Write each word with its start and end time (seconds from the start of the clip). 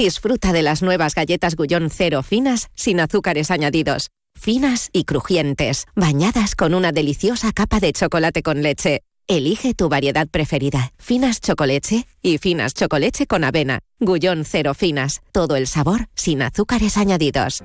Disfruta 0.00 0.54
de 0.54 0.62
las 0.62 0.80
nuevas 0.80 1.14
galletas 1.14 1.56
Gullón 1.56 1.90
Cero 1.90 2.22
finas 2.22 2.70
sin 2.74 3.00
azúcares 3.00 3.50
añadidos. 3.50 4.08
Finas 4.34 4.88
y 4.94 5.04
crujientes, 5.04 5.84
bañadas 5.94 6.54
con 6.54 6.72
una 6.72 6.90
deliciosa 6.90 7.52
capa 7.52 7.80
de 7.80 7.92
chocolate 7.92 8.42
con 8.42 8.62
leche. 8.62 9.02
Elige 9.28 9.74
tu 9.74 9.90
variedad 9.90 10.26
preferida, 10.26 10.94
finas 10.96 11.42
chocolate 11.42 12.06
y 12.22 12.38
finas 12.38 12.72
chocolate 12.72 13.26
con 13.26 13.44
avena. 13.44 13.80
Gullón 13.98 14.46
Cero 14.46 14.72
finas, 14.72 15.20
todo 15.32 15.56
el 15.56 15.66
sabor 15.66 16.06
sin 16.14 16.40
azúcares 16.40 16.96
añadidos. 16.96 17.62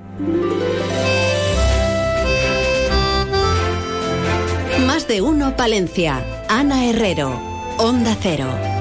Más 4.85 5.07
de 5.07 5.21
uno 5.21 5.55
Palencia. 5.55 6.21
Ana 6.49 6.85
Herrero. 6.85 7.39
Onda 7.77 8.13
Cero. 8.21 8.74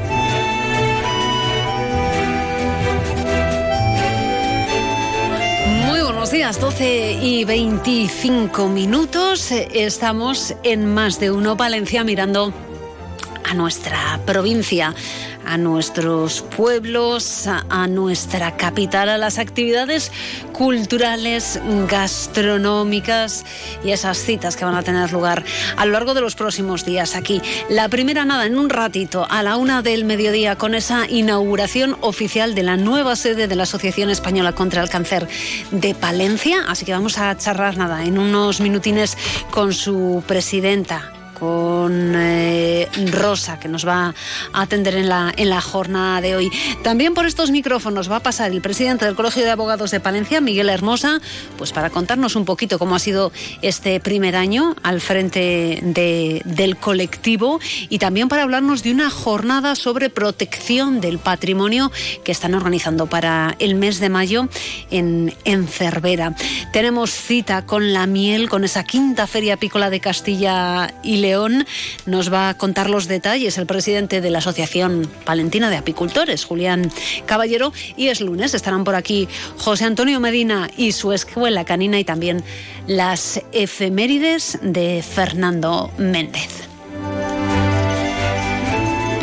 Días, 6.34 6.60
12 6.60 7.18
y 7.22 7.44
25 7.44 8.68
minutos. 8.68 9.52
Estamos 9.52 10.56
en 10.64 10.84
Más 10.84 11.20
de 11.20 11.30
uno 11.30 11.56
Palencia 11.56 12.02
mirando 12.02 12.52
a 13.44 13.54
nuestra 13.54 14.20
provincia 14.26 14.94
a 15.46 15.58
nuestros 15.58 16.42
pueblos, 16.42 17.46
a, 17.46 17.86
nuestra 17.86 18.56
capital, 18.56 19.08
a 19.08 19.18
las 19.18 19.38
actividades 19.38 20.10
culturales, 20.52 21.60
gastronómicas 21.88 23.44
y 23.84 23.90
esas 23.90 24.18
citas 24.18 24.56
que 24.56 24.64
van 24.64 24.74
a 24.74 24.82
tener 24.82 25.12
lugar 25.12 25.44
a 25.76 25.86
lo 25.86 25.92
largo 25.92 26.14
de 26.14 26.20
los 26.20 26.34
próximos 26.34 26.84
días 26.84 27.14
aquí. 27.14 27.40
La 27.68 27.88
primera 27.88 28.24
nada, 28.24 28.46
en 28.46 28.56
un 28.56 28.70
ratito, 28.70 29.26
a 29.28 29.42
la 29.42 29.56
una 29.56 29.82
del 29.82 30.04
mediodía, 30.04 30.56
con 30.56 30.74
esa 30.74 31.08
inauguración 31.08 31.96
oficial 32.00 32.54
de 32.54 32.62
la 32.62 32.76
nueva 32.76 33.16
sede 33.16 33.46
de 33.46 33.56
la 33.56 33.64
Asociación 33.64 34.10
Española 34.10 34.52
contra 34.52 34.82
el 34.82 34.88
Cáncer 34.88 35.28
de 35.70 35.94
Palencia. 35.94 36.64
Así 36.68 36.84
que 36.84 36.92
vamos 36.92 37.18
a 37.18 37.36
charlar 37.36 37.76
nada 37.76 38.04
en 38.04 38.18
unos 38.18 38.60
minutines 38.60 39.16
con 39.50 39.72
su 39.72 40.22
presidenta, 40.26 41.13
con 41.38 42.12
eh, 42.16 42.88
Rosa, 43.10 43.58
que 43.58 43.68
nos 43.68 43.86
va 43.86 44.14
a 44.52 44.62
atender 44.62 44.94
en 44.94 45.08
la, 45.08 45.32
en 45.36 45.50
la 45.50 45.60
jornada 45.60 46.20
de 46.20 46.36
hoy. 46.36 46.50
También 46.82 47.14
por 47.14 47.26
estos 47.26 47.50
micrófonos 47.50 48.10
va 48.10 48.16
a 48.16 48.20
pasar 48.20 48.50
el 48.52 48.60
presidente 48.60 49.04
del 49.04 49.14
Colegio 49.14 49.44
de 49.44 49.50
Abogados 49.50 49.90
de 49.90 50.00
Palencia, 50.00 50.40
Miguel 50.40 50.68
Hermosa, 50.68 51.20
pues 51.58 51.72
para 51.72 51.90
contarnos 51.90 52.36
un 52.36 52.44
poquito 52.44 52.78
cómo 52.78 52.94
ha 52.94 52.98
sido 52.98 53.32
este 53.62 54.00
primer 54.00 54.36
año 54.36 54.74
al 54.82 55.00
frente 55.00 55.80
del 55.82 56.76
colectivo 56.76 57.60
y 57.88 57.98
también 57.98 58.28
para 58.28 58.42
hablarnos 58.42 58.82
de 58.82 58.92
una 58.92 59.10
jornada 59.10 59.74
sobre 59.74 60.10
protección 60.10 61.00
del 61.00 61.18
patrimonio 61.18 61.90
que 62.24 62.32
están 62.32 62.54
organizando 62.54 63.06
para 63.06 63.56
el 63.58 63.74
mes 63.74 64.00
de 64.00 64.08
mayo 64.08 64.48
en, 64.90 65.34
en 65.44 65.66
Cervera. 65.68 66.34
Tenemos 66.72 67.10
cita 67.10 67.66
con 67.66 67.92
la 67.92 68.06
miel, 68.06 68.48
con 68.48 68.64
esa 68.64 68.84
quinta 68.84 69.26
feria 69.26 69.54
apícola 69.54 69.90
de 69.90 70.00
Castilla 70.00 70.94
y 71.02 71.23
León 71.24 71.64
nos 72.04 72.30
va 72.30 72.50
a 72.50 72.58
contar 72.58 72.90
los 72.90 73.08
detalles 73.08 73.56
el 73.56 73.64
presidente 73.64 74.20
de 74.20 74.28
la 74.28 74.40
Asociación 74.40 75.10
Palentina 75.24 75.70
de 75.70 75.78
Apicultores, 75.78 76.44
Julián 76.44 76.90
Caballero, 77.24 77.72
y 77.96 78.08
es 78.08 78.20
lunes. 78.20 78.52
Estarán 78.52 78.84
por 78.84 78.94
aquí 78.94 79.26
José 79.56 79.86
Antonio 79.86 80.20
Medina 80.20 80.70
y 80.76 80.92
su 80.92 81.14
escuela 81.14 81.64
canina 81.64 81.98
y 81.98 82.04
también 82.04 82.44
las 82.86 83.40
efemérides 83.52 84.58
de 84.60 85.02
Fernando 85.02 85.90
Méndez. 85.96 86.73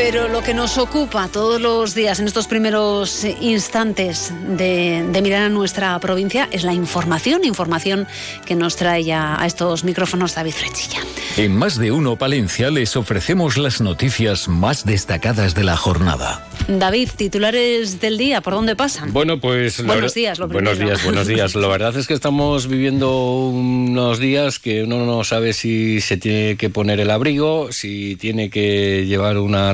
Pero 0.03 0.27
lo 0.27 0.41
que 0.41 0.55
nos 0.55 0.79
ocupa 0.79 1.27
todos 1.27 1.61
los 1.61 1.93
días 1.93 2.19
en 2.19 2.25
estos 2.25 2.47
primeros 2.47 3.23
instantes 3.39 4.33
de, 4.57 5.05
mirar 5.21 5.43
a 5.43 5.49
nuestra 5.49 5.99
provincia 5.99 6.49
es 6.51 6.63
la 6.63 6.73
información, 6.73 7.45
información 7.45 8.07
que 8.43 8.55
nos 8.55 8.77
trae 8.77 9.03
ya 9.03 9.39
a 9.39 9.45
estos 9.45 9.83
micrófonos 9.83 10.33
David 10.33 10.53
Frechilla. 10.53 11.01
En 11.37 11.55
más 11.55 11.77
de 11.77 11.91
uno 11.91 12.15
Palencia 12.15 12.71
les 12.71 12.95
ofrecemos 12.95 13.57
las 13.57 13.79
noticias 13.79 14.47
más 14.47 14.85
destacadas 14.85 15.53
de 15.53 15.65
la 15.65 15.77
jornada. 15.77 16.47
David, 16.67 17.09
titulares 17.15 18.01
del 18.01 18.17
día, 18.17 18.41
¿por 18.41 18.53
dónde 18.53 18.75
pasan? 18.75 19.13
Bueno, 19.13 19.39
pues... 19.39 19.85
Buenos 19.85 20.13
días, 20.13 20.39
lo 20.39 20.47
Buenos 20.47 20.79
días, 20.79 21.03
buenos 21.03 21.27
días. 21.27 21.55
La 21.55 21.67
verdad 21.67 21.95
es 21.95 22.07
que 22.07 22.13
estamos 22.13 22.67
viviendo 22.67 23.49
unos 23.49 24.19
días 24.19 24.59
que 24.59 24.83
uno 24.83 25.05
no 25.05 25.23
sabe 25.23 25.53
si 25.53 26.01
se 26.01 26.17
tiene 26.17 26.57
que 26.57 26.69
poner 26.69 26.99
el 26.99 27.11
abrigo, 27.11 27.71
si 27.71 28.15
tiene 28.15 28.49
que 28.49 29.05
llevar 29.05 29.37
una 29.37 29.73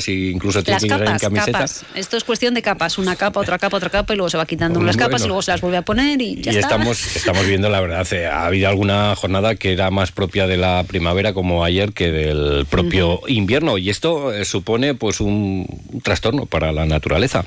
si 0.00 0.30
incluso 0.30 0.62
tiene 0.62 0.80
que 0.80 0.86
ir 0.86 0.92
en 0.92 1.18
camiseta. 1.18 1.66
Esto 1.94 2.16
es 2.16 2.24
cuestión 2.24 2.54
de 2.54 2.62
capas, 2.62 2.98
una 2.98 3.16
capa, 3.16 3.40
otra 3.40 3.58
capa, 3.58 3.76
otra 3.76 3.90
capa, 3.90 4.14
y 4.14 4.16
luego 4.16 4.30
se 4.30 4.36
va 4.36 4.46
quitando 4.46 4.80
unas 4.80 4.96
capas 4.96 5.24
y 5.24 5.26
luego 5.26 5.42
se 5.42 5.50
las 5.50 5.60
vuelve 5.60 5.78
a 5.78 5.82
poner 5.82 6.20
y 6.20 6.40
ya 6.40 6.52
y 6.52 6.56
estamos, 6.56 7.16
estamos 7.16 7.46
viendo, 7.46 7.68
la 7.68 7.80
verdad, 7.80 8.06
eh, 8.12 8.26
ha 8.26 8.46
habido 8.46 8.68
alguna 8.68 9.14
jornada 9.16 9.54
que 9.54 9.72
era 9.72 9.90
más 9.90 10.12
propia 10.12 10.46
de 10.46 10.56
la 10.56 10.84
primavera 10.86 11.32
como 11.32 11.64
ayer 11.64 11.92
que 11.92 12.10
del 12.10 12.66
propio 12.66 13.20
invierno 13.26 13.78
y 13.78 13.90
esto 13.90 14.32
eh, 14.32 14.44
supone 14.44 14.94
pues 14.94 15.20
un 15.20 15.66
trastorno 16.02 16.46
para 16.46 16.72
la 16.72 16.86
naturaleza. 16.86 17.44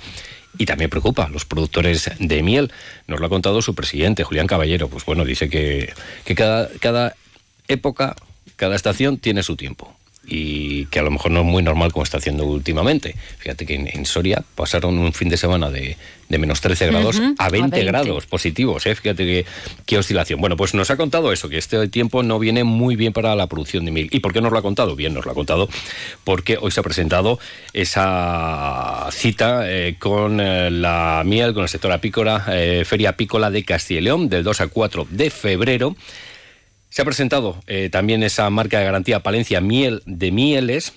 Y 0.59 0.65
también 0.65 0.89
preocupa 0.89 1.25
a 1.25 1.29
los 1.29 1.45
productores 1.45 2.09
de 2.17 2.41
miel. 2.41 2.71
Nos 3.05 3.19
lo 3.19 3.27
ha 3.27 3.29
contado 3.29 3.61
su 3.61 3.75
presidente, 3.75 4.23
Julián 4.23 4.47
Caballero. 4.47 4.87
Pues 4.87 5.05
bueno, 5.05 5.23
dice 5.23 5.49
que, 5.49 5.93
que 6.25 6.33
cada, 6.33 6.67
cada 6.79 7.15
época, 7.67 8.15
cada 8.55 8.75
estación 8.75 9.19
tiene 9.19 9.43
su 9.43 9.55
tiempo 9.55 9.96
y 10.29 10.85
que 10.87 10.99
a 10.99 11.03
lo 11.03 11.09
mejor 11.09 11.31
no 11.31 11.39
es 11.39 11.45
muy 11.45 11.63
normal 11.63 11.93
como 11.93 12.03
está 12.03 12.17
haciendo 12.17 12.45
últimamente. 12.45 13.15
Fíjate 13.37 13.65
que 13.65 13.75
en, 13.75 14.05
Soria 14.05 14.43
pasaron 14.55 14.97
un 14.97 15.13
fin 15.13 15.29
de 15.29 15.37
semana 15.37 15.71
de, 15.71 15.95
menos 16.27 16.59
13 16.59 16.87
grados 16.87 17.21
a, 17.37 17.49
20 17.49 17.83
grados 17.85 18.25
positivos. 18.25 18.85
¿eh? 18.85 18.95
Fíjate 18.95 19.45
qué 19.85 19.97
oscilación. 19.97 20.41
Bueno, 20.41 20.57
pues 20.57 20.73
nos 20.73 20.91
ha 20.91 20.97
contado 20.97 21.31
eso, 21.31 21.47
que 21.47 21.57
este 21.57 21.87
tiempo 21.87 22.23
no 22.23 22.39
viene 22.39 22.65
muy 22.65 22.97
bien 22.97 23.13
para 23.13 23.35
la 23.35 23.47
producción 23.47 23.85
de 23.85 23.91
miel. 23.91 24.09
¿Y 24.11 24.19
por 24.19 24.33
qué 24.33 24.41
nos 24.41 24.51
lo 24.51 24.57
ha 24.57 24.61
contado? 24.61 24.97
Bien, 24.97 25.13
nos 25.13 25.25
lo 25.25 25.31
ha 25.31 25.35
contado 25.35 25.69
porque 26.25 26.57
hoy 26.59 26.71
se 26.71 26.81
ha 26.81 26.83
presentado 26.83 27.39
esa 27.71 29.07
cita 29.11 29.61
eh, 29.63 29.95
con 29.97 30.41
eh, 30.41 30.69
la 30.69 31.23
miel, 31.25 31.53
con 31.53 31.63
el 31.63 31.69
sector 31.69 31.93
apícola, 31.93 32.45
Feria 32.85 33.09
Apícola 33.09 33.49
de 33.49 33.63
Castilla 33.63 34.01
y 34.01 34.03
León, 34.03 34.27
del 34.27 34.43
2 34.43 34.61
a 34.61 34.67
4 34.67 35.07
de 35.09 35.29
febrero. 35.29 35.95
Se 36.89 37.01
ha 37.01 37.05
presentado 37.05 37.57
eh, 37.67 37.89
también 37.91 38.23
esa 38.23 38.49
marca 38.49 38.79
de 38.79 38.85
garantía 38.85 39.21
Palencia 39.21 39.61
Miel 39.61 40.01
de 40.05 40.31
Mieles, 40.31 40.93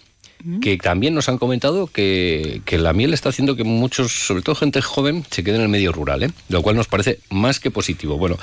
que 0.62 0.78
también 0.78 1.14
nos 1.14 1.28
han 1.28 1.36
comentado 1.36 1.86
que, 1.86 2.62
la 2.70 2.92
miel 2.92 3.12
está 3.12 3.28
haciendo 3.28 3.56
que 3.56 3.64
muchos, 3.64 4.10
sobre 4.26 4.42
todo 4.42 4.54
gente 4.54 4.80
joven, 4.80 5.24
se 5.30 5.44
quede 5.44 5.56
en 5.56 5.62
el 5.62 5.68
medio 5.68 5.92
rural, 5.92 6.22
¿eh? 6.22 6.30
lo 6.48 6.62
cual 6.62 6.76
nos 6.76 6.88
parece 6.88 7.18
más 7.28 7.60
que 7.60 7.70
positivo. 7.70 8.16
Bueno, 8.16 8.38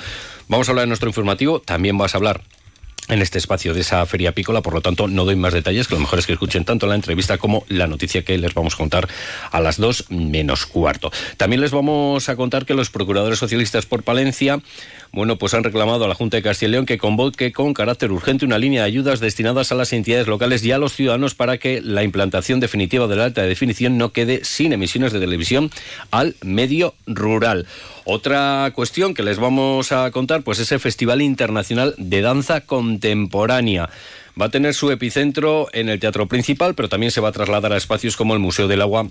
vamos 0.46 0.68
a 0.68 0.72
hablar 0.72 0.84
de 0.84 0.88
nuestro 0.88 1.08
informativo, 1.08 1.60
también 1.60 1.98
vas 1.98 2.14
a 2.14 2.18
hablar 2.18 2.42
en 3.08 3.22
este 3.22 3.38
espacio 3.38 3.74
de 3.74 3.80
esa 3.80 4.04
feria 4.06 4.30
apícola, 4.30 4.60
por 4.60 4.74
lo 4.74 4.80
tanto 4.80 5.08
no 5.08 5.24
doy 5.24 5.36
más 5.36 5.54
detalles, 5.54 5.88
que 5.88 5.94
lo 5.94 6.00
mejor 6.00 6.18
es 6.18 6.26
que 6.26 6.34
escuchen 6.34 6.64
tanto 6.64 6.86
la 6.86 6.94
entrevista 6.94 7.38
como 7.38 7.64
la 7.68 7.86
noticia 7.86 8.22
que 8.22 8.36
les 8.38 8.54
vamos 8.54 8.74
a 8.74 8.76
contar 8.76 9.08
a 9.50 9.60
las 9.60 9.78
dos 9.78 10.04
menos 10.10 10.66
cuarto. 10.66 11.10
También 11.36 11.60
les 11.60 11.70
vamos 11.70 12.28
a 12.28 12.36
contar 12.36 12.66
que 12.66 12.74
los 12.74 12.90
procuradores 12.90 13.38
socialistas 13.38 13.86
por 13.86 14.02
Palencia 14.02 14.60
bueno, 15.12 15.36
pues 15.36 15.54
han 15.54 15.64
reclamado 15.64 16.04
a 16.04 16.08
la 16.08 16.14
Junta 16.14 16.36
de 16.36 16.42
Castilla 16.42 16.68
y 16.68 16.72
León 16.72 16.86
que 16.86 16.98
convoque 16.98 17.52
con 17.52 17.74
carácter 17.74 18.12
urgente 18.12 18.44
una 18.44 18.58
línea 18.58 18.82
de 18.82 18.88
ayudas 18.88 19.20
destinadas 19.20 19.72
a 19.72 19.74
las 19.74 19.92
entidades 19.92 20.26
locales 20.26 20.64
y 20.64 20.72
a 20.72 20.78
los 20.78 20.92
ciudadanos 20.92 21.34
para 21.34 21.58
que 21.58 21.80
la 21.80 22.02
implantación 22.02 22.60
definitiva 22.60 23.06
de 23.06 23.16
la 23.16 23.24
alta 23.24 23.42
definición 23.42 23.96
no 23.96 24.12
quede 24.12 24.44
sin 24.44 24.72
emisiones 24.72 25.12
de 25.12 25.20
televisión 25.20 25.70
al 26.10 26.36
medio 26.42 26.94
rural. 27.06 27.66
Otra 28.04 28.70
cuestión 28.74 29.14
que 29.14 29.22
les 29.22 29.38
vamos 29.38 29.92
a 29.92 30.10
contar, 30.10 30.42
pues 30.42 30.58
es 30.58 30.72
el 30.72 30.80
Festival 30.80 31.22
Internacional 31.22 31.94
de 31.98 32.20
Danza 32.20 32.62
Contemporánea. 32.62 33.90
Va 34.40 34.46
a 34.46 34.50
tener 34.50 34.74
su 34.74 34.90
epicentro 34.90 35.68
en 35.72 35.88
el 35.88 35.98
Teatro 35.98 36.26
Principal, 36.28 36.74
pero 36.74 36.88
también 36.88 37.12
se 37.12 37.20
va 37.20 37.30
a 37.30 37.32
trasladar 37.32 37.72
a 37.72 37.76
espacios 37.76 38.16
como 38.16 38.34
el 38.34 38.40
Museo 38.40 38.68
del 38.68 38.82
Agua 38.82 39.08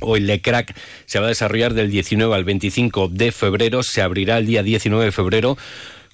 Hoy 0.00 0.20
Le 0.20 0.40
Crack 0.40 0.74
se 1.06 1.18
va 1.18 1.26
a 1.26 1.28
desarrollar 1.28 1.74
del 1.74 1.90
19 1.90 2.34
al 2.34 2.44
25 2.44 3.08
de 3.08 3.32
febrero, 3.32 3.82
se 3.82 4.02
abrirá 4.02 4.38
el 4.38 4.46
día 4.46 4.62
19 4.62 5.06
de 5.06 5.12
febrero 5.12 5.56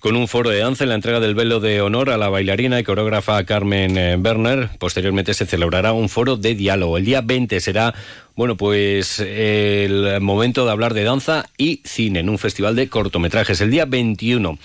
con 0.05 0.17
un 0.17 0.29
foro 0.29 0.51
de 0.51 0.59
danza 0.59 0.85
en 0.85 0.91
la 0.91 0.97
entrega 0.97 1.19
del 1.19 1.35
velo 1.35 1.61
de 1.61 1.81
honor 1.81 2.11
a 2.11 2.19
la 2.19 2.29
bailarina 2.29 2.79
y 2.79 2.85
coreógrafa 2.85 3.43
Carmen 3.45 3.97
eh, 3.97 4.17
Werner. 4.17 4.69
Posteriormente 4.79 5.33
se 5.33 5.47
celebrará 5.47 5.95
un 5.95 6.11
foro 6.11 6.37
de 6.37 6.55
diálogo. 6.55 6.99
El 6.99 7.07
día 7.07 7.23
20 7.23 7.59
será, 7.61 7.95
bueno, 8.37 8.55
pues 8.55 9.19
el 9.21 10.21
momento 10.21 10.67
de 10.67 10.73
hablar 10.73 10.93
de 10.93 11.05
danza 11.05 11.47
y 11.57 11.81
cine 11.87 12.21
en 12.21 12.29
un 12.29 12.39
festival 12.39 12.77
de 12.77 12.91
cortometrajes. 12.91 13.63
El 13.63 13.71
día 13.71 13.87
21 13.87 14.59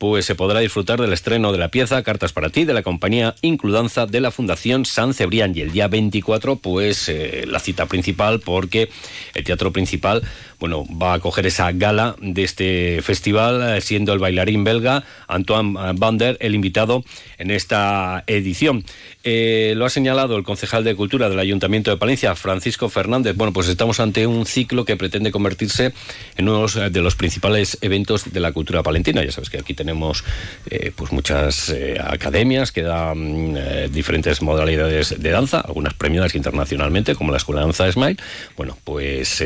pues 0.00 0.24
se 0.24 0.34
podrá 0.34 0.60
disfrutar 0.60 0.98
del 0.98 1.12
estreno 1.12 1.52
de 1.52 1.58
la 1.58 1.68
pieza 1.68 2.02
Cartas 2.02 2.32
para 2.32 2.48
ti 2.48 2.64
de 2.64 2.72
la 2.72 2.82
compañía 2.82 3.34
Includanza 3.42 4.06
de 4.06 4.22
la 4.22 4.30
Fundación 4.30 4.86
San 4.86 5.12
Cebrián. 5.12 5.54
Y 5.54 5.60
el 5.60 5.72
día 5.72 5.88
24 5.88 6.56
pues 6.56 7.10
eh, 7.10 7.44
la 7.46 7.58
cita 7.58 7.84
principal 7.84 8.40
porque 8.40 8.88
el 9.34 9.44
teatro 9.44 9.74
principal 9.74 10.22
bueno, 10.60 10.84
va 10.90 11.14
a 11.14 11.18
coger 11.20 11.46
esa 11.46 11.72
gala 11.72 12.14
de 12.20 12.44
este 12.44 13.00
festival, 13.02 13.80
siendo 13.80 14.12
el 14.12 14.18
bailarín 14.18 14.62
belga 14.62 15.02
Antoine 15.26 15.94
Bander 15.94 16.36
el 16.40 16.54
invitado 16.54 17.02
en 17.38 17.50
esta 17.50 18.24
edición. 18.26 18.84
Eh, 19.24 19.74
lo 19.76 19.86
ha 19.86 19.90
señalado 19.90 20.36
el 20.36 20.44
concejal 20.44 20.84
de 20.84 20.94
Cultura 20.94 21.28
del 21.28 21.38
Ayuntamiento 21.38 21.90
de 21.90 21.96
Palencia, 21.96 22.34
Francisco 22.34 22.88
Fernández. 22.88 23.36
Bueno, 23.36 23.52
pues 23.52 23.68
estamos 23.68 24.00
ante 24.00 24.26
un 24.26 24.44
ciclo 24.44 24.84
que 24.84 24.96
pretende 24.96 25.30
convertirse 25.30 25.92
en 26.36 26.48
uno 26.48 26.66
de 26.66 27.00
los 27.00 27.16
principales 27.16 27.78
eventos 27.80 28.30
de 28.30 28.40
la 28.40 28.52
cultura 28.52 28.82
palentina. 28.82 29.24
Ya 29.24 29.32
sabes 29.32 29.48
que 29.48 29.58
aquí 29.58 29.74
tenemos 29.74 30.24
eh, 30.68 30.92
pues 30.94 31.12
muchas 31.12 31.70
eh, 31.70 31.98
academias 32.02 32.72
que 32.72 32.82
dan 32.82 33.58
diferentes 33.92 34.42
modalidades 34.42 35.20
de 35.20 35.30
danza, 35.30 35.60
algunas 35.60 35.94
premiadas 35.94 36.34
internacionalmente, 36.34 37.14
como 37.14 37.30
la 37.30 37.38
Escuela 37.38 37.60
de 37.60 37.66
Danza 37.66 37.90
Smile. 37.90 38.16
Bueno, 38.56 38.76
pues 38.84 39.42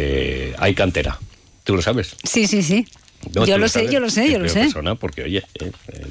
hay 0.59 0.75
cantera. 0.75 1.04
¿Tú 1.65 1.75
lo 1.75 1.83
sabes? 1.83 2.17
Sí, 2.25 2.47
sí, 2.47 2.63
sí 2.63 2.87
yo 3.47 3.59
lo 3.59 3.69
sé, 3.69 3.91
yo 3.91 4.01
lo 4.01 4.11
sé, 4.11 4.31
yo 4.31 4.39
lo 4.39 4.49
sé. 4.49 4.61
Persona 4.61 4.95
porque, 4.95 5.25
oye, 5.25 5.43
eh, 5.61 5.71
eh, 5.89 6.07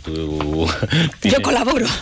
yo 1.30 1.42
colaboro. 1.42 1.86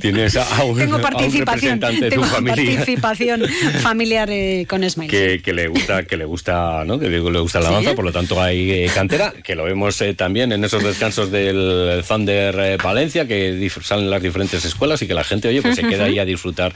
tienes, 0.00 0.36
a, 0.36 0.64
un, 0.64 0.78
tengo 0.78 1.00
participación, 1.00 1.80
de 1.80 2.10
tengo 2.10 2.22
tu 2.22 2.28
familia. 2.28 2.74
participación 2.74 3.42
familiar 3.80 4.28
eh, 4.30 4.66
con 4.68 4.88
Smile. 4.88 5.40
Que, 5.42 5.52
le 5.52 5.68
gusta, 5.68 6.04
que 6.04 6.16
le 6.16 6.24
gusta, 6.24 6.84
¿no? 6.84 6.98
Que 6.98 7.08
le 7.08 7.20
gusta 7.20 7.60
la 7.60 7.70
danza, 7.70 7.94
por 7.94 8.04
lo 8.04 8.12
tanto 8.12 8.40
hay 8.40 8.86
cantera, 8.88 9.32
que 9.42 9.54
lo 9.54 9.64
vemos 9.64 10.02
también 10.16 10.52
en 10.52 10.64
esos 10.64 10.82
descansos 10.82 11.30
del 11.30 12.04
Thunder 12.06 12.78
Valencia, 12.82 13.26
que 13.26 13.70
salen 13.82 14.10
las 14.10 14.22
diferentes 14.22 14.64
escuelas 14.64 15.02
y 15.02 15.06
que 15.06 15.14
la 15.14 15.24
gente, 15.24 15.48
oye, 15.48 15.62
pues 15.62 15.76
se 15.76 15.82
queda 15.82 16.04
ahí 16.04 16.18
a 16.18 16.24
disfrutar 16.24 16.72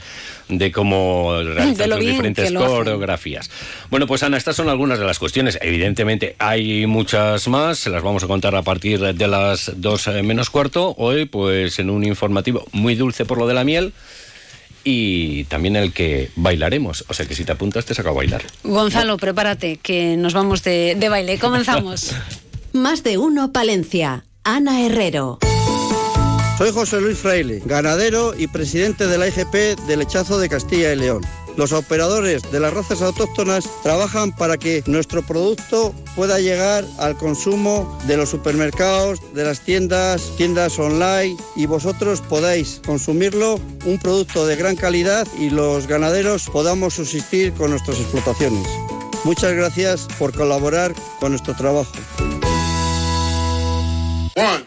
de 0.49 0.71
cómo 0.71 1.41
realizan 1.43 1.89
las 1.89 1.99
diferentes 1.99 2.51
coreografías. 2.51 3.49
Bueno, 3.89 4.07
pues 4.07 4.23
Ana, 4.23 4.37
estas 4.37 4.55
son 4.55 4.69
algunas 4.69 4.78
de 4.87 5.05
las 5.05 5.19
cuestiones. 5.19 5.59
Evidentemente 5.61 6.35
hay 6.39 6.87
muchas 6.87 7.47
más, 7.49 7.79
se 7.79 7.89
las 7.89 8.01
vamos 8.01 8.23
a 8.23 8.27
contar 8.27 8.55
a 8.55 8.61
partir 8.61 8.99
de 8.99 9.27
las 9.27 9.71
dos 9.75 10.07
eh, 10.07 10.23
menos 10.23 10.49
cuarto. 10.49 10.95
Hoy, 10.97 11.25
pues 11.25 11.79
en 11.79 11.89
un 11.89 12.05
informativo 12.05 12.65
muy 12.71 12.95
dulce 12.95 13.25
por 13.25 13.37
lo 13.37 13.45
de 13.45 13.53
la 13.53 13.65
miel 13.65 13.93
y 14.85 15.43
también 15.45 15.75
el 15.75 15.91
que 15.91 16.31
bailaremos. 16.37 17.03
O 17.09 17.13
sea 17.13 17.25
que 17.25 17.35
si 17.35 17.43
te 17.43 17.51
apuntas 17.51 17.85
te 17.85 17.93
saco 17.93 18.09
a 18.09 18.13
bailar. 18.13 18.41
Gonzalo, 18.63 19.17
prepárate, 19.17 19.77
que 19.77 20.15
nos 20.15 20.33
vamos 20.33 20.63
de, 20.63 20.95
de 20.97 21.09
baile. 21.09 21.37
Comenzamos. 21.39 22.15
Más 22.71 23.03
de 23.03 23.17
uno, 23.17 23.51
Palencia. 23.51 24.23
Ana 24.45 24.85
Herrero. 24.85 25.39
Soy 26.57 26.71
José 26.71 27.01
Luis 27.01 27.17
Fraile, 27.17 27.61
ganadero 27.65 28.33
y 28.37 28.47
presidente 28.47 29.07
de 29.07 29.17
la 29.17 29.27
IGP 29.27 29.79
de 29.87 29.97
Lechazo 29.97 30.39
de 30.39 30.49
Castilla 30.49 30.93
y 30.93 30.95
León. 30.97 31.21
Los 31.57 31.71
operadores 31.71 32.41
de 32.51 32.59
las 32.59 32.73
razas 32.73 33.01
autóctonas 33.01 33.69
trabajan 33.83 34.35
para 34.35 34.57
que 34.57 34.83
nuestro 34.85 35.21
producto 35.21 35.93
pueda 36.15 36.39
llegar 36.39 36.85
al 36.97 37.17
consumo 37.17 37.97
de 38.07 38.17
los 38.17 38.29
supermercados, 38.29 39.19
de 39.33 39.43
las 39.43 39.61
tiendas, 39.61 40.31
tiendas 40.37 40.79
online 40.79 41.37
y 41.55 41.65
vosotros 41.65 42.21
podáis 42.21 42.81
consumirlo, 42.85 43.59
un 43.85 43.99
producto 43.99 44.45
de 44.45 44.55
gran 44.55 44.75
calidad 44.75 45.27
y 45.37 45.49
los 45.49 45.87
ganaderos 45.87 46.49
podamos 46.49 46.95
subsistir 46.95 47.53
con 47.53 47.71
nuestras 47.71 47.99
explotaciones. 47.99 48.67
Muchas 49.23 49.53
gracias 49.53 50.07
por 50.17 50.33
colaborar 50.33 50.93
con 51.19 51.31
nuestro 51.31 51.55
trabajo. 51.55 51.91
Haz 54.35 54.63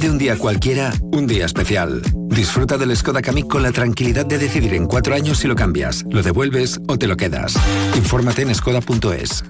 de 0.00 0.10
un 0.10 0.18
día 0.18 0.36
cualquiera 0.36 0.92
un 1.12 1.26
día 1.26 1.46
especial. 1.46 2.02
Disfruta 2.28 2.76
del 2.76 2.96
Skoda 2.96 3.22
Kamiq 3.22 3.46
con 3.46 3.62
la 3.62 3.72
tranquilidad 3.72 4.26
de 4.26 4.38
decidir 4.38 4.74
en 4.74 4.86
cuatro 4.86 5.14
años 5.14 5.38
si 5.38 5.48
lo 5.48 5.54
cambias, 5.54 6.04
lo 6.10 6.22
devuelves 6.22 6.78
o 6.88 6.98
te 6.98 7.06
lo 7.06 7.16
quedas. 7.16 7.56
Infórmate 7.94 8.42
en 8.42 8.54
skoda.es. 8.54 9.44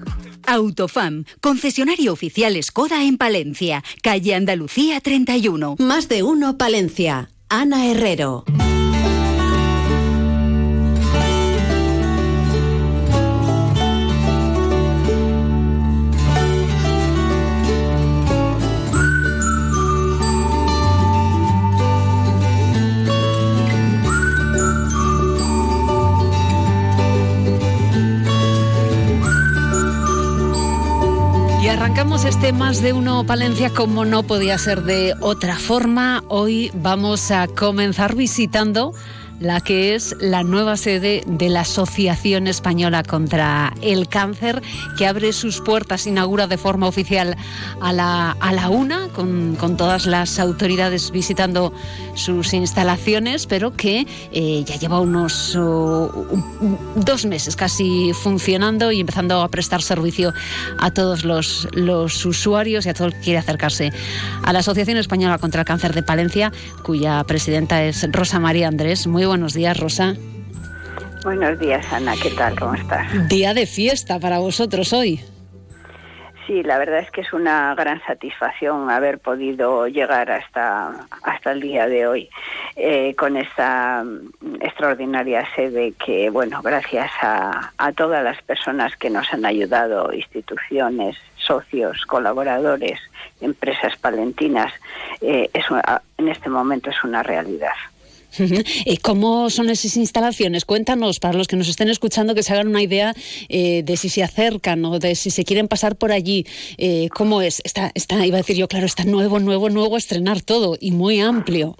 Autofam, 0.45 1.25
concesionario 1.41 2.13
oficial 2.13 2.61
Skoda 2.63 3.03
en 3.03 3.17
Palencia, 3.17 3.83
calle 4.01 4.35
Andalucía 4.35 5.01
31. 5.01 5.75
Más 5.79 6.07
de 6.07 6.23
uno 6.23 6.57
Palencia. 6.57 7.29
Ana 7.49 7.87
Herrero. 7.87 8.45
Este 32.25 32.51
más 32.51 32.81
de 32.81 32.93
uno 32.93 33.25
Palencia 33.25 33.69
como 33.69 34.03
no 34.03 34.23
podía 34.23 34.57
ser 34.57 34.81
de 34.83 35.13
otra 35.21 35.57
forma. 35.57 36.23
Hoy 36.29 36.71
vamos 36.73 37.29
a 37.29 37.47
comenzar 37.47 38.15
visitando 38.15 38.93
la 39.39 39.61
que 39.61 39.95
es 39.95 40.15
la 40.19 40.43
nueva 40.43 40.77
sede 40.77 41.23
de 41.27 41.49
la 41.49 41.61
Asociación 41.61 42.47
Española 42.47 43.03
contra 43.03 43.73
el 43.81 44.07
Cáncer, 44.07 44.61
que 44.97 45.05
abre 45.05 45.33
sus 45.33 45.61
puertas, 45.61 46.07
inaugura 46.07 46.47
de 46.47 46.57
forma 46.57 46.87
oficial 46.87 47.35
a 47.81 47.93
la, 47.93 48.31
a 48.31 48.53
la 48.53 48.69
una, 48.69 49.09
con, 49.09 49.57
todas 49.77 50.05
las 50.05 50.39
autoridades 50.39 51.11
visitando 51.11 51.73
sus 52.15 52.53
instalaciones, 52.53 53.45
pero 53.45 53.75
que 53.75 54.07
eh, 54.31 54.63
ya 54.65 54.75
lleva 54.77 54.99
unos 54.99 55.53
dos 55.53 57.25
meses 57.25 57.55
casi 57.55 58.11
funcionando 58.13 58.91
y 58.91 59.01
empezando 59.01 59.41
a 59.41 59.49
prestar 59.49 59.81
servicio 59.81 60.33
a 60.79 60.91
todos 60.91 61.23
los, 61.23 61.67
los 61.73 62.25
usuarios 62.25 62.85
y 62.85 62.89
a 62.89 62.93
todo 62.93 63.07
el 63.07 63.13
que 63.13 63.19
quiere 63.19 63.39
acercarse 63.39 63.91
a 64.43 64.53
la 64.53 64.59
Asociación 64.59 64.97
Española 64.97 65.37
contra 65.37 65.61
el 65.61 65.67
Cáncer 65.67 65.93
de 65.93 66.01
Palencia, 66.01 66.51
cuya 66.83 67.23
presidenta 67.25 67.83
es 67.83 68.07
Rosa 68.11 68.39
María 68.39 68.67
Andrés. 68.67 69.05
Muy 69.05 69.26
buenos 69.27 69.53
días, 69.53 69.79
Rosa. 69.79 70.15
Buenos 71.23 71.59
días, 71.59 71.85
Ana. 71.91 72.13
¿Qué 72.21 72.31
tal? 72.31 72.57
¿Cómo 72.57 72.73
estás? 72.73 73.27
Día 73.27 73.53
de 73.53 73.65
fiesta 73.65 74.19
para 74.19 74.39
vosotros 74.39 74.93
hoy. 74.93 75.19
Sí, 76.47 76.63
la 76.63 76.77
verdad 76.77 76.99
es 76.99 77.11
que 77.11 77.19
es 77.19 77.33
una 77.33 77.75
gran 77.75 78.01
satisfacción 78.05 78.89
haber 78.89 79.19
podido 79.19 79.85
llegar 79.87 80.31
hasta, 80.31 81.05
hasta 81.21 81.51
el 81.51 81.59
día 81.59 81.87
de 81.87 82.07
hoy 82.07 82.29
eh, 82.77 83.13
con 83.15 83.35
esta 83.35 84.05
extraordinaria 84.61 85.45
sede 85.55 85.93
que, 86.05 86.29
bueno, 86.29 86.61
gracias 86.61 87.11
a, 87.21 87.73
todas 87.97 88.23
las 88.23 88.41
personas 88.43 88.95
que 88.95 89.09
nos 89.09 89.33
han 89.33 89.45
ayudado, 89.45 90.13
instituciones, 90.13 91.17
socios, 91.35 92.05
colaboradores, 92.05 93.01
empresas 93.41 93.97
palentinas, 93.97 94.71
eh, 95.19 95.49
es 95.53 95.65
en 96.17 96.29
este 96.29 96.49
momento 96.49 96.89
es 96.91 97.03
una 97.03 97.23
realidad. 97.23 97.75
¿Y 98.85 98.97
¿Cómo 98.97 99.49
son 99.49 99.69
esas 99.69 99.97
instalaciones? 99.97 100.65
Cuéntanos, 100.65 101.19
para 101.19 101.37
los 101.37 101.47
que 101.47 101.55
nos 101.55 101.69
estén 101.69 101.89
escuchando, 101.89 102.35
que 102.35 102.43
se 102.43 102.53
hagan 102.53 102.67
una 102.67 102.81
idea 102.81 103.13
eh, 103.49 103.83
de 103.83 103.97
si 103.97 104.09
se 104.09 104.23
acercan 104.23 104.83
o 104.85 104.99
de 104.99 105.15
si 105.15 105.31
se 105.31 105.43
quieren 105.43 105.67
pasar 105.67 105.95
por 105.95 106.11
allí. 106.11 106.45
Eh, 106.77 107.09
¿Cómo 107.13 107.41
es? 107.41 107.61
Está, 107.63 107.91
está, 107.93 108.25
iba 108.25 108.37
a 108.37 108.39
decir 108.39 108.55
yo, 108.55 108.67
claro, 108.67 108.85
está 108.85 109.05
nuevo, 109.05 109.39
nuevo, 109.39 109.69
nuevo, 109.69 109.97
estrenar 109.97 110.41
todo 110.41 110.75
y 110.79 110.91
muy 110.91 111.19
amplio. 111.21 111.75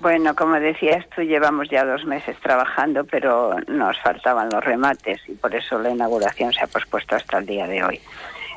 Bueno, 0.00 0.34
como 0.34 0.54
decías 0.54 1.04
tú, 1.14 1.22
llevamos 1.22 1.68
ya 1.68 1.84
dos 1.84 2.04
meses 2.06 2.36
trabajando, 2.42 3.04
pero 3.04 3.56
nos 3.68 3.98
faltaban 4.00 4.48
los 4.50 4.64
remates 4.64 5.20
y 5.28 5.32
por 5.32 5.54
eso 5.54 5.78
la 5.78 5.90
inauguración 5.90 6.52
se 6.54 6.64
ha 6.64 6.66
pospuesto 6.66 7.16
hasta 7.16 7.38
el 7.38 7.46
día 7.46 7.66
de 7.66 7.82
hoy. 7.82 8.00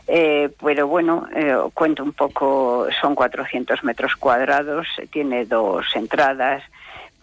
Eh, 0.08 0.50
pero 0.64 0.88
bueno, 0.88 1.28
cuento 1.74 2.04
un 2.04 2.14
poco, 2.14 2.88
son 3.02 3.16
400 3.16 3.84
metros 3.84 4.16
cuadrados, 4.16 4.88
tiene 5.12 5.46
dos 5.46 5.86
entradas, 5.96 6.64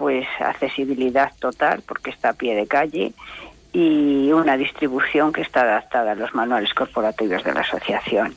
pues 0.01 0.27
accesibilidad 0.39 1.31
total 1.39 1.83
porque 1.87 2.09
está 2.09 2.31
a 2.31 2.33
pie 2.33 2.55
de 2.55 2.67
calle 2.67 3.13
y 3.71 4.33
una 4.33 4.57
distribución 4.57 5.31
que 5.31 5.43
está 5.43 5.61
adaptada 5.61 6.13
a 6.13 6.15
los 6.15 6.35
manuales 6.35 6.73
corporativos 6.73 7.45
de 7.45 7.53
la 7.53 7.61
asociación. 7.61 8.35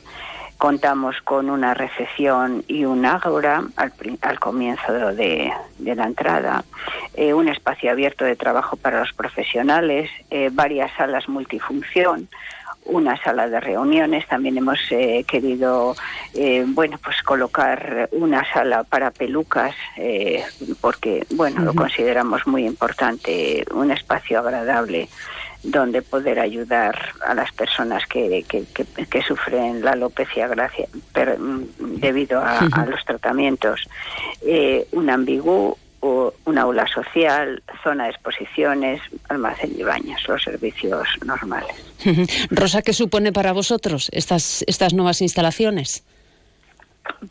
Contamos 0.58 1.16
con 1.22 1.48
una 1.48 1.72
recepción 1.72 2.64
y 2.68 2.84
un 2.84 3.06
ágora 3.06 3.64
al, 3.76 4.38
comienzo 4.40 4.92
de, 5.14 5.54
la 5.78 6.04
entrada, 6.04 6.64
eh, 7.14 7.32
un 7.32 7.48
espacio 7.48 7.90
abierto 7.90 8.26
de 8.26 8.36
trabajo 8.36 8.76
para 8.76 9.00
los 9.00 9.14
profesionales, 9.14 10.10
eh, 10.30 10.50
varias 10.52 10.92
salas 10.98 11.30
multifunción, 11.30 12.28
una 12.86 13.20
sala 13.22 13.48
de 13.48 13.60
reuniones. 13.60 14.26
También 14.26 14.58
hemos 14.58 14.78
eh, 14.90 15.24
querido, 15.26 15.94
eh, 16.34 16.64
bueno, 16.66 16.98
pues 17.02 17.22
colocar 17.22 18.08
una 18.12 18.44
sala 18.52 18.84
para 18.84 19.10
pelucas, 19.10 19.74
eh, 19.96 20.44
porque, 20.80 21.26
bueno, 21.30 21.62
lo 21.62 21.74
consideramos 21.74 22.46
muy 22.46 22.66
importante, 22.66 23.64
un 23.72 23.90
espacio 23.90 24.38
agradable 24.40 25.08
donde 25.62 26.02
poder 26.02 26.40
ayudar 26.40 26.94
a 27.26 27.32
las 27.32 27.50
personas 27.52 28.06
que, 28.06 28.44
que, 28.46 29.22
sufren 29.22 29.82
la 29.82 29.92
alopecia 29.92 30.46
gracia, 30.46 30.86
mm, 30.92 31.96
debido 32.00 32.38
a, 32.38 32.68
los 32.86 33.02
tratamientos. 33.06 33.88
un 34.92 35.08
ambigú, 35.08 35.78
una 36.44 36.62
aula 36.62 36.86
social, 36.86 37.62
zona 37.82 38.04
de 38.04 38.10
exposiciones, 38.10 39.00
almacén 39.28 39.72
y 39.76 39.82
baños, 39.82 40.20
los 40.28 40.42
servicios 40.42 41.06
normales. 41.24 41.74
Rosa, 42.50 42.82
¿qué 42.82 42.92
supone 42.92 43.32
para 43.32 43.52
vosotros 43.52 44.10
estas, 44.12 44.64
estas 44.66 44.92
nuevas 44.92 45.22
instalaciones? 45.22 46.04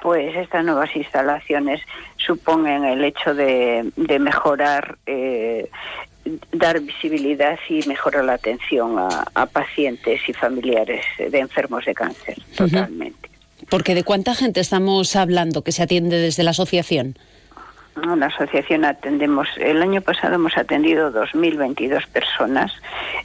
Pues 0.01 0.35
estas 0.35 0.65
nuevas 0.65 0.95
instalaciones 0.95 1.81
suponen 2.17 2.83
el 2.85 3.03
hecho 3.03 3.33
de, 3.33 3.91
mejorar, 4.19 4.97
eh, 5.05 5.69
dar 6.51 6.79
visibilidad 6.79 7.59
y 7.69 7.87
mejorar 7.87 8.25
la 8.25 8.33
atención 8.33 8.97
a, 8.97 9.45
pacientes 9.47 10.21
y 10.27 10.33
familiares 10.33 11.05
de 11.17 11.39
enfermos 11.39 11.85
de 11.85 11.93
cáncer, 11.93 12.37
totalmente. 12.55 13.29
Porque 13.69 13.95
de 13.95 14.03
cuánta 14.03 14.35
gente 14.35 14.59
estamos 14.59 15.15
hablando 15.15 15.63
que 15.63 15.71
se 15.71 15.83
atiende 15.83 16.17
desde 16.17 16.43
la 16.43 16.51
asociación? 16.51 17.17
La 18.03 18.27
asociación 18.27 18.85
atendemos, 18.85 19.47
el 19.57 19.81
año 19.81 20.01
pasado 20.01 20.35
hemos 20.35 20.57
atendido 20.57 21.11
2.022 21.11 22.05
personas 22.07 22.71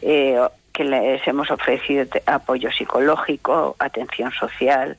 eh, 0.02 0.38
que 0.72 0.84
les 0.84 1.26
hemos 1.26 1.50
ofrecido 1.50 2.06
apoyo 2.26 2.70
psicológico, 2.70 3.74
atención 3.78 4.30
social, 4.32 4.96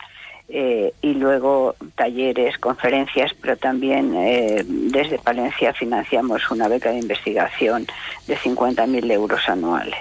eh, 0.52 0.92
y 1.02 1.14
luego 1.14 1.76
talleres, 1.96 2.58
conferencias, 2.58 3.34
pero 3.40 3.56
también 3.56 4.16
eh, 4.16 4.64
desde 4.66 5.20
Palencia 5.20 5.74
financiamos 5.74 6.50
una 6.50 6.68
beca 6.68 6.90
de 6.90 6.98
investigación 6.98 7.86
de 8.28 8.36
50.000 8.36 9.12
euros 9.12 9.48
anuales. 9.48 10.00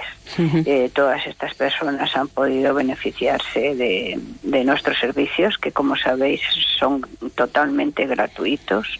todas 0.95 1.27
estas 1.27 1.55
personas 1.55 2.15
han 2.17 2.29
podido 2.29 2.75
beneficiarse 2.75 3.75
de, 3.75 4.19
de, 4.43 4.65
nuestros 4.65 4.99
servicios, 4.99 5.59
que 5.59 5.73
como 5.73 5.97
sabéis 5.97 6.41
son 6.79 7.03
totalmente 7.35 8.07
gratuitos 8.07 8.99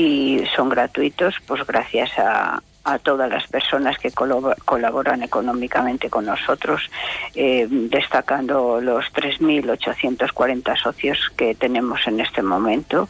y 0.00 0.42
son 0.56 0.70
gratuitos 0.70 1.34
pues 1.46 1.66
gracias 1.66 2.10
a, 2.18 2.62
todas 3.04 3.30
las 3.30 3.46
personas 3.46 3.96
que 3.98 4.10
colaboran 4.10 5.22
económicamente 5.22 6.10
con 6.10 6.26
nosotros, 6.26 6.90
eh, 7.36 7.68
destacando 7.70 8.80
los 8.80 9.04
3.840 9.12 10.76
socios 10.76 11.30
que 11.36 11.54
tenemos 11.54 12.00
en 12.08 12.18
este 12.18 12.42
momento, 12.42 13.08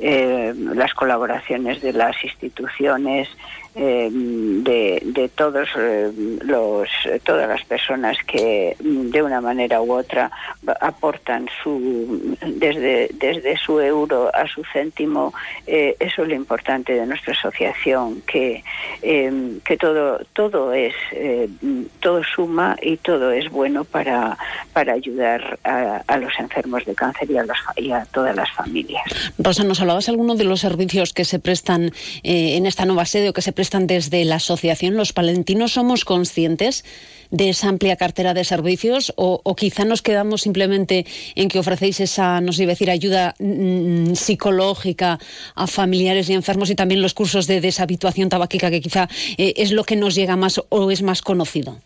eh, 0.00 0.52
las 0.54 0.92
colaboraciones 0.92 1.80
de 1.80 1.94
las 1.94 2.22
instituciones, 2.22 3.26
eh, 3.74 4.10
de, 4.12 5.30
todos 5.34 5.66
eh, 5.78 6.12
los 6.42 6.88
todas 7.24 7.48
las 7.48 7.64
personas 7.64 8.18
que 8.26 8.76
de 8.78 9.22
una 9.22 9.40
manera 9.40 9.80
u 9.80 9.94
otra 9.94 10.30
aportan 10.80 11.48
su 11.62 12.36
desde 12.46 13.08
desde 13.14 13.56
su 13.56 13.80
euro 13.80 14.30
a 14.34 14.46
su 14.46 14.62
céntimo 14.74 15.32
eh, 15.66 15.96
eso 15.98 16.22
es 16.22 16.28
lo 16.28 16.34
importante 16.34 16.92
de 16.92 17.06
nuestra 17.06 17.32
asociación 17.32 18.20
que 18.26 18.62
que 19.00 19.76
todo 19.78 20.20
todo 20.34 20.74
es 20.74 20.94
todo 22.00 22.22
suma 22.24 22.76
y 22.82 22.98
todo 22.98 23.32
es 23.32 23.48
bueno 23.48 23.84
para 23.84 24.36
para 24.74 24.92
ayudar 24.92 25.58
a, 25.64 26.16
los 26.18 26.32
enfermos 26.38 26.84
de 26.84 26.94
cáncer 26.94 27.30
y 27.30 27.38
a, 27.38 27.44
los, 27.44 27.56
y 27.76 27.90
a 27.90 28.04
todas 28.06 28.34
las 28.36 28.50
familias. 28.52 29.02
Rosa, 29.38 29.64
¿nos 29.64 29.80
hablabas 29.80 30.08
alguno 30.08 30.34
de 30.34 30.44
los 30.44 30.60
servicios 30.60 31.12
que 31.12 31.24
se 31.24 31.38
prestan 31.38 31.90
en 32.22 32.66
esta 32.66 32.84
nueva 32.84 33.04
sede 33.04 33.30
o 33.30 33.32
que 33.32 33.42
se 33.42 33.52
prestan 33.52 33.61
desde 33.70 34.24
la 34.24 34.36
asociación, 34.36 34.96
los 34.96 35.12
palentinos 35.12 35.72
somos 35.72 36.04
conscientes 36.04 36.84
de 37.30 37.48
esa 37.48 37.68
amplia 37.68 37.96
cartera 37.96 38.34
de 38.34 38.44
servicios 38.44 39.12
o, 39.16 39.40
quizá 39.56 39.84
nos 39.84 40.02
quedamos 40.02 40.42
simplemente 40.42 41.06
en 41.34 41.48
que 41.48 41.58
ofrecéis 41.58 42.00
esa, 42.00 42.40
no 42.40 42.52
sé 42.52 42.66
decir, 42.66 42.90
ayuda 42.90 43.34
mm, 43.38 44.10
mm, 44.10 44.14
psicológica 44.14 45.18
a 45.54 45.66
familiares 45.66 46.28
y 46.28 46.34
enfermos 46.34 46.70
y 46.70 46.74
también 46.74 47.02
los 47.02 47.14
cursos 47.14 47.46
de 47.46 47.60
deshabituación 47.60 48.28
tabáquica 48.28 48.70
que 48.70 48.80
quizá 48.80 49.08
eh, 49.38 49.54
es 49.56 49.72
lo 49.72 49.84
que 49.84 49.96
nos 49.96 50.14
llega 50.14 50.36
más 50.36 50.60
o 50.68 50.90
es 50.90 51.02
más 51.02 51.22
conocido? 51.22 51.78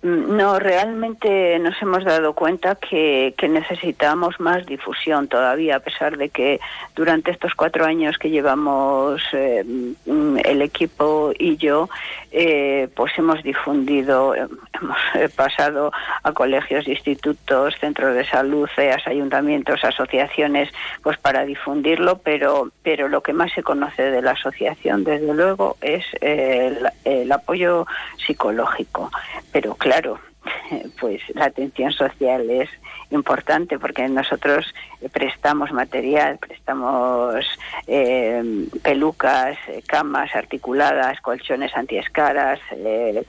No, 0.00 0.60
realmente 0.60 1.58
nos 1.58 1.74
hemos 1.82 2.04
dado 2.04 2.32
cuenta 2.32 2.76
que, 2.76 3.34
necesitamos 3.50 4.38
más 4.38 4.64
difusión 4.64 5.26
todavía, 5.26 5.76
a 5.76 5.80
pesar 5.80 6.16
de 6.16 6.28
que 6.28 6.60
durante 6.94 7.32
estos 7.32 7.54
cuatro 7.56 7.84
años 7.84 8.16
que 8.16 8.30
llevamos 8.30 9.20
eh, 9.32 9.64
el 10.06 10.62
equipo 10.62 11.32
y 11.36 11.56
yo, 11.56 11.88
eh, 12.30 12.88
pues 12.94 13.12
hemos 13.18 13.42
difundido, 13.42 14.34
hemos 14.34 15.32
pasado 15.36 15.92
a 16.22 16.32
colegios, 16.32 16.86
institutos, 16.86 17.74
centros 17.80 18.14
de 18.14 18.24
salud, 18.26 18.68
CEAS, 18.74 19.06
ayuntamientos, 19.06 19.84
asociaciones, 19.84 20.70
pues 21.02 21.18
para 21.18 21.44
difundirlo, 21.44 22.18
pero, 22.18 22.70
pero 22.82 23.08
lo 23.08 23.22
que 23.22 23.32
más 23.32 23.52
se 23.52 23.62
conoce 23.62 24.02
de 24.02 24.22
la 24.22 24.32
asociación, 24.32 25.04
desde 25.04 25.34
luego, 25.34 25.76
es 25.80 26.04
el, 26.20 26.88
el 27.04 27.30
apoyo 27.32 27.86
psicológico. 28.24 29.10
Pero 29.52 29.74
claro, 29.74 30.18
pues 31.00 31.20
la 31.34 31.46
atención 31.46 31.92
social 31.92 32.48
es 32.50 32.68
importante 33.10 33.78
porque 33.78 34.08
nosotros 34.08 34.74
prestamos 35.12 35.72
material, 35.72 36.38
prestamos 36.38 37.44
eh, 37.86 38.66
pelucas, 38.82 39.56
camas 39.86 40.34
articuladas, 40.34 41.20
colchones 41.20 41.74
antiescaras, 41.74 42.60
eh, 42.72 43.24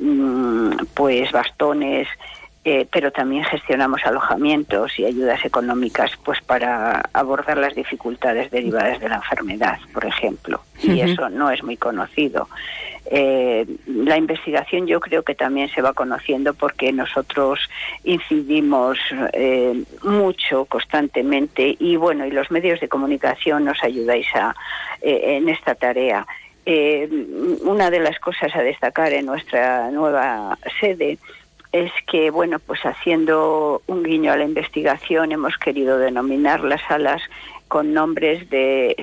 mm, 0.00 0.86
pues 0.94 1.30
bastones, 1.32 2.08
eh, 2.64 2.86
pero 2.90 3.10
también 3.10 3.44
gestionamos 3.44 4.04
alojamientos 4.04 4.98
y 4.98 5.04
ayudas 5.04 5.44
económicas 5.44 6.12
pues 6.24 6.40
para 6.42 7.08
abordar 7.12 7.56
las 7.56 7.74
dificultades 7.74 8.50
derivadas 8.50 9.00
de 9.00 9.08
la 9.08 9.16
enfermedad, 9.16 9.78
por 9.94 10.04
ejemplo. 10.04 10.60
Y 10.82 11.00
eso 11.00 11.28
no 11.28 11.50
es 11.50 11.62
muy 11.62 11.76
conocido. 11.76 12.48
Eh, 13.10 13.66
la 13.86 14.16
investigación 14.16 14.86
yo 14.86 15.00
creo 15.00 15.22
que 15.22 15.34
también 15.34 15.68
se 15.70 15.80
va 15.80 15.94
conociendo 15.94 16.52
porque 16.52 16.92
nosotros 16.92 17.58
incidimos 18.04 18.98
eh, 19.32 19.82
mucho 20.02 20.66
constantemente 20.66 21.74
y 21.78 21.96
bueno 21.96 22.26
y 22.26 22.30
los 22.30 22.50
medios 22.50 22.80
de 22.80 22.88
comunicación 22.88 23.64
nos 23.64 23.82
ayudáis 23.82 24.26
a, 24.34 24.54
en 25.00 25.48
esta 25.48 25.74
tarea. 25.74 26.26
una 27.62 27.90
de 27.90 28.00
las 28.00 28.18
cosas 28.18 28.54
a 28.54 28.62
destacar 28.62 29.12
en 29.14 29.24
nuestra 29.24 29.90
nueva 29.90 30.58
sede 30.80 31.18
es 31.72 31.92
que, 32.06 32.30
bueno, 32.30 32.58
pues 32.58 32.80
haciendo 32.84 33.82
un 33.86 34.02
guiño 34.02 34.32
a 34.32 34.36
la 34.36 34.44
investigación 34.44 35.32
hemos 35.32 35.56
querido 35.58 35.98
denominar 35.98 36.60
las 36.60 36.80
salas 36.88 37.20
con 37.68 37.92
nombres 37.92 38.48
de, 38.50 38.96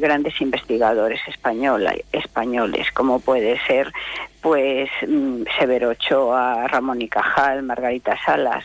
grandes 0.00 0.40
investigadores 0.40 1.20
españoles, 1.26 2.90
como 2.92 3.20
puede 3.20 3.58
ser 3.66 3.92
pues 4.40 4.90
mm, 5.06 5.44
Severo 5.58 5.90
Ochoa, 5.90 6.66
Ramón 6.66 7.02
y 7.02 7.08
Cajal, 7.08 7.62
Margarita 7.62 8.18
Salas, 8.24 8.64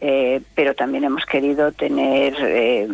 eh, 0.00 0.40
pero 0.54 0.74
también 0.74 1.04
hemos 1.04 1.24
querido 1.26 1.72
tener 1.72 2.34
eh, 2.40 2.88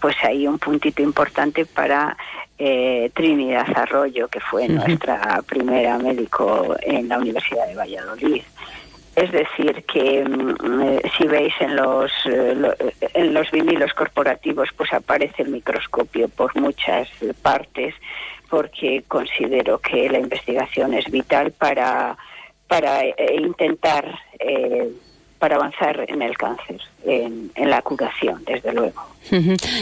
pues 0.00 0.16
ahí 0.22 0.46
un 0.46 0.58
puntito 0.58 1.02
importante 1.02 1.66
para 1.66 2.16
eh, 2.58 3.10
Trinidad 3.14 3.66
Arroyo, 3.74 4.28
que 4.28 4.40
fue 4.40 4.68
nuestra 4.68 5.42
primera 5.46 5.98
médico 5.98 6.76
en 6.80 7.08
la 7.08 7.18
Universidad 7.18 7.66
de 7.66 7.74
Valladolid. 7.74 8.42
Es 9.14 9.30
decir, 9.30 9.84
que 9.84 10.24
mm, 10.24 10.82
eh, 10.82 11.02
si 11.16 11.26
veis 11.26 11.54
en 11.60 11.76
los, 11.76 12.10
eh, 12.26 12.74
en 13.14 13.34
los 13.34 13.50
vinilos 13.50 13.92
corporativos, 13.92 14.70
pues 14.76 14.92
aparece 14.92 15.42
el 15.42 15.50
microscopio 15.50 16.28
por 16.28 16.54
muchas 16.58 17.08
partes, 17.42 17.94
porque 18.48 19.04
considero 19.08 19.78
que 19.78 20.08
la 20.08 20.18
investigación 20.18 20.94
es 20.94 21.10
vital 21.10 21.52
para, 21.52 22.16
para 22.68 23.00
intentar 23.34 24.18
para 25.42 25.56
avanzar 25.56 26.04
en 26.08 26.22
el 26.22 26.38
cáncer, 26.38 26.80
en, 27.04 27.50
la 27.56 27.82
curación, 27.82 28.44
desde 28.44 28.72
luego. 28.72 29.02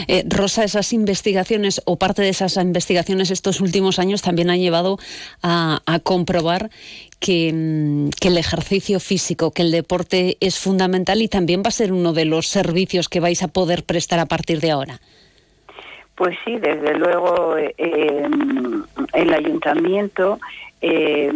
Eh, 0.07 0.23
Rosa, 0.27 0.63
esas 0.63 0.91
investigaciones 0.91 1.83
o 1.85 1.97
parte 1.97 2.23
de 2.23 2.29
esas 2.29 2.57
investigaciones 2.57 3.29
estos 3.29 3.61
últimos 3.61 3.99
años 3.99 4.23
también 4.23 4.49
han 4.49 4.59
llevado 4.59 4.97
a, 5.43 5.99
comprobar 6.01 6.71
que, 7.19 7.51
mm, 7.53 8.09
que, 8.19 8.29
el 8.29 8.39
ejercicio 8.39 8.99
físico, 8.99 9.51
que 9.51 9.61
el 9.61 9.69
deporte 9.69 10.35
es 10.39 10.57
fundamental 10.57 11.21
y 11.21 11.27
también 11.27 11.61
va 11.61 11.67
a 11.67 11.71
ser 11.71 11.93
uno 11.93 12.11
de 12.11 12.25
los 12.25 12.47
servicios 12.47 13.07
que 13.07 13.19
vais 13.19 13.43
a 13.43 13.47
poder 13.47 13.83
prestar 13.83 14.17
a 14.17 14.25
partir 14.25 14.61
de 14.61 14.71
ahora. 14.71 14.99
Pues 16.15 16.35
sí, 16.43 16.57
desde 16.57 16.95
luego 16.95 17.55
el 17.57 19.33
ayuntamiento 19.33 20.39
eh, 20.81 21.31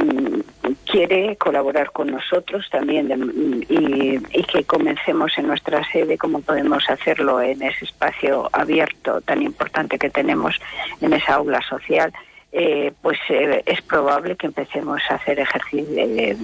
quiere 0.85 1.35
colaborar 1.35 1.91
con 1.91 2.07
nosotros 2.07 2.67
también 2.71 3.63
y, 3.69 4.19
que 4.43 4.63
comencemos 4.63 5.37
en 5.37 5.47
nuestra 5.47 5.83
sede 5.91 6.17
como 6.17 6.41
podemos 6.41 6.89
hacerlo 6.89 7.41
en 7.41 7.61
ese 7.61 7.85
espacio 7.85 8.49
abierto 8.53 9.21
tan 9.21 9.41
importante 9.41 9.97
que 9.99 10.09
tenemos 10.09 10.55
en 11.01 11.13
esa 11.13 11.35
aula 11.35 11.61
social 11.67 12.11
eh, 12.57 12.93
pues 13.01 13.19
eh, 13.27 13.63
es 13.65 13.81
probable 13.81 14.37
que 14.37 14.47
empecemos 14.47 15.01
a 15.09 15.15
hacer 15.15 15.39
ejercicio, 15.39 15.93
eh, 15.97 16.37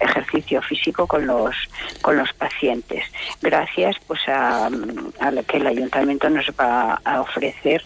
ejercicio 0.00 0.62
físico 0.62 1.06
con 1.06 1.26
los 1.26 1.54
con 2.02 2.16
los 2.16 2.32
pacientes. 2.32 3.04
Gracias 3.40 3.96
pues 4.06 4.20
a, 4.28 4.66
a 4.66 5.42
que 5.46 5.56
el 5.56 5.66
ayuntamiento 5.66 6.28
nos 6.30 6.46
va 6.58 7.00
a 7.04 7.20
ofrecer 7.20 7.82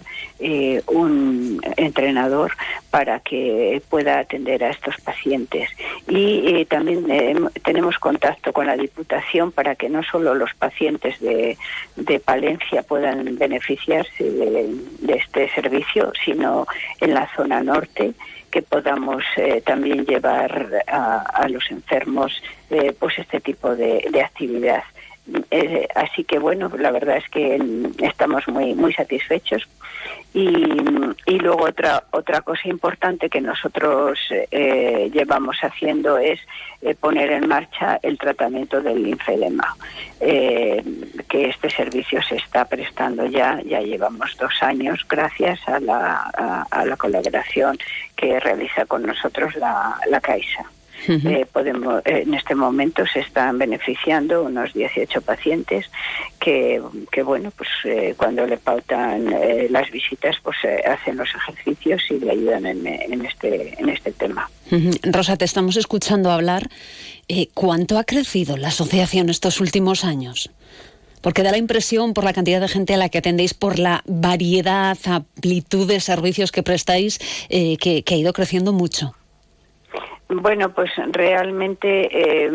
un 0.87 1.61
entrenador 1.77 2.53
para 2.91 3.21
que 3.21 3.81
pueda 3.89 4.19
atender 4.19 4.63
a 4.65 4.71
estos 4.71 4.97
pacientes. 5.01 5.71
Y 6.09 6.65
también 6.67 7.07
tenemos 7.63 7.99
contacto 7.99 8.53
con 8.53 8.67
la 8.67 8.77
diputación 8.77 9.53
para 9.53 9.75
que 9.75 9.89
no 9.89 10.03
solo 10.03 10.35
los 10.35 10.53
pacientes 10.55 11.19
de, 11.21 11.57
de 11.97 12.21
Palencia 12.21 12.83
puedan 12.83 13.37
beneficiarse 13.37 14.25
de 14.25 15.15
este 15.15 15.49
servicio 15.51 16.13
sino 16.25 16.67
en 17.01 17.15
la 17.15 17.29
zona 17.35 17.63
norte 17.63 18.15
que 18.55 18.63
podamos 18.63 19.25
eh, 19.37 19.61
también 19.67 20.07
llevar 20.07 20.85
a, 20.87 21.49
los 21.49 21.69
enfermos 21.73 22.41
eh, 22.71 22.95
pues 22.97 23.19
este 23.19 23.41
tipo 23.41 23.75
de, 23.75 24.23
actividad. 24.25 24.85
Eh, 25.51 25.89
así 25.95 26.25
que 26.25 26.39
bueno, 26.39 26.71
la 26.79 26.91
verdad 26.91 27.17
es 27.17 27.29
que 27.31 27.59
estamos 28.03 28.47
muy 28.49 28.75
muy 28.75 28.93
satisfechos 28.93 29.67
y, 30.35 30.53
luego 31.39 31.65
otra 31.65 32.05
otra 32.11 32.43
cosa 32.43 32.69
importante 32.69 33.31
que 33.31 33.41
nosotros 33.41 34.19
llevamos 34.51 35.57
haciendo 35.63 36.19
es 36.19 36.41
poner 37.01 37.33
en 37.33 37.49
marcha 37.49 37.99
el 38.03 38.19
tratamiento 38.19 38.81
del 38.81 39.03
linfedema, 39.03 39.77
que 40.21 41.49
este 41.49 41.71
servicio 41.71 42.23
se 42.23 42.37
está 42.37 42.65
prestando 42.67 43.27
ya, 43.27 43.61
ya 43.63 43.81
llevamos 43.81 44.37
dos 44.39 44.63
años 44.63 45.07
gracias 45.09 45.61
a 45.69 45.81
la, 45.81 46.67
a 46.71 46.85
la 46.85 46.97
colaboración 46.97 47.79
que 48.17 48.41
realiza 48.41 48.87
con 48.87 49.03
nosotros 49.03 49.55
la, 49.57 49.97
la 50.09 50.21
Caixa. 50.21 50.65
Eh, 51.09 51.47
podemos, 51.53 52.03
eh, 52.05 52.23
en 52.27 52.35
este 52.35 52.55
momento 52.55 53.07
se 53.07 53.21
están 53.21 53.59
beneficiando 53.59 54.43
unos 54.45 54.73
18 54.73 55.21
pacientes 55.23 55.91
que, 56.39 56.81
que 57.11 57.23
bueno, 57.23 57.51
pues 57.57 57.69
eh, 57.85 58.15
cuando 58.17 58.47
le 58.47 58.59
pautan 58.59 59.35
las 59.71 59.91
visitas, 59.91 60.37
pues 60.43 60.57
hacen 60.87 61.17
los 61.17 61.29
ejercicios 61.35 62.03
y 62.11 62.19
le 62.19 62.31
ayudan 62.31 62.67
en, 62.67 62.87
en 62.87 63.25
este, 63.25 63.75
en 63.79 63.89
este 63.89 64.13
tema. 64.13 64.49
Rosa, 65.03 65.37
te 65.37 65.45
estamos 65.45 65.77
escuchando 65.77 66.31
hablar. 66.31 66.69
¿Cuánto 67.55 67.99
ha 67.99 68.05
crecido 68.05 68.57
la 68.57 68.69
asociación 68.69 69.31
estos 69.31 69.61
últimos 69.61 70.05
años? 70.05 70.51
Porque 71.25 71.43
da 71.43 71.53
la 71.53 71.57
impresión, 71.57 72.13
por 72.13 72.23
la 72.23 72.35
cantidad 72.35 72.61
de 72.61 72.69
gente 72.69 72.93
a 72.93 72.99
la 72.99 73.09
que 73.09 73.17
atendéis, 73.17 73.55
por 73.55 73.79
la 73.79 74.03
variedad, 74.05 74.99
amplitud 75.07 75.89
de 75.89 75.99
servicios 76.01 76.53
que 76.53 76.63
prestáis, 76.63 77.19
eh, 77.49 77.79
que, 77.79 78.05
ha 78.07 78.15
ido 78.15 78.35
creciendo 78.35 78.75
mucho. 78.75 79.15
Bueno, 80.29 80.71
pues 80.71 80.91
realmente 81.13 82.09
eh, 82.11 82.51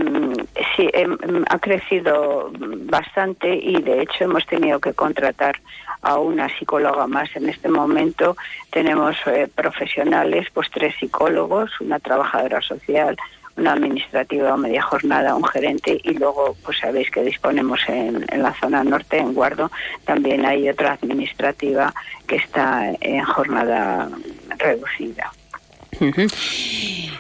sí, 0.76 0.90
em, 0.92 1.18
ha 1.50 1.60
crecido 1.60 2.52
bastante 2.52 3.56
y 3.56 3.80
de 3.82 4.02
hecho 4.02 4.24
hemos 4.24 4.46
tenido 4.48 4.80
que 4.80 4.94
contratar 4.94 5.56
a 6.02 6.18
una 6.18 6.50
psicóloga 6.58 7.06
más 7.06 7.30
en 7.36 7.48
este 7.48 7.70
momento. 7.70 8.36
Tenemos 8.72 9.16
eh, 9.28 9.48
profesionales, 9.54 10.48
pues 10.54 10.70
tres 10.72 10.96
psicólogos, 11.00 11.80
una 11.80 12.00
trabajadora 12.00 12.60
social, 12.62 13.16
una 13.56 13.74
administrativa 13.74 14.54
o 14.54 14.58
media 14.58 14.82
jornada, 14.82 15.36
un 15.36 15.44
gerente 15.44 16.00
y 16.04 16.14
luego 16.14 16.56
pues 16.64 16.80
sabéis 16.80 17.12
que 17.12 17.22
disponemos 17.22 17.82
en, 17.88 18.26
la 18.42 18.54
zona 18.54 18.84
norte, 18.84 19.18
en 19.18 19.34
Guardo, 19.34 19.70
también 20.06 20.46
hay 20.46 20.70
otra 20.70 20.94
administrativa 20.94 21.94
que 22.26 22.38
está 22.38 22.92
en 23.02 23.24
jornada 23.26 24.10
reducida. 24.58 25.32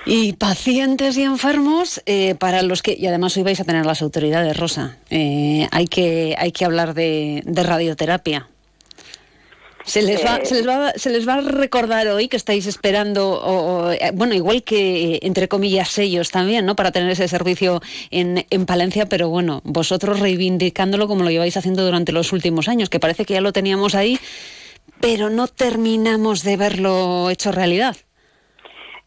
Y 0.06 0.34
pacientes 0.34 1.18
y 1.18 1.24
enfermos, 1.24 2.02
eh, 2.06 2.36
para 2.36 2.62
los 2.62 2.82
que, 2.82 2.96
y 2.98 3.06
además 3.06 3.36
hoy 3.38 3.44
vais 3.44 3.60
a 3.60 3.64
tener 3.64 3.86
las 3.86 4.02
autoridades, 4.02 4.58
Rosa, 4.58 4.98
eh, 5.10 5.68
hay, 5.72 5.88
que, 5.88 6.36
hay 6.38 6.52
que 6.52 6.66
hablar 6.66 6.94
de 6.94 7.44
radioterapia. 7.46 8.48
Se 9.90 10.04
les, 10.04 10.24
va, 10.24 10.40
se, 10.44 10.54
les 10.54 10.68
va, 10.68 10.94
se 10.96 11.10
les 11.10 11.28
va 11.28 11.36
a 11.36 11.42
recordar 11.42 12.08
hoy 12.10 12.28
que 12.28 12.38
estáis 12.38 12.68
esperando, 12.68 13.92
eh, 13.92 14.12
bueno, 14.14 14.36
igual 14.36 14.62
que, 14.62 15.20
entre 15.24 15.48
comillas, 15.48 15.98
ellos 15.98 16.30
también, 16.30 16.68
¿no? 16.68 16.76
Para 16.76 16.92
tener 16.92 17.10
ese 17.10 17.28
servicio 17.28 17.82
en, 18.12 18.46
en 18.52 18.66
Palencia, 18.68 19.08
pero 19.08 19.30
bueno, 19.30 19.62
vosotros 19.64 20.20
reivindicándolo 20.20 21.08
como 21.08 21.24
lo 21.24 21.32
lleváis 21.32 21.58
haciendo 21.58 21.84
durante 21.84 22.12
los 22.12 22.34
últimos 22.34 22.68
años, 22.68 22.90
que 22.90 23.00
parece 23.00 23.26
que 23.26 23.34
ya 23.34 23.42
lo 23.42 23.52
teníamos 23.52 23.96
ahí, 23.96 24.20
pero 25.02 25.32
no 25.32 25.48
terminamos 25.48 26.44
de 26.44 26.58
verlo 26.58 27.32
hecho 27.32 27.51
realidad. 27.51 27.98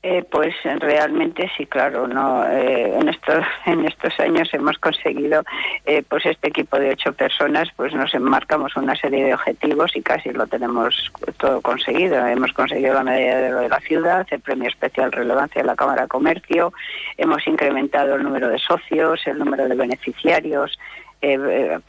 Eh, 0.04 0.24
pues 0.28 0.52
realmente 0.64 1.48
sí, 1.56 1.64
claro, 1.66 2.08
no. 2.08 2.44
Eh, 2.50 2.98
en 2.98 3.08
estos 3.08 3.44
en 3.66 3.86
estos 3.86 4.18
años 4.18 4.52
hemos 4.52 4.76
conseguido, 4.78 5.44
eh, 5.86 6.02
pues 6.08 6.26
este 6.26 6.48
equipo 6.48 6.76
de 6.76 6.90
ocho 6.90 7.12
personas, 7.12 7.68
pues 7.76 7.94
nos 7.94 8.12
enmarcamos 8.12 8.74
una 8.74 8.96
serie 8.96 9.24
de 9.24 9.34
objetivos 9.34 9.94
y 9.94 10.02
casi 10.02 10.30
lo 10.30 10.48
tenemos 10.48 11.12
todo 11.36 11.60
conseguido. 11.60 12.26
Hemos 12.26 12.52
conseguido 12.52 12.94
la 12.94 13.04
medalla 13.04 13.38
de 13.38 13.52
oro 13.52 13.60
de 13.60 13.68
la 13.68 13.78
ciudad, 13.78 14.26
el 14.30 14.40
premio 14.40 14.68
especial 14.68 15.12
relevancia 15.12 15.62
de 15.62 15.68
la 15.68 15.76
Cámara 15.76 16.02
de 16.02 16.08
Comercio, 16.08 16.72
hemos 17.16 17.46
incrementado 17.46 18.16
el 18.16 18.24
número 18.24 18.48
de 18.48 18.58
socios, 18.58 19.24
el 19.26 19.38
número 19.38 19.68
de 19.68 19.76
beneficiarios. 19.76 20.80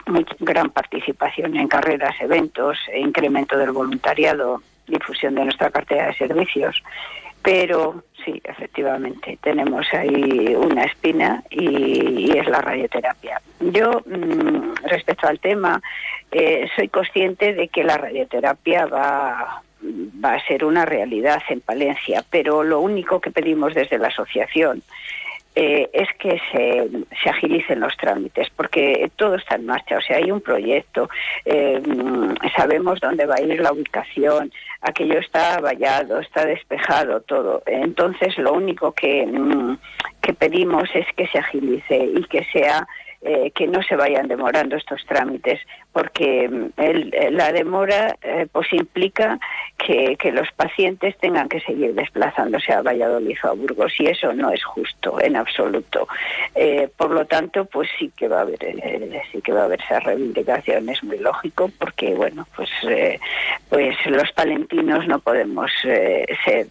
muy 0.06 0.24
gran 0.38 0.70
participación 0.70 1.56
en 1.56 1.66
carreras, 1.66 2.14
eventos, 2.20 2.78
incremento 2.94 3.58
del 3.58 3.72
voluntariado, 3.72 4.62
difusión 4.86 5.34
de 5.34 5.44
nuestra 5.46 5.70
cartera 5.70 6.06
de 6.06 6.14
servicios 6.14 6.80
pero 7.44 8.04
sí, 8.24 8.40
efectivamente, 8.42 9.38
tenemos 9.42 9.86
ahí 9.92 10.56
una 10.56 10.84
espina 10.84 11.44
y, 11.50 12.34
es 12.38 12.48
la 12.48 12.62
radioterapia. 12.62 13.38
Yo, 13.60 14.00
mm, 14.06 14.86
respecto 14.86 15.28
al 15.28 15.38
tema, 15.40 15.82
eh, 16.32 16.66
soy 16.74 16.88
consciente 16.88 17.52
de 17.52 17.68
que 17.68 17.84
la 17.84 17.98
radioterapia 17.98 18.86
va, 18.86 19.62
va 20.24 20.32
a 20.32 20.46
ser 20.46 20.64
una 20.64 20.86
realidad 20.86 21.42
en 21.50 21.60
Palencia, 21.60 22.24
pero 22.30 22.64
lo 22.64 22.80
único 22.80 23.20
que 23.20 23.30
pedimos 23.30 23.74
desde 23.74 23.98
la 23.98 24.08
asociación 24.08 24.82
eh, 25.56 25.88
es 25.92 26.08
que 26.18 26.40
se, 26.50 26.88
se, 27.22 27.30
agilicen 27.30 27.80
los 27.80 27.96
trámites, 27.96 28.48
porque 28.56 29.10
todo 29.16 29.36
está 29.36 29.54
en 29.54 29.66
marcha. 29.66 29.98
O 29.98 30.00
sea, 30.00 30.16
hay 30.16 30.30
un 30.30 30.40
proyecto, 30.40 31.08
eh, 31.44 31.80
sabemos 32.56 33.00
dónde 33.00 33.26
va 33.26 33.36
a 33.36 33.42
ir 33.42 33.60
la 33.60 33.72
ubicación, 33.72 34.52
aquello 34.80 35.18
está 35.18 35.60
vallado, 35.60 36.18
está 36.18 36.44
despejado 36.44 37.20
todo. 37.20 37.62
Entonces, 37.66 38.36
lo 38.38 38.52
único 38.52 38.92
que, 38.92 39.26
mm, 39.26 39.78
que 40.20 40.34
pedimos 40.34 40.88
es 40.94 41.06
que 41.16 41.28
se 41.28 41.38
agilice 41.38 41.96
y 41.98 42.24
que 42.24 42.44
sea 42.52 42.86
eh, 43.26 43.52
que 43.54 43.66
no 43.66 43.82
se 43.82 43.96
vayan 43.96 44.28
demorando 44.28 44.76
estos 44.76 45.02
trámites, 45.06 45.58
porque 45.94 46.46
mm, 46.46 46.66
eh, 46.76 47.30
la 47.30 47.52
demora 47.52 48.14
eh, 48.20 48.46
pues 48.52 48.70
implica 48.74 49.38
que, 49.78 50.14
los 50.30 50.52
pacientes 50.52 51.16
tengan 51.18 51.48
que 51.48 51.60
seguir 51.60 51.94
desplazándose 51.94 52.74
a 52.74 52.82
Valladolid 52.82 53.38
o 53.44 53.48
a 53.48 53.52
Burgos 53.52 53.94
y 53.98 54.08
eso 54.08 54.34
no 54.34 54.50
es 54.50 54.62
justo 54.62 55.18
en 55.22 55.36
absoluto. 55.36 56.06
por 56.96 57.12
lo 57.12 57.24
tanto, 57.24 57.64
pues 57.64 57.88
sí 57.98 58.12
que 58.14 58.28
va 58.28 58.38
a 58.38 58.40
haber 58.42 58.58
sí 59.32 59.40
que 59.40 59.52
va 59.52 59.62
a 59.62 59.64
haber 59.64 59.80
esa 59.80 60.00
reivindicación, 60.00 60.88
es 60.90 61.02
muy 61.02 61.18
lógico, 61.18 61.70
porque 61.78 62.14
bueno, 62.14 62.46
pues 62.54 62.70
pues 63.70 63.96
los 64.06 64.32
palentinos 64.32 65.06
no 65.06 65.18
podemos 65.20 65.70
ser 65.82 66.68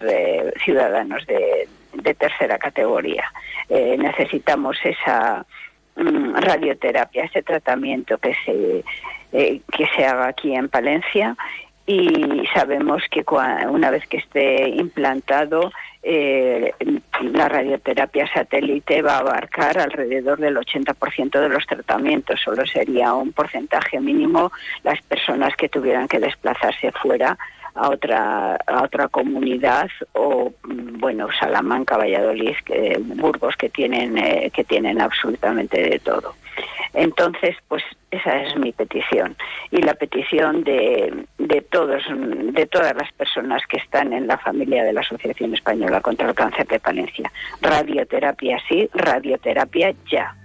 ciudadanos 0.63 1.26
de 1.26 2.13
tercera 2.13 2.58
categoría. 2.58 3.24
necesitamos 3.70 4.78
esa 4.84 5.46
Mm, 5.95 6.34
radioterapia, 6.36 7.25
ese 7.25 7.43
tratamiento 7.43 8.17
que 8.17 8.34
se, 8.45 8.84
eh, 9.32 9.62
que 9.71 9.86
se 9.95 10.06
haga 10.06 10.27
aquí 10.27 10.56
en 10.56 10.67
Palencia. 10.67 11.36
Y 11.86 12.43
sabemos 12.53 13.03
que 13.12 13.25
una 13.69 13.91
vez 13.91 14.08
que 14.08 14.17
esté 14.17 14.69
implantado 14.69 15.71
eh, 16.01 16.73
la 17.21 17.47
radioterapia 17.47 18.25
satélite 18.34 19.01
va 19.01 19.15
a 19.15 19.19
abarcar 19.19 19.77
alrededor 19.77 20.39
del 20.39 20.58
80% 20.58 21.39
de 21.39 21.49
los 21.49 21.65
tratamientos, 21.65 22.41
solo 22.41 22.65
sería 22.65 23.13
un 23.13 23.32
porcentaje 23.34 23.99
mínimo 23.99 24.51
las 24.84 25.01
personas 25.03 25.56
que 25.56 25.69
tuvieran 25.69 26.08
que 26.08 26.19
desplazarse 26.19 26.91
fuera 26.93 27.38
a 27.76 27.90
otra 27.90 28.56
a 28.66 28.84
otra 28.84 29.08
comunidad 29.08 29.90
o 30.14 30.54
bueno 30.64 31.28
Salamanca 31.40 31.98
Valladolid 31.98 32.56
Burgos 33.00 33.56
que 33.58 33.70
tienen 33.70 34.18
eh, 34.18 34.52
que 34.54 34.64
tienen 34.64 35.02
absolutamente 35.02 35.82
de 35.82 36.00
todo 36.00 36.36
entonces 36.94 37.56
pues 37.68 37.84
esa 38.12 38.42
es 38.42 38.56
mi 38.58 38.72
petición 38.72 39.36
y 39.72 39.82
la 39.82 39.96
petición 39.96 40.64
de, 40.64 41.26
de 41.40 41.62
todos 41.62 42.04
de 42.10 42.66
todas 42.68 42.96
las 42.96 43.12
personas 43.14 43.64
que 43.68 43.78
están 43.78 44.14
en 44.14 44.28
la 44.28 44.38
familia 44.38 44.84
de 44.84 44.94
la 44.94 45.02
Asociación 45.02 45.54
Española 45.54 46.02
contra 46.02 46.30
el 46.30 46.36
Cáncer 46.36 46.68
de 46.68 46.80
Palencia. 46.80 47.32
Radioterapia 47.62 48.60
sí, 48.68 48.90
radioterapia 48.94 49.94
ya. 50.12 50.36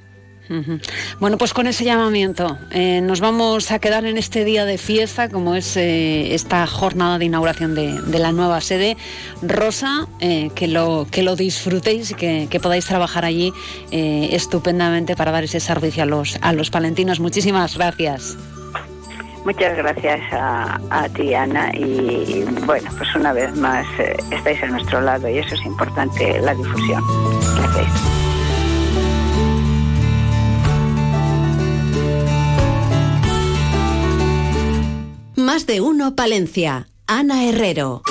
Bueno, 1.21 1.39
pues 1.39 1.53
con 1.53 1.67
ese 1.67 1.85
llamamiento 1.85 2.59
eh, 2.71 3.01
nos 3.01 3.21
vamos 3.21 3.71
a 3.71 3.79
quedar 3.79 4.05
en 4.05 4.17
este 4.17 4.45
día 4.45 4.65
de 4.65 4.79
fiesta, 4.79 5.29
como 5.29 5.55
es 5.55 5.77
eh, 5.77 6.35
esta 6.35 6.67
jornada 6.67 7.19
de 7.19 7.27
inauguración 7.27 7.75
de, 7.75 8.19
la 8.19 8.33
nueva 8.33 8.61
sede. 8.61 8.97
Rosa, 9.43 10.07
eh, 10.21 10.51
que, 10.55 10.67
lo, 10.67 11.07
que 11.11 11.23
lo 11.23 11.37
disfrutéis 11.37 12.11
y 12.11 12.15
que, 12.15 12.61
podáis 12.61 12.87
trabajar 12.87 13.25
allí 13.25 13.53
estupendamente 13.91 15.15
para 15.15 15.31
dar 15.31 15.45
ese 15.45 15.61
servicio 15.61 16.03
a 16.03 16.07
los, 16.07 16.39
a 16.41 16.53
los 16.53 16.71
palentinos. 16.71 17.21
Muchísimas 17.21 17.77
gracias. 17.77 18.37
Muchas 19.45 19.77
gracias 19.77 20.21
a, 20.33 20.81
a, 20.91 21.09
ti, 21.09 21.35
Ana. 21.35 21.71
Y 21.75 22.45
bueno, 22.67 22.91
pues 22.97 23.15
una 23.15 23.33
vez 23.33 23.55
más 23.55 23.87
estáis 24.31 24.63
a 24.63 24.67
nuestro 24.67 25.01
lado 25.01 25.29
y 25.29 25.39
eso 25.39 25.55
es 25.55 25.65
importante, 25.65 26.41
la 26.41 26.55
difusión. 26.55 27.03
Gracias. 27.57 28.28
Más 35.49 35.65
de 35.65 35.81
uno 35.81 36.15
Palencia. 36.15 36.91
Ana 37.07 37.47
Herrero. 37.49 38.03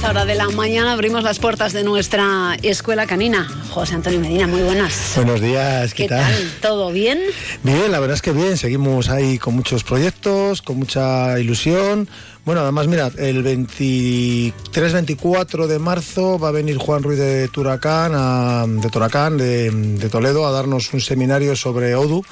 Esta 0.00 0.12
hora 0.12 0.24
de 0.24 0.34
la 0.34 0.48
mañana 0.48 0.92
abrimos 0.92 1.22
las 1.22 1.38
puertas 1.38 1.74
de 1.74 1.84
nuestra 1.84 2.56
escuela 2.62 3.06
canina. 3.06 3.46
José 3.68 3.96
Antonio 3.96 4.18
Medina, 4.18 4.46
muy 4.46 4.62
buenas. 4.62 5.12
Buenos 5.14 5.42
días, 5.42 5.92
¿qué, 5.92 6.08
tal? 6.08 6.32
¿Todo 6.62 6.90
bien? 6.90 7.20
Bien, 7.62 7.92
la 7.92 8.00
verdad 8.00 8.14
es 8.14 8.22
que 8.22 8.32
bien. 8.32 8.56
Seguimos 8.56 9.10
ahí 9.10 9.36
con 9.36 9.54
muchos 9.54 9.84
proyectos, 9.84 10.62
con 10.62 10.78
mucha 10.78 11.38
ilusión 11.38 12.08
bueno, 12.44 12.60
además, 12.62 12.88
mira, 12.88 13.12
el 13.18 13.44
23-24 13.44 15.66
de 15.66 15.78
marzo 15.78 16.38
va 16.38 16.48
a 16.48 16.52
venir 16.52 16.78
Juan 16.78 17.02
Ruiz 17.02 17.18
de 17.18 17.48
Turacán, 17.48 18.80
de 18.80 18.88
Turacán, 18.88 19.36
de, 19.36 20.08
Toledo, 20.10 20.46
a 20.46 20.50
darnos 20.50 20.90
un 20.94 21.02
seminario 21.02 21.54
sobre 21.54 21.94
ODU, 21.94 22.24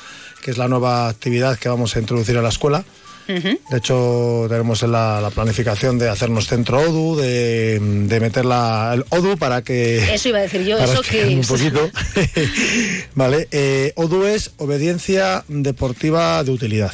que 0.43 0.51
es 0.51 0.57
la 0.57 0.67
nueva 0.67 1.09
actividad 1.09 1.59
que 1.59 1.69
vamos 1.69 1.95
a 1.95 2.01
introducir 2.01 2.39
a 2.39 2.43
la 2.43 2.49
escuela. 2.49 2.85
De 3.29 3.77
hecho, 3.77 4.47
tenemos 4.49 4.83
la, 4.83 5.31
planificación 5.35 5.99
de 5.99 6.09
hacernos 6.09 6.47
centro 6.47 6.81
ODU, 6.81 7.17
de, 7.17 8.19
meter 8.21 8.47
la, 8.47 8.93
el 8.95 9.05
ODU 9.11 9.37
para 9.37 9.63
que... 9.63 10.15
Eso 10.15 10.31
iba 10.31 10.39
a 10.39 10.43
decir 10.43 10.65
yo, 10.65 10.79
eso 10.79 11.03
que... 11.03 11.27
Un 11.27 11.43
poquito. 11.43 11.91
vale, 13.15 13.47
eh, 13.51 13.93
ODU 13.97 14.25
es 14.25 14.53
obediencia 14.57 15.45
deportiva 15.47 16.43
de 16.43 16.53
utilidad. 16.53 16.93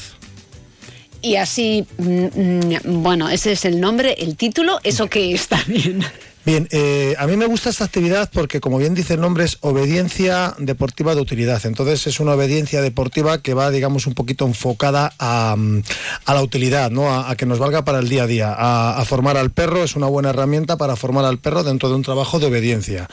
Y 1.22 1.36
así, 1.36 1.86
mm, 1.98 2.24
mm, 2.34 3.02
bueno, 3.02 3.30
ese 3.30 3.52
es 3.52 3.64
el 3.64 3.80
nombre, 3.80 4.16
el 4.18 4.36
título, 4.36 4.80
eso 4.82 5.08
que 5.08 5.32
está 5.32 5.62
bien. 5.66 6.04
Bien, 6.44 6.68
eh, 6.72 7.14
a 7.18 7.26
mí 7.26 7.38
me 7.38 7.46
gusta 7.46 7.70
esta 7.70 7.86
actividad 7.86 8.28
porque, 8.30 8.60
como 8.60 8.76
bien 8.76 8.92
dice 8.92 9.14
el 9.14 9.20
nombre, 9.22 9.44
es 9.44 9.56
obediencia 9.62 10.54
deportiva 10.58 11.14
de 11.14 11.22
utilidad. 11.22 11.64
Entonces 11.64 12.06
es 12.06 12.20
una 12.20 12.32
obediencia 12.32 12.82
deportiva 12.82 13.40
que 13.40 13.54
va, 13.54 13.70
digamos, 13.70 14.06
un 14.06 14.12
poquito 14.12 14.44
enfocada 14.44 15.14
a, 15.18 15.56
la 16.26 16.42
utilidad, 16.42 16.90
¿no? 16.90 17.18
A, 17.18 17.34
que 17.36 17.46
nos 17.46 17.58
valga 17.58 17.86
para 17.86 17.98
el 17.98 18.10
día 18.10 18.24
a 18.24 18.26
día. 18.26 18.54
A, 18.58 19.02
formar 19.06 19.38
al 19.38 19.52
perro 19.52 19.84
es 19.84 19.96
una 19.96 20.06
buena 20.06 20.30
herramienta 20.30 20.76
para 20.76 20.96
formar 20.96 21.24
al 21.24 21.38
perro 21.38 21.64
dentro 21.64 21.88
de 21.88 21.94
un 21.94 22.02
trabajo 22.02 22.38
de 22.38 22.46
obediencia. 22.46 23.08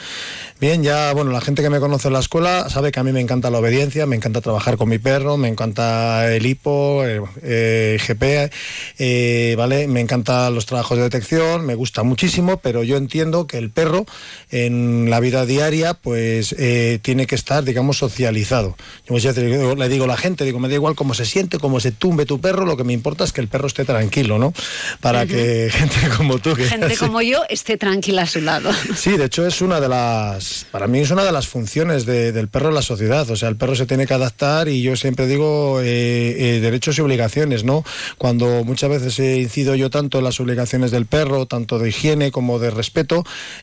Bien, 0.60 0.84
ya, 0.84 1.14
bueno, 1.14 1.32
la 1.32 1.42
gente 1.42 1.64
que 1.64 1.70
me 1.70 1.80
conoce 1.80 2.10
en 2.10 2.14
la 2.14 2.20
escuela 2.20 2.70
sabe 2.70 2.92
que 2.92 3.00
a 3.00 3.04
mí 3.04 3.14
me 3.14 3.22
encanta 3.22 3.50
la 3.50 3.60
obediencia, 3.60 4.06
me 4.06 4.18
encanta 4.18 4.42
trabajar 4.42 4.78
con 4.78 4.90
mi 4.90 5.00
perro, 5.00 5.38
me 5.38 5.48
encanta 5.48 6.32
el 6.32 6.46
hipo, 6.46 7.04
el, 7.04 7.24
eh, 7.42 7.98
GP, 8.06 8.52
eh, 9.00 9.56
¿vale? 9.58 9.88
Me 9.88 10.02
encantan 10.02 10.54
los 10.54 10.66
trabajos 10.66 10.98
de 10.98 11.06
detección, 11.06 11.66
me 11.66 11.76
gusta 11.76 12.04
muchísimo, 12.04 12.58
pero 12.58 12.84
yo 12.84 12.98
entiendo 12.98 13.21
que 13.48 13.58
el 13.58 13.70
perro 13.70 14.06
en 14.50 15.10
la 15.10 15.20
vida 15.20 15.46
diaria 15.46 15.94
pues 15.94 16.56
eh, 16.58 17.00
tiene 17.02 17.28
que 17.28 17.36
estar, 17.36 17.64
digamos, 17.64 17.98
socializado. 17.98 18.76
Yo 19.08 19.76
le 19.76 19.90
digo 19.90 20.06
a 20.06 20.08
la 20.08 20.18
gente, 20.18 20.44
digo, 20.44 20.60
me 20.60 20.68
da 20.68 20.76
igual 20.76 20.96
cómo 20.96 21.14
se 21.14 21.26
siente, 21.26 21.60
cómo 21.60 21.80
se 21.80 21.92
tumbe 21.92 22.26
tu 22.26 22.42
perro, 22.42 22.66
lo 22.66 22.78
que 22.78 22.84
me 22.84 22.94
importa 22.94 23.24
es 23.24 23.32
que 23.32 23.42
el 23.42 23.48
perro 23.48 23.68
esté 23.68 23.86
tranquilo, 23.86 24.40
¿no? 24.40 24.54
Para 25.00 25.26
que 25.26 25.70
gente 25.72 25.96
como 26.18 26.40
tú... 26.40 26.56
Que 26.56 26.66
gente 26.66 26.98
como 27.00 27.22
yo 27.22 27.44
esté 27.50 27.78
tranquila 27.78 28.24
a 28.24 28.28
su 28.28 28.42
lado. 28.42 28.72
Sí, 28.96 29.18
de 29.18 29.26
hecho 29.26 29.46
es 29.46 29.62
una 29.62 29.80
de 29.80 29.90
las, 29.90 30.66
para 30.72 30.88
mí 30.88 31.00
es 31.00 31.12
una 31.12 31.24
de 31.24 31.32
las 31.32 31.48
funciones 31.48 32.06
del 32.06 32.48
perro 32.48 32.70
en 32.70 32.76
la 32.76 32.82
sociedad, 32.82 33.30
o 33.30 33.36
sea, 33.36 33.50
el 33.50 33.56
perro 33.56 33.76
se 33.76 33.86
tiene 33.86 34.08
que 34.08 34.14
adaptar 34.14 34.68
y 34.68 34.82
yo 34.82 34.96
siempre 34.96 35.28
digo 35.28 35.80
eh, 35.82 36.36
eh, 36.38 36.60
derechos 36.60 36.98
y 36.98 37.02
obligaciones, 37.02 37.64
¿no? 37.64 37.84
Cuando 38.18 38.64
muchas 38.64 38.90
veces 38.90 39.20
incido 39.20 39.76
yo 39.76 39.90
tanto 39.90 40.18
en 40.20 40.24
las 40.24 40.40
obligaciones 40.40 40.92
del 40.92 41.06
perro, 41.06 41.46
tanto 41.46 41.80
de 41.80 41.90
higiene 41.90 42.32
como 42.32 42.60
de 42.60 42.72
respeto, 42.72 43.11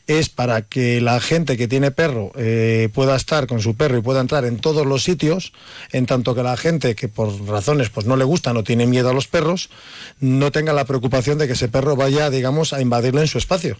es 0.07 0.29
para 0.29 0.61
que 0.61 1.01
la 1.01 1.19
gente 1.19 1.57
que 1.57 1.67
tiene 1.67 1.91
perro 1.91 2.31
eh, 2.35 2.89
pueda 2.93 3.15
estar 3.15 3.47
con 3.47 3.61
su 3.61 3.75
perro 3.75 3.97
y 3.97 4.01
pueda 4.01 4.21
entrar 4.21 4.45
en 4.45 4.57
todos 4.57 4.85
los 4.85 5.03
sitios, 5.03 5.53
en 5.91 6.05
tanto 6.05 6.35
que 6.35 6.43
la 6.43 6.57
gente 6.57 6.95
que 6.95 7.07
por 7.07 7.45
razones 7.47 7.89
pues 7.89 8.05
no 8.05 8.15
le 8.15 8.23
gusta, 8.23 8.53
no 8.53 8.63
tiene 8.63 8.87
miedo 8.87 9.09
a 9.09 9.13
los 9.13 9.27
perros, 9.27 9.69
no 10.19 10.51
tenga 10.51 10.73
la 10.73 10.85
preocupación 10.85 11.37
de 11.37 11.47
que 11.47 11.53
ese 11.53 11.69
perro 11.69 11.95
vaya, 11.95 12.29
digamos, 12.29 12.73
a 12.73 12.81
invadirle 12.81 13.21
en 13.21 13.27
su 13.27 13.37
espacio. 13.37 13.77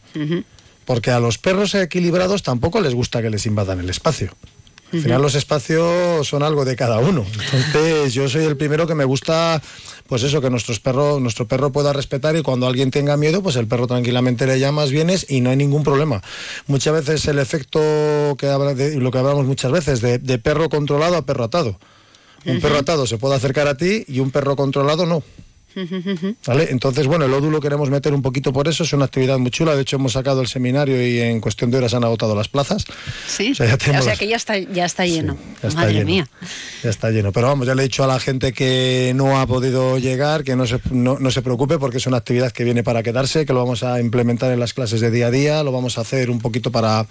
Porque 0.86 1.12
a 1.12 1.19
los 1.19 1.38
perros 1.38 1.75
equilibrados 1.75 2.43
tampoco 2.43 2.82
les 2.82 2.95
gusta 2.95 3.21
que 3.21 3.29
les 3.29 3.45
invadan 3.45 3.79
el 3.79 3.89
espacio. 3.89 4.32
Al 4.91 5.02
final 5.02 5.21
los 5.21 5.36
espacios 5.36 6.28
son 6.28 6.41
algo 6.41 6.65
de 6.65 6.75
cada 6.75 6.99
uno. 6.99 7.25
Entonces 7.54 8.13
yo 8.13 8.28
soy 8.28 8.45
el 8.45 8.58
primero 8.58 8.88
que 8.88 8.95
me 8.95 9.06
gusta 9.06 9.62
pues 10.10 10.23
eso, 10.23 10.41
que 10.41 10.49
nuestros 10.49 10.80
perros, 10.80 11.21
nuestro 11.21 11.47
perro 11.47 11.71
pueda 11.71 11.93
respetar 11.93 12.36
y 12.36 12.41
cuando 12.41 12.65
alguien 12.65 12.89
tenga 12.89 13.15
miedo, 13.15 13.43
pues 13.43 13.56
el 13.58 13.67
perro 13.67 13.86
tranquilamente 13.86 14.47
le 14.47 14.60
llamas, 14.60 14.89
vienes 14.89 15.28
y 15.30 15.39
no 15.39 15.52
hay 15.52 15.56
ningún 15.56 15.84
problema. 15.84 16.23
Muchas 16.65 16.95
veces 16.95 17.28
el 17.28 17.38
efecto 17.38 17.80
que 18.39 18.47
de, 18.47 18.95
lo 18.95 19.12
que 19.12 19.17
hablamos 19.19 19.45
muchas 19.45 19.71
veces, 19.71 20.02
de, 20.02 20.39
perro 20.39 20.67
controlado 20.67 21.15
a 21.15 21.21
perro 21.21 21.43
atado. 21.43 21.80
Un 22.43 22.60
perro 22.60 22.80
atado 22.80 23.06
se 23.06 23.19
puede 23.19 23.36
acercar 23.36 23.67
a 23.67 23.78
ti 23.78 24.04
y 24.08 24.19
un 24.19 24.32
perro 24.32 24.56
controlado 24.56 25.06
no. 25.06 25.21
¿Vale? 26.45 26.67
Entonces, 26.69 27.08
bueno, 27.08 27.25
el 27.25 27.34
ódulo 27.34 27.60
queremos 27.60 27.89
meter 27.89 28.13
un 28.13 28.21
poquito 28.21 28.51
por 28.53 28.67
eso, 28.67 28.84
es 28.84 28.93
una 28.93 29.05
actividad 29.05 29.38
muy 29.38 29.51
chula, 29.51 29.75
de 29.75 29.82
hecho 29.82 29.97
hemos 29.97 30.13
sacado 30.13 30.41
el 30.41 30.47
seminario 30.47 31.05
y 31.05 31.19
en 31.19 31.39
cuestión 31.41 31.71
de 31.71 31.77
horas 31.77 31.93
han 31.93 32.03
agotado 32.03 32.36
las 32.36 32.47
plazas. 32.47 32.86
Sí, 33.27 33.51
o 33.51 33.55
sea, 33.55 33.77
que 33.77 34.27
ya 34.27 34.36
está, 34.36 34.58
ya 34.58 34.86
está 34.86 35.05
lleno. 35.05 35.38
Madre 35.75 36.05
mía. 36.05 36.27
Ya 36.84 36.89
está 36.89 37.10
lleno, 37.12 37.32
pero 37.32 37.47
vamos, 37.47 37.67
ya 37.67 37.75
le 37.75 37.84
he 37.84 37.86
dicho 37.86 38.03
a 38.03 38.08
la 38.08 38.19
gente 38.19 38.53
que 38.53 39.13
no 39.15 39.39
ha 39.39 39.47
podido 39.47 39.97
llegar, 39.97 40.43
que 40.43 40.55
no 40.55 40.65
se, 40.65 40.79
no, 40.91 41.32
se 41.32 41.41
preocupe 41.41 41.77
porque 41.77 41.97
es 41.97 42.08
una 42.08 42.17
actividad 42.17 42.51
que 42.51 42.63
viene 42.63 42.84
para 42.84 43.03
quedarse, 43.03 43.45
que 43.45 43.53
lo 43.53 43.60
vamos 43.60 43.84
a 43.84 43.99
implementar 43.99 44.51
en 44.51 44.60
las 44.60 44.73
clases 44.73 45.01
de 45.01 45.12
día 45.12 45.27
a 45.27 45.32
día, 45.32 45.63
lo 45.63 45.71
vamos 45.71 45.97
a 45.97 46.01
hacer 46.01 46.29
un 46.29 46.39
poquito 46.39 46.71
para, 46.71 47.05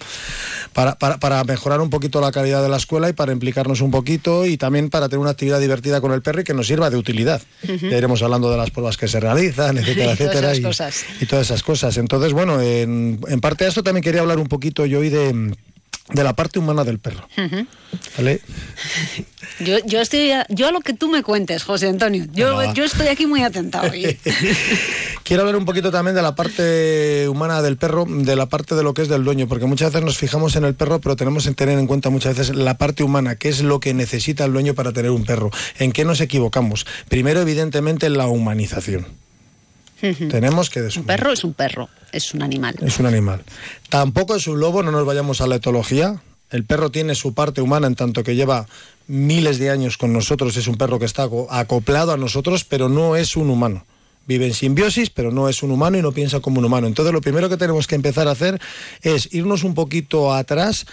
para, 0.73 0.97
para, 0.97 1.43
mejorar 1.43 1.81
un 1.81 1.89
poquito 1.89 2.21
la 2.21 2.31
calidad 2.31 2.61
de 2.61 2.69
la 2.69 2.77
escuela 2.77 3.09
y 3.09 3.13
para 3.13 3.31
implicarnos 3.31 3.81
un 3.81 3.91
poquito 3.91 4.45
y 4.45 4.57
también 4.57 4.89
para 4.89 5.07
tener 5.07 5.19
una 5.19 5.31
actividad 5.31 5.59
divertida 5.59 6.01
con 6.01 6.11
el 6.11 6.21
perro 6.21 6.41
y 6.41 6.43
que 6.43 6.53
nos 6.53 6.67
sirva 6.67 6.89
de 6.89 6.97
utilidad. 6.97 7.41
Ya 7.63 7.97
iremos 7.97 8.21
hablando 8.21 8.51
de 8.51 8.57
las 8.59 8.71
pruebas 8.71 8.97
que 8.97 9.07
se 9.07 9.19
realizan, 9.19 9.77
etcétera, 9.79 10.11
etcétera. 10.11 10.55
Y, 11.19 11.25
todas 11.25 11.47
esas 11.47 11.63
cosas. 11.63 11.97
Entonces, 11.97 12.33
bueno, 12.33 12.61
en, 12.61 13.19
parte 13.41 13.63
de 13.63 13.69
esto 13.69 13.83
también 13.83 14.03
quería 14.03 14.21
hablar 14.21 14.39
un 14.39 14.47
poquito 14.47 14.85
yo 14.85 14.99
hoy 14.99 15.09
de 15.09 15.53
de 16.13 16.23
la 16.23 16.33
parte 16.33 16.59
humana 16.59 16.83
del 16.83 16.99
perro. 16.99 17.27
¿Vale? 18.17 18.41
Yo, 19.59 19.77
yo, 19.85 19.99
estoy 19.99 20.31
a, 20.31 20.45
yo 20.49 20.67
a 20.67 20.71
lo 20.71 20.79
que 20.79 20.93
tú 20.93 21.09
me 21.09 21.21
cuentes, 21.21 21.63
José 21.63 21.89
Antonio. 21.89 22.25
Yo, 22.31 22.73
yo 22.73 22.85
estoy 22.85 23.07
aquí 23.07 23.25
muy 23.25 23.43
atenta 23.43 23.81
hoy. 23.81 24.17
Quiero 25.23 25.41
hablar 25.41 25.57
un 25.57 25.65
poquito 25.65 25.91
también 25.91 26.15
de 26.15 26.21
la 26.21 26.33
parte 26.33 27.27
humana 27.27 27.61
del 27.61 27.75
perro, 27.75 28.05
de 28.07 28.35
la 28.37 28.45
parte 28.45 28.75
de 28.75 28.83
lo 28.83 28.93
que 28.93 29.01
es 29.01 29.09
del 29.09 29.23
dueño, 29.23 29.47
porque 29.47 29.65
muchas 29.65 29.91
veces 29.91 30.05
nos 30.05 30.17
fijamos 30.17 30.55
en 30.55 30.63
el 30.63 30.75
perro, 30.75 30.99
pero 31.01 31.15
tenemos 31.17 31.45
que 31.45 31.53
tener 31.53 31.77
en 31.77 31.87
cuenta 31.87 32.09
muchas 32.09 32.37
veces 32.37 32.55
la 32.55 32.77
parte 32.77 33.03
humana, 33.03 33.35
qué 33.35 33.49
es 33.49 33.61
lo 33.61 33.81
que 33.81 33.93
necesita 33.93 34.45
el 34.45 34.53
dueño 34.53 34.75
para 34.75 34.93
tener 34.93 35.11
un 35.11 35.25
perro, 35.25 35.51
en 35.77 35.91
qué 35.91 36.05
nos 36.05 36.21
equivocamos. 36.21 36.85
Primero, 37.09 37.41
evidentemente, 37.41 38.05
en 38.05 38.17
la 38.17 38.27
humanización. 38.27 39.07
Tenemos 40.29 40.69
que 40.69 40.81
Un 40.81 41.03
perro 41.03 41.31
es 41.31 41.43
un 41.43 41.53
perro, 41.53 41.89
es 42.11 42.33
un 42.33 42.41
animal. 42.41 42.75
Es 42.81 42.99
un 42.99 43.05
animal. 43.05 43.43
Tampoco 43.89 44.35
es 44.35 44.47
un 44.47 44.59
lobo, 44.59 44.83
no 44.83 44.91
nos 44.91 45.05
vayamos 45.05 45.41
a 45.41 45.47
la 45.47 45.55
etología. 45.55 46.21
El 46.49 46.63
perro 46.63 46.89
tiene 46.89 47.15
su 47.15 47.33
parte 47.33 47.61
humana 47.61 47.87
en 47.87 47.95
tanto 47.95 48.23
que 48.23 48.35
lleva 48.35 48.67
miles 49.07 49.59
de 49.59 49.69
años 49.69 49.97
con 49.97 50.13
nosotros, 50.13 50.55
es 50.57 50.67
un 50.67 50.77
perro 50.77 50.99
que 50.99 51.05
está 51.05 51.27
acoplado 51.49 52.11
a 52.11 52.17
nosotros, 52.17 52.63
pero 52.63 52.89
no 52.89 53.15
es 53.15 53.35
un 53.35 53.49
humano. 53.49 53.85
Vive 54.25 54.45
en 54.45 54.53
simbiosis, 54.53 55.09
pero 55.09 55.31
no 55.31 55.49
es 55.49 55.63
un 55.63 55.71
humano 55.71 55.97
y 55.97 56.03
no 56.03 56.11
piensa 56.11 56.39
como 56.39 56.59
un 56.59 56.65
humano. 56.65 56.85
Entonces 56.85 57.13
lo 57.13 57.21
primero 57.21 57.49
que 57.49 57.57
tenemos 57.57 57.87
que 57.87 57.95
empezar 57.95 58.27
a 58.27 58.31
hacer 58.31 58.61
es 59.01 59.33
irnos 59.33 59.63
un 59.63 59.73
poquito 59.73 60.33
atrás 60.33 60.85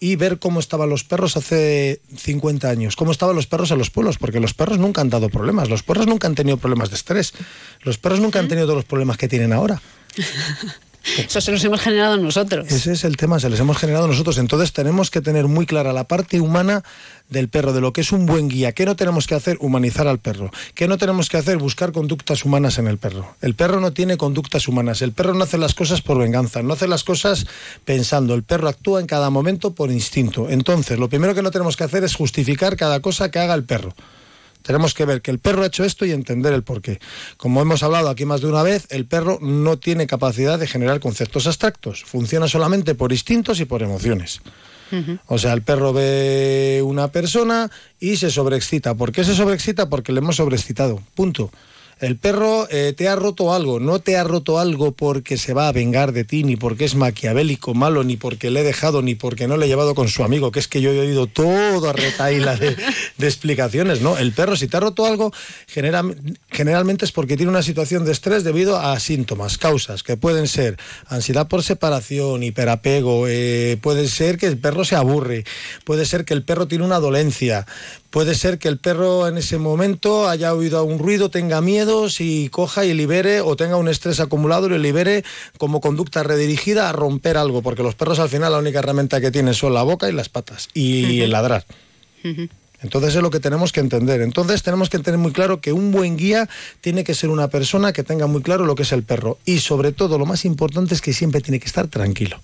y 0.00 0.16
ver 0.16 0.38
cómo 0.38 0.60
estaban 0.60 0.90
los 0.90 1.04
perros 1.04 1.36
hace 1.36 2.00
50 2.16 2.68
años, 2.68 2.96
cómo 2.96 3.12
estaban 3.12 3.36
los 3.36 3.46
perros 3.46 3.70
en 3.70 3.78
los 3.78 3.90
pueblos, 3.90 4.18
porque 4.18 4.40
los 4.40 4.54
perros 4.54 4.78
nunca 4.78 5.00
han 5.00 5.10
dado 5.10 5.28
problemas, 5.28 5.70
los 5.70 5.82
perros 5.82 6.06
nunca 6.06 6.26
han 6.26 6.34
tenido 6.34 6.56
problemas 6.56 6.90
de 6.90 6.96
estrés, 6.96 7.32
los 7.82 7.98
perros 7.98 8.20
nunca 8.20 8.38
han 8.38 8.48
tenido 8.48 8.66
todos 8.66 8.78
los 8.78 8.84
problemas 8.84 9.16
que 9.16 9.28
tienen 9.28 9.52
ahora. 9.52 9.80
Eso 11.18 11.40
se 11.40 11.52
los 11.52 11.62
hemos 11.64 11.80
generado 11.80 12.16
nosotros. 12.16 12.66
Ese 12.70 12.92
es 12.92 13.04
el 13.04 13.16
tema, 13.16 13.38
se 13.38 13.50
les 13.50 13.60
hemos 13.60 13.76
generado 13.76 14.06
nosotros. 14.06 14.38
Entonces 14.38 14.72
tenemos 14.72 15.10
que 15.10 15.20
tener 15.20 15.46
muy 15.48 15.66
clara 15.66 15.92
la 15.92 16.04
parte 16.04 16.40
humana 16.40 16.82
del 17.28 17.48
perro, 17.48 17.72
de 17.72 17.80
lo 17.80 17.92
que 17.92 18.00
es 18.00 18.12
un 18.12 18.26
buen 18.26 18.48
guía. 18.48 18.72
¿Qué 18.72 18.86
no 18.86 18.96
tenemos 18.96 19.26
que 19.26 19.34
hacer? 19.34 19.56
Humanizar 19.60 20.06
al 20.06 20.18
perro. 20.18 20.50
¿Qué 20.74 20.88
no 20.88 20.98
tenemos 20.98 21.28
que 21.28 21.36
hacer? 21.36 21.58
Buscar 21.58 21.92
conductas 21.92 22.44
humanas 22.44 22.78
en 22.78 22.86
el 22.86 22.98
perro. 22.98 23.36
El 23.40 23.54
perro 23.54 23.80
no 23.80 23.92
tiene 23.92 24.16
conductas 24.16 24.68
humanas. 24.68 25.02
El 25.02 25.12
perro 25.12 25.34
no 25.34 25.44
hace 25.44 25.58
las 25.58 25.74
cosas 25.74 26.00
por 26.00 26.18
venganza, 26.18 26.62
no 26.62 26.72
hace 26.72 26.88
las 26.88 27.04
cosas 27.04 27.46
pensando. 27.84 28.34
El 28.34 28.42
perro 28.42 28.68
actúa 28.68 29.00
en 29.00 29.06
cada 29.06 29.30
momento 29.30 29.74
por 29.74 29.90
instinto. 29.90 30.48
Entonces, 30.48 30.98
lo 30.98 31.08
primero 31.08 31.34
que 31.34 31.42
no 31.42 31.50
tenemos 31.50 31.76
que 31.76 31.84
hacer 31.84 32.04
es 32.04 32.14
justificar 32.14 32.76
cada 32.76 33.00
cosa 33.00 33.30
que 33.30 33.38
haga 33.38 33.54
el 33.54 33.64
perro. 33.64 33.94
Tenemos 34.64 34.94
que 34.94 35.04
ver 35.04 35.20
que 35.20 35.30
el 35.30 35.38
perro 35.38 35.62
ha 35.62 35.66
hecho 35.66 35.84
esto 35.84 36.06
y 36.06 36.10
entender 36.10 36.54
el 36.54 36.62
porqué. 36.62 36.98
Como 37.36 37.60
hemos 37.60 37.82
hablado 37.82 38.08
aquí 38.08 38.24
más 38.24 38.40
de 38.40 38.48
una 38.48 38.62
vez, 38.62 38.86
el 38.88 39.04
perro 39.04 39.38
no 39.42 39.78
tiene 39.78 40.06
capacidad 40.06 40.58
de 40.58 40.66
generar 40.66 41.00
conceptos 41.00 41.46
abstractos. 41.46 42.02
Funciona 42.04 42.48
solamente 42.48 42.94
por 42.94 43.12
instintos 43.12 43.60
y 43.60 43.66
por 43.66 43.82
emociones. 43.82 44.40
O 45.26 45.38
sea, 45.38 45.52
el 45.52 45.62
perro 45.62 45.92
ve 45.92 46.80
una 46.84 47.08
persona 47.08 47.70
y 47.98 48.16
se 48.16 48.30
sobreexcita. 48.30 48.94
¿Por 48.94 49.12
qué 49.12 49.24
se 49.24 49.34
sobreexcita? 49.34 49.88
Porque 49.88 50.12
le 50.12 50.20
hemos 50.20 50.36
sobreexcitado. 50.36 51.02
Punto. 51.14 51.50
El 52.00 52.16
perro 52.16 52.66
eh, 52.70 52.94
te 52.96 53.08
ha 53.08 53.16
roto 53.16 53.54
algo, 53.54 53.80
no 53.80 53.98
te 53.98 54.16
ha 54.16 54.24
roto 54.24 54.58
algo 54.58 54.92
porque 54.92 55.38
se 55.38 55.54
va 55.54 55.68
a 55.68 55.72
vengar 55.72 56.12
de 56.12 56.24
ti, 56.24 56.44
ni 56.44 56.56
porque 56.56 56.84
es 56.84 56.94
maquiavélico, 56.94 57.74
malo, 57.74 58.04
ni 58.04 58.16
porque 58.16 58.50
le 58.50 58.60
he 58.60 58.64
dejado, 58.64 59.02
ni 59.02 59.14
porque 59.14 59.46
no 59.46 59.56
le 59.56 59.66
he 59.66 59.68
llevado 59.68 59.94
con 59.94 60.08
su 60.08 60.24
amigo, 60.24 60.50
que 60.50 60.60
es 60.60 60.68
que 60.68 60.80
yo 60.80 60.92
he 60.92 61.00
oído 61.00 61.28
retaila 61.92 62.56
de, 62.56 62.76
de 63.18 63.26
explicaciones, 63.26 64.00
¿no? 64.00 64.16
El 64.16 64.32
perro, 64.32 64.56
si 64.56 64.68
te 64.68 64.76
ha 64.76 64.80
roto 64.80 65.06
algo, 65.06 65.32
generalmente 65.66 67.04
es 67.04 67.12
porque 67.12 67.36
tiene 67.36 67.50
una 67.50 67.62
situación 67.62 68.04
de 68.04 68.12
estrés 68.12 68.44
debido 68.44 68.78
a 68.78 68.98
síntomas, 69.00 69.58
causas, 69.58 70.02
que 70.02 70.16
pueden 70.16 70.48
ser 70.48 70.76
ansiedad 71.06 71.48
por 71.48 71.62
separación, 71.62 72.42
hiperapego, 72.42 73.26
eh, 73.28 73.78
puede 73.80 74.08
ser 74.08 74.38
que 74.38 74.46
el 74.46 74.58
perro 74.58 74.84
se 74.84 74.96
aburre, 74.96 75.44
puede 75.84 76.06
ser 76.06 76.24
que 76.24 76.34
el 76.34 76.42
perro 76.42 76.66
tiene 76.68 76.84
una 76.84 77.00
dolencia, 77.00 77.66
Puede 78.14 78.36
ser 78.36 78.60
que 78.60 78.68
el 78.68 78.78
perro 78.78 79.26
en 79.26 79.38
ese 79.38 79.58
momento 79.58 80.28
haya 80.28 80.54
oído 80.54 80.84
un 80.84 81.00
ruido, 81.00 81.30
tenga 81.30 81.60
miedos 81.60 82.20
y 82.20 82.48
coja 82.48 82.84
y 82.84 82.94
libere 82.94 83.40
o 83.40 83.56
tenga 83.56 83.76
un 83.76 83.88
estrés 83.88 84.20
acumulado 84.20 84.66
y 84.66 84.70
lo 84.70 84.78
libere 84.78 85.24
como 85.58 85.80
conducta 85.80 86.22
redirigida 86.22 86.88
a 86.88 86.92
romper 86.92 87.36
algo, 87.36 87.60
porque 87.60 87.82
los 87.82 87.96
perros 87.96 88.20
al 88.20 88.28
final 88.28 88.52
la 88.52 88.58
única 88.60 88.78
herramienta 88.78 89.20
que 89.20 89.32
tienen 89.32 89.52
son 89.52 89.74
la 89.74 89.82
boca 89.82 90.08
y 90.08 90.12
las 90.12 90.28
patas 90.28 90.68
y 90.74 91.22
el 91.22 91.32
ladrar. 91.32 91.64
Entonces 92.82 93.16
es 93.16 93.20
lo 93.20 93.30
que 93.32 93.40
tenemos 93.40 93.72
que 93.72 93.80
entender. 93.80 94.20
Entonces 94.20 94.62
tenemos 94.62 94.90
que 94.90 95.00
tener 95.00 95.18
muy 95.18 95.32
claro 95.32 95.60
que 95.60 95.72
un 95.72 95.90
buen 95.90 96.16
guía 96.16 96.48
tiene 96.80 97.02
que 97.02 97.14
ser 97.14 97.30
una 97.30 97.48
persona 97.48 97.92
que 97.92 98.04
tenga 98.04 98.28
muy 98.28 98.42
claro 98.42 98.64
lo 98.64 98.76
que 98.76 98.84
es 98.84 98.92
el 98.92 99.02
perro. 99.02 99.38
Y 99.44 99.58
sobre 99.58 99.90
todo 99.90 100.18
lo 100.18 100.24
más 100.24 100.44
importante 100.44 100.94
es 100.94 101.00
que 101.00 101.12
siempre 101.12 101.40
tiene 101.40 101.58
que 101.58 101.66
estar 101.66 101.88
tranquilo 101.88 102.40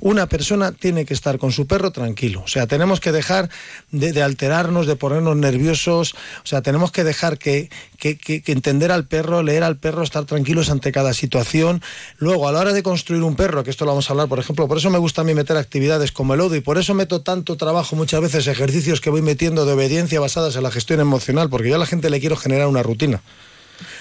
una 0.00 0.28
persona 0.28 0.72
tiene 0.72 1.04
que 1.04 1.14
estar 1.14 1.38
con 1.38 1.52
su 1.52 1.66
perro 1.66 1.90
tranquilo. 1.90 2.42
O 2.44 2.48
sea, 2.48 2.66
tenemos 2.66 3.00
que 3.00 3.12
dejar 3.12 3.50
de, 3.90 4.22
alterarnos, 4.22 4.86
de 4.86 4.96
ponernos 4.96 5.36
nerviosos. 5.36 6.14
O 6.14 6.46
sea, 6.46 6.62
tenemos 6.62 6.92
que 6.92 7.04
dejar 7.04 7.38
que, 7.38 7.70
entender 8.46 8.92
al 8.92 9.06
perro, 9.06 9.42
leer 9.42 9.64
al 9.64 9.76
perro, 9.76 10.02
estar 10.02 10.24
tranquilos 10.24 10.70
ante 10.70 10.92
cada 10.92 11.12
situación. 11.14 11.82
Luego, 12.18 12.48
a 12.48 12.52
la 12.52 12.60
hora 12.60 12.72
de 12.72 12.82
construir 12.82 13.22
un 13.22 13.36
perro, 13.36 13.64
que 13.64 13.70
esto 13.70 13.84
lo 13.84 13.92
vamos 13.92 14.08
a 14.08 14.12
hablar, 14.12 14.28
por 14.28 14.38
ejemplo, 14.38 14.68
por 14.68 14.78
eso 14.78 14.90
me 14.90 14.98
gusta 14.98 15.22
a 15.22 15.24
mí 15.24 15.34
meter 15.34 15.56
actividades 15.56 16.12
como 16.12 16.34
el 16.34 16.38
lodo 16.38 16.54
y 16.54 16.60
por 16.60 16.78
eso 16.78 16.94
meto 16.94 17.22
tanto 17.22 17.56
trabajo 17.56 17.96
muchas 17.96 18.20
veces, 18.20 18.46
ejercicios 18.46 19.00
que 19.00 19.10
voy 19.10 19.22
metiendo 19.22 19.66
de 19.66 19.72
obediencia 19.72 20.20
basadas 20.20 20.54
en 20.56 20.62
la 20.62 20.70
gestión 20.70 21.00
emocional, 21.00 21.48
porque 21.50 21.68
yo 21.70 21.74
a 21.74 21.78
la 21.78 21.86
gente 21.86 22.10
le 22.10 22.20
quiero 22.20 22.36
generar 22.36 22.68
una 22.68 22.82
rutina. 22.82 23.22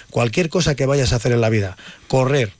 Cualquier 0.09 0.49
cosa 0.49 0.75
que 0.75 0.85
vayas 0.85 1.13
a 1.13 1.17
hacer 1.17 1.31
en 1.31 1.41
la 1.41 1.49
vida, 1.49 1.77
correr, 2.07 2.53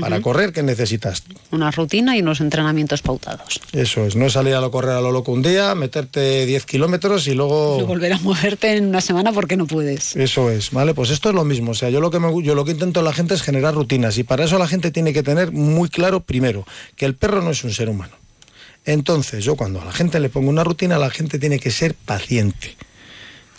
para 0.00 0.20
correr, 0.20 0.52
¿qué 0.52 0.62
necesitas? 0.62 1.22
Una 1.50 1.70
rutina 1.70 2.16
y 2.16 2.20
unos 2.20 2.40
entrenamientos 2.40 3.02
pautados. 3.02 3.60
Eso 3.72 4.06
es, 4.06 4.16
no 4.16 4.26
es 4.26 4.32
salir 4.32 4.54
a 4.54 4.60
lo 4.60 4.70
correr 4.70 4.92
a 4.92 5.00
lo 5.00 5.12
loco 5.12 5.32
un 5.32 5.42
día, 5.42 5.74
meterte 5.74 6.46
10 6.46 6.66
kilómetros 6.66 7.26
y 7.28 7.34
luego... 7.34 7.78
No 7.80 7.86
volver 7.86 8.12
a 8.12 8.18
moverte 8.18 8.76
en 8.76 8.86
una 8.86 9.00
semana 9.00 9.32
porque 9.32 9.56
no 9.56 9.66
puedes. 9.66 10.16
Eso 10.16 10.50
es, 10.50 10.70
¿vale? 10.70 10.94
Pues 10.94 11.10
esto 11.10 11.28
es 11.28 11.34
lo 11.34 11.44
mismo. 11.44 11.72
O 11.72 11.74
sea, 11.74 11.90
yo 11.90 12.00
lo 12.00 12.10
que, 12.10 12.18
me, 12.18 12.42
yo 12.42 12.54
lo 12.54 12.64
que 12.64 12.72
intento 12.72 13.00
a 13.00 13.02
la 13.02 13.12
gente 13.12 13.34
es 13.34 13.42
generar 13.42 13.74
rutinas 13.74 14.18
y 14.18 14.24
para 14.24 14.44
eso 14.44 14.58
la 14.58 14.68
gente 14.68 14.90
tiene 14.90 15.12
que 15.12 15.22
tener 15.22 15.52
muy 15.52 15.88
claro, 15.88 16.20
primero, 16.20 16.66
que 16.96 17.06
el 17.06 17.14
perro 17.14 17.42
no 17.42 17.50
es 17.50 17.64
un 17.64 17.72
ser 17.72 17.88
humano. 17.88 18.14
Entonces, 18.84 19.44
yo 19.44 19.56
cuando 19.56 19.80
a 19.80 19.84
la 19.84 19.92
gente 19.92 20.20
le 20.20 20.28
pongo 20.28 20.48
una 20.48 20.62
rutina, 20.62 20.96
la 20.96 21.10
gente 21.10 21.38
tiene 21.40 21.58
que 21.58 21.72
ser 21.72 21.94
paciente. 21.94 22.76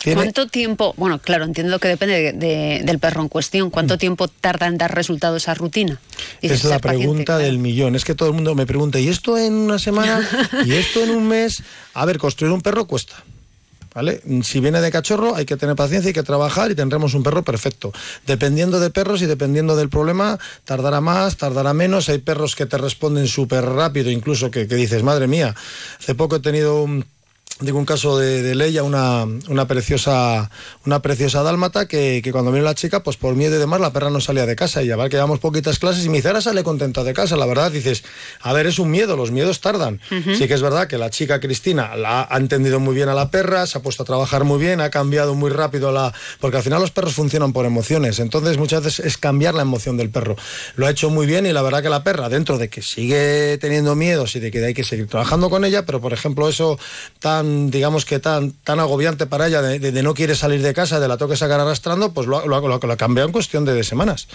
¿Cuánto 0.04 0.46
tiempo, 0.46 0.94
bueno, 0.96 1.18
claro, 1.18 1.44
entiendo 1.44 1.78
que 1.78 1.88
depende 1.88 2.32
del 2.32 2.98
perro 2.98 3.22
en 3.22 3.28
cuestión, 3.28 3.70
cuánto 3.70 3.96
mm. 3.96 3.98
tiempo 3.98 4.28
tarda 4.28 4.66
en 4.66 4.78
dar 4.78 4.94
resultado 4.94 5.36
esa 5.36 5.54
rutina? 5.54 6.00
es 6.40 6.64
la 6.64 6.78
pregunta 6.78 7.38
del 7.38 7.58
millón. 7.58 7.96
Es 7.96 8.04
que 8.04 8.14
todo 8.14 8.28
el 8.28 8.34
mundo 8.34 8.54
me 8.54 8.66
pregunta, 8.66 9.00
¿y 9.00 9.08
esto 9.08 9.36
en 9.36 9.52
una 9.54 9.78
semana? 9.78 10.26
¿Y 10.64 10.72
esto 10.72 11.02
en 11.02 11.10
un 11.10 11.28
mes? 11.28 11.62
A 11.94 12.04
ver, 12.04 12.18
construir 12.18 12.52
un 12.52 12.60
perro 12.60 12.86
cuesta. 12.86 13.24
¿Vale? 13.94 14.20
Si 14.44 14.60
viene 14.60 14.80
de 14.80 14.92
cachorro 14.92 15.34
hay 15.34 15.44
que 15.44 15.56
tener 15.56 15.74
paciencia, 15.74 16.10
hay 16.10 16.14
que 16.14 16.22
trabajar 16.22 16.70
y 16.70 16.76
tendremos 16.76 17.14
un 17.14 17.24
perro 17.24 17.42
perfecto. 17.42 17.92
Dependiendo 18.26 18.78
de 18.78 18.90
perros 18.90 19.22
y 19.22 19.26
dependiendo 19.26 19.74
del 19.74 19.88
problema, 19.88 20.38
tardará 20.64 21.00
más, 21.00 21.36
tardará 21.36 21.72
menos. 21.74 22.08
Hay 22.08 22.18
perros 22.18 22.54
que 22.54 22.66
te 22.66 22.78
responden 22.78 23.26
súper 23.26 23.64
rápido, 23.64 24.10
incluso 24.10 24.52
que, 24.52 24.68
que 24.68 24.76
dices, 24.76 25.02
madre 25.02 25.26
mía, 25.26 25.54
hace 25.98 26.14
poco 26.14 26.36
he 26.36 26.40
tenido 26.40 26.82
un 26.82 27.06
digo 27.60 27.78
un 27.78 27.84
caso 27.84 28.18
de, 28.18 28.42
de 28.42 28.54
Leia, 28.54 28.82
una, 28.82 29.26
una, 29.48 29.66
preciosa 29.66 30.50
una 30.84 31.02
preciosa 31.02 31.42
dálmata 31.42 31.88
que, 31.88 32.26
cuando 32.30 32.52
vino 32.52 32.64
la 32.64 32.74
chica, 32.74 33.02
pues 33.02 33.16
por 33.16 33.34
miedo 33.34 33.56
y 33.56 33.58
demás, 33.58 33.80
la 33.80 33.92
perra 33.92 34.10
no 34.10 34.20
salía 34.20 34.46
de 34.46 34.54
casa 34.54 34.82
y 34.82 34.86
ya 34.86 34.96
ver 34.96 35.08
que 35.08 35.16
llevamos 35.16 35.40
poquitas 35.40 35.78
clases 35.78 36.04
y 36.04 36.08
mi 36.08 36.20
cera 36.20 36.40
sale 36.40 36.62
contenta 36.62 37.02
de 37.02 37.12
casa, 37.14 37.36
la 37.36 37.46
verdad, 37.46 37.72
dices, 37.72 38.04
a 38.40 38.52
ver, 38.52 38.66
es 38.66 38.78
un 38.78 38.90
miedo, 38.90 39.16
los 39.16 39.30
miedos 39.30 39.60
tardan. 39.60 40.00
Sí 40.36 40.46
que 40.46 40.54
es 40.54 40.62
verdad 40.62 40.86
que 40.86 40.98
la 40.98 41.10
chica 41.10 41.40
Cristina 41.40 41.96
la 41.96 42.28
ha 42.30 42.36
entendido 42.36 42.80
muy 42.80 42.94
bien 42.94 43.08
a 43.08 43.14
la 43.14 43.30
perra, 43.30 43.66
se 43.66 43.78
ha 43.78 43.82
puesto 43.82 44.04
a 44.04 44.06
trabajar 44.06 44.44
muy 44.44 44.58
bien, 44.58 44.80
ha 44.80 44.90
cambiado 44.90 45.34
muy 45.34 45.50
rápido 45.50 45.90
la... 45.90 46.12
porque 46.40 46.58
al 46.58 46.62
final 46.62 46.80
los 46.80 46.90
perros 46.90 47.14
funcionan 47.14 47.52
por 47.52 47.66
emociones, 47.66 48.20
entonces 48.20 48.58
muchas 48.58 48.84
veces 48.84 49.04
es 49.04 49.18
cambiar 49.18 49.54
la 49.54 49.62
emoción 49.62 49.96
del 49.96 50.10
perro. 50.10 50.36
Lo 50.76 50.86
ha 50.86 50.90
hecho 50.90 51.10
muy 51.10 51.26
bien 51.26 51.46
y 51.46 51.52
la 51.52 51.62
verdad 51.62 51.82
que 51.82 51.88
la 51.88 52.04
perra, 52.04 52.28
dentro 52.28 52.58
de 52.58 52.68
que 52.68 52.82
sigue 52.82 53.58
teniendo 53.58 53.96
miedos 53.96 54.36
y 54.36 54.40
de 54.40 54.50
que 54.50 54.64
hay 54.64 54.74
que 54.74 54.84
seguir 54.84 55.08
trabajando 55.08 55.50
con 55.50 55.64
ella, 55.64 55.84
pero 55.84 56.00
por 56.00 56.12
ejemplo 56.12 56.48
eso 56.48 56.78
tan 57.18 57.47
digamos 57.70 58.04
que 58.04 58.18
tan, 58.18 58.52
tan 58.52 58.80
agobiante 58.80 59.26
para 59.26 59.46
ella 59.46 59.62
de, 59.62 60.02
no 60.02 60.14
quiere 60.14 60.34
salir 60.34 60.62
de 60.62 60.74
casa, 60.74 61.00
de 61.00 61.08
la 61.08 61.16
toque 61.16 61.36
sacar 61.36 61.60
arrastrando, 61.60 62.12
pues 62.12 62.26
lo, 62.26 62.46
lo, 62.46 62.60
lo, 62.60 62.74
ha 62.74 62.96
cambiado 62.96 63.28
en 63.28 63.32
cuestión 63.32 63.64
de, 63.64 63.82
semanas. 63.84 64.28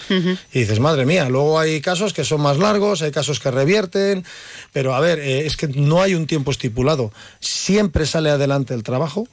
Y 0.52 0.60
dices, 0.60 0.80
madre 0.80 1.06
mía, 1.06 1.28
luego 1.28 1.58
hay 1.58 1.80
casos 1.80 2.12
que 2.12 2.24
son 2.24 2.40
más 2.40 2.58
largos, 2.58 3.02
hay 3.02 3.10
casos 3.10 3.40
que 3.40 3.50
revierten, 3.50 4.24
pero 4.72 4.94
a 4.94 5.00
ver, 5.00 5.18
eh, 5.18 5.46
es 5.46 5.56
que 5.56 5.68
no 5.68 6.02
hay 6.02 6.14
un 6.14 6.26
tiempo 6.26 6.50
estipulado. 6.50 7.12
Siempre 7.40 8.06
sale 8.06 8.30
adelante 8.30 8.74
el 8.74 8.82
trabajo, 8.82 9.26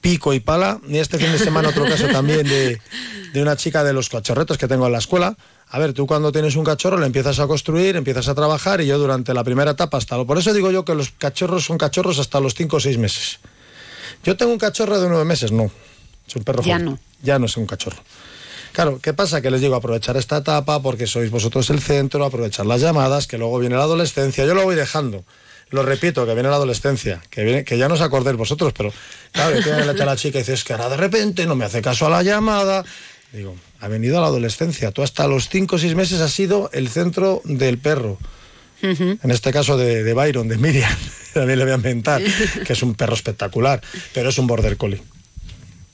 pico 0.00 0.34
y 0.34 0.40
pala. 0.40 0.80
Y 0.88 0.98
este 0.98 1.18
fin 1.18 1.32
de 1.32 1.38
semana 1.38 1.70
otro 1.70 1.84
caso 1.84 2.06
también 2.08 2.46
de, 2.46 2.80
de 3.32 3.42
una 3.42 3.56
chica 3.56 3.84
de 3.84 3.92
los 3.92 4.08
cachorretos 4.08 4.58
que 4.58 4.68
tengo 4.68 4.86
en 4.86 4.92
la 4.92 4.98
escuela 4.98 5.36
a 5.68 5.78
ver, 5.78 5.92
tú 5.92 6.06
cuando 6.06 6.30
tienes 6.30 6.54
un 6.56 6.64
cachorro 6.64 6.98
le 6.98 7.06
empiezas 7.06 7.38
a 7.40 7.46
construir, 7.46 7.96
empiezas 7.96 8.28
a 8.28 8.34
trabajar 8.34 8.80
y 8.80 8.86
yo 8.86 8.98
durante 8.98 9.34
la 9.34 9.42
primera 9.42 9.72
etapa 9.72 9.98
hasta 9.98 10.16
lo... 10.16 10.26
Por 10.26 10.38
eso 10.38 10.54
digo 10.54 10.70
yo 10.70 10.84
que 10.84 10.94
los 10.94 11.10
cachorros 11.10 11.64
son 11.64 11.76
cachorros 11.76 12.18
hasta 12.18 12.40
los 12.40 12.54
5 12.54 12.76
o 12.76 12.80
6 12.80 12.98
meses. 12.98 13.38
Yo 14.22 14.36
tengo 14.36 14.52
un 14.52 14.58
cachorro 14.58 15.00
de 15.00 15.08
9 15.08 15.24
meses, 15.24 15.50
no. 15.50 15.70
Es 16.26 16.36
un 16.36 16.44
perro 16.44 16.62
Ya 16.62 16.78
no. 16.78 16.98
Ya 17.22 17.38
no 17.38 17.46
es 17.46 17.56
un 17.56 17.66
cachorro. 17.66 17.98
Claro, 18.72 19.00
¿qué 19.02 19.12
pasa? 19.14 19.40
Que 19.40 19.50
les 19.50 19.60
digo 19.60 19.74
aprovechar 19.74 20.16
esta 20.16 20.36
etapa 20.36 20.82
porque 20.82 21.06
sois 21.06 21.30
vosotros 21.30 21.70
el 21.70 21.80
centro, 21.80 22.24
aprovechar 22.24 22.66
las 22.66 22.80
llamadas, 22.80 23.26
que 23.26 23.38
luego 23.38 23.58
viene 23.58 23.74
la 23.74 23.84
adolescencia. 23.84 24.44
Yo 24.44 24.54
lo 24.54 24.64
voy 24.64 24.74
dejando. 24.74 25.24
Lo 25.70 25.82
repito, 25.82 26.26
que 26.26 26.34
viene 26.34 26.48
la 26.48 26.56
adolescencia, 26.56 27.20
que, 27.28 27.42
viene, 27.42 27.64
que 27.64 27.76
ya 27.76 27.88
no 27.88 27.94
os 27.94 28.00
acordéis 28.00 28.36
vosotros, 28.36 28.72
pero 28.76 28.92
claro, 29.32 29.56
que 29.62 30.04
la 30.04 30.16
chica 30.16 30.38
y 30.38 30.42
dices 30.42 30.62
que 30.62 30.74
ahora 30.74 30.90
de 30.90 30.96
repente 30.96 31.44
no 31.44 31.56
me 31.56 31.64
hace 31.64 31.82
caso 31.82 32.06
a 32.06 32.10
la 32.10 32.22
llamada. 32.22 32.84
Digo, 33.32 33.56
ha 33.80 33.88
venido 33.88 34.18
a 34.18 34.20
la 34.20 34.28
adolescencia. 34.28 34.92
Tú 34.92 35.02
hasta 35.02 35.26
los 35.26 35.48
5 35.48 35.76
o 35.76 35.78
6 35.78 35.94
meses 35.94 36.20
has 36.20 36.32
sido 36.32 36.70
el 36.72 36.88
centro 36.88 37.42
del 37.44 37.78
perro. 37.78 38.18
En 38.82 39.30
este 39.30 39.52
caso 39.52 39.76
de, 39.76 40.12
Byron, 40.12 40.48
de 40.48 40.58
Miriam, 40.58 40.92
también 41.34 41.58
le 41.58 41.64
voy 41.64 41.72
a 41.72 41.76
inventar, 41.76 42.22
que 42.64 42.72
es 42.72 42.82
un 42.82 42.94
perro 42.94 43.14
espectacular, 43.14 43.80
pero 44.12 44.28
es 44.28 44.38
un 44.38 44.46
border 44.46 44.76
collie. 44.76 45.02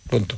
Punto. 0.09 0.37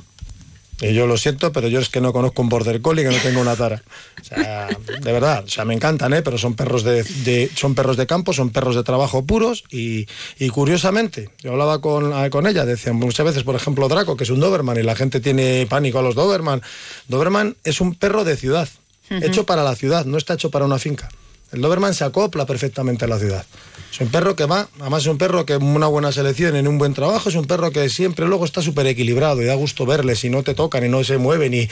Y 0.80 0.92
yo 0.92 1.06
lo 1.06 1.16
siento, 1.16 1.52
pero 1.52 1.68
yo 1.68 1.80
es 1.80 1.88
que 1.88 2.00
no 2.00 2.12
conozco 2.12 2.42
un 2.42 2.48
border 2.48 2.80
collie 2.80 3.04
que 3.04 3.10
no 3.10 3.22
tengo 3.22 3.40
una 3.40 3.54
tara. 3.54 3.82
O 4.20 4.24
sea, 4.24 4.68
de 4.68 5.12
verdad, 5.12 5.44
o 5.44 5.48
sea, 5.48 5.64
me 5.64 5.74
encantan, 5.74 6.12
¿eh? 6.14 6.22
pero 6.22 6.37
son 6.37 6.54
perros 6.54 6.82
de, 6.82 7.50
son 7.54 7.74
perros 7.74 7.96
de 7.96 8.06
campo, 8.06 8.32
son 8.32 8.50
perros 8.50 8.74
de 8.74 8.82
trabajo 8.82 9.24
puros 9.24 9.64
y, 9.70 10.06
curiosamente, 10.50 11.30
yo 11.42 11.52
hablaba 11.52 11.80
con, 11.80 12.12
con 12.30 12.46
ella, 12.46 12.64
decían 12.64 12.96
muchas 12.96 13.26
veces, 13.26 13.44
por 13.44 13.54
ejemplo, 13.54 13.88
Draco, 13.88 14.16
que 14.16 14.24
es 14.24 14.30
un 14.30 14.40
Doberman 14.40 14.78
y 14.78 14.82
la 14.82 14.96
gente 14.96 15.20
tiene 15.20 15.66
pánico 15.68 16.00
a 16.00 16.02
los 16.02 16.14
Doberman. 16.14 16.62
Doberman 17.08 17.56
es 17.64 17.80
un 17.80 17.94
perro 17.94 18.24
de 18.24 18.37
ciudad, 18.37 18.68
hecho 19.10 19.46
para 19.46 19.62
la 19.62 19.76
ciudad, 19.76 20.06
no 20.06 20.18
está 20.18 20.34
hecho 20.34 20.50
para 20.50 20.64
una 20.64 20.78
finca. 20.78 21.08
El 21.52 21.60
Doberman 21.60 21.94
se 21.94 22.04
acopla 22.04 22.46
perfectamente 22.46 23.04
a 23.04 23.08
la 23.08 23.18
ciudad. 23.18 23.46
Es 23.94 24.00
un 24.00 24.09
perro 24.09 24.35
que 24.35 24.44
va, 24.44 24.68
además 24.80 25.02
es 25.02 25.07
un 25.07 25.18
perro 25.18 25.46
que 25.46 25.57
una 25.57 25.87
buena 25.87 26.11
selección, 26.11 26.57
en 26.57 26.66
un 26.66 26.78
buen 26.78 26.94
trabajo, 26.94 27.28
es 27.28 27.37
un 27.37 27.44
perro 27.44 27.70
que 27.70 27.88
siempre 27.88 28.26
luego 28.26 28.44
está 28.44 28.61
súper 28.61 28.88
equilibrado 28.88 29.40
y 29.40 29.44
da 29.44 29.54
gusto 29.54 29.87
verle 29.87 30.16
si 30.16 30.30
no 30.30 30.42
te 30.42 30.52
tocan 30.52 30.85
y 30.85 30.88
no 30.88 31.04
se 31.04 31.16
mueven. 31.16 31.54
Y... 31.54 31.68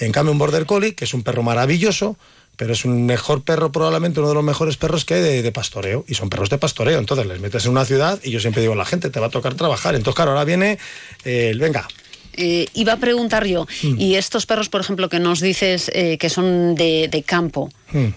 En 0.00 0.12
cambio 0.12 0.32
un 0.32 0.38
Border 0.38 0.66
Collie, 0.66 0.94
que 0.94 1.06
es 1.06 1.14
un 1.14 1.22
perro 1.22 1.42
maravilloso, 1.42 2.18
pero 2.56 2.74
es 2.74 2.84
un 2.84 3.06
mejor 3.06 3.40
perro, 3.42 3.72
probablemente 3.72 4.20
uno 4.20 4.28
de 4.28 4.34
los 4.34 4.44
mejores 4.44 4.76
perros 4.76 5.06
que 5.06 5.14
hay 5.14 5.40
de, 5.40 5.50
pastoreo, 5.50 6.04
y 6.06 6.12
son 6.12 6.28
perros 6.28 6.50
de 6.50 6.58
pastoreo. 6.58 6.98
Entonces 6.98 7.26
les 7.26 7.40
metes 7.40 7.64
en 7.64 7.70
una 7.70 7.86
ciudad 7.86 8.20
y 8.22 8.30
yo 8.30 8.38
siempre 8.38 8.60
digo 8.60 8.74
a 8.74 8.76
la 8.76 8.84
gente, 8.84 9.08
te 9.08 9.18
va 9.18 9.28
a 9.28 9.30
tocar 9.30 9.54
trabajar. 9.54 9.94
Entonces, 9.94 10.16
claro, 10.16 10.32
ahora 10.32 10.44
viene 10.44 10.78
el 11.24 11.58
venga, 11.58 11.88
eh, 12.34 12.66
iba 12.74 12.92
a 12.92 12.96
preguntar 12.98 13.46
yo, 13.46 13.66
mm. 13.82 13.98
y 13.98 14.16
estos 14.16 14.44
perros, 14.44 14.68
por 14.68 14.82
ejemplo, 14.82 15.08
que 15.08 15.20
nos 15.20 15.40
dices 15.40 15.90
eh, 15.94 16.18
que 16.18 16.28
son 16.28 16.74
de, 16.74 17.24
campo, 17.26 17.70
mm. 17.92 18.08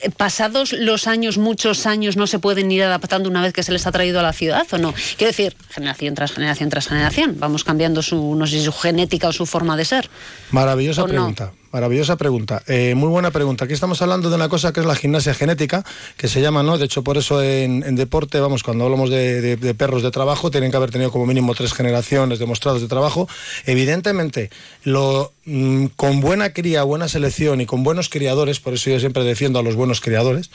Eh, 0.00 0.10
pasados 0.10 0.72
los 0.72 1.06
años, 1.06 1.38
muchos 1.38 1.86
años, 1.86 2.16
no 2.16 2.26
se 2.26 2.38
pueden 2.38 2.70
ir 2.70 2.82
adaptando 2.82 3.28
una 3.28 3.42
vez 3.42 3.52
que 3.52 3.62
se 3.62 3.72
les 3.72 3.86
ha 3.86 3.92
traído 3.92 4.20
a 4.20 4.22
la 4.22 4.32
ciudad 4.32 4.66
o 4.72 4.78
no? 4.78 4.94
Quiero 5.16 5.30
decir, 5.30 5.56
generación 5.70 6.14
tras 6.14 6.32
generación 6.32 6.70
tras 6.70 6.88
generación, 6.88 7.36
vamos 7.38 7.64
cambiando 7.64 8.02
su, 8.02 8.34
no 8.34 8.46
sé, 8.46 8.62
su 8.62 8.72
genética 8.72 9.28
o 9.28 9.32
su 9.32 9.46
forma 9.46 9.76
de 9.76 9.84
ser. 9.84 10.08
Maravillosa 10.50 11.04
pregunta. 11.04 11.52
Maravillosa 11.76 12.16
pregunta. 12.16 12.62
Eh, 12.68 12.94
muy 12.94 13.10
buena 13.10 13.30
pregunta. 13.30 13.66
Aquí 13.66 13.74
estamos 13.74 14.00
hablando 14.00 14.30
de 14.30 14.36
una 14.36 14.48
cosa 14.48 14.72
que 14.72 14.80
es 14.80 14.86
la 14.86 14.94
gimnasia 14.94 15.34
genética, 15.34 15.84
que 16.16 16.26
se 16.26 16.40
llama, 16.40 16.62
¿no? 16.62 16.78
De 16.78 16.86
hecho, 16.86 17.04
por 17.04 17.18
eso 17.18 17.42
en, 17.42 17.82
deporte, 17.96 18.40
vamos, 18.40 18.62
cuando 18.62 18.84
hablamos 18.84 19.10
de, 19.10 19.74
perros 19.76 20.02
de 20.02 20.10
trabajo, 20.10 20.50
tienen 20.50 20.70
que 20.70 20.78
haber 20.78 20.90
tenido 20.90 21.10
como 21.10 21.26
mínimo 21.26 21.54
tres 21.54 21.74
generaciones 21.74 22.38
demostradas 22.38 22.80
de 22.80 22.88
trabajo. 22.88 23.28
Evidentemente, 23.66 24.48
mm, 24.86 25.88
con 25.96 26.20
buena 26.22 26.54
cría, 26.54 26.82
buena 26.82 27.08
selección 27.08 27.60
y 27.60 27.66
con 27.66 27.84
buenos 27.84 28.08
criadores, 28.08 28.58
por 28.58 28.72
eso 28.72 28.88
yo 28.88 28.98
siempre 28.98 29.22
defiendo 29.22 29.58
a 29.58 29.62
los 29.62 29.74
buenos 29.74 30.00
criadores, 30.00 30.48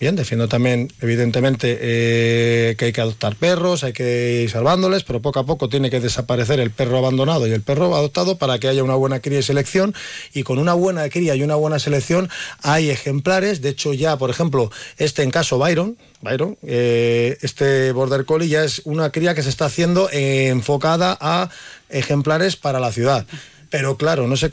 Bien, 0.00 0.16
defiendo 0.16 0.48
también, 0.48 0.92
evidentemente, 1.00 1.78
eh, 1.80 2.74
que 2.76 2.86
hay 2.86 2.92
que 2.92 3.00
adoptar 3.00 3.36
perros, 3.36 3.84
hay 3.84 3.92
que 3.92 4.42
ir 4.42 4.50
salvándoles, 4.50 5.04
pero 5.04 5.22
poco 5.22 5.38
a 5.38 5.46
poco 5.46 5.68
tiene 5.68 5.88
que 5.88 6.00
desaparecer 6.00 6.58
el 6.58 6.72
perro 6.72 6.98
abandonado 6.98 7.46
y 7.46 7.52
el 7.52 7.62
perro 7.62 7.94
adoptado 7.94 8.36
para 8.36 8.58
que 8.58 8.66
haya 8.66 8.82
una 8.82 8.96
buena 8.96 9.20
cría 9.20 9.38
y 9.38 9.44
selección. 9.44 9.94
Y 10.32 10.42
con 10.42 10.58
una 10.58 10.74
buena 10.74 11.08
cría 11.08 11.36
y 11.36 11.44
una 11.44 11.54
buena 11.54 11.78
selección 11.78 12.28
hay 12.60 12.90
ejemplares. 12.90 13.62
De 13.62 13.68
hecho, 13.68 13.94
ya, 13.94 14.18
por 14.18 14.30
ejemplo, 14.30 14.70
este 14.98 15.22
en 15.22 15.30
caso 15.30 15.58
Byron, 15.58 15.96
Byron, 16.22 16.58
eh, 16.64 17.38
este 17.42 17.92
Border 17.92 18.24
Collie 18.24 18.48
ya 18.48 18.64
es 18.64 18.82
una 18.84 19.10
cría 19.10 19.36
que 19.36 19.44
se 19.44 19.48
está 19.48 19.66
haciendo 19.66 20.08
enfocada 20.10 21.16
a 21.20 21.50
ejemplares 21.88 22.56
para 22.56 22.80
la 22.80 22.90
ciudad 22.90 23.26
pero 23.74 23.96
claro, 23.96 24.28
no 24.28 24.36
se, 24.36 24.48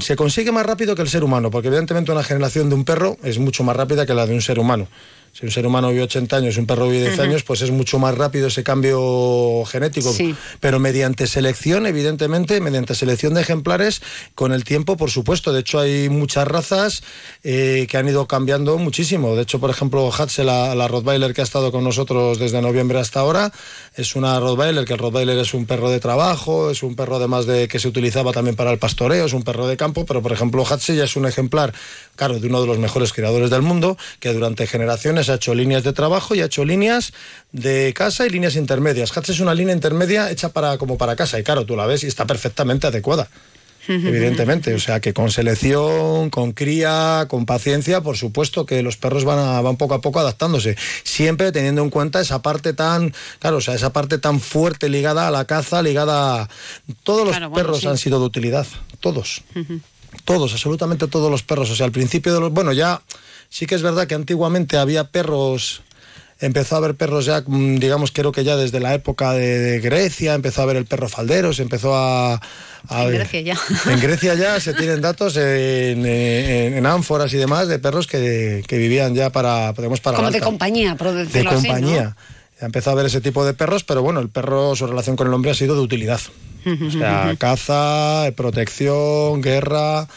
se 0.00 0.16
consigue 0.16 0.52
más 0.52 0.64
rápido 0.64 0.96
que 0.96 1.02
el 1.02 1.08
ser 1.10 1.22
humano, 1.22 1.50
porque 1.50 1.68
evidentemente 1.68 2.12
una 2.12 2.24
generación 2.24 2.70
de 2.70 2.76
un 2.76 2.86
perro 2.86 3.18
es 3.22 3.38
mucho 3.38 3.62
más 3.62 3.76
rápida 3.76 4.06
que 4.06 4.14
la 4.14 4.24
de 4.24 4.32
un 4.32 4.40
ser 4.40 4.58
humano 4.58 4.88
si 5.32 5.46
un 5.46 5.52
ser 5.52 5.66
humano 5.66 5.90
vive 5.90 6.02
80 6.02 6.36
años 6.36 6.56
y 6.56 6.60
un 6.60 6.66
perro 6.66 6.88
vive 6.88 7.08
10 7.08 7.20
años, 7.20 7.42
pues 7.44 7.62
es 7.62 7.70
mucho 7.70 7.98
más 7.98 8.16
rápido 8.16 8.48
ese 8.48 8.64
cambio 8.64 9.64
genético. 9.66 10.12
Pero 10.60 10.80
mediante 10.80 11.26
selección, 11.26 11.86
evidentemente, 11.86 12.60
mediante 12.60 12.94
selección 12.94 13.34
de 13.34 13.42
ejemplares, 13.42 14.02
con 14.34 14.52
el 14.52 14.64
tiempo, 14.64 14.96
por 14.96 15.10
supuesto. 15.10 15.52
De 15.52 15.60
hecho, 15.60 15.78
hay 15.78 16.08
muchas 16.08 16.48
razas 16.48 17.02
eh, 17.44 17.86
que 17.88 17.96
han 17.96 18.08
ido 18.08 18.26
cambiando 18.26 18.78
muchísimo. 18.78 19.36
De 19.36 19.42
hecho, 19.42 19.60
por 19.60 19.70
ejemplo, 19.70 20.10
Hatze, 20.12 20.44
la, 20.44 20.74
la 20.74 20.88
Rottweiler 20.88 21.34
que 21.34 21.40
ha 21.40 21.44
estado 21.44 21.70
con 21.70 21.84
nosotros 21.84 22.38
desde 22.38 22.60
noviembre 22.60 22.98
hasta 22.98 23.20
ahora, 23.20 23.52
es 23.94 24.16
una 24.16 24.40
Rottweiler, 24.40 24.84
que 24.84 24.94
el 24.94 24.98
Rottweiler 24.98 25.38
es 25.38 25.54
un 25.54 25.66
perro 25.66 25.90
de 25.90 26.00
trabajo, 26.00 26.70
es 26.70 26.82
un 26.82 26.96
perro 26.96 27.16
además 27.16 27.46
de 27.46 27.68
que 27.68 27.78
se 27.78 27.88
utilizaba 27.88 28.32
también 28.32 28.56
para 28.56 28.72
el 28.72 28.78
pastoreo, 28.78 29.26
es 29.26 29.32
un 29.32 29.42
perro 29.42 29.66
de 29.66 29.76
campo, 29.76 30.04
pero 30.04 30.22
por 30.22 30.32
ejemplo, 30.32 30.64
Hatze 30.68 30.96
ya 30.96 31.04
es 31.04 31.16
un 31.16 31.26
ejemplar, 31.26 31.72
claro, 32.16 32.40
de 32.40 32.46
uno 32.48 32.60
de 32.60 32.66
los 32.66 32.78
mejores 32.78 33.12
criadores 33.12 33.50
del 33.50 33.62
mundo, 33.62 33.96
que 34.20 34.32
durante 34.32 34.66
generaciones 34.66 35.27
ha 35.30 35.34
hecho 35.34 35.54
líneas 35.54 35.82
de 35.84 35.92
trabajo 35.92 36.34
y 36.34 36.40
ha 36.40 36.46
hecho 36.46 36.64
líneas 36.64 37.12
de 37.52 37.92
casa 37.94 38.26
y 38.26 38.30
líneas 38.30 38.56
intermedias. 38.56 39.16
Hatch 39.16 39.30
es 39.30 39.40
una 39.40 39.54
línea 39.54 39.74
intermedia 39.74 40.30
hecha 40.30 40.50
para, 40.50 40.78
como 40.78 40.98
para 40.98 41.16
casa 41.16 41.38
y 41.38 41.42
claro, 41.42 41.64
tú 41.64 41.76
la 41.76 41.86
ves 41.86 42.04
y 42.04 42.06
está 42.06 42.26
perfectamente 42.26 42.86
adecuada. 42.86 43.28
Evidentemente, 43.88 44.74
o 44.74 44.78
sea 44.78 45.00
que 45.00 45.14
con 45.14 45.30
selección, 45.30 46.28
con 46.28 46.52
cría, 46.52 47.24
con 47.26 47.46
paciencia, 47.46 48.02
por 48.02 48.18
supuesto 48.18 48.66
que 48.66 48.82
los 48.82 48.98
perros 48.98 49.24
van, 49.24 49.38
a, 49.38 49.60
van 49.62 49.76
poco 49.76 49.94
a 49.94 50.02
poco 50.02 50.20
adaptándose, 50.20 50.76
siempre 51.04 51.52
teniendo 51.52 51.82
en 51.82 51.88
cuenta 51.88 52.20
esa 52.20 52.42
parte 52.42 52.74
tan, 52.74 53.14
claro, 53.38 53.56
o 53.56 53.60
sea, 53.62 53.74
esa 53.74 53.90
parte 53.92 54.18
tan 54.18 54.40
fuerte 54.40 54.90
ligada 54.90 55.26
a 55.26 55.30
la 55.30 55.46
caza, 55.46 55.80
ligada 55.80 56.42
a... 56.42 56.48
Todos 57.02 57.26
los 57.26 57.50
perros 57.52 57.86
han 57.86 57.96
sido 57.96 58.20
de 58.20 58.26
utilidad, 58.26 58.66
todos. 59.00 59.42
Todos, 60.24 60.52
absolutamente 60.52 61.06
todos 61.06 61.30
los 61.30 61.42
perros. 61.42 61.70
O 61.70 61.76
sea, 61.76 61.86
al 61.86 61.92
principio 61.92 62.34
de 62.34 62.40
los. 62.40 62.52
Bueno, 62.52 62.72
ya 62.72 63.00
Sí 63.48 63.66
que 63.66 63.74
es 63.74 63.82
verdad 63.82 64.06
que 64.06 64.14
antiguamente 64.14 64.76
había 64.76 65.04
perros 65.04 65.82
empezó 66.40 66.76
a 66.76 66.78
haber 66.78 66.94
perros 66.94 67.24
ya, 67.24 67.42
mm, 67.44 67.76
digamos, 67.76 68.12
creo 68.12 68.32
que 68.32 68.44
ya 68.44 68.56
desde 68.56 68.80
la 68.80 68.94
época 68.94 69.32
de, 69.32 69.80
Grecia, 69.80 70.34
empezó 70.34 70.60
a 70.60 70.64
haber 70.64 70.76
el 70.76 70.86
perro 70.86 71.08
faldero, 71.08 71.52
se 71.52 71.62
empezó 71.62 71.96
a... 71.96 72.40
en 72.90 73.10
Grecia 73.10 73.40
ya. 73.40 73.58
En 73.86 74.00
Grecia 74.00 74.34
ya 74.34 74.60
se 74.60 74.74
tienen 74.74 75.00
datos 75.00 75.36
en, 75.36 76.86
ánforas 76.86 77.32
y 77.34 77.36
demás 77.36 77.68
de 77.68 77.78
perros 77.78 78.06
que, 78.06 78.64
vivían 78.70 79.14
ya 79.14 79.30
para, 79.30 79.72
podemos 79.74 80.00
para... 80.00 80.16
Como 80.16 80.30
de 80.30 80.40
compañía, 80.40 80.94
por 80.96 81.12
De 81.12 81.44
compañía. 81.44 82.16
Ya 82.60 82.66
empezó 82.66 82.90
a 82.90 82.92
haber 82.94 83.06
ese 83.06 83.20
tipo 83.20 83.44
de 83.44 83.54
perros, 83.54 83.84
pero 83.84 84.02
bueno, 84.02 84.20
el 84.20 84.30
perro, 84.30 84.74
su 84.74 84.86
relación 84.86 85.16
con 85.16 85.28
el 85.28 85.34
hombre 85.34 85.52
ha 85.52 85.54
sido 85.54 85.74
de 85.74 85.80
utilidad. 85.80 86.20
O 86.66 86.90
sea, 86.90 87.34
caza, 87.38 88.30
protección, 88.36 89.40
guerra 89.40 90.08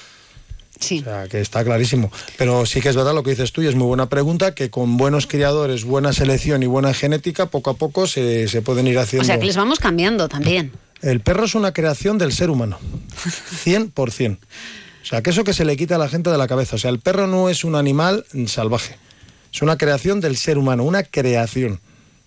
Sí. 0.81 0.99
O 0.99 1.03
sea, 1.03 1.27
que 1.27 1.39
está 1.39 1.63
clarísimo. 1.63 2.11
Pero 2.37 2.65
sí 2.65 2.81
que 2.81 2.89
es 2.89 2.95
verdad 2.95 3.13
lo 3.13 3.23
que 3.23 3.29
dices 3.29 3.53
tú 3.53 3.61
y 3.61 3.67
es 3.67 3.75
muy 3.75 3.87
buena 3.87 4.09
pregunta, 4.09 4.53
que 4.53 4.69
con 4.69 4.97
buenos 4.97 5.27
criadores, 5.27 5.85
buena 5.85 6.11
selección 6.11 6.63
y 6.63 6.65
buena 6.65 6.93
genética, 6.93 7.45
poco 7.45 7.69
a 7.69 7.75
poco 7.75 8.07
se, 8.07 8.61
pueden 8.63 8.87
ir 8.87 8.99
haciendo... 8.99 9.23
O 9.23 9.25
sea, 9.25 9.39
que 9.39 9.45
les 9.45 9.55
vamos 9.55 9.79
cambiando 9.79 10.27
también. 10.27 10.73
El 11.01 11.21
perro 11.21 11.45
es 11.45 11.55
una 11.55 11.71
creación 11.71 12.17
del 12.17 12.33
ser 12.33 12.49
humano. 12.49 12.77
100%. 13.63 14.37
O 14.37 15.05
sea, 15.05 15.21
que 15.21 15.29
eso 15.29 15.43
que 15.43 15.53
se 15.53 15.65
le 15.65 15.77
quita 15.77 15.95
a 15.95 15.97
la 15.97 16.09
gente 16.09 16.29
de 16.29 16.37
la 16.37 16.47
cabeza. 16.47 16.75
O 16.75 16.79
sea, 16.79 16.91
el 16.91 16.99
perro 16.99 17.27
no 17.27 17.49
es 17.49 17.63
un 17.63 17.75
animal 17.75 18.25
salvaje. 18.47 18.97
Es 19.53 19.61
una 19.61 19.77
creación 19.77 20.21
del 20.21 20.37
ser 20.37 20.57
humano, 20.57 20.83
una 20.83 21.03
creación. 21.03 21.79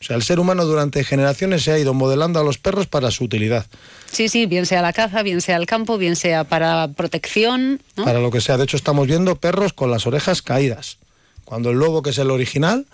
O 0.05 0.07
sea, 0.07 0.17
el 0.17 0.23
ser 0.23 0.39
humano 0.39 0.67
durante 0.67 1.03
generaciones 1.03 1.63
se 1.63 1.73
ha 1.73 1.79
ido 1.79 1.95
modelando 1.95 2.39
a 2.39 2.45
los 2.45 2.59
perros 2.59 2.87
para 2.87 3.11
su 3.11 3.25
utilidad. 3.25 3.65
Sí, 4.13 4.29
sí, 4.29 4.45
bien 4.45 4.67
sea 4.67 4.83
la 4.83 4.93
caza, 4.93 5.23
bien 5.23 5.41
sea 5.41 5.57
el 5.57 5.65
campo, 5.65 5.97
bien 5.97 6.15
sea 6.15 6.45
para 6.45 6.89
protección. 6.89 7.81
Para 7.95 8.21
lo 8.21 8.31
que 8.31 8.43
sea. 8.43 8.59
De 8.59 8.65
hecho, 8.65 8.77
estamos 8.77 9.07
viendo 9.07 9.37
perros 9.37 9.73
con 9.73 9.91
las 9.91 10.07
orejas 10.07 10.43
caídas. 10.43 10.99
Cuando 11.47 11.71
el 11.71 11.79
lobo, 11.79 12.03
que 12.03 12.11
es 12.11 12.19
el 12.19 12.31
original, 12.31 12.85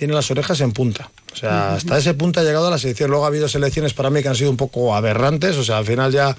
tiene 0.00 0.14
las 0.14 0.30
orejas 0.30 0.58
en 0.62 0.72
punta. 0.72 1.10
O 1.30 1.36
sea, 1.36 1.74
hasta 1.74 1.98
ese 1.98 2.14
punto 2.14 2.40
ha 2.40 2.42
llegado 2.42 2.68
a 2.68 2.70
la 2.70 2.78
selección. 2.78 3.10
Luego 3.10 3.26
ha 3.26 3.28
habido 3.28 3.48
selecciones 3.48 3.92
para 3.92 4.08
mí 4.08 4.22
que 4.22 4.28
han 4.28 4.34
sido 4.34 4.50
un 4.50 4.56
poco 4.56 4.94
aberrantes. 4.94 5.58
O 5.58 5.62
sea, 5.62 5.76
al 5.76 5.84
final 5.84 6.10
ya, 6.10 6.34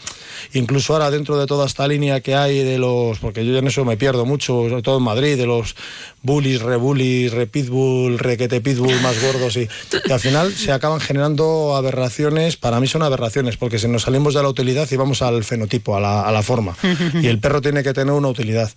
incluso 0.54 0.94
ahora 0.94 1.12
dentro 1.12 1.38
de 1.38 1.46
toda 1.46 1.68
esta 1.68 1.88
línea 1.88 2.22
que 2.22 2.34
hay 2.34 2.64
de 2.64 2.80
los, 2.80 3.20
porque 3.20 3.46
yo 3.46 3.56
en 3.56 3.68
eso 3.68 3.86
me 3.86 3.98
pierdo 3.98 4.26
mucho, 4.26 4.68
sobre 4.68 4.82
todo 4.82 4.98
en 4.98 5.04
Madrid, 5.04 5.38
de 5.38 5.46
los 5.46 5.76
bullies, 6.24 6.64
rebullies, 6.64 7.34
repitbull, 7.34 8.18
requete 8.18 8.62
pitbull 8.62 9.00
más 9.02 9.22
gordos 9.22 9.56
y, 9.58 9.70
al 10.12 10.20
final 10.20 10.52
se 10.56 10.72
acaban 10.72 11.00
generando 11.00 11.76
aberraciones. 11.76 12.58
Para 12.58 12.80
mí 12.80 12.88
son 12.88 13.04
aberraciones 13.04 13.58
porque 13.58 13.78
si 13.78 13.88
nos 13.88 14.02
salimos 14.02 14.34
de 14.34 14.42
la 14.42 14.50
utilidad 14.50 14.88
y 14.90 14.96
vamos 14.96 15.22
al 15.22 15.44
fenotipo, 15.44 15.96
a 15.96 16.00
la, 16.00 16.24
a 16.24 16.32
la 16.32 16.42
forma. 16.42 16.76
Y 17.22 17.28
el 17.28 17.38
perro 17.38 17.62
tiene 17.62 17.84
que 17.84 17.94
tener 17.94 18.16
una 18.16 18.30
utilidad. 18.30 18.72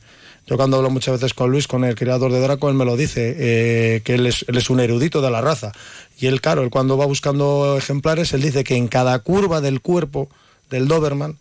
Yo 0.46 0.57
cuando 0.57 0.76
hablo 0.76 0.90
muchas 0.90 1.14
veces 1.14 1.33
con 1.33 1.50
Luis, 1.50 1.66
con 1.66 1.85
el 1.85 1.94
creador 1.94 2.30
de 2.30 2.40
Draco, 2.40 2.68
él 2.68 2.74
me 2.74 2.85
lo 2.85 2.96
dice, 2.96 3.35
eh, 3.38 4.02
que 4.02 4.14
él 4.14 4.26
es, 4.26 4.44
él 4.46 4.59
es, 4.59 4.68
un 4.68 4.78
erudito 4.78 5.22
de 5.22 5.30
la 5.30 5.40
raza. 5.40 5.72
Y 6.18 6.26
él, 6.26 6.42
claro, 6.42 6.62
él 6.62 6.70
cuando 6.70 6.98
va 6.98 7.07
buscando 7.07 7.76
ejemplares, 7.78 8.35
él 8.35 8.42
dice 8.42 8.62
que 8.62 8.76
en 8.76 8.88
cada 8.88 9.18
curva 9.20 9.62
del 9.62 9.80
cuerpo 9.80 10.28
del 10.68 10.87
Doberman 10.87 11.38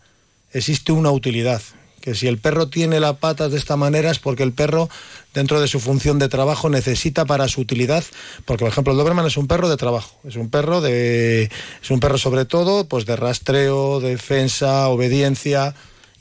existe 0.52 0.92
una 0.92 1.10
utilidad. 1.10 1.60
Que 2.00 2.14
si 2.14 2.28
el 2.28 2.38
perro 2.38 2.68
tiene 2.68 3.00
las 3.00 3.16
patas 3.16 3.50
de 3.50 3.58
esta 3.58 3.76
manera 3.76 4.10
es 4.10 4.18
porque 4.18 4.42
el 4.42 4.52
perro, 4.52 4.88
dentro 5.32 5.60
de 5.60 5.68
su 5.68 5.80
función 5.80 6.18
de 6.18 6.28
trabajo, 6.28 6.68
necesita 6.70 7.24
para 7.24 7.48
su 7.48 7.60
utilidad. 7.60 8.04
Porque, 8.44 8.64
por 8.64 8.72
ejemplo, 8.72 8.92
el 8.92 8.98
Doberman 8.98 9.26
es 9.26 9.36
un 9.36 9.46
perro 9.46 9.68
de 9.68 9.76
trabajo. 9.76 10.18
Es 10.24 10.36
un 10.36 10.50
perro 10.50 10.80
de. 10.80 11.50
Es 11.82 11.90
un 11.90 12.00
perro 12.00 12.18
sobre 12.18 12.44
todo, 12.44 12.86
pues 12.86 13.06
de 13.06 13.16
rastreo, 13.16 14.00
defensa, 14.00 14.88
obediencia 14.88 15.74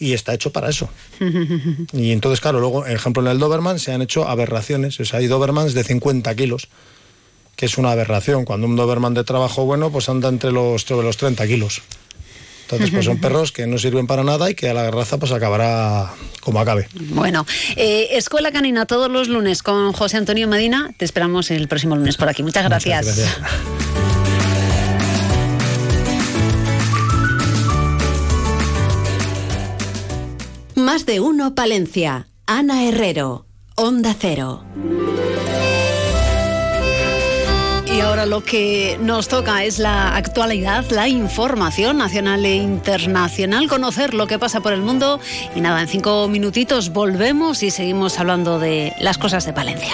y 0.03 0.13
está 0.13 0.33
hecho 0.33 0.51
para 0.51 0.69
eso. 0.69 0.89
y 1.93 2.11
entonces, 2.11 2.41
claro, 2.41 2.59
luego, 2.59 2.85
ejemplo, 2.85 3.23
en 3.23 3.29
el 3.29 3.39
Doberman 3.39 3.79
se 3.79 3.93
han 3.93 4.01
hecho 4.01 4.27
aberraciones. 4.27 4.99
O 4.99 5.05
sea, 5.05 5.19
hay 5.19 5.27
Dobermans 5.27 5.73
de 5.73 5.83
50 5.83 6.35
kilos, 6.35 6.67
que 7.55 7.67
es 7.67 7.77
una 7.77 7.91
aberración. 7.91 8.43
Cuando 8.43 8.67
un 8.67 8.75
Doberman 8.75 9.13
de 9.13 9.23
trabajo 9.23 9.63
bueno, 9.63 9.91
pues 9.91 10.09
anda 10.09 10.27
entre 10.27 10.51
los, 10.51 10.89
los 10.89 11.17
30 11.17 11.47
kilos. 11.47 11.81
Entonces, 12.63 12.91
pues 12.91 13.05
son 13.05 13.17
perros 13.21 13.53
que 13.53 13.65
no 13.65 13.77
sirven 13.77 14.07
para 14.07 14.25
nada 14.25 14.49
y 14.49 14.55
que 14.55 14.69
a 14.69 14.73
la 14.73 14.91
raza 14.91 15.17
pues 15.17 15.31
acabará 15.31 16.13
como 16.41 16.59
acabe. 16.59 16.89
Bueno, 16.93 17.45
eh, 17.77 18.09
Escuela 18.11 18.51
Canina 18.51 18.85
todos 18.85 19.09
los 19.09 19.29
lunes 19.29 19.63
con 19.63 19.93
José 19.93 20.17
Antonio 20.17 20.49
Medina. 20.49 20.93
Te 20.97 21.05
esperamos 21.05 21.49
el 21.49 21.69
próximo 21.69 21.95
lunes 21.95 22.17
por 22.17 22.27
aquí. 22.27 22.43
Muchas 22.43 22.65
gracias. 22.65 23.05
Muchas 23.05 23.17
gracias. 23.17 24.12
Más 30.93 31.07
de 31.07 31.19
uno 31.19 31.55
Palencia. 31.55 32.27
Ana 32.45 32.83
Herrero. 32.83 33.47
Onda 33.75 34.15
Cero. 34.15 34.63
ahora 38.03 38.25
lo 38.25 38.43
que 38.43 38.99
nos 39.01 39.27
toca 39.27 39.63
es 39.63 39.79
la 39.79 40.15
actualidad, 40.15 40.85
la 40.91 41.07
información 41.07 41.97
nacional 41.97 42.45
e 42.45 42.57
internacional, 42.57 43.67
conocer 43.69 44.13
lo 44.13 44.27
que 44.27 44.37
pasa 44.37 44.61
por 44.61 44.73
el 44.73 44.81
mundo. 44.81 45.19
Y 45.55 45.61
nada, 45.61 45.81
en 45.81 45.87
cinco 45.87 46.27
minutitos 46.27 46.91
volvemos 46.91 47.63
y 47.63 47.71
seguimos 47.71 48.19
hablando 48.19 48.59
de 48.59 48.93
las 48.99 49.17
cosas 49.17 49.45
de 49.45 49.53
Palencia. 49.53 49.93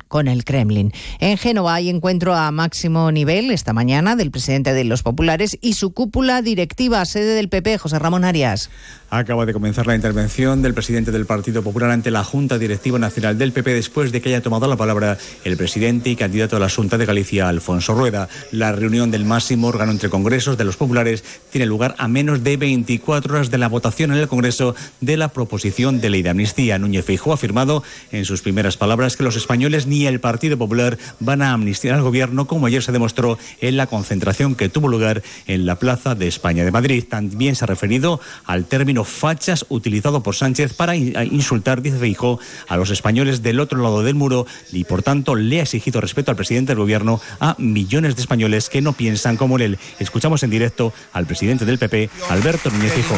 con 0.07 0.27
el 0.27 0.43
Kremlin. 0.43 0.91
En 1.19 1.37
Génova 1.37 1.75
hay 1.75 1.89
encuentro 1.89 2.35
a 2.35 2.51
máximo 2.51 3.11
nivel 3.11 3.51
esta 3.51 3.73
mañana 3.73 4.15
del 4.15 4.31
presidente 4.31 4.73
de 4.73 4.83
los 4.83 5.03
populares 5.03 5.57
y 5.61 5.73
su 5.73 5.93
cúpula 5.93 6.41
directiva, 6.41 7.03
sede 7.05 7.35
del 7.35 7.49
PP, 7.49 7.77
José 7.77 7.99
Ramón 7.99 8.25
Arias. 8.25 8.69
Acaba 9.09 9.45
de 9.45 9.51
comenzar 9.51 9.87
la 9.87 9.95
intervención 9.95 10.61
del 10.61 10.73
presidente 10.73 11.11
del 11.11 11.25
Partido 11.25 11.63
Popular 11.63 11.91
ante 11.91 12.11
la 12.11 12.23
Junta 12.23 12.57
Directiva 12.57 12.97
Nacional 12.97 13.37
del 13.37 13.51
PP 13.51 13.73
después 13.73 14.13
de 14.13 14.21
que 14.21 14.29
haya 14.29 14.41
tomado 14.41 14.67
la 14.67 14.77
palabra 14.77 15.17
el 15.43 15.57
presidente 15.57 16.09
y 16.09 16.15
candidato 16.15 16.55
a 16.55 16.59
la 16.59 16.69
Junta 16.69 16.97
de 16.97 17.05
Galicia, 17.05 17.49
Alfonso 17.49 17.93
Rueda. 17.93 18.29
La 18.51 18.71
reunión 18.71 19.11
del 19.11 19.25
máximo 19.25 19.67
órgano 19.67 19.91
entre 19.91 20.09
congresos 20.09 20.57
de 20.57 20.63
los 20.63 20.77
populares 20.77 21.25
tiene 21.51 21.65
lugar 21.65 21.93
a 21.97 22.07
menos 22.07 22.41
de 22.43 22.55
24 22.55 23.33
horas 23.33 23.51
de 23.51 23.57
la 23.57 23.67
votación 23.67 24.13
en 24.13 24.17
el 24.17 24.29
Congreso 24.29 24.75
de 25.01 25.17
la 25.17 25.27
proposición 25.27 25.99
de 25.99 26.09
ley 26.09 26.21
de 26.21 26.29
amnistía. 26.29 26.79
Núñez 26.79 27.03
Feijóo 27.03 27.33
ha 27.33 27.35
afirmado 27.35 27.83
en 28.13 28.23
sus 28.23 28.41
primeras 28.41 28.77
palabras 28.77 29.17
que 29.17 29.23
los 29.23 29.35
españoles 29.35 29.87
ni 29.91 30.07
el 30.07 30.21
Partido 30.21 30.57
Popular 30.57 30.97
van 31.19 31.41
a 31.41 31.51
amnistiar 31.51 31.95
al 31.95 32.01
gobierno, 32.01 32.47
como 32.47 32.65
ayer 32.65 32.81
se 32.81 32.93
demostró 32.93 33.37
en 33.59 33.75
la 33.75 33.87
concentración 33.87 34.55
que 34.55 34.69
tuvo 34.69 34.87
lugar 34.87 35.21
en 35.47 35.65
la 35.65 35.75
Plaza 35.75 36.15
de 36.15 36.29
España 36.29 36.63
de 36.63 36.71
Madrid. 36.71 37.03
También 37.09 37.57
se 37.57 37.65
ha 37.65 37.67
referido 37.67 38.21
al 38.45 38.63
término 38.63 39.03
fachas 39.03 39.65
utilizado 39.67 40.23
por 40.23 40.33
Sánchez 40.33 40.73
para 40.75 40.95
insultar, 40.95 41.81
dice 41.81 41.97
Feijó, 41.97 42.39
a 42.69 42.77
los 42.77 42.89
españoles 42.89 43.43
del 43.43 43.59
otro 43.59 43.81
lado 43.83 44.01
del 44.01 44.15
muro 44.15 44.47
y 44.71 44.85
por 44.85 45.03
tanto 45.03 45.35
le 45.35 45.59
ha 45.59 45.63
exigido 45.63 45.99
respeto 45.99 46.31
al 46.31 46.37
presidente 46.37 46.71
del 46.71 46.79
gobierno 46.79 47.19
a 47.41 47.55
millones 47.57 48.15
de 48.15 48.21
españoles 48.21 48.69
que 48.69 48.81
no 48.81 48.93
piensan 48.93 49.35
como 49.35 49.57
él. 49.57 49.77
Escuchamos 49.99 50.41
en 50.43 50.51
directo 50.51 50.93
al 51.11 51.25
presidente 51.25 51.65
del 51.65 51.79
PP, 51.79 52.09
Alberto 52.29 52.69
Núñez 52.69 52.93
Feijóo. 52.93 53.17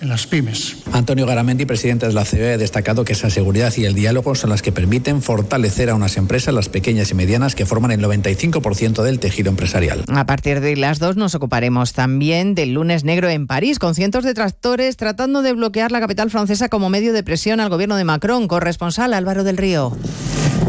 en 0.00 0.08
las 0.08 0.26
pymes. 0.26 0.76
Antonio 0.92 1.26
Garamendi, 1.26 1.66
presidente 1.66 2.06
de 2.06 2.12
la 2.12 2.24
COE, 2.24 2.54
ha 2.54 2.58
destacado 2.58 3.04
que 3.04 3.12
esa 3.12 3.30
seguridad 3.30 3.72
y 3.76 3.84
el 3.84 3.94
diálogo 3.94 4.34
son 4.34 4.50
las 4.50 4.62
que 4.62 4.72
permiten 4.72 5.22
fortalecer 5.22 5.90
a 5.90 5.94
unas 5.94 6.16
empresas, 6.16 6.54
las 6.54 6.68
pequeñas 6.68 7.10
y 7.10 7.14
medianas, 7.14 7.54
que 7.54 7.66
forman 7.66 7.90
el 7.90 8.00
95% 8.00 9.02
del 9.02 9.18
tejido 9.18 9.50
empresarial. 9.50 10.04
A 10.08 10.26
partir 10.26 10.60
de 10.60 10.76
las 10.76 10.98
dos 10.98 11.16
nos 11.16 11.34
ocuparemos 11.34 11.92
también 11.92 12.54
del 12.54 12.74
lunes 12.74 13.04
negro 13.04 13.28
en 13.28 13.46
París, 13.46 13.78
con 13.78 13.94
cientos 13.94 14.24
de 14.24 14.34
tractores 14.34 14.96
tratando 14.96 15.42
de 15.42 15.52
bloquear 15.52 15.92
la 15.92 16.00
capital 16.00 16.30
francesa 16.30 16.68
como 16.68 16.90
medio 16.90 17.12
de 17.12 17.22
presión 17.22 17.60
al 17.60 17.68
gobierno 17.68 17.96
de 17.96 18.04
Macron. 18.04 18.48
Corresponsal 18.48 19.14
Álvaro 19.14 19.44
del 19.44 19.56
Río. 19.56 19.96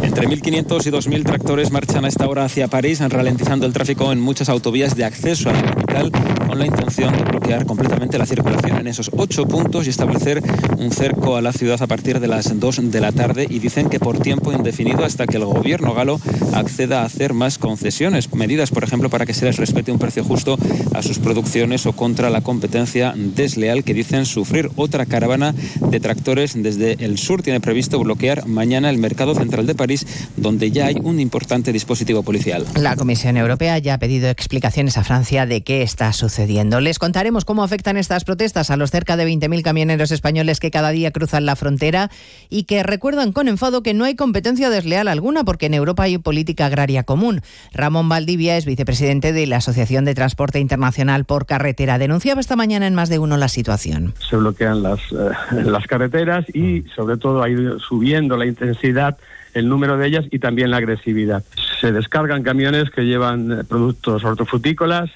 Entre 0.01 0.27
1.500 0.27 0.88
y 0.88 0.89
2.000 0.89 1.23
tractores 1.23 1.71
marchan 1.71 2.05
a 2.05 2.07
esta 2.07 2.27
hora 2.27 2.45
hacia 2.45 2.67
París, 2.67 2.99
ralentizando 3.07 3.65
el 3.65 3.73
tráfico 3.73 4.11
en 4.11 4.19
muchas 4.19 4.49
autovías 4.49 4.95
de 4.95 5.05
acceso 5.05 5.49
a 5.49 5.53
la 5.53 5.80
capital, 5.91 6.11
con 6.47 6.59
la 6.59 6.65
intención 6.65 7.15
de 7.15 7.23
bloquear 7.23 7.65
completamente 7.65 8.17
la 8.17 8.25
circulación 8.25 8.77
en 8.77 8.87
esos 8.87 9.09
ocho 9.13 9.45
puntos 9.45 9.87
y 9.87 9.89
establecer 9.89 10.41
un 10.77 10.91
cerco 10.91 11.35
a 11.35 11.41
la 11.41 11.53
ciudad 11.53 11.81
a 11.81 11.87
partir 11.87 12.19
de 12.19 12.27
las 12.27 12.59
2 12.59 12.91
de 12.91 13.01
la 13.01 13.11
tarde. 13.11 13.47
Y 13.49 13.59
dicen 13.59 13.89
que 13.89 13.99
por 13.99 14.19
tiempo 14.19 14.51
indefinido 14.51 15.03
hasta 15.05 15.27
que 15.27 15.37
el 15.37 15.45
gobierno 15.45 15.93
galo 15.93 16.19
acceda 16.53 17.01
a 17.01 17.05
hacer 17.05 17.33
más 17.33 17.57
concesiones, 17.57 18.33
medidas, 18.33 18.71
por 18.71 18.83
ejemplo, 18.83 19.09
para 19.09 19.25
que 19.25 19.33
se 19.33 19.45
les 19.45 19.57
respete 19.57 19.91
un 19.91 19.99
precio 19.99 20.23
justo 20.23 20.57
a 20.93 21.01
sus 21.01 21.19
producciones 21.19 21.85
o 21.85 21.93
contra 21.93 22.29
la 22.29 22.41
competencia 22.41 23.13
desleal 23.15 23.83
que 23.83 23.93
dicen 23.93 24.25
sufrir. 24.25 24.69
Otra 24.75 25.05
caravana 25.05 25.53
de 25.79 25.99
tractores 25.99 26.53
desde 26.55 26.93
el 27.03 27.17
sur 27.17 27.41
tiene 27.43 27.59
previsto 27.59 27.99
bloquear 27.99 28.47
mañana 28.47 28.89
el 28.89 28.97
mercado 28.97 29.35
central 29.35 29.65
de 29.67 29.75
París 29.75 30.05
donde 30.37 30.71
ya 30.71 30.87
hay 30.87 30.97
un 31.01 31.19
importante 31.19 31.71
dispositivo 31.71 32.23
policial. 32.23 32.65
La 32.75 32.95
Comisión 32.95 33.37
Europea 33.37 33.77
ya 33.77 33.95
ha 33.95 33.97
pedido 33.97 34.29
explicaciones 34.29 34.97
a 34.97 35.03
Francia 35.03 35.45
de 35.45 35.61
qué 35.61 35.80
está 35.82 36.13
sucediendo. 36.13 36.79
Les 36.79 36.99
contaremos 36.99 37.45
cómo 37.45 37.63
afectan 37.63 37.97
estas 37.97 38.23
protestas 38.23 38.71
a 38.71 38.77
los 38.77 38.91
cerca 38.91 39.17
de 39.17 39.27
20.000 39.27 39.61
camioneros 39.63 40.11
españoles 40.11 40.59
que 40.59 40.71
cada 40.71 40.89
día 40.91 41.11
cruzan 41.11 41.45
la 41.45 41.55
frontera 41.55 42.09
y 42.49 42.63
que 42.63 42.84
recuerdan 42.84 43.32
con 43.32 43.47
enfado 43.47 43.84
que 43.84 43.93
no 43.93 44.05
hay 44.05 44.15
competencia 44.15 44.69
desleal 44.69 45.07
alguna 45.07 45.43
porque 45.43 45.67
en 45.67 45.73
Europa 45.73 46.03
hay 46.03 46.17
política 46.17 46.65
agraria 46.65 47.03
común. 47.03 47.41
Ramón 47.73 48.09
Valdivia 48.09 48.57
es 48.57 48.65
vicepresidente 48.65 49.34
de 49.34 49.47
la 49.47 49.57
Asociación 49.57 50.05
de 50.05 50.15
Transporte 50.15 50.59
Internacional 50.59 51.25
por 51.25 51.45
Carretera. 51.45 51.97
Denunciaba 51.97 52.41
esta 52.41 52.55
mañana 52.55 52.88
en 52.88 52.95
más 52.95 53.09
de 53.09 53.19
uno 53.19 53.38
la 53.38 53.47
situación. 53.47 54.13
Se 54.29 54.36
bloquean 54.36 54.84
las, 54.84 54.99
eh, 55.11 55.63
las 55.65 55.88
carreteras 55.88 56.45
y 56.53 56.84
sobre 56.95 57.17
todo 57.17 57.43
ha 57.43 57.49
ido 57.49 57.79
subiendo 57.79 58.38
la 58.38 58.45
intensidad 58.45 59.17
el 59.53 59.67
número 59.67 59.97
de 59.97 60.07
ellas 60.07 60.25
y 60.32 60.39
también 60.39 60.71
la 60.71 60.77
agresividad. 60.77 61.43
Se 61.79 61.91
descargan 61.91 62.43
camiones 62.43 62.89
que 62.89 63.01
llevan 63.01 63.51
eh, 63.51 63.63
productos 63.63 64.23
hortofrutícolas, 64.23 65.09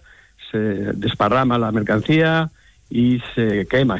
se 0.55 0.93
desparrama 0.93 1.57
la 1.57 1.71
mercancía 1.71 2.49
y 2.89 3.21
se 3.35 3.67
quema. 3.67 3.99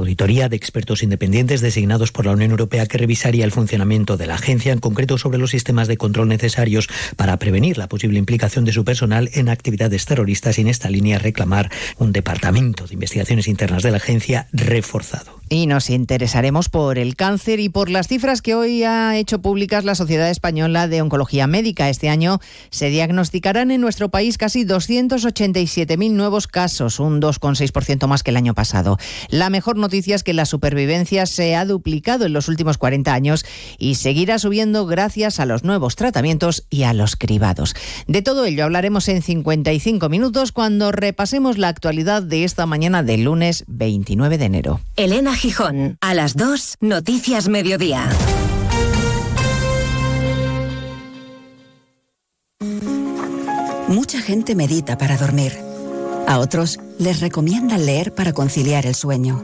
auditoría 0.01 0.49
de 0.49 0.55
expertos 0.55 1.03
independientes 1.03 1.61
designados 1.61 2.11
por 2.11 2.25
la 2.25 2.33
Unión 2.33 2.51
Europea 2.51 2.85
que 2.85 2.97
revisaría 2.97 3.45
el 3.45 3.51
funcionamiento 3.51 4.17
de 4.17 4.27
la 4.27 4.35
agencia, 4.35 4.73
en 4.73 4.79
concreto 4.79 5.17
sobre 5.17 5.37
los 5.37 5.51
sistemas 5.51 5.87
de 5.87 5.97
control 5.97 6.27
necesarios 6.27 6.89
para 7.15 7.37
prevenir 7.37 7.77
la 7.77 7.87
posible 7.87 8.19
implicación 8.19 8.65
de 8.65 8.73
su 8.73 8.83
personal 8.83 9.29
en 9.33 9.49
actividades 9.49 10.05
terroristas 10.05 10.57
y 10.57 10.61
en 10.61 10.67
esta 10.67 10.89
línea 10.89 11.19
reclamar 11.19 11.71
un 11.97 12.11
departamento 12.11 12.87
de 12.87 12.93
investigaciones 12.93 13.47
internas 13.47 13.83
de 13.83 13.91
la 13.91 13.97
agencia 13.97 14.47
reforzado. 14.51 15.41
Y 15.49 15.67
nos 15.67 15.89
interesaremos 15.89 16.69
por 16.69 16.97
el 16.97 17.17
cáncer 17.17 17.59
y 17.59 17.67
por 17.67 17.89
las 17.89 18.07
cifras 18.07 18.41
que 18.41 18.55
hoy 18.55 18.85
ha 18.85 19.17
hecho 19.17 19.41
públicas 19.41 19.83
la 19.83 19.95
Sociedad 19.95 20.29
Española 20.29 20.87
de 20.87 21.01
Oncología 21.01 21.45
Médica. 21.45 21.89
Este 21.89 22.07
año 22.07 22.39
se 22.69 22.89
diagnosticarán 22.89 23.69
en 23.69 23.81
nuestro 23.81 24.07
país 24.07 24.37
casi 24.37 24.63
287.000 24.63 26.11
nuevos 26.11 26.47
casos, 26.47 27.01
un 27.01 27.21
2,6% 27.21 28.07
más 28.07 28.23
que 28.23 28.31
el 28.31 28.37
año 28.37 28.53
pasado. 28.53 28.97
La 29.29 29.49
mejor 29.49 29.75
noticia 29.75 29.90
es 29.91 30.23
que 30.23 30.33
la 30.33 30.45
supervivencia 30.45 31.25
se 31.25 31.55
ha 31.55 31.65
duplicado 31.65 32.25
en 32.25 32.33
los 32.33 32.47
últimos 32.47 32.77
40 32.77 33.13
años 33.13 33.45
y 33.77 33.95
seguirá 33.95 34.39
subiendo 34.39 34.85
gracias 34.85 35.39
a 35.39 35.45
los 35.45 35.63
nuevos 35.63 35.95
tratamientos 35.95 36.65
y 36.69 36.83
a 36.83 36.93
los 36.93 37.15
cribados. 37.15 37.75
De 38.07 38.21
todo 38.21 38.45
ello 38.45 38.63
hablaremos 38.63 39.07
en 39.09 39.21
55 39.21 40.09
minutos 40.09 40.51
cuando 40.51 40.91
repasemos 40.91 41.57
la 41.57 41.67
actualidad 41.67 42.23
de 42.23 42.43
esta 42.43 42.65
mañana 42.65 43.03
del 43.03 43.23
lunes 43.23 43.65
29 43.67 44.37
de 44.37 44.45
enero. 44.45 44.81
Elena 44.95 45.35
Gijón. 45.35 45.97
A 46.01 46.13
las 46.13 46.35
2, 46.35 46.77
Noticias 46.81 47.49
Mediodía. 47.49 48.09
Mucha 53.87 54.21
gente 54.21 54.55
medita 54.55 54.97
para 54.97 55.17
dormir. 55.17 55.51
A 56.27 56.39
otros 56.39 56.79
les 56.97 57.19
recomiendan 57.19 57.85
leer 57.85 58.13
para 58.13 58.31
conciliar 58.31 58.85
el 58.85 58.95
sueño. 58.95 59.43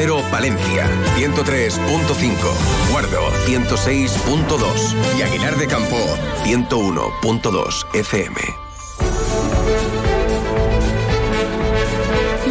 Cero 0.00 0.22
Palencia, 0.30 0.88
103.5, 1.16 2.92
Guardo, 2.92 3.32
106.2 3.48 4.94
y 5.18 5.22
Aguilar 5.22 5.56
de 5.56 5.66
Campo, 5.66 5.96
101.2 6.44 7.84
FM. 7.94 8.40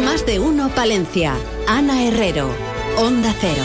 Más 0.04 0.26
de 0.26 0.38
uno 0.38 0.68
Palencia. 0.68 1.36
Ana 1.66 2.02
Herrero. 2.04 2.50
Onda 2.98 3.34
Cero. 3.40 3.62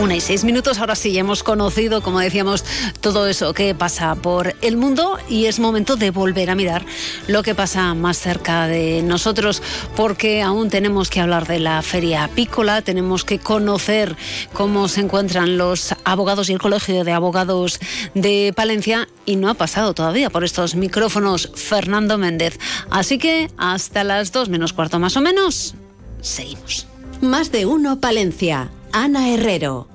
Una 0.00 0.16
y 0.16 0.20
seis 0.20 0.44
minutos, 0.44 0.78
ahora 0.78 0.94
sí 0.94 1.18
hemos 1.18 1.42
conocido, 1.42 2.00
como 2.00 2.20
decíamos, 2.20 2.64
todo 3.02 3.26
eso 3.26 3.52
que 3.52 3.74
pasa 3.74 4.14
por 4.14 4.54
el 4.62 4.78
mundo 4.78 5.18
y 5.28 5.44
es 5.44 5.60
momento 5.60 5.96
de 5.96 6.10
volver 6.10 6.48
a 6.48 6.54
mirar 6.54 6.86
lo 7.28 7.42
que 7.42 7.54
pasa 7.54 7.92
más 7.92 8.16
cerca 8.18 8.66
de 8.66 9.02
nosotros, 9.02 9.62
porque 9.96 10.40
aún 10.40 10.70
tenemos 10.70 11.10
que 11.10 11.20
hablar 11.20 11.46
de 11.46 11.58
la 11.58 11.82
feria 11.82 12.24
apícola, 12.24 12.80
tenemos 12.80 13.24
que 13.24 13.40
conocer 13.40 14.16
cómo 14.54 14.88
se 14.88 15.02
encuentran 15.02 15.58
los 15.58 15.94
abogados 16.04 16.48
y 16.48 16.54
el 16.54 16.60
Colegio 16.60 17.04
de 17.04 17.12
Abogados 17.12 17.78
de 18.14 18.54
Palencia 18.56 19.06
y 19.26 19.36
no 19.36 19.50
ha 19.50 19.54
pasado 19.54 19.92
todavía 19.92 20.30
por 20.30 20.44
estos 20.44 20.76
micrófonos 20.76 21.52
Fernando 21.54 22.16
Méndez. 22.16 22.58
Así 22.88 23.18
que 23.18 23.50
hasta 23.58 24.02
las 24.02 24.32
dos 24.32 24.48
menos 24.48 24.72
cuarto 24.72 24.98
más 24.98 25.18
o 25.18 25.20
menos, 25.20 25.74
seguimos. 26.22 26.86
Más 27.20 27.52
de 27.52 27.66
uno 27.66 28.00
Palencia. 28.00 28.70
Ana 28.92 29.28
Herrero. 29.28 29.88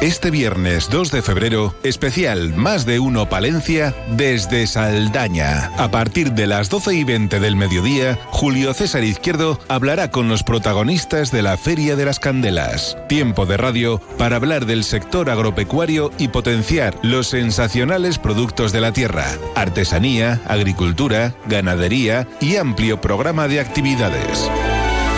Este 0.00 0.32
viernes 0.32 0.90
2 0.90 1.12
de 1.12 1.22
febrero, 1.22 1.76
especial 1.84 2.54
Más 2.56 2.84
de 2.86 2.98
Uno 2.98 3.28
Palencia 3.28 3.94
desde 4.10 4.66
Saldaña. 4.66 5.70
A 5.78 5.92
partir 5.92 6.32
de 6.32 6.48
las 6.48 6.68
12 6.70 6.94
y 6.94 7.04
20 7.04 7.38
del 7.38 7.54
mediodía, 7.54 8.18
Julio 8.30 8.74
César 8.74 9.04
Izquierdo 9.04 9.60
hablará 9.68 10.10
con 10.10 10.28
los 10.28 10.42
protagonistas 10.42 11.30
de 11.30 11.42
la 11.42 11.56
Feria 11.56 11.94
de 11.94 12.04
las 12.04 12.18
Candelas. 12.18 12.96
Tiempo 13.08 13.46
de 13.46 13.56
radio 13.58 14.00
para 14.18 14.34
hablar 14.36 14.66
del 14.66 14.82
sector 14.82 15.30
agropecuario 15.30 16.10
y 16.18 16.28
potenciar 16.28 16.98
los 17.02 17.28
sensacionales 17.28 18.18
productos 18.18 18.72
de 18.72 18.80
la 18.80 18.92
tierra, 18.92 19.26
artesanía, 19.54 20.40
agricultura, 20.48 21.36
ganadería 21.46 22.26
y 22.40 22.56
amplio 22.56 23.00
programa 23.00 23.46
de 23.46 23.60
actividades. 23.60 24.50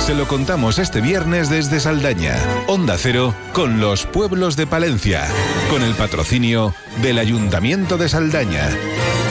Se 0.05 0.15
lo 0.15 0.29
contamos 0.29 0.79
este 0.79 1.01
viernes 1.01 1.49
desde 1.49 1.81
Saldaña, 1.81 2.37
Onda 2.67 2.99
Cero, 2.99 3.35
con 3.55 3.81
los 3.81 4.05
pueblos 4.05 4.55
de 4.55 4.67
Palencia, 4.67 5.27
con 5.71 5.83
el 5.83 5.95
patrocinio 5.95 6.75
del 7.01 7.19
Ayuntamiento 7.19 7.97
de 7.97 8.11
Saldaña. 8.11 8.69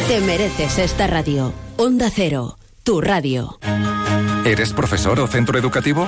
Te 0.08 0.20
mereces 0.22 0.80
esta 0.80 1.06
radio. 1.06 1.54
Onda 1.78 2.10
Cero, 2.10 2.58
tu 2.82 3.02
radio. 3.02 3.60
¿Eres 4.46 4.74
profesor 4.74 5.20
o 5.20 5.28
centro 5.28 5.60
educativo? 5.60 6.08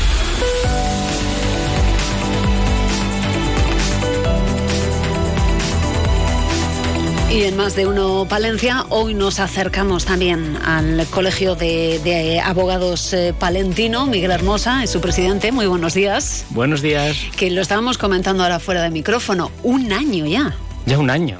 Y 7.31 7.43
en 7.43 7.55
más 7.55 7.77
de 7.77 7.87
uno 7.87 8.25
Palencia, 8.27 8.85
hoy 8.89 9.13
nos 9.13 9.39
acercamos 9.39 10.03
también 10.03 10.57
al 10.65 11.07
Colegio 11.07 11.55
de, 11.55 11.99
de 12.03 12.41
Abogados 12.41 13.13
eh, 13.13 13.33
Palentino. 13.37 14.05
Miguel 14.05 14.31
Hermosa 14.31 14.83
es 14.83 14.89
su 14.89 14.99
presidente. 14.99 15.53
Muy 15.53 15.65
buenos 15.65 15.93
días. 15.93 16.45
Buenos 16.49 16.81
días. 16.81 17.17
Que 17.37 17.49
lo 17.49 17.61
estábamos 17.61 17.97
comentando 17.97 18.43
ahora 18.43 18.59
fuera 18.59 18.83
de 18.83 18.89
micrófono. 18.89 19.49
Un 19.63 19.93
año 19.93 20.25
ya. 20.25 20.57
Ya 20.85 20.99
un 20.99 21.09
año. 21.09 21.39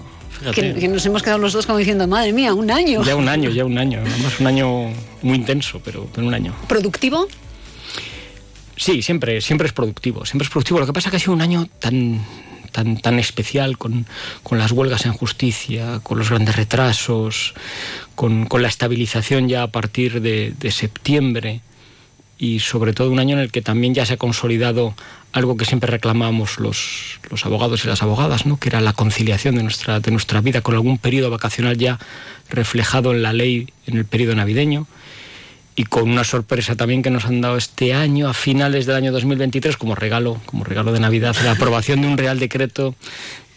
Que, 0.56 0.74
que 0.76 0.88
nos 0.88 1.06
hemos 1.06 1.24
quedado 1.24 1.40
los 1.40 1.52
dos 1.52 1.66
como 1.66 1.78
diciendo, 1.78 2.08
madre 2.08 2.32
mía, 2.32 2.54
un 2.54 2.72
año. 2.72 3.04
Ya 3.04 3.18
un 3.18 3.28
año, 3.28 3.50
ya 3.50 3.66
un 3.66 3.78
año. 3.78 4.00
Además, 4.00 4.40
un 4.40 4.48
año 4.48 4.94
muy 5.22 5.36
intenso, 5.36 5.82
pero, 5.84 6.08
pero 6.16 6.26
un 6.26 6.34
año. 6.34 6.56
¿Productivo? 6.70 7.28
Sí, 8.78 9.02
siempre, 9.02 9.42
siempre 9.42 9.68
es 9.68 9.74
productivo. 9.74 10.26
Siempre 10.26 10.46
es 10.46 10.50
productivo. 10.50 10.80
Lo 10.80 10.86
que 10.86 10.94
pasa 10.94 11.10
es 11.10 11.12
que 11.12 11.18
ha 11.18 11.20
sido 11.20 11.34
un 11.34 11.42
año 11.42 11.68
tan 11.80 12.22
tan, 12.72 12.98
tan 12.98 13.20
especial 13.20 13.78
con, 13.78 14.06
con, 14.44 14.58
las 14.58 14.72
huelgas 14.72 15.06
en 15.06 15.14
justicia, 15.14 16.00
con 16.04 16.18
los 16.18 16.30
grandes 16.30 16.56
retrasos, 16.56 17.54
con, 18.16 18.46
con 18.46 18.62
la 18.62 18.68
estabilización 18.68 19.48
ya 19.48 19.64
a 19.64 19.68
partir 19.68 20.22
de, 20.22 20.54
de, 20.58 20.72
septiembre 20.72 21.62
y 22.38 22.60
sobre 22.60 22.94
todo 22.94 23.12
un 23.12 23.20
año 23.20 23.36
en 23.36 23.44
el 23.44 23.52
que 23.52 23.62
también 23.62 23.94
ya 23.94 24.06
se 24.06 24.14
ha 24.14 24.18
consolidado 24.18 24.96
algo 25.32 25.56
que 25.58 25.66
siempre 25.66 25.90
reclamamos 25.90 26.60
los, 26.60 27.20
los 27.30 27.46
abogados 27.46 27.86
y 27.86 27.88
las 27.88 28.02
abogadas, 28.04 28.46
¿no? 28.46 28.58
que 28.58 28.70
era 28.70 28.82
la 28.82 28.94
conciliación 28.94 29.56
de 29.56 29.64
nuestra, 29.64 30.00
de 30.00 30.12
nuestra 30.12 30.42
vida 30.42 30.62
con 30.62 30.76
algún 30.76 30.98
periodo 30.98 31.30
vacacional 31.30 31.78
ya 31.78 32.00
reflejado 32.50 33.12
en 33.12 33.22
la 33.22 33.32
ley 33.32 33.70
en 33.86 33.98
el 33.98 34.06
periodo 34.06 34.36
navideño 34.36 34.88
y 35.76 35.86
con 35.86 36.10
una 36.10 36.24
sorpresa 36.24 36.76
también 36.76 37.02
que 37.02 37.10
nos 37.10 37.26
han 37.26 37.42
dado 37.42 37.58
este 37.58 37.94
año, 37.94 38.28
a 38.28 38.34
finales 38.34 38.86
del 38.86 38.96
año 38.96 39.12
2023, 39.12 39.78
como 39.78 39.96
regalo, 39.96 40.40
como 40.46 40.64
regalo 40.64 40.92
de 40.92 41.00
Navidad, 41.00 41.36
la 41.44 41.52
aprobación 41.52 42.02
de 42.02 42.08
un 42.08 42.18
Real 42.18 42.40
Decreto 42.40 42.96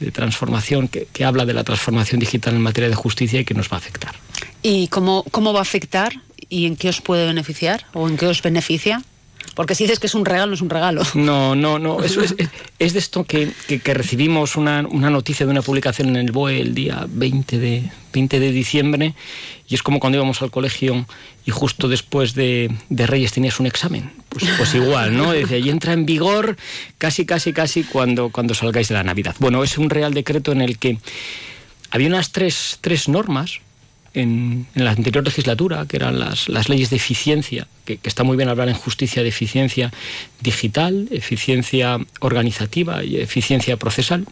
de 0.01 0.11
transformación 0.11 0.89
que, 0.89 1.07
que 1.13 1.25
habla 1.25 1.45
de 1.45 1.55
la 1.55 1.65
transformación 1.65 2.21
digital 2.21 2.55
en 2.55 2.63
materia 2.63 2.89
de 2.89 2.95
justicia 2.95 3.41
y 3.41 3.45
que 3.45 3.55
nos 3.55 3.69
va 3.69 3.77
a 3.77 3.79
afectar. 3.79 4.15
¿Y 4.63 4.89
cómo, 4.89 5.25
cómo 5.31 5.53
va 5.53 5.61
a 5.61 5.63
afectar 5.63 6.15
y 6.49 6.67
en 6.67 6.77
qué 6.77 6.89
os 6.89 7.01
puede 7.01 7.27
beneficiar 7.27 7.87
o 7.95 8.09
en 8.09 8.17
qué 8.17 8.27
os 8.27 8.43
beneficia? 8.43 9.03
Porque 9.55 9.75
si 9.75 9.85
dices 9.85 10.01
que 10.01 10.07
es 10.07 10.15
un 10.15 10.25
regalo, 10.25 10.55
es 10.55 10.63
un 10.63 10.71
regalo. 10.71 11.03
No, 11.15 11.55
no, 11.55 11.79
no. 11.79 12.03
Eso 12.03 12.23
es, 12.23 12.35
es 12.79 12.93
de 12.93 12.99
esto 12.99 13.25
que, 13.25 13.53
que, 13.69 13.79
que 13.79 13.95
recibimos 13.95 14.57
una, 14.57 14.85
una, 14.91 15.11
noticia 15.11 15.47
de 15.47 15.53
una 15.53 15.63
publicación 15.63 16.09
en 16.09 16.17
el 16.17 16.33
BOE 16.33 16.61
el 16.61 16.75
día 16.75 17.07
20 17.09 17.59
de, 17.59 17.91
20 18.13 18.41
de 18.41 18.53
diciembre 18.53 19.15
y 19.75 19.77
es 19.77 19.83
como 19.83 19.99
cuando 19.99 20.19
íbamos 20.19 20.41
al 20.41 20.53
colegio 20.53 21.05
y 21.45 21.51
justo 21.51 21.89
después 21.89 22.35
de, 22.35 22.71
de 22.91 23.07
Reyes 23.09 23.33
tenías 23.33 23.59
un 23.59 23.67
examen. 23.67 24.13
Pues, 24.29 24.45
pues 24.57 24.73
igual, 24.77 25.17
¿no? 25.17 25.33
Dice, 25.33 25.59
y 25.59 25.69
entra 25.69 25.95
en 25.95 26.07
vigor 26.07 26.57
casi, 26.97 27.27
casi, 27.27 27.53
casi 27.53 27.83
cuando, 27.83 28.29
cuando 28.29 28.55
salgáis 28.55 28.87
de 28.87 28.95
la 28.95 29.03
Navidad. 29.03 29.35
Bueno, 29.41 29.65
es 29.65 29.77
un 29.77 29.91
real 29.91 30.15
decreto 30.15 30.53
en 30.53 30.61
el 30.61 30.79
que 30.79 30.99
había 31.91 32.07
unas 32.07 32.31
tres, 32.31 32.79
tres 32.83 33.09
normas 33.09 33.63
en, 34.15 34.67
la 34.75 34.93
anterior 34.93 35.25
legislatura, 35.25 35.87
que 35.87 35.97
eran 35.97 36.19
las, 36.19 36.49
las 36.49 36.69
leyes 36.69 36.91
de 36.91 36.97
eficiencia, 36.97 37.67
que, 37.85 37.99
está 38.03 38.25
muy 38.25 38.37
bien 38.37 38.49
hablar 38.49 38.69
en 38.69 38.75
justicia 38.75 39.23
de 39.23 39.29
eficiencia 39.29 39.93
digital, 40.41 41.09
eficiencia 41.11 41.99
organizativa 42.21 43.05
y 43.05 43.17
eficiencia 43.17 43.77
procesal. 43.77 44.27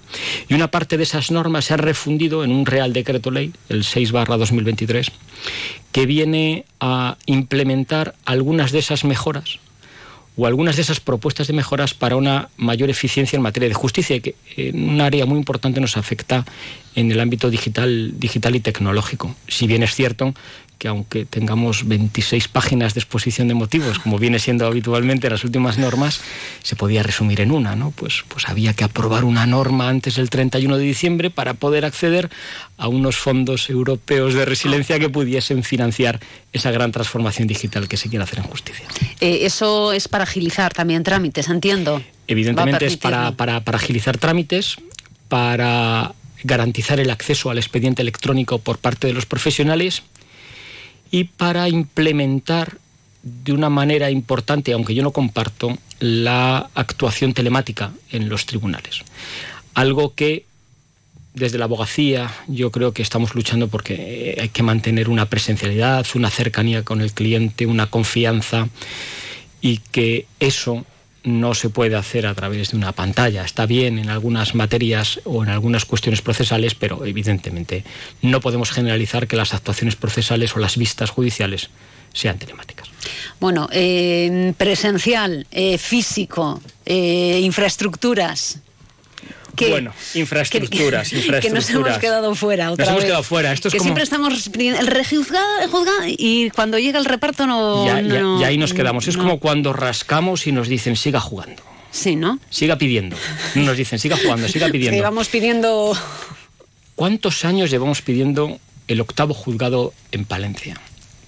Y 0.48 0.54
una 0.54 0.70
parte 0.70 0.96
de 0.96 1.02
esas 1.02 1.30
normas 1.30 1.66
se 1.66 1.74
ha 1.74 1.78
refundido 1.78 2.44
en 2.44 2.52
un 2.52 2.64
Real 2.66 2.92
Decreto 2.92 3.30
Ley, 3.30 3.52
el 3.68 3.84
6 3.84 4.12
barra 4.12 4.36
2023, 4.36 5.10
que 5.90 6.06
viene 6.06 6.64
a 6.80 7.18
implementar 7.26 8.14
algunas 8.24 8.72
de 8.72 8.78
esas 8.78 9.04
mejoras 9.04 9.58
o 10.36 10.46
algunas 10.46 10.76
de 10.76 10.82
esas 10.82 11.00
propuestas 11.00 11.46
de 11.46 11.52
mejoras 11.52 11.94
para 11.94 12.16
una 12.16 12.48
mayor 12.56 12.88
eficiencia 12.88 13.36
en 13.36 13.42
materia 13.42 13.68
de 13.68 13.74
justicia, 13.74 14.18
que 14.20 14.34
en 14.56 14.88
un 14.88 15.00
área 15.00 15.26
muy 15.26 15.38
importante 15.38 15.80
nos 15.80 15.96
afecta 15.96 16.44
en 16.94 17.10
el 17.10 17.20
ámbito 17.20 17.50
digital, 17.50 18.18
digital 18.18 18.56
y 18.56 18.60
tecnológico. 18.60 19.34
Si 19.48 19.66
bien 19.66 19.82
es 19.82 19.94
cierto 19.94 20.34
que 20.82 20.88
aunque 20.88 21.24
tengamos 21.24 21.86
26 21.86 22.48
páginas 22.48 22.92
de 22.94 22.98
exposición 22.98 23.46
de 23.46 23.54
motivos, 23.54 24.00
como 24.00 24.18
viene 24.18 24.40
siendo 24.40 24.66
habitualmente 24.66 25.30
las 25.30 25.44
últimas 25.44 25.78
normas, 25.78 26.20
se 26.64 26.74
podía 26.74 27.04
resumir 27.04 27.40
en 27.40 27.52
una, 27.52 27.76
¿no? 27.76 27.92
Pues, 27.92 28.24
pues 28.26 28.48
había 28.48 28.74
que 28.74 28.82
aprobar 28.82 29.22
una 29.22 29.46
norma 29.46 29.88
antes 29.88 30.16
del 30.16 30.28
31 30.28 30.76
de 30.76 30.82
diciembre 30.82 31.30
para 31.30 31.54
poder 31.54 31.84
acceder 31.84 32.30
a 32.78 32.88
unos 32.88 33.16
fondos 33.16 33.70
europeos 33.70 34.34
de 34.34 34.44
resiliencia 34.44 34.98
que 34.98 35.08
pudiesen 35.08 35.62
financiar 35.62 36.18
esa 36.52 36.72
gran 36.72 36.90
transformación 36.90 37.46
digital 37.46 37.86
que 37.86 37.96
se 37.96 38.08
quiere 38.08 38.24
hacer 38.24 38.40
en 38.40 38.46
justicia. 38.46 38.88
Eh, 39.20 39.42
eso 39.42 39.92
es 39.92 40.08
para 40.08 40.24
agilizar 40.24 40.74
también 40.74 41.04
trámites, 41.04 41.48
entiendo. 41.48 42.02
Evidentemente 42.26 42.86
es 42.86 42.96
para, 42.96 43.30
para, 43.30 43.60
para 43.60 43.78
agilizar 43.78 44.18
trámites, 44.18 44.78
para 45.28 46.12
garantizar 46.42 46.98
el 46.98 47.10
acceso 47.10 47.50
al 47.50 47.58
expediente 47.58 48.02
electrónico 48.02 48.58
por 48.58 48.78
parte 48.78 49.06
de 49.06 49.12
los 49.12 49.26
profesionales 49.26 50.02
y 51.12 51.24
para 51.24 51.68
implementar 51.68 52.78
de 53.22 53.52
una 53.52 53.68
manera 53.68 54.10
importante, 54.10 54.72
aunque 54.72 54.94
yo 54.94 55.04
no 55.04 55.12
comparto, 55.12 55.78
la 56.00 56.70
actuación 56.74 57.34
telemática 57.34 57.92
en 58.10 58.28
los 58.28 58.46
tribunales. 58.46 59.02
Algo 59.74 60.14
que 60.14 60.46
desde 61.34 61.58
la 61.58 61.66
abogacía 61.66 62.32
yo 62.48 62.72
creo 62.72 62.92
que 62.92 63.02
estamos 63.02 63.34
luchando 63.34 63.68
porque 63.68 64.36
hay 64.40 64.48
que 64.48 64.62
mantener 64.62 65.08
una 65.08 65.26
presencialidad, 65.26 66.04
una 66.14 66.30
cercanía 66.30 66.82
con 66.82 67.00
el 67.00 67.12
cliente, 67.12 67.66
una 67.66 67.86
confianza 67.86 68.68
y 69.60 69.78
que 69.92 70.26
eso 70.40 70.84
no 71.24 71.54
se 71.54 71.70
puede 71.70 71.96
hacer 71.96 72.26
a 72.26 72.34
través 72.34 72.70
de 72.70 72.76
una 72.76 72.92
pantalla. 72.92 73.44
Está 73.44 73.66
bien 73.66 73.98
en 73.98 74.10
algunas 74.10 74.54
materias 74.54 75.20
o 75.24 75.42
en 75.42 75.50
algunas 75.50 75.84
cuestiones 75.84 76.22
procesales, 76.22 76.74
pero 76.74 77.04
evidentemente 77.04 77.84
no 78.22 78.40
podemos 78.40 78.70
generalizar 78.70 79.26
que 79.26 79.36
las 79.36 79.54
actuaciones 79.54 79.96
procesales 79.96 80.56
o 80.56 80.58
las 80.58 80.76
vistas 80.76 81.10
judiciales 81.10 81.70
sean 82.12 82.38
telemáticas. 82.38 82.88
Bueno, 83.40 83.68
eh, 83.72 84.52
presencial, 84.56 85.46
eh, 85.50 85.78
físico, 85.78 86.60
eh, 86.84 87.40
infraestructuras. 87.42 88.60
Que, 89.54 89.68
bueno, 89.68 89.92
infraestructuras, 90.14 91.10
que, 91.10 91.16
infraestructuras. 91.16 91.40
Que 91.42 91.50
nos 91.50 91.70
hemos 91.70 91.98
quedado 91.98 92.34
fuera 92.34 92.72
otra 92.72 92.86
nos 92.86 92.94
vez. 92.94 92.96
hemos 92.96 93.04
quedado 93.04 93.22
fuera. 93.22 93.52
Esto 93.52 93.68
es 93.68 93.72
que 93.72 93.78
como... 93.78 93.88
siempre 93.88 94.04
estamos 94.04 94.50
el 94.56 95.06
juzgado 95.06 96.06
y 96.06 96.50
cuando 96.50 96.78
llega 96.78 96.98
el 96.98 97.04
reparto 97.04 97.46
no. 97.46 97.84
Ya, 97.84 98.00
no, 98.00 98.38
ya, 98.38 98.42
ya 98.42 98.46
ahí 98.48 98.56
nos 98.56 98.72
quedamos. 98.72 99.08
Es 99.08 99.16
no. 99.16 99.24
como 99.24 99.40
cuando 99.40 99.72
rascamos 99.72 100.46
y 100.46 100.52
nos 100.52 100.68
dicen 100.68 100.96
siga 100.96 101.20
jugando. 101.20 101.62
Sí, 101.90 102.16
¿no? 102.16 102.38
Siga 102.48 102.78
pidiendo. 102.78 103.16
Nos 103.54 103.76
dicen 103.76 103.98
siga 103.98 104.16
jugando, 104.16 104.48
siga 104.48 104.68
pidiendo. 104.72 104.96
Sí, 104.96 105.02
vamos 105.02 105.28
pidiendo. 105.28 105.96
¿Cuántos 106.94 107.44
años 107.44 107.70
llevamos 107.70 108.00
pidiendo 108.00 108.58
el 108.88 109.00
octavo 109.00 109.34
juzgado 109.34 109.92
en 110.10 110.24
Palencia? 110.24 110.80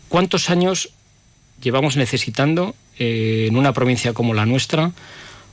¿Cuántos 0.08 0.48
años 0.48 0.90
llevamos 1.60 1.96
necesitando 1.96 2.74
eh, 2.98 3.46
en 3.48 3.56
una 3.56 3.72
provincia 3.72 4.12
como 4.12 4.34
la 4.34 4.46
nuestra 4.46 4.92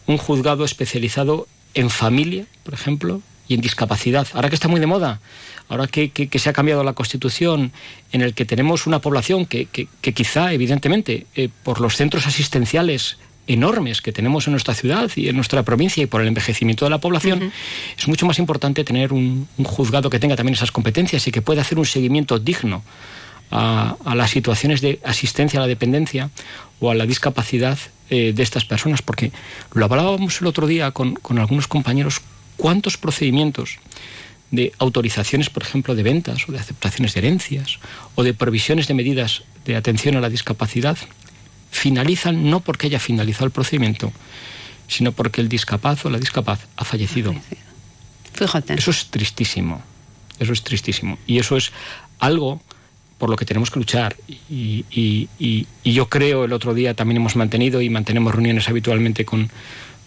un 0.07 0.17
juzgado 0.17 0.65
especializado 0.65 1.47
en 1.73 1.89
familia, 1.89 2.45
por 2.63 2.73
ejemplo, 2.73 3.21
y 3.47 3.53
en 3.55 3.61
discapacidad. 3.61 4.27
Ahora 4.33 4.49
que 4.49 4.55
está 4.55 4.67
muy 4.67 4.79
de 4.79 4.87
moda, 4.87 5.19
ahora 5.67 5.87
que, 5.87 6.09
que, 6.09 6.27
que 6.27 6.39
se 6.39 6.49
ha 6.49 6.53
cambiado 6.53 6.83
la 6.83 6.93
Constitución, 6.93 7.71
en 8.11 8.21
el 8.21 8.33
que 8.33 8.45
tenemos 8.45 8.87
una 8.87 8.99
población 8.99 9.45
que, 9.45 9.65
que 9.65 10.13
quizá, 10.13 10.53
evidentemente, 10.53 11.27
eh, 11.35 11.49
por 11.63 11.81
los 11.81 11.95
centros 11.95 12.27
asistenciales 12.27 13.17
enormes 13.47 14.01
que 14.01 14.11
tenemos 14.11 14.47
en 14.47 14.51
nuestra 14.51 14.73
ciudad 14.73 15.09
y 15.15 15.27
en 15.27 15.35
nuestra 15.35 15.63
provincia 15.63 16.03
y 16.03 16.05
por 16.05 16.21
el 16.21 16.27
envejecimiento 16.27 16.85
de 16.85 16.91
la 16.91 16.99
población, 16.99 17.43
uh 17.43 17.45
-huh. 17.47 17.51
es 17.97 18.07
mucho 18.07 18.25
más 18.25 18.39
importante 18.39 18.83
tener 18.83 19.11
un, 19.13 19.47
un, 19.57 19.65
juzgado 19.65 20.09
que 20.09 20.19
tenga 20.19 20.35
también 20.35 20.53
esas 20.53 20.71
competencias 20.71 21.27
y 21.27 21.31
que 21.31 21.41
pueda 21.41 21.61
hacer 21.61 21.77
un 21.79 21.85
seguimiento 21.85 22.39
digno 22.39 22.83
a, 23.49 23.95
a 24.05 24.15
las 24.15 24.31
situaciones 24.31 24.79
de 24.81 24.99
asistencia 25.03 25.59
a 25.59 25.61
la 25.61 25.67
dependencia 25.67 26.29
o 26.81 26.91
a 26.91 26.95
la 26.95 27.05
discapacidad 27.05 27.77
eh, 28.09 28.33
de 28.35 28.43
estas 28.43 28.65
personas, 28.65 29.01
porque 29.01 29.31
lo 29.73 29.85
hablábamos 29.85 30.41
el 30.41 30.47
otro 30.47 30.67
día 30.67 30.91
con, 30.91 31.13
con 31.13 31.39
algunos 31.39 31.67
compañeros, 31.67 32.19
cuántos 32.57 32.97
procedimientos 32.97 33.77
de 34.49 34.73
autorizaciones, 34.79 35.49
por 35.49 35.63
ejemplo, 35.63 35.95
de 35.95 36.03
ventas 36.03 36.49
o 36.49 36.51
de 36.51 36.59
aceptaciones 36.59 37.13
de 37.13 37.21
herencias 37.21 37.79
o 38.15 38.23
de 38.23 38.33
provisiones 38.33 38.87
de 38.87 38.95
medidas 38.95 39.43
de 39.63 39.77
atención 39.77 40.17
a 40.17 40.21
la 40.21 40.29
discapacidad 40.29 40.97
finalizan 41.69 42.49
no 42.49 42.59
porque 42.59 42.87
haya 42.87 42.99
finalizado 42.99 43.45
el 43.45 43.51
procedimiento, 43.51 44.11
sino 44.87 45.13
porque 45.13 45.39
el 45.39 45.47
discapaz 45.47 46.05
o 46.05 46.09
la 46.09 46.19
discapaz 46.19 46.67
ha 46.75 46.83
fallecido. 46.83 47.33
Fíjate. 48.33 48.73
Eso 48.73 48.91
es 48.91 49.05
tristísimo. 49.05 49.81
Eso 50.37 50.51
es 50.51 50.63
tristísimo. 50.63 51.17
Y 51.27 51.39
eso 51.39 51.55
es 51.55 51.71
algo 52.19 52.61
por 53.21 53.29
lo 53.29 53.37
que 53.37 53.45
tenemos 53.45 53.69
que 53.69 53.77
luchar. 53.77 54.15
Y, 54.27 54.83
y, 54.89 55.29
y, 55.37 55.67
y, 55.83 55.93
yo 55.93 56.09
creo, 56.09 56.45
el 56.45 56.53
otro 56.53 56.73
día 56.73 56.95
también 56.95 57.17
hemos 57.17 57.35
mantenido 57.35 57.79
y 57.79 57.87
mantenemos 57.87 58.33
reuniones 58.33 58.67
habitualmente 58.67 59.25
con, 59.25 59.51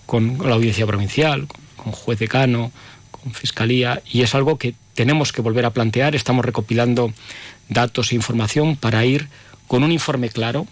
con 0.05 0.37
la 0.43 0.57
audiencia 0.57 0.85
provincial, 0.85 1.47
con, 1.47 1.61
con, 1.77 1.93
juez 1.93 2.19
decano, 2.19 2.73
con 3.13 3.33
fiscalía, 3.33 4.03
y 4.11 4.23
es 4.23 4.35
algo 4.35 4.59
que 4.59 4.75
tenemos 4.95 5.33
que 5.33 5.43
volver 5.43 5.65
a 5.65 5.71
plantear. 5.71 6.17
Estamos 6.17 6.45
recopilando 6.45 7.13
datos 7.69 8.11
e 8.11 8.17
información 8.17 8.75
para 8.75 9.05
ir 9.05 9.29
con 9.69 9.85
un 9.85 9.93
informe 9.93 10.29
claro 10.29 10.67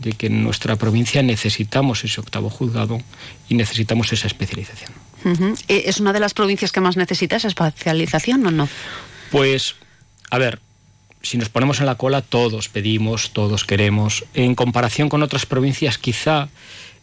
de 0.00 0.10
que 0.10 0.26
en 0.26 0.42
nuestra 0.42 0.74
provincia 0.74 1.22
necesitamos 1.22 2.02
ese 2.02 2.20
octavo 2.20 2.50
juzgado 2.50 3.00
y 3.48 3.54
necesitamos 3.54 4.12
esa 4.12 4.26
especialización. 4.26 4.90
Uh 5.22 5.28
-huh. 5.28 5.64
¿Es 5.68 6.00
una 6.00 6.12
de 6.12 6.18
las 6.18 6.34
provincias 6.34 6.72
que 6.72 6.80
más 6.80 6.96
necesita 6.96 7.36
esa 7.36 7.46
especialización 7.46 8.44
o 8.44 8.50
no? 8.50 8.68
Pues, 9.30 9.76
a 10.32 10.38
ver, 10.38 10.58
si 11.26 11.38
nos 11.38 11.48
ponemos 11.48 11.80
en 11.80 11.86
la 11.86 11.96
cola, 11.96 12.22
todos 12.22 12.68
pedimos, 12.68 13.30
todos 13.30 13.64
queremos. 13.64 14.24
En 14.34 14.54
comparación 14.54 15.08
con 15.08 15.22
otras 15.22 15.44
provincias, 15.44 15.98
quizá 15.98 16.48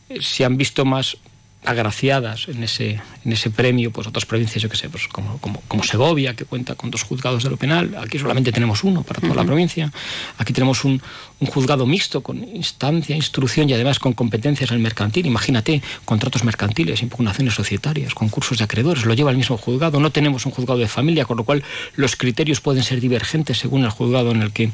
eh, 0.09 0.21
se 0.21 0.45
han 0.45 0.57
visto 0.57 0.85
más 0.85 1.17
agraciadas 1.65 2.47
en 2.47 2.63
ese, 2.63 3.01
en 3.25 3.31
ese 3.31 3.49
premio, 3.49 3.91
pues 3.91 4.07
otras 4.07 4.25
provincias, 4.25 4.61
yo 4.61 4.69
que 4.69 4.77
sé, 4.77 4.89
pues 4.89 5.07
como, 5.07 5.37
como, 5.39 5.61
como, 5.67 5.83
Segovia, 5.83 6.35
que 6.35 6.45
cuenta 6.45 6.75
con 6.75 6.91
dos 6.91 7.03
juzgados 7.03 7.43
de 7.43 7.49
lo 7.49 7.57
penal, 7.57 7.95
aquí 8.01 8.19
solamente 8.19 8.51
tenemos 8.51 8.83
uno 8.83 9.03
para 9.03 9.19
toda 9.19 9.31
uh 9.31 9.35
-huh. 9.35 9.37
la 9.37 9.45
provincia, 9.45 9.91
aquí 10.37 10.53
tenemos 10.53 10.83
un, 10.83 11.01
un, 11.39 11.47
juzgado 11.47 11.85
mixto 11.85 12.21
con 12.21 12.43
instancia, 12.55 13.15
instrucción 13.15 13.69
y 13.69 13.73
además 13.73 13.99
con 13.99 14.13
competencias 14.13 14.71
en 14.71 14.77
el 14.77 14.83
mercantil, 14.83 15.25
imagínate, 15.25 15.81
contratos 16.05 16.43
mercantiles, 16.43 17.01
impugnaciones 17.01 17.53
societarias, 17.53 18.13
concursos 18.13 18.57
de 18.57 18.65
acreedores, 18.65 19.05
lo 19.05 19.13
lleva 19.13 19.31
el 19.31 19.37
mismo 19.37 19.57
juzgado, 19.57 19.99
no 19.99 20.11
tenemos 20.11 20.45
un 20.45 20.51
juzgado 20.51 20.79
de 20.79 20.87
familia, 20.87 21.25
con 21.25 21.37
lo 21.37 21.43
cual 21.43 21.63
los 21.95 22.15
criterios 22.15 22.61
pueden 22.61 22.83
ser 22.83 22.99
divergentes 22.99 23.57
según 23.57 23.83
el 23.83 23.89
juzgado 23.89 24.31
en 24.31 24.41
el 24.41 24.51
que 24.51 24.71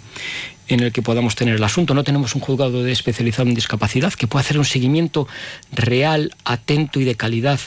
en 0.70 0.80
el 0.82 0.92
que 0.92 1.02
podamos 1.02 1.36
tener 1.36 1.56
el 1.56 1.64
asunto. 1.64 1.94
No 1.94 2.04
tenemos 2.04 2.36
un 2.36 2.42
juzgado 2.42 2.84
de 2.84 2.92
especializado 2.92 3.50
en 3.50 3.56
discapacidad 3.56 4.14
que 4.14 4.28
pueda 4.28 4.42
hacer 4.42 4.58
un 4.58 4.66
seguimiento 4.66 5.28
real, 5.72 6.34
atento 6.46 7.00
y 7.00 7.04
de 7.04 7.16
calidad 7.16 7.60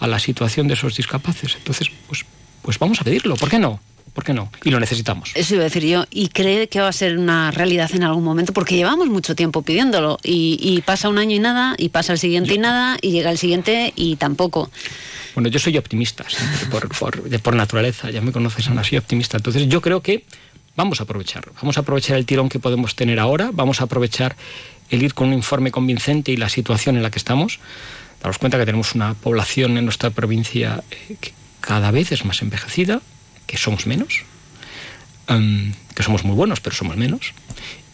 a 0.00 0.06
la 0.06 0.18
situación 0.18 0.66
de 0.66 0.74
esos 0.74 0.96
discapaces. 0.96 1.54
Entonces, 1.56 1.90
pues, 2.08 2.24
pues 2.62 2.78
vamos 2.78 3.00
a 3.00 3.04
pedirlo, 3.04 3.36
¿por 3.36 3.48
qué 3.48 3.58
no? 3.58 3.80
¿Por 4.16 4.24
qué 4.24 4.32
no? 4.32 4.50
Y 4.64 4.70
lo 4.70 4.80
necesitamos. 4.80 5.30
Eso 5.34 5.56
iba 5.56 5.60
a 5.60 5.64
decir 5.64 5.84
yo. 5.84 6.06
¿Y 6.10 6.28
cree 6.28 6.68
que 6.68 6.80
va 6.80 6.88
a 6.88 6.92
ser 6.92 7.18
una 7.18 7.50
realidad 7.50 7.90
en 7.94 8.02
algún 8.02 8.24
momento? 8.24 8.54
Porque 8.54 8.74
llevamos 8.74 9.08
mucho 9.08 9.34
tiempo 9.36 9.60
pidiéndolo 9.60 10.18
y, 10.22 10.82
pasa 10.86 11.10
un 11.10 11.18
año 11.18 11.36
y 11.36 11.38
nada, 11.38 11.74
y 11.76 11.90
pasa 11.90 12.14
el 12.14 12.18
siguiente 12.18 12.54
y 12.54 12.58
nada, 12.58 12.96
y 13.02 13.10
llega 13.10 13.30
el 13.30 13.36
siguiente 13.36 13.92
y 13.94 14.16
tampoco. 14.16 14.70
Bueno, 15.34 15.50
yo 15.50 15.58
soy 15.58 15.76
optimista, 15.76 16.24
por, 16.70 16.88
por, 17.42 17.54
naturaleza, 17.54 18.10
ya 18.10 18.22
me 18.22 18.32
conoces, 18.32 18.66
Ana, 18.68 18.82
soy 18.82 18.96
optimista. 18.96 19.36
Entonces 19.36 19.68
yo 19.68 19.82
creo 19.82 20.00
que 20.00 20.24
vamos 20.76 21.00
a 21.00 21.04
aprovechar, 21.04 21.50
vamos 21.60 21.76
a 21.76 21.80
aprovechar 21.80 22.16
el 22.16 22.26
tirón 22.26 22.48
que 22.48 22.58
podemos 22.58 22.94
tener 22.94 23.18
ahora, 23.18 23.50
vamos 23.52 23.80
a 23.80 23.84
aprovechar 23.84 24.36
el 24.90 25.02
ir 25.02 25.14
con 25.14 25.28
un 25.28 25.34
informe 25.34 25.70
convincente 25.70 26.32
y 26.32 26.36
la 26.36 26.48
situación 26.48 26.96
en 26.96 27.02
la 27.02 27.10
que 27.10 27.18
estamos. 27.18 27.58
Damos 28.22 28.38
cuenta 28.38 28.58
que 28.58 28.66
tenemos 28.66 28.94
una 28.94 29.14
población 29.14 29.78
en 29.78 29.84
nuestra 29.84 30.10
provincia 30.10 30.84
eh, 30.90 31.16
que 31.20 31.32
cada 31.60 31.90
vez 31.90 32.12
es 32.12 32.24
más 32.24 32.42
envejecida, 32.42 33.00
que 33.46 33.56
somos 33.56 33.86
menos, 33.86 34.22
em, 35.28 35.72
que 35.94 36.02
somos 36.02 36.24
muy 36.24 36.36
buenos, 36.36 36.60
pero 36.60 36.76
somos 36.76 36.96
menos, 36.96 37.32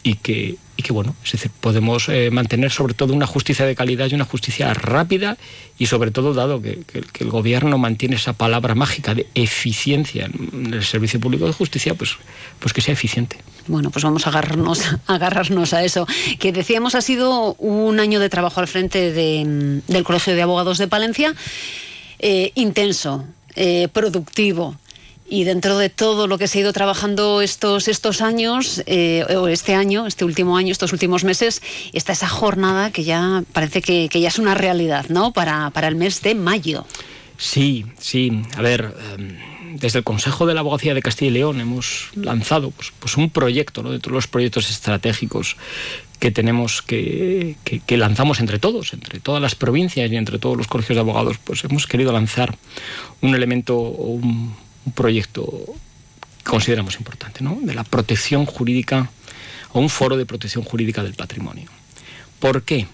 y 0.02 0.14
que, 0.14 0.56
y 0.76 0.82
que 0.82 0.92
bueno, 0.92 1.14
podemos 1.60 2.08
eh, 2.08 2.30
mantener 2.30 2.70
sobre 2.70 2.94
todo 2.94 3.14
una 3.14 3.26
justicia 3.26 3.66
de 3.66 3.74
calidad 3.74 4.08
y 4.10 4.14
una 4.14 4.24
justicia 4.24 4.72
rápida 4.74 5.36
y 5.78 5.86
sobre 5.86 6.10
todo 6.10 6.34
dado 6.34 6.60
que, 6.60 6.84
el 7.18 7.30
gobierno 7.30 7.78
mantiene 7.78 8.16
esa 8.16 8.32
palabra 8.32 8.74
mágica 8.74 9.14
de 9.14 9.26
eficiencia 9.34 10.26
en 10.26 10.74
el 10.74 10.84
servicio 10.84 11.20
público 11.20 11.46
de 11.46 11.52
justicia, 11.52 11.94
pues, 11.94 12.16
pues 12.58 12.72
que 12.72 12.80
sea 12.80 12.94
eficiente. 12.94 13.38
Bueno, 13.68 13.90
pues 13.90 14.04
vamos 14.04 14.26
a 14.26 14.30
agarrarnos, 14.30 14.80
a 15.06 15.14
agarrarnos 15.14 15.72
a 15.72 15.84
eso. 15.84 16.06
Que 16.38 16.52
decíamos 16.52 16.94
ha 16.94 17.00
sido 17.00 17.54
un 17.54 18.00
año 18.00 18.18
de 18.20 18.28
trabajo 18.28 18.60
al 18.60 18.68
frente 18.68 19.12
del 19.12 20.04
Colegio 20.04 20.34
de 20.34 20.42
Abogados 20.42 20.78
de 20.78 20.88
Palencia, 20.88 21.34
eh, 22.18 22.52
intenso, 22.54 23.24
eh, 23.54 23.88
productivo 23.92 24.76
y 25.28 25.44
dentro 25.44 25.78
de 25.78 25.88
todo 25.88 26.26
lo 26.26 26.38
que 26.38 26.46
se 26.46 26.58
ha 26.58 26.60
ido 26.62 26.72
trabajando 26.72 27.40
estos, 27.40 27.88
estos 27.88 28.20
años, 28.20 28.82
eh, 28.86 29.24
o 29.36 29.48
este 29.48 29.74
año, 29.74 30.06
este 30.06 30.24
último 30.24 30.56
año, 30.56 30.72
estos 30.72 30.92
últimos 30.92 31.24
meses, 31.24 31.62
está 31.92 32.12
esa 32.12 32.28
jornada 32.28 32.90
que 32.90 33.04
ya 33.04 33.42
parece 33.52 33.82
que, 33.82 34.08
ya 34.08 34.28
es 34.28 34.38
una 34.38 34.54
realidad, 34.54 35.06
¿no? 35.08 35.32
Para, 35.32 35.70
para, 35.70 35.88
el 35.88 35.96
mes 35.96 36.22
de 36.22 36.34
mayo. 36.34 36.86
Sí, 37.38 37.86
sí. 37.98 38.42
A 38.56 38.62
ver, 38.62 38.94
em, 39.16 39.38
desde 39.78 39.98
el 39.98 40.04
Consejo 40.04 40.46
de 40.46 40.54
la 40.54 40.60
Abogacía 40.60 40.94
de 40.94 41.02
Castilla 41.02 41.30
y 41.30 41.34
León 41.34 41.60
hemos 41.60 42.10
lanzado 42.14 42.70
pues, 42.70 42.92
pues 42.98 43.16
un 43.16 43.30
proyecto, 43.30 43.82
¿no? 43.82 43.90
De 43.90 43.98
todos 43.98 44.14
los 44.14 44.28
proyectos 44.28 44.70
estratégicos 44.70 45.56
que 46.18 46.30
tenemos 46.30 46.82
que, 46.82 47.56
que, 47.64 47.96
lanzamos 47.96 48.38
entre 48.38 48.60
todos, 48.60 48.92
entre 48.92 49.18
todas 49.18 49.42
las 49.42 49.56
provincias 49.56 50.08
y 50.12 50.16
entre 50.16 50.38
todos 50.38 50.56
los 50.56 50.68
colegios 50.68 50.94
de 50.94 51.00
abogados, 51.00 51.38
pues 51.42 51.64
hemos 51.64 51.88
querido 51.88 52.12
lanzar 52.12 52.56
un 53.22 53.34
elemento 53.34 53.76
un 53.76 54.54
un 54.84 54.92
proyecto 54.92 55.64
que 56.42 56.50
consideramos 56.50 56.96
importante, 56.96 57.42
¿no? 57.42 57.58
de 57.62 57.74
la 57.74 57.84
protección 57.84 58.46
jurídica 58.46 59.10
o 59.72 59.80
un 59.80 59.88
foro 59.88 60.16
de 60.16 60.26
protección 60.26 60.64
jurídica 60.64 61.02
del 61.02 61.14
patrimonio. 61.14 61.70
¿Por 62.38 62.62
qué? 62.62 62.86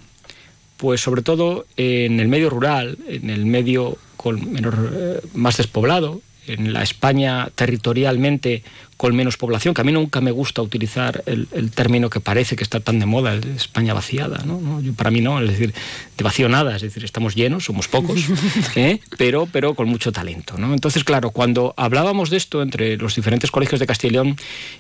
Pues 0.76 1.00
sobre 1.00 1.22
todo 1.22 1.66
en 1.76 2.20
el 2.20 2.28
medio 2.28 2.50
rural, 2.50 2.98
en 3.08 3.30
el 3.30 3.46
medio 3.46 3.98
con 4.16 4.52
menor, 4.52 4.92
eh, 4.92 5.20
más 5.34 5.56
despoblado, 5.56 6.20
en 6.48 6.72
la 6.72 6.82
España 6.82 7.50
territorialmente 7.54 8.62
con 8.96 9.14
menos 9.14 9.36
población, 9.36 9.74
que 9.74 9.80
a 9.80 9.84
mí 9.84 9.92
nunca 9.92 10.20
me 10.20 10.32
gusta 10.32 10.60
utilizar 10.60 11.22
el, 11.26 11.46
término 11.70 12.10
que 12.10 12.18
parece 12.18 12.56
que 12.56 12.64
está 12.64 12.80
tan 12.80 12.98
de 12.98 13.06
moda, 13.06 13.32
el 13.32 13.42
de 13.42 13.54
España 13.54 13.94
vaciada, 13.94 14.42
¿no? 14.44 14.82
para 14.96 15.12
mí 15.12 15.20
no, 15.20 15.40
es 15.40 15.50
decir, 15.50 15.72
de 16.16 16.24
vacío 16.24 16.48
nada, 16.48 16.74
es 16.74 16.82
decir, 16.82 17.04
estamos 17.04 17.36
llenos, 17.36 17.64
somos 17.64 17.86
pocos, 17.86 18.20
¿eh? 18.74 19.00
pero, 19.16 19.46
pero 19.46 19.74
con 19.74 19.88
mucho 19.88 20.10
talento. 20.10 20.58
¿no? 20.58 20.74
Entonces, 20.74 21.04
claro, 21.04 21.30
cuando 21.30 21.74
hablábamos 21.76 22.30
de 22.30 22.38
esto 22.38 22.60
entre 22.60 22.96
los 22.96 23.14
diferentes 23.14 23.52
colegios 23.52 23.78
de 23.78 24.10
León 24.10 24.36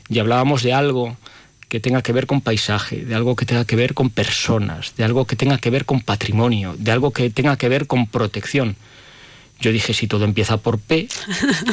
y 0.08 0.18
hablábamos 0.18 0.62
de 0.62 0.72
algo 0.72 1.16
que 1.68 1.80
tenga 1.80 2.02
que 2.02 2.12
ver 2.12 2.26
con 2.26 2.40
paisaje, 2.40 3.04
de 3.04 3.14
algo 3.14 3.36
que 3.36 3.44
tenga 3.44 3.64
que 3.64 3.76
ver 3.76 3.94
con 3.94 4.10
personas, 4.10 4.94
de 4.96 5.04
algo 5.04 5.26
que 5.26 5.36
tenga 5.36 5.58
que 5.58 5.70
ver 5.70 5.84
con 5.84 6.00
patrimonio, 6.00 6.74
de 6.78 6.90
algo 6.90 7.12
que 7.12 7.30
tenga 7.30 7.56
que 7.56 7.68
ver 7.68 7.86
con 7.86 8.06
protección, 8.06 8.76
yo 9.60 9.72
dije, 9.72 9.92
si 9.92 10.06
todo 10.06 10.24
empieza 10.24 10.56
por 10.58 10.78
P, 10.78 11.08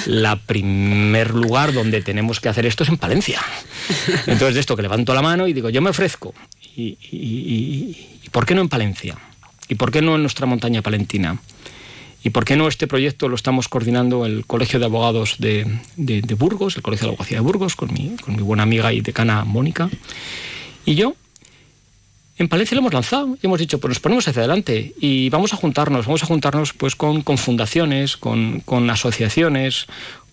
la 0.07 0.37
primer 0.37 1.33
lugar 1.33 1.73
donde 1.73 2.01
tenemos 2.01 2.39
que 2.39 2.49
hacer 2.49 2.65
esto 2.65 2.83
es 2.83 2.89
en 2.89 2.97
Palencia. 2.97 3.41
Entonces, 4.25 4.55
de 4.55 4.59
esto 4.59 4.75
que 4.75 4.81
levanto 4.81 5.13
la 5.13 5.21
mano 5.21 5.47
y 5.47 5.53
digo, 5.53 5.69
yo 5.69 5.81
me 5.81 5.91
ofrezco. 5.91 6.33
¿Y, 6.75 7.95
por 8.31 8.45
qué 8.45 8.55
no 8.55 8.61
en 8.61 8.69
Palencia? 8.69 9.17
¿Y 9.67 9.75
por 9.75 9.91
qué 9.91 10.01
no 10.01 10.15
en 10.15 10.21
nuestra 10.21 10.45
montaña 10.45 10.81
palentina? 10.81 11.39
¿Y 12.23 12.31
por 12.31 12.43
qué 12.43 12.55
no 12.55 12.67
este 12.67 12.87
proyecto 12.87 13.29
lo 13.29 13.35
estamos 13.35 13.67
coordinando 13.67 14.25
el 14.25 14.45
Colegio 14.47 14.79
de 14.79 14.85
Abogados 14.85 15.35
de, 15.37 15.65
Burgos, 16.37 16.75
el 16.75 16.81
Colegio 16.81 17.05
de 17.05 17.13
Abogacía 17.13 17.37
de 17.37 17.41
Burgos, 17.41 17.75
con 17.75 17.93
mi, 17.93 18.15
con 18.17 18.35
mi 18.35 18.41
buena 18.41 18.63
amiga 18.63 18.91
y 18.93 19.01
decana 19.01 19.45
Mónica? 19.45 19.89
Y 20.85 20.95
yo, 20.95 21.15
en 22.37 22.49
Palencia 22.49 22.75
lo 22.75 22.79
hemos 22.79 22.93
lanzado 22.93 23.37
y 23.41 23.45
hemos 23.45 23.59
dicho, 23.59 23.79
pues 23.79 23.89
nos 23.89 23.99
ponemos 23.99 24.27
hacia 24.27 24.41
adelante 24.41 24.93
y 24.99 25.29
vamos 25.29 25.53
a 25.53 25.57
juntarnos, 25.57 26.05
vamos 26.05 26.23
a 26.23 26.25
juntarnos 26.25 26.73
pues 26.73 26.95
con, 26.95 27.23
fundaciones, 27.37 28.17
con, 28.17 28.89
asociaciones, 28.89 29.85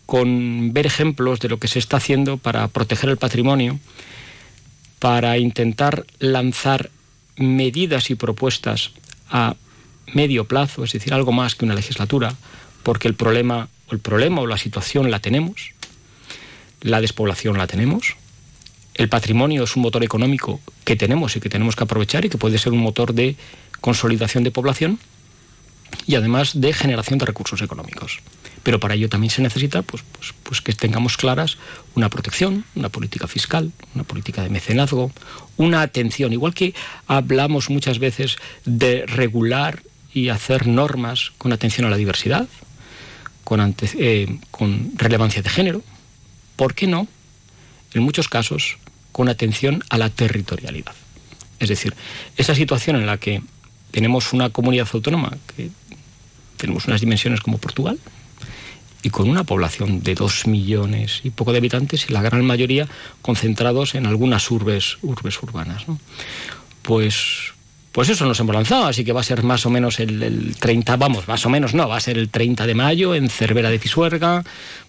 con 0.04 0.72
ver 0.72 0.86
ejemplos 0.86 1.38
de 1.38 1.48
lo 1.48 1.58
que 1.58 1.68
se 1.68 1.78
está 1.78 1.98
haciendo 1.98 2.38
para 2.38 2.66
proteger 2.68 3.08
el 3.08 3.18
patrimonio, 3.18 3.78
para 4.98 5.38
intentar 5.38 6.04
lanzar 6.18 6.90
medidas 7.36 8.10
y 8.10 8.16
propuestas 8.16 8.90
a 9.30 9.54
medio 10.12 10.46
plazo, 10.46 10.82
es 10.82 10.92
decir, 10.92 11.14
algo 11.14 11.30
más 11.30 11.54
que 11.54 11.64
una 11.64 11.74
legislatura, 11.74 12.34
porque 12.82 13.06
el 13.06 13.14
problema, 13.14 13.68
el 13.90 14.00
problema 14.00 14.40
o 14.40 14.46
la 14.48 14.58
situación 14.58 15.10
la 15.12 15.20
tenemos, 15.20 15.70
la 16.80 17.00
despoblación 17.00 17.56
la 17.58 17.68
tenemos, 17.68 18.16
el 18.94 19.08
patrimonio 19.08 19.64
es 19.64 19.76
un 19.76 19.82
motor 19.82 20.04
económico 20.04 20.60
que 20.84 20.96
tenemos 20.96 21.36
y 21.36 21.40
que 21.40 21.48
tenemos 21.48 21.76
que 21.76 21.84
aprovechar 21.84 22.24
y 22.24 22.28
que 22.28 22.38
puede 22.38 22.58
ser 22.58 22.72
un 22.72 22.80
motor 22.80 23.14
de 23.14 23.36
consolidación 23.80 24.44
de 24.44 24.50
población 24.50 24.98
y 26.06 26.14
además 26.14 26.60
de 26.60 26.72
generación 26.72 27.18
de 27.18 27.26
recursos 27.26 27.62
económicos. 27.62 28.20
Pero 28.62 28.80
para 28.80 28.94
ello 28.94 29.08
también 29.08 29.30
se 29.30 29.42
necesita 29.42 29.82
pues, 29.82 30.04
pues, 30.12 30.34
pues, 30.42 30.60
que 30.60 30.72
tengamos 30.72 31.16
claras 31.16 31.58
una 31.94 32.08
protección, 32.08 32.64
una 32.74 32.88
política 32.88 33.26
fiscal, 33.26 33.72
una 33.94 34.04
política 34.04 34.42
de 34.42 34.50
mecenazgo, 34.50 35.10
una 35.56 35.82
atención, 35.82 36.32
igual 36.32 36.54
que 36.54 36.74
hablamos 37.06 37.70
muchas 37.70 37.98
veces 37.98 38.36
de 38.64 39.06
regular 39.06 39.82
y 40.14 40.28
hacer 40.28 40.66
normas 40.66 41.32
con 41.38 41.52
atención 41.52 41.86
a 41.86 41.90
la 41.90 41.96
diversidad, 41.96 42.46
con, 43.44 43.74
eh, 43.98 44.38
con 44.50 44.92
relevancia 44.96 45.42
de 45.42 45.50
género, 45.50 45.82
¿por 46.56 46.74
qué 46.74 46.86
no? 46.86 47.08
En 47.94 48.02
muchos 48.02 48.28
casos 48.28 48.78
con 49.12 49.28
atención 49.28 49.84
a 49.90 49.98
la 49.98 50.10
territorialidad. 50.10 50.94
Es 51.60 51.68
decir, 51.68 51.94
esa 52.36 52.54
situación 52.54 52.96
en 52.96 53.06
la 53.06 53.18
que 53.18 53.42
tenemos 53.92 54.32
una 54.32 54.50
comunidad 54.50 54.88
autónoma 54.92 55.36
que 55.54 55.70
tenemos 56.56 56.86
unas 56.86 57.00
dimensiones 57.00 57.40
como 57.40 57.58
Portugal 57.58 57.98
y 59.02 59.10
con 59.10 59.28
una 59.28 59.44
población 59.44 60.02
de 60.02 60.14
dos 60.14 60.46
millones 60.46 61.20
y 61.24 61.30
poco 61.30 61.52
de 61.52 61.58
habitantes 61.58 62.06
y 62.08 62.12
la 62.12 62.22
gran 62.22 62.44
mayoría 62.44 62.88
concentrados 63.20 63.94
en 63.94 64.06
algunas 64.06 64.50
urbes, 64.50 64.98
urbes 65.02 65.42
urbanas. 65.42 65.84
Pues, 66.82 67.52
pues 67.90 68.08
eso 68.08 68.26
nos 68.26 68.38
hemos 68.40 68.54
lanzado, 68.54 68.86
así 68.86 69.04
que 69.04 69.12
va 69.12 69.20
a 69.20 69.24
ser 69.24 69.42
más 69.42 69.66
o 69.66 69.70
menos 69.70 69.98
el, 69.98 70.22
el 70.22 70.56
30, 70.56 70.96
vamos, 70.96 71.26
más 71.26 71.44
o 71.46 71.50
menos 71.50 71.74
no, 71.74 71.88
va 71.88 71.96
a 71.96 72.00
ser 72.00 72.16
el 72.16 72.28
30 72.28 72.66
de 72.66 72.74
mayo 72.74 73.14
en 73.14 73.28
Cervera 73.28 73.70
de 73.70 73.78
Pisuerga, 73.80 74.44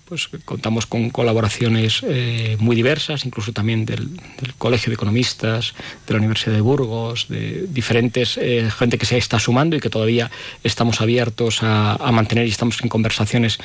pues 0.06 0.30
contamos 0.45 0.86
con 0.86 1.10
colaboraciones 1.10 2.01
eh, 2.04 2.58
muy 2.60 2.76
diversas, 2.76 3.26
incluso 3.26 3.54
también 3.54 3.86
del, 3.86 4.10
Colegio 4.58 4.89
de 4.89 4.95
Economistas, 4.95 5.74
de 6.06 6.14
la 6.14 6.20
Universidad 6.20 6.54
de 6.54 6.62
Burgos, 6.62 7.28
de 7.30 7.66
diferentes 7.70 8.38
eh, 8.38 8.70
gente 8.78 8.97
que 8.97 9.06
se 9.06 9.18
está 9.18 9.39
sumando 9.39 9.76
y 9.76 9.80
que 9.80 9.89
todavía 9.89 10.30
estamos 10.64 11.01
abiertos 11.01 11.64
a, 11.64 11.93
a 11.93 12.12
mantener 12.12 12.45
y 12.47 12.49
estamos 12.51 12.82
en 12.82 12.89
conversaciones 12.89 13.60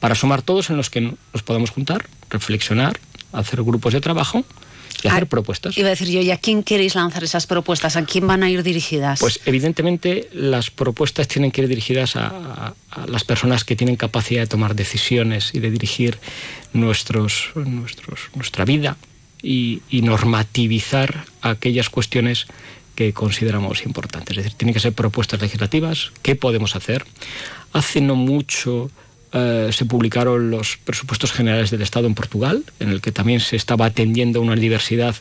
para 0.00 0.14
sumar 0.14 0.42
todos 0.42 0.70
en 0.70 0.76
los 0.76 0.90
que 0.90 1.00
nos 1.00 1.42
podamos 1.44 1.70
juntar, 1.70 2.06
reflexionar, 2.30 2.98
hacer 3.32 3.62
grupos 3.62 3.92
de 3.92 4.00
trabajo 4.00 4.44
y 5.04 5.08
hacer 5.08 5.24
ah, 5.24 5.26
propuestas. 5.26 5.76
Iba 5.76 5.88
a 5.88 5.90
decir 5.90 6.08
yo, 6.08 6.20
¿y 6.22 6.30
a 6.30 6.38
quién 6.38 6.62
queréis 6.62 6.94
lanzar 6.94 7.22
esas 7.22 7.46
propuestas? 7.46 7.96
¿A 7.96 8.04
quién 8.06 8.26
van 8.26 8.42
a 8.42 8.48
ir 8.48 8.62
dirigidas? 8.62 9.20
Pues 9.20 9.38
evidentemente 9.44 10.30
las 10.32 10.70
propuestas 10.70 11.28
tienen 11.28 11.50
que 11.50 11.60
ir 11.62 11.68
dirigidas 11.68 12.16
a, 12.16 12.74
las 13.06 13.24
personas 13.24 13.64
que 13.64 13.76
tienen 13.76 13.96
capacidad 13.96 14.42
de 14.42 14.46
tomar 14.46 14.74
decisiones 14.74 15.50
y 15.52 15.58
de 15.58 15.70
dirigir 15.70 16.18
nuestros, 16.72 17.50
nuestros, 17.56 18.30
nuestra 18.34 18.64
vida 18.64 18.96
y, 19.42 19.82
normativizar 19.90 21.24
aquellas 21.42 21.90
cuestiones 21.90 22.46
que 22.94 23.12
consideramos 23.12 23.84
importantes. 23.84 24.38
Es 24.38 24.44
decir, 24.44 24.56
tienen 24.56 24.74
que 24.74 24.80
ser 24.80 24.92
propuestas 24.92 25.42
legislativas. 25.42 26.12
¿Qué 26.22 26.36
podemos 26.36 26.76
hacer? 26.76 27.04
Hace 27.72 28.00
no 28.00 28.14
mucho 28.14 28.90
eh, 29.36 29.70
se 29.72 29.84
publicaron 29.84 30.52
los 30.52 30.76
presupuestos 30.76 31.32
generales 31.32 31.72
del 31.72 31.82
Estado 31.82 32.06
en 32.06 32.14
Portugal, 32.14 32.62
en 32.78 32.90
el 32.90 33.00
que 33.00 33.10
también 33.10 33.40
se 33.40 33.56
estaba 33.56 33.86
atendiendo 33.86 34.40
una 34.40 34.54
diversidad 34.54 35.16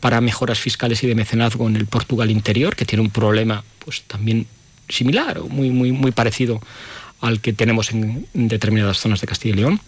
para 0.00 0.22
mejoras 0.22 0.58
fiscales 0.58 1.02
y 1.02 1.06
de 1.06 1.14
mecenazgo 1.14 1.68
en 1.68 1.76
el 1.76 1.84
Portugal 1.84 2.30
interior, 2.30 2.74
que 2.74 2.86
tiene 2.86 3.02
un 3.02 3.10
problema 3.10 3.62
pues 3.84 4.04
también 4.06 4.46
similar 4.88 5.36
o 5.38 5.48
muy, 5.48 5.68
muy, 5.68 5.92
muy 5.92 6.12
parecido 6.12 6.62
al 7.20 7.42
que 7.42 7.52
tenemos 7.52 7.90
en, 7.90 8.26
determinadas 8.32 9.00
zonas 9.00 9.20
de 9.20 9.26
Castilla 9.26 9.54
y 9.54 9.58
León. 9.58 9.80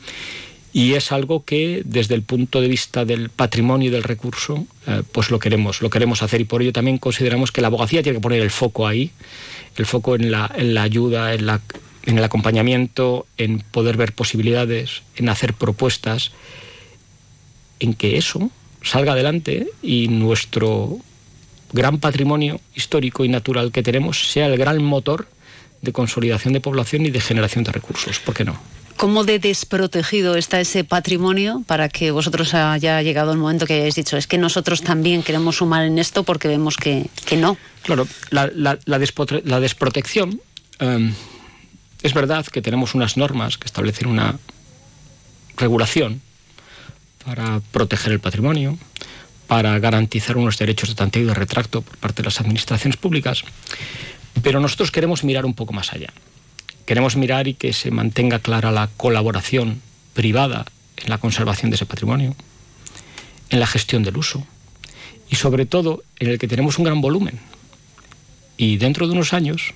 y 0.75 0.93
es 0.93 1.11
algo 1.11 1.47
que 1.47 1.81
desde 1.87 2.15
el 2.15 2.23
punto 2.23 2.61
de 2.61 2.69
vista 2.69 3.07
del 3.07 3.31
patrimonio 3.31 3.89
y 3.89 3.91
del 3.91 4.03
recurso 4.03 4.67
eh, 4.89 5.03
pues 5.11 5.31
lo 5.31 5.39
queremos 5.39 5.81
lo 5.81 5.89
queremos 5.89 6.23
hacer 6.23 6.43
y 6.43 6.45
por 6.45 6.61
ello 6.61 6.73
también 6.75 6.99
consideramos 6.99 7.51
que 7.51 7.63
la 7.63 7.69
abogacía 7.69 8.03
tiene 8.03 8.19
que 8.19 8.23
poner 8.23 8.43
el 8.43 8.51
foco 8.51 8.87
ahí 8.87 9.11
el 9.77 9.87
foco 9.87 10.17
en 10.17 10.31
la, 10.31 10.53
en 10.55 10.75
la 10.75 10.83
ayuda 10.83 11.33
en 11.33 11.47
la 11.47 11.61
en 12.11 12.19
el 12.19 12.25
acompañamiento 12.25 13.27
en 13.39 13.61
poder 13.61 13.97
ver 13.97 14.13
posibilidades 14.13 15.03
en 15.17 15.29
hacer 15.29 15.55
propuestas 15.55 16.33
en 17.79 17.95
que 17.95 18.17
eso 18.17 18.51
salga 18.83 19.13
adelante 19.13 19.69
y 19.83 20.09
nuestro 20.09 20.99
gran 21.73 21.99
patrimonio 21.99 22.61
histórico 22.75 23.25
y 23.25 23.29
natural 23.29 23.73
que 23.73 23.83
tenemos 23.83 24.31
sea 24.31 24.47
el 24.47 24.59
gran 24.59 24.83
motor 24.83 25.29
de 25.83 25.93
consolidación 25.93 26.53
de 26.53 26.61
población 26.61 27.07
y 27.07 27.11
de 27.11 27.21
generación 27.21 27.65
de 27.65 27.73
recursos. 27.73 28.19
¿Por 28.19 28.35
qué 28.35 28.45
no? 28.45 28.59
¿Cómo 28.97 29.25
de 29.25 29.39
desprotegido 29.39 30.37
está 30.37 30.61
ese 30.61 30.85
patrimonio 30.85 31.63
para 31.67 31.89
que 31.89 32.11
vosotros 32.11 32.53
haya 32.53 33.01
llegado 33.01 33.33
el 33.33 33.39
momento 33.39 33.67
que 33.67 33.75
hayáis 33.75 33.95
dicho, 33.95 34.19
es 34.19 34.27
que 34.27 34.37
nosotros 34.37 34.83
también 34.83 35.23
queremos 35.23 35.57
sumar 35.57 35.87
en 35.87 35.99
esto 35.99 36.23
porque 36.23 36.49
vemos 36.49 36.77
que, 36.77 37.07
que 37.25 37.39
no? 37.39 37.57
Claro, 37.83 38.07
la, 38.29 38.51
la, 38.55 38.79
la, 38.85 38.99
la 39.45 39.61
desprotección, 39.61 40.43
um, 40.81 41.15
es 42.03 42.15
verdad 42.15 42.47
que 42.47 42.63
tenemos 42.63 42.95
unas 42.95 43.17
normas 43.17 43.59
que 43.59 43.67
establecen 43.67 44.09
una 44.09 44.39
regulación 45.57 46.23
para 47.25 47.61
proteger 47.73 48.13
el 48.13 48.21
patrimonio, 48.21 48.79
para 49.47 49.79
garantizar 49.79 50.37
unos 50.37 50.59
derechos 50.59 50.89
de 50.89 50.95
tanteo 50.95 51.23
y 51.23 51.27
de 51.27 51.35
retracto 51.35 51.83
por 51.83 51.97
parte 51.99 52.23
de 52.23 52.27
las 52.27 52.41
administraciones 52.41 52.97
públicas, 52.97 53.45
pero 54.43 54.61
nosotros 54.61 54.91
queremos 54.91 55.25
mirar 55.25 55.45
un 55.45 55.55
poco 55.55 55.73
más 55.73 55.93
allá. 55.93 56.13
Queremos 56.87 57.17
mirar 57.17 57.47
y 57.47 57.55
que 57.55 57.73
se 57.73 57.91
mantenga 57.91 58.39
clara 58.39 58.71
la 58.71 58.89
colaboración 58.97 59.83
privada 60.15 60.67
en 60.97 61.11
la 61.11 61.19
conservación 61.19 61.71
de 61.71 61.77
ese 61.77 61.87
patrimonio, 61.87 62.35
en 63.51 63.61
la 63.61 63.67
gestión 63.67 64.03
del 64.03 64.17
uso 64.17 64.47
y 65.29 65.37
sobre 65.37 65.67
todo 65.67 66.03
en 66.19 66.29
el 66.29 66.39
que 66.39 66.49
tenemos 66.49 66.79
un 66.79 66.85
gran 66.85 67.01
volumen. 67.01 67.39
Y 68.57 68.77
dentro 68.79 69.07
de 69.07 69.13
unos 69.13 69.33
años 69.33 69.75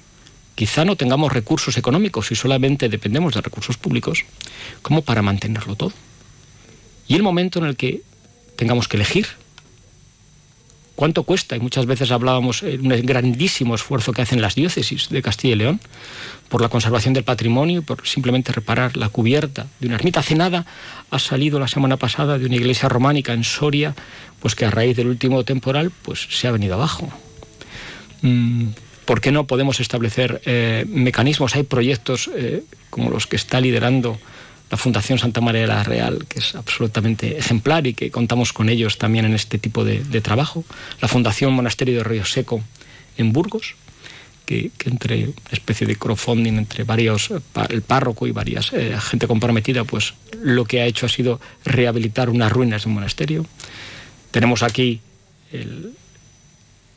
quizá 0.54 0.84
no 0.84 0.96
tengamos 0.96 1.32
recursos 1.32 1.76
económicos 1.76 2.30
y 2.30 2.34
solamente 2.34 2.88
dependemos 2.88 3.34
de 3.34 3.40
recursos 3.40 3.76
públicos 3.76 4.24
como 4.82 5.02
para 5.02 5.22
mantenerlo 5.22 5.76
todo. 5.76 5.92
Y 7.06 7.14
el 7.14 7.22
momento 7.22 7.58
en 7.58 7.66
el 7.66 7.76
que 7.76 8.02
tengamos 8.56 8.88
que 8.88 8.96
elegir 8.96 9.26
cuánto 10.94 11.24
cuesta, 11.24 11.56
y 11.56 11.60
muchas 11.60 11.86
veces 11.86 12.10
hablábamos 12.10 12.60
de 12.60 12.78
un 12.78 12.88
grandísimo 13.04 13.74
esfuerzo 13.74 14.12
que 14.12 14.22
hacen 14.22 14.40
las 14.40 14.54
diócesis 14.54 15.08
de 15.08 15.22
Castilla 15.22 15.54
y 15.54 15.58
León 15.58 15.80
por 16.48 16.60
la 16.60 16.68
conservación 16.68 17.14
del 17.14 17.24
patrimonio 17.24 17.82
por 17.82 18.06
simplemente 18.06 18.52
reparar 18.52 18.96
la 18.96 19.08
cubierta 19.08 19.66
de 19.80 19.88
una 19.88 19.96
ermita. 19.96 20.20
Hace 20.20 20.36
nada 20.36 20.66
ha 21.10 21.18
salido 21.18 21.58
la 21.58 21.68
semana 21.68 21.96
pasada 21.96 22.38
de 22.38 22.46
una 22.46 22.56
iglesia 22.56 22.88
románica 22.88 23.32
en 23.32 23.44
Soria, 23.44 23.94
pues 24.40 24.54
que 24.54 24.66
a 24.66 24.70
raíz 24.70 24.96
del 24.96 25.08
último 25.08 25.44
temporal 25.44 25.90
pues 25.90 26.28
se 26.30 26.46
ha 26.46 26.52
venido 26.52 26.74
abajo. 26.74 27.12
¿Por 29.04 29.20
qué 29.20 29.32
no 29.32 29.46
podemos 29.46 29.80
establecer 29.80 30.40
eh, 30.46 30.84
mecanismos? 30.88 31.54
Hay 31.56 31.64
proyectos 31.64 32.30
eh, 32.34 32.62
como 32.90 33.10
los 33.10 33.26
que 33.26 33.36
está 33.36 33.60
liderando 33.60 34.18
la 34.70 34.76
Fundación 34.76 35.18
Santa 35.18 35.40
María 35.40 35.62
de 35.62 35.66
la 35.66 35.84
Real, 35.84 36.26
que 36.28 36.38
es 36.38 36.54
absolutamente 36.54 37.38
ejemplar 37.38 37.86
y 37.86 37.94
que 37.94 38.10
contamos 38.10 38.52
con 38.52 38.68
ellos 38.68 38.98
también 38.98 39.24
en 39.24 39.34
este 39.34 39.58
tipo 39.58 39.84
de, 39.84 40.02
de 40.02 40.20
trabajo. 40.20 40.64
La 41.00 41.08
Fundación 41.08 41.52
Monasterio 41.52 41.98
de 41.98 42.04
Río 42.04 42.24
Seco 42.24 42.62
en 43.16 43.32
Burgos, 43.32 43.76
que, 44.46 44.70
que, 44.76 44.90
entre 44.90 45.24
una 45.24 45.52
especie 45.52 45.86
de 45.86 45.96
crowdfunding 45.96 46.54
entre 46.54 46.84
varios, 46.84 47.30
el 47.68 47.82
párroco 47.82 48.26
y 48.26 48.32
varias 48.32 48.72
eh, 48.72 48.96
gente 49.00 49.26
comprometida, 49.26 49.84
pues 49.84 50.14
lo 50.42 50.64
que 50.64 50.80
ha 50.80 50.86
hecho 50.86 51.06
ha 51.06 51.08
sido 51.08 51.40
rehabilitar 51.64 52.30
unas 52.30 52.50
ruinas 52.50 52.84
de 52.84 52.88
un 52.88 52.94
monasterio. 52.94 53.46
Tenemos 54.30 54.62
aquí 54.62 55.00
el, 55.52 55.94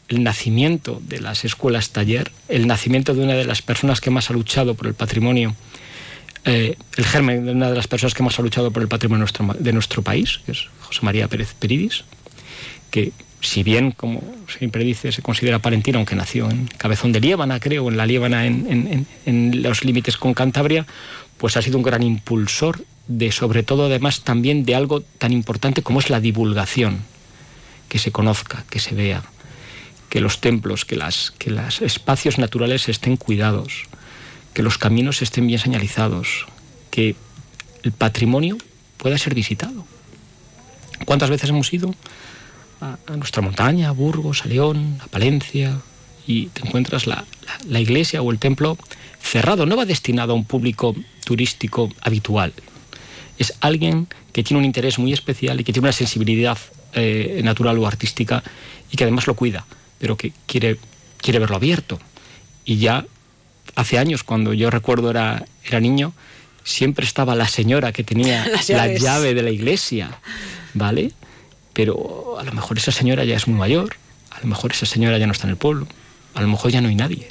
el 0.08 0.24
nacimiento 0.24 1.02
de 1.04 1.20
las 1.20 1.46
escuelas 1.46 1.90
taller, 1.90 2.32
el 2.48 2.68
nacimiento 2.68 3.14
de 3.14 3.24
una 3.24 3.34
de 3.34 3.46
las 3.46 3.62
personas 3.62 4.02
que 4.02 4.10
más 4.10 4.30
ha 4.30 4.34
luchado 4.34 4.76
por 4.76 4.88
el 4.88 4.94
patrimonio 4.94 5.56
eh, 6.46 6.78
el 6.96 7.06
germen 7.06 7.46
de 7.46 7.52
una 7.52 7.70
de 7.70 7.76
las 7.76 7.88
personas 7.88 8.14
que 8.14 8.24
más 8.24 8.40
ha 8.40 8.42
luchado 8.42 8.72
por 8.72 8.82
el 8.82 8.88
patrimonio 8.88 9.26
de 9.60 9.74
nuestro, 9.74 10.02
país, 10.02 10.40
que 10.46 10.54
es 10.54 10.68
José 10.80 11.00
María 11.02 11.28
Pérez 11.28 11.54
Peridis, 11.54 12.06
que 12.90 13.12
si 13.42 13.64
bien, 13.64 13.92
como 13.92 14.24
siempre 14.58 14.86
dice, 14.86 15.12
se 15.12 15.22
considera 15.22 15.60
palentino, 15.60 15.98
aunque 15.98 16.16
nació 16.16 16.50
en 16.50 16.68
Cabezón 16.78 17.12
de 17.12 17.20
Liébana, 17.20 17.60
creo, 17.60 17.90
en 17.90 17.98
la 17.98 18.06
Liébana, 18.06 18.46
en 18.46 19.62
los 19.62 19.84
límites 19.84 20.16
con 20.16 20.34
Cantabria, 20.34 20.86
pues 21.38 21.58
ha 21.58 21.62
sido 21.62 21.78
un 21.78 21.84
gran 21.84 22.02
impulsor 22.02 22.82
de, 23.10 23.34
sobre 23.34 23.64
todo, 23.64 23.88
además, 23.88 24.22
también 24.22 24.64
de 24.64 24.76
algo 24.76 25.02
tan 25.02 25.34
importante 25.34 25.82
como 25.82 26.00
es 26.00 26.10
la 26.10 26.22
divulgación, 26.22 27.00
que 27.90 28.00
se 28.00 28.14
conozca, 28.14 28.64
que 28.70 28.80
se 28.80 28.96
vea, 28.96 29.22
que 30.10 30.22
los 30.22 30.40
templos, 30.40 30.86
que, 30.86 30.96
las, 30.96 31.32
que 31.38 31.52
los 31.52 31.82
espacios 31.82 32.38
naturales 32.38 32.90
estén 32.90 33.18
cuidados, 33.18 33.84
que 34.54 34.64
los 34.64 34.78
caminos 34.78 35.22
estén 35.22 35.48
bien 35.48 35.60
señalizados, 35.60 36.46
que 36.92 37.16
el 37.84 37.92
patrimonio 37.92 38.58
pueda 38.98 39.18
ser 39.18 39.36
visitado. 39.36 39.86
¿Cuántas 41.06 41.30
veces 41.30 41.50
hemos 41.50 41.72
ido 41.74 41.94
a, 42.82 42.98
nuestra 43.16 43.42
montaña, 43.42 43.90
a 43.90 43.92
Burgos, 43.92 44.44
a 44.44 44.48
León, 44.48 45.00
a 45.02 45.08
Palencia, 45.08 45.80
y 46.26 46.48
te 46.48 46.68
encuentras 46.68 47.08
la, 47.08 47.24
la, 47.46 47.60
la, 47.68 47.80
iglesia 47.80 48.22
o 48.22 48.32
el 48.32 48.40
templo 48.40 48.78
cerrado? 49.22 49.66
No 49.66 49.78
va 49.78 49.86
destinado 49.86 50.34
a 50.34 50.36
un 50.36 50.46
público 50.46 50.96
turístico 51.24 51.90
habitual. 52.02 52.54
Es 53.38 53.54
alguien 53.62 54.08
que 54.34 54.44
tiene 54.44 54.60
un 54.60 54.66
interés 54.66 54.98
muy 54.98 55.14
especial 55.14 55.60
y 55.60 55.64
que 55.64 55.74
tiene 55.74 55.88
una 55.88 55.94
sensibilidad 55.94 56.58
eh, 56.94 57.42
natural 57.44 57.78
o 57.78 57.86
artística 57.86 58.44
y 58.92 58.98
que 58.98 59.04
además 59.04 59.28
lo 59.28 59.36
cuida, 59.36 59.66
pero 60.00 60.18
que 60.18 60.34
quiere, 60.46 60.78
quiere 61.18 61.40
verlo 61.40 61.56
abierto. 61.56 62.00
Y 62.66 62.78
ya 62.78 63.06
hace 63.76 63.98
años, 63.98 64.24
cuando 64.24 64.54
yo 64.54 64.70
recuerdo 64.70 65.10
era, 65.10 65.46
era 65.64 65.80
niño, 65.80 66.14
siempre 66.64 67.06
estaba 67.06 67.36
la 67.36 67.48
señora 67.48 67.92
que 67.92 68.04
tenía 68.04 68.46
la 68.70 68.88
llave 68.88 69.34
de 69.34 69.44
la 69.44 69.52
iglesia, 69.52 70.20
¿vale? 70.74 71.12
Pero 71.74 72.38
a 72.40 72.44
lo 72.44 72.52
mejor 72.54 72.78
esa 72.78 72.92
señora 72.92 73.24
ya 73.24 73.36
es 73.36 73.48
muy 73.48 73.58
mayor, 73.58 73.96
a 74.32 74.42
lo 74.42 74.48
mejor 74.48 74.72
esa 74.72 74.86
señora 74.86 75.18
ya 75.18 75.28
no 75.28 75.32
está 75.32 75.46
en 75.46 75.52
el 75.52 75.58
pueblo, 75.58 75.88
a 76.34 76.42
lo 76.42 76.48
mejor 76.48 76.72
ya 76.72 76.82
no 76.82 76.90
hay 76.90 76.96
nadie 76.96 77.30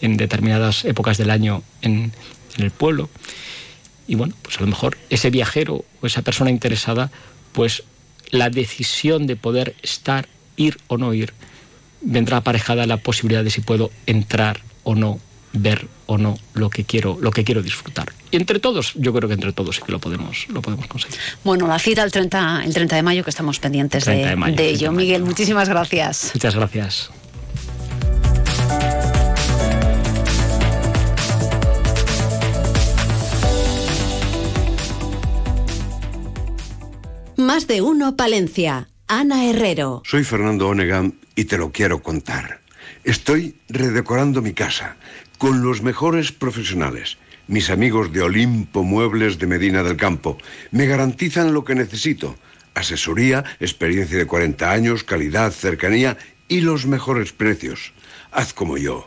en 0.00 0.16
determinadas 0.16 0.84
épocas 0.84 1.16
del 1.16 1.30
año 1.30 1.62
en, 1.80 2.12
en 2.56 2.64
el 2.64 2.70
pueblo. 2.70 3.08
Y 4.06 4.16
bueno, 4.16 4.34
pues 4.42 4.58
a 4.58 4.60
lo 4.60 4.66
mejor 4.66 4.98
ese 5.08 5.30
viajero 5.30 5.84
o 6.02 6.06
esa 6.06 6.22
persona 6.22 6.50
interesada, 6.50 7.10
pues 7.52 7.84
la 8.30 8.50
decisión 8.50 9.26
de 9.26 9.36
poder 9.36 9.74
estar, 9.82 10.28
ir 10.56 10.78
o 10.88 10.98
no 10.98 11.14
ir, 11.14 11.32
vendrá 12.04 12.38
aparejada 12.38 12.86
la 12.86 12.98
posibilidad 12.98 13.44
de 13.44 13.50
si 13.50 13.60
puedo 13.60 13.90
entrar 14.06 14.60
o 14.82 14.94
no 14.94 15.18
ver 15.52 15.86
o 16.06 16.18
no 16.18 16.36
lo 16.52 16.68
que 16.68 16.84
quiero 16.84 17.16
lo 17.20 17.30
que 17.30 17.44
quiero 17.44 17.62
disfrutar. 17.62 18.12
Y 18.30 18.36
entre 18.36 18.58
todos 18.58 18.92
yo 18.96 19.12
creo 19.12 19.28
que 19.28 19.34
entre 19.34 19.52
todos 19.52 19.76
sí 19.76 19.82
que 19.86 19.92
lo 19.92 20.00
podemos 20.00 20.46
lo 20.48 20.60
podemos 20.60 20.86
conseguir. 20.86 21.18
Bueno 21.44 21.66
la 21.66 21.78
cita 21.78 22.02
el 22.02 22.10
30 22.10 22.64
el 22.64 22.74
30 22.74 22.96
de 22.96 23.02
mayo 23.02 23.24
que 23.24 23.30
estamos 23.30 23.58
pendientes 23.60 24.04
de, 24.04 24.16
de, 24.16 24.36
mayo, 24.36 24.56
de 24.56 24.68
ello. 24.68 24.90
de 24.90 24.96
Miguel 24.96 25.22
muchísimas 25.22 25.68
gracias. 25.68 26.32
Muchas 26.34 26.54
gracias. 26.54 27.10
Más 37.36 37.66
de 37.66 37.82
uno 37.82 38.16
Palencia. 38.16 38.88
Ana 39.06 39.44
Herrero. 39.44 40.02
Soy 40.06 40.24
Fernando 40.24 40.68
Onegan 40.68 41.14
y 41.36 41.44
te 41.44 41.58
lo 41.58 41.72
quiero 41.72 42.02
contar. 42.02 42.60
Estoy 43.04 43.54
redecorando 43.68 44.40
mi 44.40 44.54
casa 44.54 44.96
con 45.36 45.62
los 45.62 45.82
mejores 45.82 46.32
profesionales. 46.32 47.18
Mis 47.46 47.68
amigos 47.68 48.12
de 48.14 48.22
Olimpo 48.22 48.82
Muebles 48.82 49.38
de 49.38 49.46
Medina 49.46 49.82
del 49.82 49.98
Campo 49.98 50.38
me 50.70 50.86
garantizan 50.86 51.52
lo 51.52 51.64
que 51.64 51.74
necesito. 51.74 52.36
Asesoría, 52.72 53.44
experiencia 53.60 54.16
de 54.16 54.26
40 54.26 54.70
años, 54.70 55.04
calidad, 55.04 55.52
cercanía 55.52 56.16
y 56.48 56.62
los 56.62 56.86
mejores 56.86 57.32
precios. 57.32 57.92
Haz 58.32 58.54
como 58.54 58.78
yo. 58.78 59.06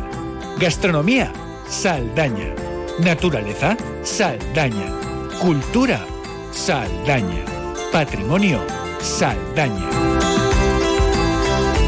Gastronomía, 0.61 1.33
Saldaña. 1.67 2.53
Naturaleza, 2.99 3.75
Saldaña. 4.03 4.93
Cultura, 5.41 6.05
Saldaña. 6.51 7.43
Patrimonio 7.91 8.61
Saldaña. 8.99 9.89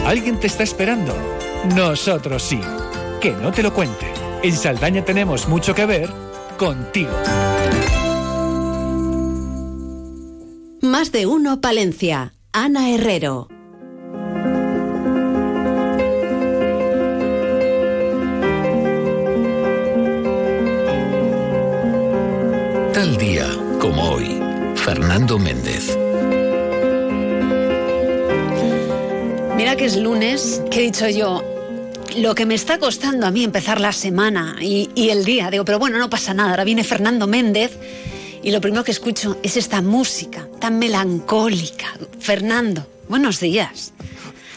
¿Alguien 0.07 0.39
te 0.39 0.47
está 0.47 0.63
esperando? 0.63 1.15
Nosotros 1.75 2.41
sí. 2.41 2.59
Que 3.21 3.33
no 3.33 3.51
te 3.51 3.61
lo 3.61 3.71
cuente. 3.75 4.11
En 4.41 4.53
Saldaña 4.53 5.05
tenemos 5.05 5.47
mucho 5.47 5.75
que 5.75 5.85
ver 5.85 6.09
contigo. 6.57 7.13
Más 10.81 11.11
de 11.11 11.27
uno 11.27 11.61
Palencia. 11.61 12.33
Ana 12.51 12.89
Herrero. 12.89 13.52
Tal 23.13 23.21
día 23.21 23.47
como 23.79 24.09
hoy, 24.09 24.39
Fernando 24.75 25.37
Méndez. 25.37 25.95
Mira 29.55 29.75
que 29.75 29.85
es 29.85 29.97
lunes, 29.97 30.63
que 30.71 30.79
he 30.79 30.81
dicho 30.81 31.07
yo, 31.07 31.43
lo 32.17 32.33
que 32.33 32.47
me 32.47 32.55
está 32.55 32.79
costando 32.79 33.27
a 33.27 33.31
mí 33.31 33.43
empezar 33.43 33.79
la 33.79 33.91
semana 33.91 34.55
y, 34.59 34.89
y 34.95 35.09
el 35.09 35.25
día, 35.25 35.51
digo, 35.51 35.63
pero 35.63 35.77
bueno, 35.77 35.99
no 35.99 36.09
pasa 36.09 36.33
nada, 36.33 36.49
ahora 36.49 36.63
viene 36.63 36.83
Fernando 36.83 37.27
Méndez 37.27 37.77
y 38.41 38.49
lo 38.49 38.59
primero 38.61 38.83
que 38.83 38.91
escucho 38.91 39.37
es 39.43 39.57
esta 39.57 39.83
música 39.83 40.47
tan 40.59 40.79
melancólica. 40.79 41.93
Fernando, 42.19 42.87
buenos 43.09 43.39
días. 43.39 43.93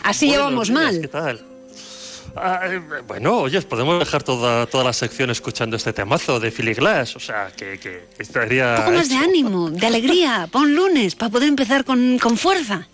Así 0.03 0.29
Buenos 0.29 0.47
llevamos 0.47 0.69
días, 0.69 0.81
mal. 0.81 1.01
¿Qué 1.03 1.09
tal? 1.09 1.56
Ah, 2.37 2.61
eh, 2.65 2.81
bueno, 3.07 3.39
oye, 3.39 3.61
podemos 3.63 3.99
dejar 3.99 4.23
toda, 4.23 4.67
toda 4.67 4.85
la 4.85 4.93
sección 4.93 5.31
escuchando 5.31 5.77
este 5.77 5.93
temazo 5.93 6.39
de 6.39 6.51
Philly 6.51 6.75
Glass, 6.75 7.17
o 7.17 7.21
sea, 7.21 7.51
que, 7.57 7.79
que 7.79 8.09
estaría... 8.19 8.75
Un 8.79 8.85
poco 8.85 8.91
más 8.99 9.09
de 9.09 9.15
hecho. 9.17 9.25
ánimo, 9.25 9.71
de 9.71 9.87
alegría, 9.87 10.49
pon 10.53 10.75
lunes 10.75 11.15
para 11.15 11.31
poder 11.31 11.49
empezar 11.49 11.85
con, 11.85 12.19
con 12.19 12.37
fuerza. 12.37 12.87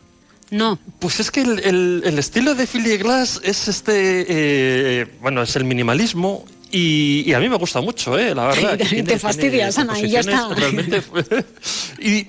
No. 0.51 0.79
Pues 0.99 1.19
es 1.21 1.31
que 1.31 1.41
el, 1.41 1.59
el- 1.61 2.03
el 2.05 2.19
estilo 2.19 2.55
de 2.55 2.67
Philly 2.67 2.99
Glass 2.99 3.41
es 3.43 3.69
este, 3.69 4.27
eh, 4.29 5.07
bueno, 5.21 5.43
es 5.43 5.57
el 5.57 5.65
minimalismo 5.65 6.45
y, 6.73 7.23
y 7.27 7.35
a 7.35 7.39
mí 7.41 7.49
me 7.49 7.57
gusta 7.57 7.81
mucho, 7.81 8.19
¿eh? 8.19 8.35
La 8.35 8.47
verdad. 8.49 8.77
Te 8.79 8.85
tiene- 8.87 9.19
fastidias, 9.19 9.75
tiene 9.77 9.91
Ana, 9.93 10.01
y 10.01 10.09
ya 10.11 10.21
está. 10.21 10.49
Realmente, 10.55 11.03
y, 12.01 12.11
y- 12.13 12.29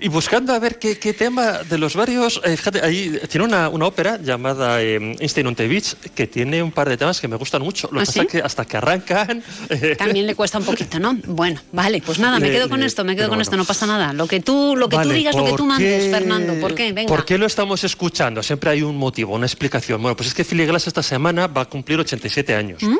y 0.00 0.06
buscando 0.06 0.52
a 0.54 0.60
ver 0.60 0.78
qué, 0.78 0.96
qué 0.96 1.12
tema 1.12 1.64
de 1.68 1.76
los 1.76 1.96
varios, 1.96 2.40
eh, 2.44 2.56
fíjate, 2.56 2.80
ahí 2.84 3.18
tiene 3.28 3.46
una, 3.46 3.68
una 3.68 3.86
ópera 3.86 4.16
llamada 4.22 4.80
eh, 4.80 4.94
Einstein 5.18 5.48
on 5.48 5.56
the 5.56 5.66
Beach 5.66 5.94
que 6.14 6.28
tiene 6.28 6.62
un 6.62 6.70
par 6.70 6.88
de 6.88 6.96
temas 6.96 7.20
que 7.20 7.26
me 7.26 7.34
gustan 7.34 7.62
mucho. 7.62 7.88
Lo 7.90 7.98
¿Ah, 7.98 8.04
pasa 8.04 8.20
sí? 8.20 8.26
que 8.28 8.38
hasta 8.38 8.64
que 8.64 8.76
arrancan... 8.76 9.42
eh, 9.70 9.96
También 9.98 10.28
le 10.28 10.36
cuesta 10.36 10.58
un 10.58 10.64
poquito, 10.64 11.00
¿no? 11.00 11.18
Bueno, 11.26 11.60
vale, 11.72 12.00
pues 12.00 12.20
nada, 12.20 12.38
me 12.38 12.48
quedo 12.48 12.68
con 12.68 12.80
esto, 12.84 13.02
me 13.02 13.16
quedo 13.16 13.24
con 13.26 13.30
bueno. 13.38 13.42
esto, 13.42 13.56
no 13.56 13.64
pasa 13.64 13.86
nada. 13.86 14.12
Lo 14.12 14.28
que 14.28 14.38
tú, 14.38 14.76
lo 14.76 14.88
que 14.88 14.94
tú 14.94 14.98
Vale, 14.98 15.14
digas, 15.14 15.34
lo 15.34 15.44
que 15.44 15.50
tú 15.50 15.56
¿por 15.56 15.66
mandes, 15.66 16.04
qué- 16.04 16.10
Fernando. 16.10 16.54
¿Por 16.60 16.76
qué? 16.76 16.92
Venga. 16.92 17.08
¿Por 17.08 17.24
qué 17.24 17.36
lo 17.36 17.46
estamos 17.46 17.82
escuchando? 17.82 18.40
Siempre 18.44 18.70
hay 18.70 18.82
un 18.82 18.96
motivo, 18.96 19.34
una 19.34 19.46
explicación. 19.46 20.00
Bueno, 20.00 20.16
pues 20.16 20.28
es 20.28 20.34
que 20.34 20.44
Philly 20.44 20.64
Glass 20.66 20.86
esta 20.86 21.02
semana 21.02 21.48
va 21.48 21.62
a 21.62 21.64
cumplir 21.64 21.98
87 21.98 22.54
años. 22.54 22.80
¿Mm? 22.84 22.98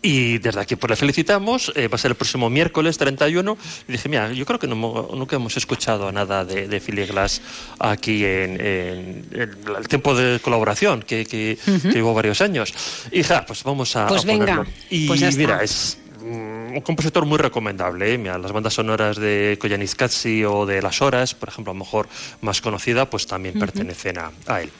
Y 0.00 0.38
desde 0.38 0.60
aquí 0.60 0.76
pues 0.76 0.90
le 0.90 0.96
felicitamos, 0.96 1.72
eh, 1.74 1.88
va 1.88 1.96
a 1.96 1.98
ser 1.98 2.12
el 2.12 2.14
próximo 2.14 2.48
miércoles 2.48 2.96
31. 2.98 3.58
Y 3.88 3.92
dije, 3.92 4.08
mira, 4.08 4.32
yo 4.32 4.46
creo 4.46 4.58
que 4.60 4.68
no 4.68 4.76
nunca 5.14 5.34
hemos 5.36 5.56
escuchado 5.56 6.12
nada 6.12 6.44
de, 6.44 6.68
de 6.68 6.80
Philly 6.80 7.04
Glass 7.06 7.42
aquí 7.80 8.24
en, 8.24 8.60
en- 8.60 9.24
en 9.32 9.50
el 9.76 9.88
tiempo 9.88 10.14
de 10.14 10.38
colaboración, 10.38 11.02
que, 11.02 11.26
que, 11.26 11.58
Ujú. 11.66 11.80
que 11.88 11.94
llevó 11.94 12.14
varios 12.14 12.40
años. 12.40 12.72
Y 13.10 13.24
ja, 13.24 13.44
pues 13.44 13.64
vamos 13.64 13.96
a, 13.96 14.06
Pues 14.06 14.22
a 14.22 14.26
venga, 14.28 14.44
ponerlo. 14.46 14.66
Y 14.88 15.08
pues 15.08 15.36
mira, 15.36 15.64
es 15.64 15.98
mm, 16.22 16.76
un 16.76 16.80
compositor 16.82 17.24
muy 17.26 17.38
recomendable. 17.38 18.14
¿eh? 18.14 18.18
Mira, 18.18 18.38
las 18.38 18.52
bandas 18.52 18.74
sonoras 18.74 19.16
de 19.16 19.58
Koyanis 19.60 19.96
Katsi 19.96 20.44
o 20.44 20.64
de 20.64 20.80
Las 20.80 21.02
Horas, 21.02 21.34
por 21.34 21.48
ejemplo, 21.48 21.72
a 21.72 21.74
lo 21.74 21.80
mejor 21.80 22.08
más 22.40 22.60
conocida, 22.60 23.10
pues 23.10 23.26
también 23.26 23.56
Ujú. 23.56 23.66
pertenecen 23.66 24.18
a, 24.18 24.30
a 24.46 24.62
él. 24.62 24.70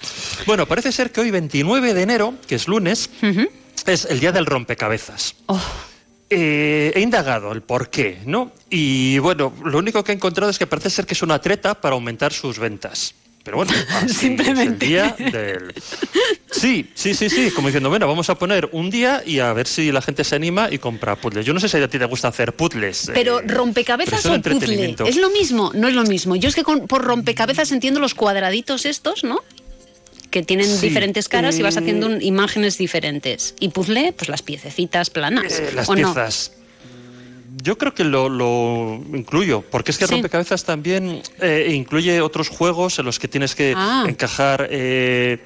Bueno, 0.47 0.65
parece 0.67 0.93
ser 0.93 1.11
que 1.11 1.23
hoy, 1.23 1.33
29 1.33 1.93
de 1.93 2.03
enero, 2.03 2.35
que 2.47 2.55
es 2.55 2.69
lunes, 2.69 3.11
es 3.87 4.05
el 4.07 4.21
día 4.21 4.33
del 4.33 4.47
rompecabezas. 4.47 5.35
Oh. 5.47 5.61
Eh, 6.31 6.93
he 6.95 7.01
indagado 7.01 7.53
el 7.53 7.63
por 7.63 7.89
qué, 7.89 8.19
¿no? 8.27 8.53
Y 8.69 9.19
bueno, 9.19 9.53
lo 9.65 9.79
único 9.79 10.05
que 10.05 10.13
he 10.13 10.15
encontrado 10.15 10.51
es 10.51 10.59
que 10.59 10.67
parece 10.67 10.91
ser 10.91 11.07
que 11.07 11.15
es 11.15 11.23
una 11.23 11.41
treta 11.41 11.75
para 11.81 11.95
aumentar 11.95 12.33
sus 12.33 12.59
ventas. 12.59 13.15
Pero 13.45 13.59
bueno, 13.59 13.73
Simplemente. 14.09 14.85
es 14.85 14.93
el 14.93 15.31
día 15.31 15.31
del... 15.33 15.73
Sí, 16.51 16.91
sí, 16.95 17.15
sí, 17.15 17.31
sí, 17.31 17.51
como 17.53 17.69
diciendo, 17.69 17.89
bueno, 17.89 18.07
vamos 18.07 18.29
a 18.29 18.35
poner 18.35 18.69
un 18.73 18.91
día 18.91 19.23
y 19.25 19.39
a 19.39 19.53
ver 19.55 19.67
si 19.67 19.91
la 19.91 20.03
gente 20.03 20.23
se 20.23 20.37
anima 20.37 20.69
y 20.71 20.77
compra 20.79 21.17
puzzles. 21.17 21.47
Yo 21.47 21.55
no 21.55 21.61
sé 21.61 21.69
si 21.69 21.79
a 21.79 21.89
ti 21.89 21.99
te 21.99 22.05
gusta 22.05 22.29
hacer 22.29 22.53
puzzles. 22.55 23.11
Pero 23.15 23.41
eh, 23.41 23.45
rompecabezas 23.47 24.21
pero 24.23 24.35
un 24.35 24.41
o 24.41 24.43
puzzle. 24.43 24.97
¿es 25.09 25.17
lo 25.17 25.31
mismo? 25.31 25.71
No 25.75 25.89
es 25.89 25.95
lo 25.95 26.03
mismo. 26.05 26.37
Yo 26.37 26.49
es 26.51 26.55
que 26.55 26.63
con- 26.63 26.87
por 26.87 27.03
rompecabezas 27.05 27.73
entiendo 27.73 28.01
los 28.01 28.15
cuadraditos 28.15 28.85
estos, 28.85 29.25
¿no? 29.25 29.39
Que 30.31 30.43
tienen 30.43 30.67
Sí, 30.67 30.89
diferentes 30.89 31.29
caras 31.29 31.59
y 31.59 31.63
vas 31.63 31.77
eh, 31.77 31.81
haciendo 31.81 32.07
un- 32.07 32.21
imágenes 32.23 32.77
diferentes. 32.79 33.55
Y 33.61 33.69
puzzle, 33.71 34.13
pues 34.13 34.29
las 34.29 34.43
piececitas 34.43 35.09
planas. 35.11 35.59
Eh, 35.59 35.71
las 35.75 35.89
¿o 35.89 35.95
no? 35.97 36.13
piezas. 36.15 36.53
Yo 37.63 37.77
creo 37.79 37.93
que 37.95 38.05
lo, 38.05 38.29
lo 38.29 39.01
incluyo, 39.15 39.63
porque 39.71 39.91
es 39.91 39.99
que 39.99 40.07
Sí. 40.07 40.13
rompecabezas 40.13 40.65
también 40.65 41.23
eh, 41.41 41.73
incluye 41.75 42.21
otros 42.21 42.49
juegos 42.51 42.99
en 42.99 43.07
los 43.07 43.19
que 43.19 43.27
tienes 43.27 43.55
que 43.55 43.73
Ah. 43.77 44.05
encajar 44.07 44.69
eh, 44.71 45.39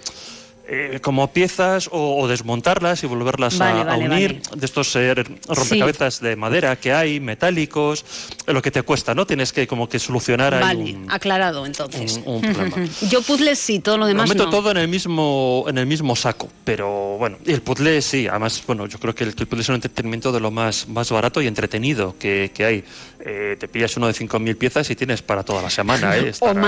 eh, 0.75 1.01
como 1.03 1.31
piezas 1.31 1.89
o, 1.93 2.17
o 2.19 2.27
desmontarlas 2.29 3.03
y 3.03 3.07
volverlas 3.07 3.61
a- 3.61 3.65
Vale, 3.67 3.81
a, 3.83 3.85
vale, 3.85 4.05
unir. 4.07 4.43
De 4.57 4.65
estos 4.65 4.97
eh, 4.97 5.15
rompecabezas 5.49 6.21
de 6.21 6.35
madera 6.35 6.77
que 6.77 6.95
hay, 6.95 7.21
metálicos, 7.21 8.05
lo 8.47 8.63
que 8.63 8.71
te 8.71 8.83
cuesta, 8.83 9.15
¿no? 9.15 9.27
Tienes 9.27 9.53
que 9.53 9.67
como 9.67 9.87
que 9.89 9.99
solucionar 9.99 10.55
ahí 10.55 10.63
Vale, 10.63 10.97
un, 10.97 11.11
aclarado 11.11 11.67
entonces. 11.67 12.21
un- 12.25 12.37
un 12.47 12.55
problema. 12.55 12.89
Yo 13.11 13.21
puzzles 13.21 13.59
sí, 13.59 13.81
todo 13.81 13.97
lo 13.99 14.05
Lo 14.05 14.07
demás 14.09 14.29
meto 14.31 14.45
no. 14.47 14.51
todo 14.51 14.71
en 14.71 14.79
el 14.79 14.89
mismo 14.89 15.65
en 15.69 15.77
el 15.77 15.87
mismo 15.87 16.17
saco, 16.17 16.49
pero 16.65 17.17
bueno, 17.19 17.37
y 17.45 17.53
el 17.53 17.61
puzzle 17.61 18.01
sí, 18.01 18.27
además, 18.27 18.63
bueno, 18.67 18.87
yo 18.87 18.99
creo 18.99 19.15
que 19.15 19.25
el, 19.25 19.35
que 19.35 19.43
el 19.43 19.47
puzzle 19.49 19.63
es 19.63 19.69
un 19.69 19.75
entretenimiento 19.75 20.33
de 20.33 20.41
lo 20.41 20.51
más, 20.51 20.89
más 20.89 21.11
barato 21.11 21.43
y 21.43 21.47
entretenido 21.49 22.17
que, 22.19 22.51
que 22.55 22.65
hay. 22.65 22.85
Eh, 23.25 23.57
te 23.61 23.69
pillas 23.69 23.97
uno 23.97 24.07
de 24.09 24.15
5.000 24.15 24.57
piezas 24.57 24.91
y 24.91 24.97
tienes 24.97 25.23
para 25.23 25.43
toda 25.45 25.63
la 25.63 25.71
semana, 25.71 26.17
¿eh? 26.17 26.23
o 26.41 26.49
Estar 26.49 26.57
ahí. 26.57 26.63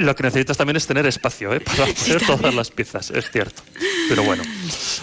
Lo 0.00 0.16
que 0.16 0.22
necesitas 0.22 0.56
también 0.56 0.76
es 0.78 0.86
tener 0.86 1.06
espacio, 1.06 1.52
¿eh? 1.52 1.60
Para 1.60 1.84
hacer 1.84 2.24
todas 2.26 2.54
las 2.54 2.70
piezas, 2.70 3.10
es 3.10 3.30
cierto. 3.30 3.62
Pero 4.08 4.22
bueno. 4.22 4.42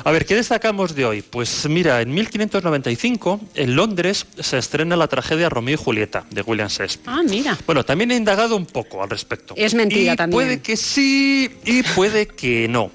A 0.03 0.11
ver, 0.11 0.25
¿qué 0.25 0.33
destacamos 0.33 0.95
de 0.95 1.05
hoy? 1.05 1.21
Pues 1.21 1.69
mira, 1.69 2.01
en 2.01 2.11
1595, 2.11 3.39
en 3.53 3.75
Londres, 3.75 4.25
se 4.39 4.57
estrena 4.57 4.95
la 4.95 5.07
tragedia 5.07 5.49
Romeo 5.49 5.75
y 5.75 5.77
Julieta, 5.77 6.25
de 6.31 6.41
William 6.41 6.67
Shakespeare. 6.67 7.15
Ah, 7.15 7.21
mira. 7.23 7.55
Bueno, 7.67 7.85
también 7.85 8.09
he 8.09 8.15
indagado 8.15 8.55
un 8.55 8.65
poco 8.65 9.03
al 9.03 9.09
respecto. 9.11 9.53
Es 9.55 9.75
mentira 9.75 10.13
Y 10.13 10.15
también. 10.15 10.35
Puede 10.35 10.61
que 10.61 10.75
sí 10.75 11.47
y 11.63 11.83
puede 11.83 12.25
que 12.25 12.67
no. 12.67 12.89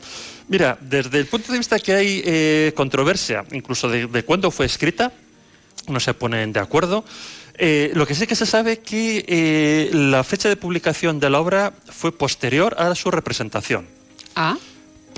Mira, 0.49 0.77
desde 0.81 1.21
el 1.21 1.27
punto 1.27 1.53
de 1.53 1.59
vista 1.59 1.79
que 1.79 1.95
hay 1.95 2.23
eh, 2.25 2.73
controversia, 2.75 3.45
incluso 3.53 3.89
de, 3.89 4.09
de 4.09 4.25
cuándo 4.25 4.51
fue 4.51 4.67
escrita, 4.67 5.13
no 5.87 6.01
se 6.01 6.15
ponen 6.15 6.53
de 6.53 6.59
acuerdo. 6.59 7.05
Eh, 7.59 7.93
lo 7.95 8.07
que 8.07 8.15
sí 8.15 8.27
que 8.27 8.35
se 8.35 8.47
sabe 8.47 8.79
que 8.79 9.25
eh, 9.29 9.91
la 9.93 10.25
fecha 10.25 10.49
de 10.49 10.57
publicación 10.57 11.21
de 11.21 11.31
la 11.31 11.41
obra 11.41 11.73
fue 11.87 12.17
posterior 12.17 12.75
a 12.79 12.95
su 12.95 13.11
representación. 13.11 13.87
Ah. 14.35 14.57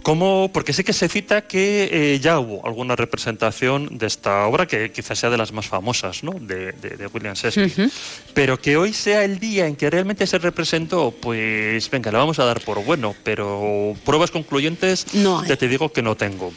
Como, 0.05 0.50
porque 0.52 0.72
sí 0.74 0.84
que 0.84 0.92
se 0.92 1.09
cita 1.09 1.46
que 1.48 1.88
eh, 2.14 2.20
ya 2.20 2.38
hubo 2.38 2.64
alguna 2.66 2.94
representación 2.94 3.96
de 3.98 4.07
esta 4.07 4.46
obra, 4.46 4.66
que 4.66 4.92
quizás 4.92 5.18
sea 5.18 5.30
de 5.30 5.38
las 5.38 5.50
más 5.50 5.66
famosas 5.66 6.22
¿no? 6.22 6.32
de, 6.32 6.72
de- 6.72 6.90
de 6.98 7.07
William 7.07 7.34
Shakespeare. 7.34 7.90
Pero 8.34 8.61
que 8.61 8.76
hoy 8.76 8.92
sea 8.92 9.24
el 9.24 9.38
día 9.40 9.66
en 9.66 9.76
que 9.76 9.88
realmente 9.88 10.26
se 10.26 10.36
representó, 10.38 11.11
pues 11.11 11.88
venga, 11.90 12.12
la 12.12 12.18
vamos 12.18 12.38
a 12.38 12.44
dar 12.44 12.61
por 12.61 12.84
bueno, 12.84 13.14
pero 13.24 13.94
pruebas 14.05 14.30
concluyentes 14.30 15.07
No 15.14 15.42
ya 15.46 15.57
te 15.57 15.68
digo 15.68 15.90
que 15.90 16.02
no 16.02 16.16
tengo. 16.16 16.52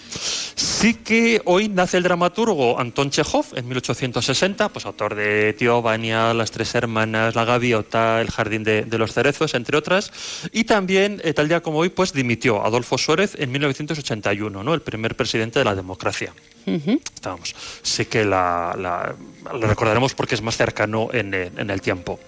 Sí 0.56 0.96
que 0.96 1.42
hoy 1.46 1.70
nace 1.70 1.98
el 1.98 2.04
dramaturgo 2.04 2.78
Anton 2.80 3.12
Chekhov 3.12 3.46
en 3.56 3.68
1860, 3.68 4.70
pues 4.70 4.86
autor 4.86 5.16
de 5.16 5.54
Tío 5.54 5.82
Vania, 5.82 6.34
Las 6.34 6.52
Tres 6.52 6.76
Hermanas, 6.76 7.34
La 7.36 7.46
Gaviota, 7.46 8.20
El 8.20 8.30
Jardín 8.30 8.64
de, 8.64 8.82
de 8.84 8.98
los 8.98 9.14
Cerezos, 9.14 9.54
entre 9.54 9.78
otras. 9.78 10.12
Y 10.52 10.66
también, 10.66 11.22
eh, 11.24 11.34
tal 11.34 11.48
día 11.48 11.62
como 11.62 11.80
hoy, 11.80 11.90
pues 11.90 12.12
dimitió 12.12 12.66
Adolfo 12.66 12.98
Suárez 12.98 13.36
en 13.38 13.52
1981, 13.52 14.64
¿no? 14.64 14.74
el 14.74 14.82
primer 14.82 15.16
presidente 15.16 15.60
de 15.60 15.66
la 15.66 15.76
democracia. 15.76 16.34
Estábamos. 16.68 17.56
Sí 17.82 18.06
que 18.06 18.26
la, 18.26 18.76
la- 18.78 19.16
la 19.58 19.68
recordaremos 19.68 20.14
porque 20.14 20.36
es 20.36 20.42
más 20.42 20.58
cercano 20.58 21.08
en, 21.14 21.34
eh, 21.34 21.50
en 21.58 21.70
el 21.70 21.82
tiempo. 21.82 22.20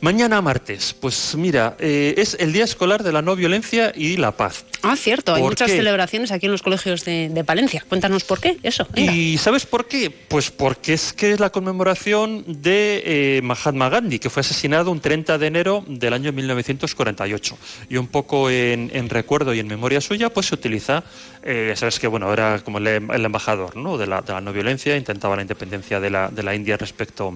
Mañana 0.00 0.42
martes, 0.42 0.94
pues 0.98 1.34
mira, 1.36 1.76
eh, 1.78 2.14
es 2.18 2.36
el 2.40 2.52
Día 2.52 2.64
Escolar 2.64 3.04
de 3.04 3.12
la 3.12 3.22
No 3.22 3.36
Violencia 3.36 3.92
y 3.94 4.16
la 4.16 4.32
Paz. 4.32 4.64
Ah, 4.82 4.96
cierto, 4.96 5.32
hay 5.34 5.42
¿Por 5.42 5.52
muchas 5.52 5.70
qué? 5.70 5.76
celebraciones 5.76 6.32
aquí 6.32 6.46
en 6.46 6.52
los 6.52 6.62
colegios 6.62 7.04
de, 7.04 7.28
de 7.28 7.44
Palencia. 7.44 7.84
Cuéntanos 7.88 8.24
por 8.24 8.40
qué, 8.40 8.58
eso. 8.64 8.86
venga. 8.92 9.12
¿Y 9.12 9.38
sabes 9.38 9.64
por 9.64 9.86
qué? 9.86 10.10
Pues 10.10 10.50
porque 10.50 10.92
es 10.94 11.12
que 11.12 11.32
es 11.32 11.40
la 11.40 11.50
conmemoración 11.50 12.44
de 12.46 13.02
eh, 13.38 13.40
Mahatma 13.42 13.88
Gandhi, 13.88 14.18
que 14.18 14.28
fue 14.28 14.40
asesinado 14.40 14.90
un 14.90 15.00
30 15.00 15.38
de 15.38 15.46
enero 15.46 15.84
del 15.86 16.12
año 16.12 16.32
1948. 16.32 17.56
Y 17.88 17.96
un 17.96 18.08
poco 18.08 18.50
en, 18.50 18.90
en 18.92 19.08
recuerdo 19.08 19.54
y 19.54 19.60
en 19.60 19.68
memoria 19.68 20.00
suya, 20.00 20.30
pues 20.30 20.46
se 20.46 20.54
utiliza, 20.54 21.04
eh, 21.44 21.72
sabes 21.76 21.98
que 22.00 22.06
bueno, 22.08 22.32
era 22.32 22.58
como 22.60 22.78
el, 22.78 22.86
el 22.88 23.24
embajador 23.24 23.75
¿no? 23.76 23.98
de, 23.98 24.06
la, 24.06 24.22
de 24.22 24.32
la 24.32 24.40
no 24.40 24.52
violencia, 24.52 24.96
intentaba 24.96 25.36
la 25.36 25.42
independencia 25.42 26.00
de 26.00 26.10
la, 26.10 26.28
de 26.28 26.42
la 26.42 26.54
India 26.54 26.76
respecto 26.76 27.34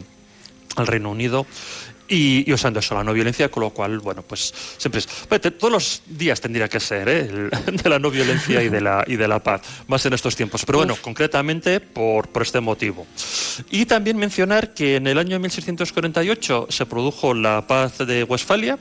al 0.77 0.87
Reino 0.87 1.11
Unido 1.11 1.47
y, 2.11 2.53
usando 2.53 2.81
eso, 2.81 2.95
la 2.97 3.05
no 3.05 3.13
violencia, 3.13 3.49
con 3.51 3.63
lo 3.63 3.71
cual, 3.71 4.01
bueno, 4.01 4.23
pues 4.23 4.53
siempre 4.77 4.99
es. 4.99 5.59
todos 5.59 5.73
los 5.73 6.03
días 6.07 6.41
tendría 6.41 6.69
que 6.69 6.81
ser 6.81 7.09
¿eh? 7.09 7.21
el, 7.21 7.51
de 7.83 7.89
la 7.89 8.01
no 8.01 8.11
violencia 8.11 8.63
y 8.63 8.69
de 8.69 8.81
la, 8.81 9.05
y 9.07 9.15
de 9.15 9.29
la 9.29 9.39
paz, 9.39 9.63
más 9.87 10.05
en 10.07 10.13
estos 10.13 10.35
tiempos. 10.35 10.65
Pero 10.65 10.79
bueno, 10.79 10.97
concretamente 11.01 11.79
por, 11.79 12.29
por 12.29 12.43
este 12.43 12.61
motivo. 12.61 13.07
Y 13.71 13.87
también 13.87 14.17
mencionar 14.17 14.75
que 14.75 14.97
en 14.97 15.07
el 15.07 15.19
año 15.19 15.39
1648 15.39 16.67
se 16.69 16.87
produjo 16.87 17.33
la 17.33 17.67
paz 17.67 17.99
de 17.99 18.25
Westfalia, 18.25 18.77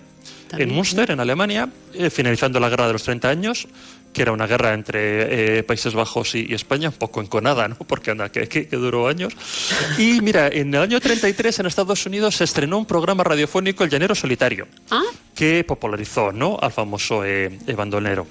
en 0.57 0.73
Münster, 0.73 1.11
en 1.11 1.19
Alemania, 1.19 1.69
eh, 1.93 2.09
finalizando 2.09 2.59
la 2.59 2.69
guerra 2.69 2.87
de 2.87 2.93
los 2.93 3.03
30 3.03 3.29
años, 3.29 3.67
que 4.13 4.21
era 4.23 4.31
una 4.31 4.47
guerra 4.47 4.73
entre 4.73 5.59
eh, 5.59 5.63
Países 5.63 5.93
Bajos 5.93 6.35
y, 6.35 6.53
España, 6.53 6.89
un 6.89 6.95
poco 6.95 7.21
enconada, 7.21 7.67
¿no? 7.67 7.75
Porque 7.87 8.11
anda, 8.11 8.29
que, 8.29 8.47
que, 8.47 8.65
duró 8.65 9.07
años. 9.07 9.33
Y 9.97 10.21
mira, 10.21 10.47
en 10.47 10.73
el 10.73 10.81
año 10.81 10.99
33 10.99 11.59
en 11.59 11.65
Estados 11.65 12.05
Unidos 12.05 12.35
se 12.35 12.43
estrenó 12.43 12.77
un 12.77 12.85
programa 12.85 13.23
radiofónico, 13.23 13.83
El 13.83 13.89
Llanero 13.89 14.15
Solitario, 14.15 14.67
¿Ah? 14.89 15.03
que 15.35 15.63
popularizó 15.63 16.31
¿no? 16.31 16.57
al 16.61 16.71
famoso 16.71 17.23
eh, 17.23 17.49
bandolero. 17.75 18.27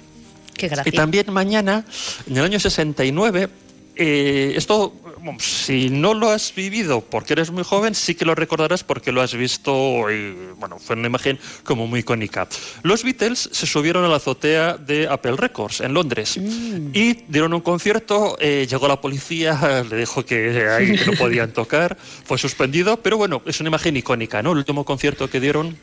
Qué 0.53 0.69
y 0.85 0.91
también 0.91 1.31
mañana, 1.31 1.85
en 2.27 2.35
el 2.37 2.43
año 2.43 2.59
69, 2.59 3.49
eh, 3.95 4.53
esto, 4.55 4.93
si 5.39 5.89
no 5.89 6.13
lo 6.13 6.29
has 6.29 6.53
vivido 6.53 7.01
porque 7.01 7.33
eres 7.33 7.51
muy 7.51 7.63
joven, 7.63 7.95
sí 7.95 8.15
que 8.15 8.25
lo 8.25 8.35
recordarás 8.35 8.83
porque 8.83 9.11
lo 9.11 9.21
has 9.21 9.33
visto 9.33 10.11
y, 10.11 10.35
bueno, 10.57 10.79
fue 10.79 10.95
una 10.95 11.07
imagen 11.07 11.39
como 11.63 11.87
muy 11.87 12.01
icónica. 12.01 12.47
Los 12.83 13.03
Beatles 13.03 13.49
se 13.51 13.67
subieron 13.67 14.03
a 14.03 14.07
la 14.07 14.17
azotea 14.17 14.77
de 14.77 15.07
Apple 15.07 15.35
Records 15.37 15.81
en 15.81 15.93
Londres 15.93 16.37
mm. 16.37 16.89
y 16.93 17.13
dieron 17.27 17.53
un 17.53 17.61
concierto, 17.61 18.37
eh, 18.39 18.67
llegó 18.69 18.87
la 18.87 19.01
policía, 19.01 19.83
le 19.89 19.97
dijo 19.97 20.25
que 20.25 20.67
ahí 20.69 20.99
no 21.05 21.13
podían 21.13 21.51
tocar, 21.51 21.97
fue 22.25 22.37
suspendido, 22.37 22.97
pero 22.97 23.17
bueno, 23.17 23.41
es 23.45 23.59
una 23.59 23.69
imagen 23.69 23.97
icónica, 23.97 24.41
¿no? 24.41 24.51
El 24.51 24.59
último 24.59 24.85
concierto 24.85 25.29
que 25.29 25.39
dieron 25.39 25.77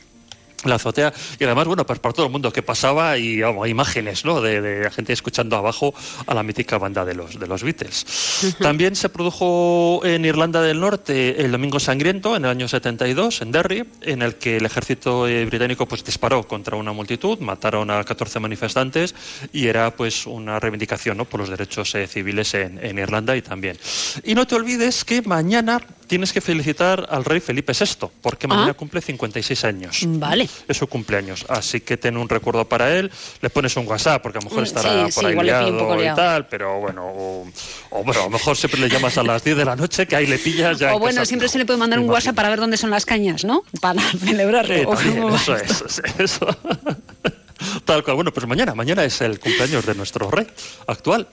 la 0.69 0.77
azotea 0.77 1.13
y 1.39 1.45
además 1.45 1.67
bueno 1.67 1.87
pues 1.87 1.99
para 1.99 2.13
todo 2.13 2.27
el 2.27 2.33
mundo 2.33 2.53
que 2.53 2.63
pasaba 2.63 3.19
y 3.19 3.41
vamos, 3.41 3.69
imágenes 3.69 4.25
¿no? 4.25 4.41
de, 4.41 4.83
la 4.83 4.91
gente 4.91 5.13
escuchando 5.13 5.57
abajo 5.57 5.95
a 6.27 6.35
la 6.35 6.43
mítica 6.43 6.79
banda 6.79 7.05
de 7.05 7.15
los 7.15 7.39
de 7.39 7.47
los 7.47 7.63
Beatles 7.63 8.55
también 8.61 8.97
se 8.97 9.09
produjo 9.09 10.01
en 10.05 10.25
Irlanda 10.25 10.63
del 10.63 10.81
Norte 10.81 11.43
el 11.45 11.53
Domingo 11.53 11.81
Sangriento 11.81 12.37
en 12.37 12.45
el 12.45 12.51
año 12.51 12.69
72 12.69 13.43
en 13.43 13.53
Derry 13.53 13.85
en 14.03 14.23
el 14.23 14.37
que 14.37 14.57
el 14.57 14.67
ejército 14.67 15.27
eh, 15.29 15.45
británico 15.47 15.87
pues 15.87 16.05
disparó 16.05 16.47
contra 16.47 16.77
una 16.77 16.93
multitud 16.93 17.39
mataron 17.39 17.91
a 17.91 18.03
14 18.05 18.41
manifestantes 18.41 19.15
y 19.53 19.67
era 19.67 19.91
pues 19.91 20.27
una 20.27 20.61
reivindicación 20.61 21.17
¿no? 21.17 21.25
por 21.25 21.41
los 21.41 21.49
derechos 21.49 21.95
eh, 21.95 22.07
civiles 22.07 22.55
en, 22.55 22.85
en 22.85 22.99
Irlanda 22.99 23.37
y 23.37 23.43
también 23.43 23.79
y 24.25 24.35
no 24.35 24.47
te 24.47 24.55
olvides 24.55 25.05
que 25.05 25.23
mañana 25.23 25.81
tienes 26.07 26.33
que 26.33 26.41
felicitar 26.41 27.07
al 27.11 27.25
rey 27.25 27.41
Felipe 27.41 27.73
VI, 27.73 28.09
porque 28.21 28.47
mañana 28.47 28.73
ah. 28.73 28.75
cumple 28.75 29.01
56 29.01 29.65
años. 29.65 30.01
Vale. 30.07 30.49
Es 30.69 30.77
su 30.77 30.87
cumpleaños. 30.87 31.45
Así 31.49 31.81
que 31.81 31.97
ten 31.97 32.17
un 32.17 32.29
recuerdo 32.29 32.65
para 32.65 32.97
él. 32.97 33.11
Le 33.41 33.51
pones 33.51 33.77
un 33.77 33.87
WhatsApp, 33.87 34.23
porque 34.23 34.39
a 34.39 34.41
lo 34.41 34.49
mejor 34.49 34.63
mm, 34.63 34.67
estará 34.67 35.09
por 35.15 35.27
ahí 35.27 35.37
liado, 35.37 36.03
y 36.03 36.15
tal, 36.15 36.47
pero 36.47 36.81
bueno, 36.81 37.07
o, 37.07 38.05
bueno, 38.05 38.21
a 38.21 38.25
lo 38.25 38.31
mejor 38.31 38.57
siempre 38.57 38.81
le 38.81 38.89
llamas 38.89 39.19
a 39.19 39.23
las 39.23 39.43
10 39.43 39.57
de 39.57 39.65
la 39.65 39.77
noche, 39.77 40.07
que 40.07 40.17
ahí 40.17 40.27
le 40.27 40.39
pillas 40.39 40.79
ya. 40.79 40.95
O 40.95 40.99
bueno, 40.99 41.25
siempre 41.25 41.49
se 41.49 41.59
le 41.59 41.67
puede 41.67 41.79
mandar 41.79 41.99
un 41.99 42.09
WhatsApp 42.09 42.35
para 42.35 42.49
ver 42.49 42.61
dónde 42.61 42.77
son 42.77 42.91
las 42.91 43.05
cañas, 43.05 43.45
¿no? 43.45 43.65
Para 43.81 44.01
celebrarlo. 44.25 44.95
eso 45.35 45.57
es, 45.57 46.03
eso. 46.19 46.47
Tal 47.85 48.03
cual. 48.03 48.17
Bueno, 48.17 48.33
pues 48.33 48.47
mañana, 48.47 48.75
mañana 48.75 49.05
es 49.05 49.21
el 49.21 49.39
cumpleaños 49.39 49.87
de 49.87 49.95
nuestro 49.95 50.31
rey 50.31 50.47
actual. 50.87 51.29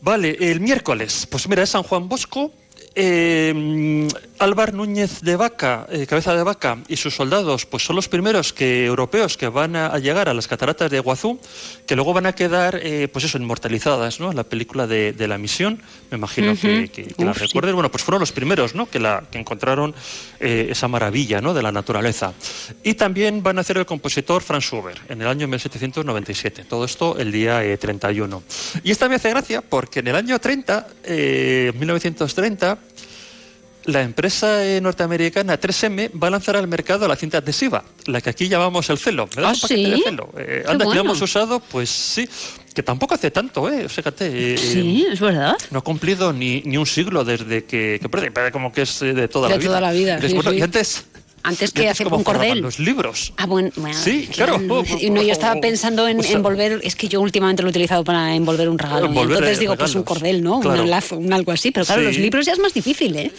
Vale, 0.00 0.36
el 0.40 0.60
miércoles, 0.60 1.26
pues 1.30 1.48
mira, 1.48 1.62
es 1.62 1.70
San 1.70 1.82
Juan 1.82 2.08
Bosco, 2.08 2.52
eh, 2.94 4.08
Álvar 4.40 4.72
Núñez 4.72 5.20
de 5.20 5.36
Vaca, 5.36 5.86
eh, 5.90 6.06
cabeza 6.06 6.34
de 6.34 6.42
vaca, 6.42 6.78
y 6.88 6.96
sus 6.96 7.14
soldados, 7.14 7.66
pues 7.66 7.84
son 7.84 7.94
los 7.94 8.08
primeros 8.08 8.54
que, 8.54 8.86
europeos 8.86 9.36
que 9.36 9.48
van 9.48 9.76
a, 9.76 9.98
llegar 9.98 10.30
a 10.30 10.34
las 10.34 10.48
cataratas 10.48 10.90
de 10.90 10.96
Iguazú, 10.96 11.38
que 11.86 11.94
luego 11.94 12.14
van 12.14 12.24
a 12.24 12.34
quedar, 12.34 12.80
eh, 12.82 13.08
pues 13.12 13.26
eso, 13.26 13.36
inmortalizadas, 13.36 14.18
¿no? 14.18 14.30
En 14.30 14.38
la 14.38 14.44
película 14.44 14.86
de, 14.86 15.14
la 15.28 15.36
misión, 15.36 15.82
me 16.10 16.16
imagino 16.16 16.56
que, 16.56 17.14
la 17.18 17.34
recuerden. 17.34 17.74
Bueno, 17.74 17.90
pues 17.90 18.02
fueron 18.02 18.20
los 18.20 18.32
primeros, 18.32 18.74
¿no? 18.74 18.88
Que, 18.88 18.98
la, 18.98 19.24
que 19.30 19.38
encontraron 19.38 19.94
eh, 20.40 20.68
esa 20.70 20.88
maravilla, 20.88 21.42
¿no? 21.42 21.52
De 21.52 21.62
la 21.62 21.70
naturaleza. 21.70 22.32
Y 22.82 22.94
también 22.94 23.42
van 23.42 23.58
a 23.58 23.60
hacer 23.60 23.76
el 23.76 23.84
compositor 23.84 24.40
Franz 24.40 24.64
Schubert 24.64 25.10
en 25.10 25.20
el 25.20 25.28
año 25.28 25.46
1797. 25.48 26.64
Todo 26.64 26.86
esto 26.86 27.18
el 27.18 27.30
día 27.30 27.60
31. 27.78 28.42
Y 28.84 28.90
esta 28.90 29.06
me 29.06 29.16
hace 29.16 29.28
gracia 29.28 29.60
porque 29.60 30.00
en 30.00 30.08
el 30.08 30.16
año 30.16 30.38
30, 30.38 30.86
1930, 31.78 32.78
la 33.84 34.02
empresa 34.02 34.64
eh, 34.64 34.80
norteamericana 34.80 35.58
3M 35.58 36.10
va 36.22 36.28
a 36.28 36.30
lanzar 36.30 36.56
al 36.56 36.68
mercado 36.68 37.08
la 37.08 37.16
cinta 37.16 37.38
adhesiva, 37.38 37.84
la 38.06 38.20
que 38.20 38.30
aquí 38.30 38.48
llamamos 38.48 38.88
el 38.90 38.98
celo. 38.98 39.28
¿Me 39.36 39.44
¿Ah, 39.44 39.54
sí? 39.54 40.00
celo? 40.04 40.30
Eh, 40.36 40.64
anda, 40.66 40.86
que 40.90 40.98
hemos 40.98 41.20
usado, 41.20 41.60
pues 41.60 41.88
sí, 41.90 42.28
que 42.74 42.82
tampoco 42.82 43.14
hace 43.14 43.30
tanto, 43.30 43.68
¿eh? 43.70 43.88
Fíjate. 43.88 44.54
Eh, 44.54 44.58
sí, 44.58 45.06
es 45.10 45.20
verdad. 45.20 45.56
No 45.70 45.80
ha 45.80 45.82
cumplido 45.82 46.32
ni, 46.32 46.62
ni 46.62 46.76
un 46.76 46.86
siglo 46.86 47.24
desde 47.24 47.64
que, 47.64 48.00
que 48.00 48.50
como 48.52 48.72
que 48.72 48.82
es 48.82 49.00
de 49.00 49.28
toda 49.28 49.48
la 49.48 49.56
vida. 49.56 49.62
De 49.62 49.66
toda 49.66 49.80
la 49.80 49.92
vida. 49.92 50.20
Y 50.52 50.62
antes 50.62 51.06
antes 51.42 51.72
que 51.72 51.88
hacer 51.88 52.08
un 52.08 52.22
cordel. 52.24 52.60
los 52.60 52.78
libros. 52.78 53.32
Ah, 53.36 53.46
bueno, 53.46 53.70
sí, 53.92 54.28
claro. 54.32 54.58
No, 54.58 54.82
yo 54.84 55.32
estaba 55.32 55.60
pensando 55.60 56.06
en 56.08 56.24
envolver, 56.24 56.80
es 56.82 56.96
que 56.96 57.08
yo 57.08 57.20
últimamente 57.20 57.62
lo 57.62 57.68
he 57.68 57.70
utilizado 57.70 58.04
para 58.04 58.34
envolver 58.34 58.68
un 58.68 58.78
regalo. 58.78 59.06
entonces 59.06 59.58
digo, 59.58 59.76
pues 59.76 59.94
un 59.94 60.02
cordel, 60.02 60.42
¿no? 60.42 60.58
Un 60.58 60.76
enlazo, 60.76 61.16
un 61.16 61.32
algo 61.32 61.52
así. 61.52 61.70
Pero 61.70 61.86
claro, 61.86 62.02
los 62.02 62.16
libros 62.18 62.46
ya 62.46 62.52
es 62.52 62.58
más 62.58 62.74
difícil, 62.74 63.16
¿eh? 63.16 63.30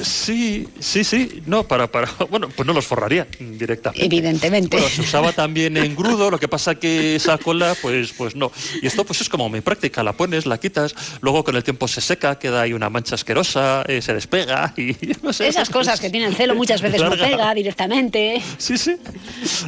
Sí, 0.00 0.68
sí, 0.80 1.04
sí. 1.04 1.42
No, 1.46 1.64
para, 1.64 1.90
para. 1.90 2.08
Bueno, 2.30 2.48
pues 2.48 2.66
no 2.66 2.72
los 2.72 2.86
forraría 2.86 3.26
directamente. 3.38 4.04
Evidentemente. 4.04 4.76
Bueno, 4.76 4.88
se 4.88 5.02
usaba 5.02 5.32
también 5.32 5.76
en 5.76 5.94
grudo, 5.94 6.30
lo 6.30 6.38
que 6.38 6.48
pasa 6.48 6.76
que 6.76 7.16
esa 7.16 7.36
cola, 7.36 7.76
pues, 7.82 8.12
pues 8.12 8.34
no. 8.34 8.50
Y 8.80 8.86
esto, 8.86 9.04
pues 9.04 9.20
es 9.20 9.28
como 9.28 9.48
muy 9.48 9.60
práctica. 9.60 10.02
La 10.02 10.14
pones, 10.14 10.46
la 10.46 10.58
quitas, 10.58 10.94
luego 11.20 11.44
con 11.44 11.56
el 11.56 11.64
tiempo 11.64 11.88
se 11.88 12.00
seca, 12.00 12.38
queda 12.38 12.62
ahí 12.62 12.72
una 12.72 12.88
mancha 12.88 13.16
asquerosa, 13.16 13.82
eh, 13.86 14.00
se 14.00 14.14
despega 14.14 14.72
y 14.76 14.96
no 15.22 15.32
sé. 15.32 15.48
Esas 15.48 15.68
cosas 15.68 16.00
que 16.00 16.08
tienen 16.08 16.34
celo 16.34 16.54
muchas 16.54 16.80
veces 16.80 17.02
no 17.02 17.10
pega 17.10 17.52
directamente. 17.54 18.40
Sí, 18.58 18.78
sí. 18.78 18.96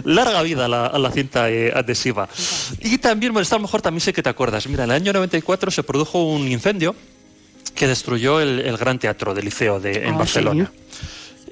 Larga 0.04 0.42
vida 0.42 0.68
la, 0.68 0.86
a 0.86 0.98
la 0.98 1.10
cinta 1.10 1.50
eh, 1.50 1.72
adhesiva. 1.74 2.28
Y 2.80 2.98
también, 2.98 3.32
bueno, 3.32 3.42
está 3.42 3.56
a 3.56 3.58
lo 3.58 3.62
mejor 3.62 3.82
también 3.82 4.00
sé 4.00 4.12
que 4.12 4.22
te 4.22 4.30
acuerdas. 4.30 4.66
Mira, 4.68 4.84
en 4.84 4.90
el 4.90 4.96
año 4.96 5.12
94 5.12 5.70
se 5.70 5.82
produjo 5.82 6.22
un 6.24 6.48
incendio 6.48 6.94
que 7.74 7.86
destruyó 7.86 8.40
el, 8.40 8.76
Gran 8.76 8.98
Teatro 8.98 9.34
del 9.34 9.44
Liceo 9.44 9.80
de, 9.80 10.06
en 10.06 10.14
ah, 10.14 10.18
Barcelona. 10.18 10.72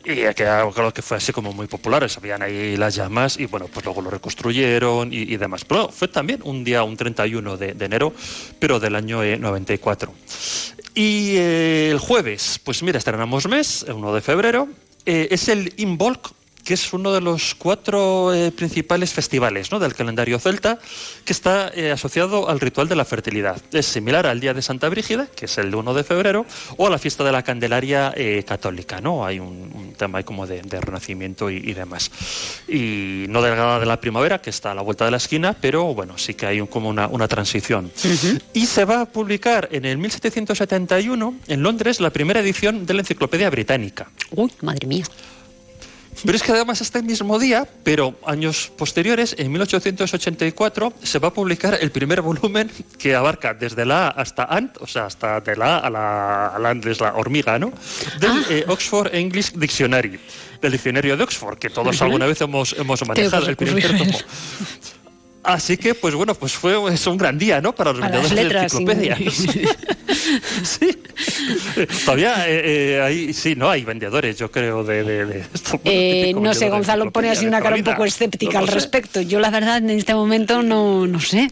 Y 0.04 0.16
que 0.34 0.34
creo 0.74 0.92
que 0.92 1.02
fue 1.02 1.16
así 1.16 1.32
como 1.32 1.52
muy 1.52 1.68
popular, 1.68 2.08
sabían 2.10 2.42
ahí 2.42 2.76
las 2.76 2.96
llamas 2.96 3.38
y 3.38 3.46
bueno, 3.46 3.68
pues 3.72 3.84
luego 3.84 4.02
lo 4.02 4.10
reconstruyeron 4.10 5.12
y, 5.12 5.36
demás. 5.36 5.64
Pero 5.64 5.90
fue 5.90 6.08
también 6.08 6.40
un 6.42 6.64
día, 6.64 6.82
un 6.82 6.96
31 6.96 7.56
de, 7.56 7.76
enero, 7.78 8.12
pero 8.58 8.80
del 8.80 8.96
año 8.96 9.22
94. 9.22 10.10
Eh, 10.10 10.82
y 10.94 11.36
eh, 11.36 11.90
el 11.90 11.98
jueves, 11.98 12.60
pues 12.64 12.82
mira, 12.82 12.98
estrenamos 12.98 13.46
mes, 13.46 13.84
el 13.86 13.94
1 13.94 14.14
de 14.14 14.20
febrero, 14.20 14.68
eh, 15.06 15.28
es 15.30 15.48
el 15.48 15.72
Involk 15.76 16.32
que 16.64 16.74
es 16.74 16.92
uno 16.92 17.12
de 17.12 17.20
los 17.20 17.54
cuatro 17.54 18.32
eh, 18.32 18.52
principales 18.52 19.12
festivales 19.12 19.70
del 19.70 19.94
calendario 19.94 20.38
celta, 20.38 20.78
que 21.24 21.32
está 21.32 21.72
eh, 21.74 21.90
asociado 21.90 22.48
al 22.48 22.60
ritual 22.60 22.88
de 22.88 22.96
la 22.96 23.04
fertilidad. 23.04 23.60
Es 23.72 23.86
similar 23.86 24.26
al 24.26 24.40
Día 24.40 24.54
de 24.54 24.62
Santa 24.62 24.88
Brígida, 24.88 25.26
que 25.34 25.46
es 25.46 25.58
el 25.58 25.74
1 25.74 25.94
de 25.94 26.04
febrero, 26.04 26.46
o 26.76 26.86
a 26.86 26.90
la 26.90 26.98
fiesta 26.98 27.24
de 27.24 27.32
la 27.32 27.42
Candelaria 27.42 28.12
eh, 28.16 28.44
católica. 28.46 29.00
¿no? 29.00 29.24
Hay 29.24 29.38
un, 29.38 29.94
tema 29.96 30.18
ahí 30.18 30.24
como 30.24 30.46
de, 30.46 30.62
renacimiento 30.62 31.50
y, 31.50 31.72
demás. 31.72 32.10
Y 32.68 33.26
no 33.28 33.42
delgada 33.42 33.80
de 33.80 33.86
la 33.86 34.00
primavera, 34.00 34.40
que 34.40 34.50
está 34.50 34.72
a 34.72 34.74
la 34.74 34.82
vuelta 34.82 35.04
de 35.04 35.10
la 35.10 35.16
esquina, 35.16 35.56
pero 35.58 35.94
bueno, 35.94 36.18
sí 36.18 36.34
que 36.34 36.46
hay 36.46 36.66
como 36.66 36.88
una, 36.90 37.28
transición. 37.28 37.90
Y 38.52 38.66
se 38.66 38.84
va 38.84 39.02
a 39.02 39.06
publicar 39.06 39.68
en 39.72 39.84
el 39.84 39.96
1771 39.96 41.34
en 41.46 41.62
Londres 41.62 42.00
la 42.00 42.10
primera 42.10 42.40
edición 42.40 42.84
de 42.84 42.94
la 42.94 43.00
Enciclopedia 43.00 43.48
Británica. 43.48 44.10
Uy, 44.32 44.52
madre 44.60 44.86
mía. 44.86 45.04
Pero 46.24 46.36
es 46.36 46.42
que 46.42 46.52
además 46.52 46.80
este 46.80 47.02
mismo 47.02 47.38
día, 47.38 47.66
pero 47.82 48.18
años 48.26 48.70
posteriores, 48.76 49.34
en 49.38 49.50
1884, 49.52 50.92
se 51.02 51.18
va 51.18 51.28
a 51.28 51.32
publicar 51.32 51.78
el 51.80 51.90
primer 51.90 52.22
volumen 52.22 52.70
que 52.98 53.14
abarca 53.14 53.54
desde 53.54 53.84
la 53.84 54.08
A 54.08 54.10
hasta 54.10 54.44
Ant, 54.44 54.76
o 54.80 54.86
sea, 54.86 55.06
hasta 55.06 55.40
de 55.40 55.56
la 55.56 55.76
A 55.76 55.86
a 55.86 55.90
la, 55.90 56.46
a 56.46 56.58
la, 56.58 56.74
la 56.74 57.14
hormiga, 57.14 57.58
¿no? 57.58 57.72
Del 58.20 58.30
ah. 58.30 58.44
eh, 58.50 58.64
Oxford 58.68 59.14
English 59.14 59.52
Dictionary, 59.52 60.18
del 60.60 60.72
diccionario 60.72 61.16
de 61.16 61.24
Oxford, 61.24 61.58
que 61.58 61.70
todos 61.70 62.00
alguna 62.02 62.26
vez 62.26 62.40
hemos, 62.40 62.74
hemos 62.78 63.06
manejado, 63.06 63.48
el 63.48 63.56
primer 63.56 63.98
tomo. 63.98 64.18
Así 65.42 65.76
que, 65.76 65.94
pues 65.94 66.14
bueno, 66.14 66.34
pues 66.34 66.52
fue 66.52 66.94
es 66.94 67.04
un 67.06 67.18
gran 67.18 67.36
día, 67.36 67.60
¿no? 67.60 67.74
Para 67.74 67.92
los 67.92 68.00
vendedores 68.00 68.30
de 68.30 68.42
enciclopedias. 68.42 69.18
sí. 69.34 69.64
Todavía 72.04 72.48
eh, 72.48 72.96
eh, 72.96 73.00
hay, 73.02 73.32
sí, 73.32 73.54
¿no? 73.54 73.70
Hay 73.70 73.84
vendedores, 73.84 74.38
yo 74.38 74.50
creo, 74.50 74.84
de, 74.84 75.44
esto. 75.54 75.80
Eh, 75.84 76.34
no 76.40 76.54
sé, 76.54 76.68
Gonzalo 76.70 77.10
pone 77.10 77.30
así 77.30 77.46
una 77.46 77.60
cara 77.60 77.76
un 77.76 77.84
poco 77.84 78.04
escéptica 78.04 78.58
al 78.58 78.68
respecto. 78.68 79.20
Yo, 79.20 79.40
la 79.40 79.50
verdad, 79.50 79.78
en 79.78 79.90
este 79.90 80.14
momento 80.14 80.62
no, 80.62 81.06
no 81.06 81.20
sé. 81.20 81.50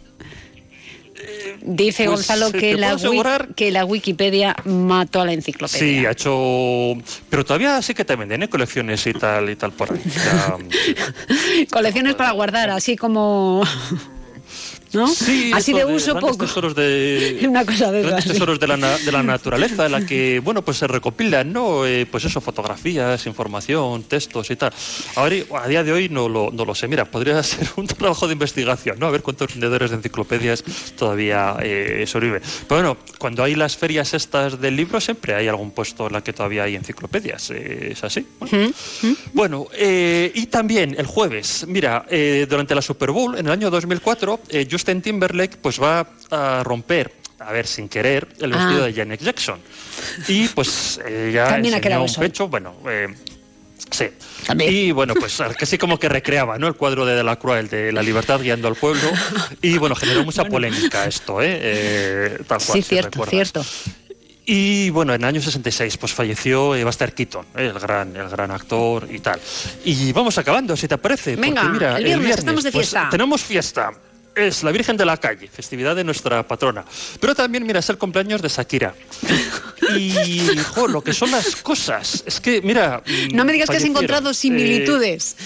Dice 1.63 2.05
Pues, 2.07 2.17
Gonzalo 2.17 2.51
que 2.53 2.77
la, 2.77 2.93
asegurar- 2.93 3.55
que 3.55 3.71
la 3.71 3.85
Wikipedia 3.85 4.57
mató 4.65 5.21
a 5.21 5.27
la 5.27 5.35
enciclopedia. 5.35 5.79
Sí, 5.79 6.07
ha 6.07 6.13
hecho. 6.13 6.95
Pero 7.29 7.45
todavía 7.45 7.83
sí 7.83 7.93
que 7.93 8.05
te 8.05 8.17
venden 8.17 8.43
¿eh? 8.43 8.49
colecciones 8.49 9.07
y 9.07 9.13
tal 9.13 9.51
y 9.51 9.57
tal 9.57 9.73
por 9.73 9.93
ahí. 9.93 10.01
Ya, 10.07 10.57
Colecciones 11.71 12.15
para 12.15 12.31
guardar, 12.31 12.71
así 12.71 12.97
como... 12.97 13.63
¿No? 14.93 15.07
Sí, 15.07 15.53
así 15.55 15.73
esto 15.73 15.87
de 15.87 15.95
uso 15.95 16.13
grandes 16.13 16.33
poco. 16.33 16.45
tesoros 16.47 16.75
de 16.75 17.41
Una 17.49 17.65
cosa 17.65 17.93
de 17.93 18.03
grandes 18.03 18.27
tesoros 18.27 18.59
de 18.59 18.67
la, 18.67 18.77
de 18.77 19.13
la 19.13 19.23
naturaleza 19.35 19.87
en 19.87 19.93
la 19.93 20.07
que 20.07 20.41
bueno 20.41 20.63
pues 20.63 20.79
se 20.79 20.87
recopilan 20.87 21.53
no 21.53 21.87
Eh, 21.87 22.07
pues 22.11 22.25
eso 22.25 22.41
fotografías 22.41 23.27
información 23.27 24.03
textos 24.05 24.51
y 24.51 24.57
tal. 24.57 24.73
Ahora 25.17 25.37
a 25.63 25.69
día 25.69 25.85
de 25.85 25.93
hoy 25.93 26.09
no 26.09 26.29
lo, 26.29 26.51
no 26.51 26.65
lo 26.65 26.75
sé. 26.75 26.89
Mira 26.89 27.05
podría 27.05 27.43
ser 27.45 27.69
un 27.77 27.87
trabajo 27.87 28.27
de 28.27 28.33
investigación 28.35 28.99
no 28.99 29.07
a 29.07 29.11
ver 29.11 29.23
cuántos 29.23 29.49
vendedores 29.49 29.91
de 29.91 29.97
enciclopedias 29.97 30.65
todavía 30.97 31.57
eh, 31.63 32.05
sobreviven 32.07 32.43
pero 32.69 32.83
bueno 32.83 32.97
cuando 33.19 33.43
hay 33.45 33.55
las 33.55 33.77
ferias 33.77 34.15
estas 34.15 34.61
del 34.61 34.77
libro 34.77 35.01
siempre 35.01 35.35
hay 35.35 35.49
algún 35.49 35.71
puesto 35.71 36.07
en 36.07 36.13
la 36.15 36.23
que 36.23 36.33
todavía 36.33 36.65
hay 36.65 36.77
enciclopedias 36.77 37.51
eh, 37.51 37.93
es 37.93 38.05
así 38.05 38.27
Bueno, 38.39 38.73
bueno, 39.51 39.67
eh, 39.75 40.31
y 40.35 40.47
también 40.47 40.95
el 40.97 41.07
jueves, 41.07 41.65
mira, 41.67 42.05
eh, 42.09 42.47
durante 42.49 42.75
la 42.75 42.83
Super 42.83 43.11
Bowl, 43.11 43.37
en 43.37 43.47
el 43.47 43.53
año 43.53 43.69
2004, 43.71 44.41
eh, 44.51 44.67
Justin 44.81 45.03
Timberlake 45.03 45.57
pues 45.59 45.81
va 45.81 46.07
a 46.31 46.63
romper, 46.65 47.13
a 47.39 47.53
ver, 47.53 47.67
sin 47.67 47.89
querer, 47.89 48.27
el 48.41 48.51
vestido 48.53 48.83
Ah. 48.85 48.87
de 48.87 48.95
Janet 48.95 49.21
Jackson. 49.23 49.59
Y 50.29 50.49
pues 50.49 50.99
ya 51.33 51.49
También 51.51 51.75
enseñó 51.75 52.03
un 52.03 52.15
pecho, 52.15 52.49
bueno... 52.49 52.75
eh, 52.89 53.09
Sí. 53.91 54.09
Y 54.69 54.93
bueno, 54.93 55.15
pues 55.15 55.43
casi 55.59 55.77
como 55.77 55.99
que 55.99 56.09
recreaba 56.09 56.59
¿no? 56.59 56.69
el 56.69 56.75
cuadro 56.75 57.05
de 57.05 57.17
Delacroix, 57.17 57.59
el 57.59 57.69
de 57.69 57.91
la 57.93 58.03
libertad 58.03 58.39
guiando 58.41 58.69
al 58.69 58.77
pueblo. 58.77 59.03
Y 59.63 59.79
bueno, 59.79 59.97
generó 59.97 60.23
mucha 60.23 60.45
polémica 60.45 61.07
esto, 61.07 61.43
¿eh? 61.43 61.59
Eh, 61.61 62.39
tal 62.47 62.59
cual, 62.59 62.61
Sí, 62.61 62.83
si 62.83 62.89
cierto, 62.91 63.25
recuerdas. 63.25 63.51
cierto. 63.53 63.65
Y 64.47 64.91
bueno, 64.91 65.13
en 65.15 65.23
el 65.23 65.29
año 65.29 65.43
66 65.43 65.97
pues 65.97 66.13
falleció 66.13 66.77
eh, 66.77 66.85
Buster 66.85 67.15
Keaton, 67.15 67.47
eh, 67.57 67.67
el 67.75 67.81
gran, 67.81 68.15
el 68.15 68.29
gran 68.29 68.51
actor 68.53 69.09
y 69.11 69.19
tal. 69.19 69.41
Y 69.85 70.13
vamos 70.13 70.39
acabando, 70.39 70.77
si 70.77 70.87
te 70.87 70.97
parece. 70.99 71.35
Venga, 71.35 71.63
porque 71.63 71.73
mira, 71.75 71.97
el 71.99 72.05
viernes, 72.05 72.39
estamos 72.39 72.63
de 72.63 72.71
pues, 72.71 72.91
fiesta. 72.91 73.09
tenemos 73.11 73.43
fiesta. 73.43 73.93
Es 74.41 74.63
la 74.63 74.73
Virgen 74.73 74.97
de 74.97 75.05
la 75.05 75.17
Calle, 75.17 75.49
festividad 75.49 75.95
de 75.97 76.05
nuestra 76.05 76.47
patrona. 76.47 76.85
Pero 77.21 77.35
también, 77.35 77.67
mira, 77.67 77.81
es 77.81 77.89
el 77.91 77.99
cumpleaños 77.99 78.41
de 78.43 78.49
Shakira. 78.49 78.95
Y, 79.97 80.47
jo, 80.75 80.87
lo 80.87 81.03
que 81.03 81.13
son 81.13 81.33
las 81.33 81.57
cosas. 81.57 82.23
Es 82.25 82.39
que, 82.41 82.63
mira. 82.63 83.03
mm, 83.05 83.35
No 83.35 83.45
me 83.45 83.53
digas 83.53 83.69
que 83.69 83.79
has 83.79 83.85
encontrado 83.85 84.31
Eh, 84.31 84.35
similitudes. 84.35 85.37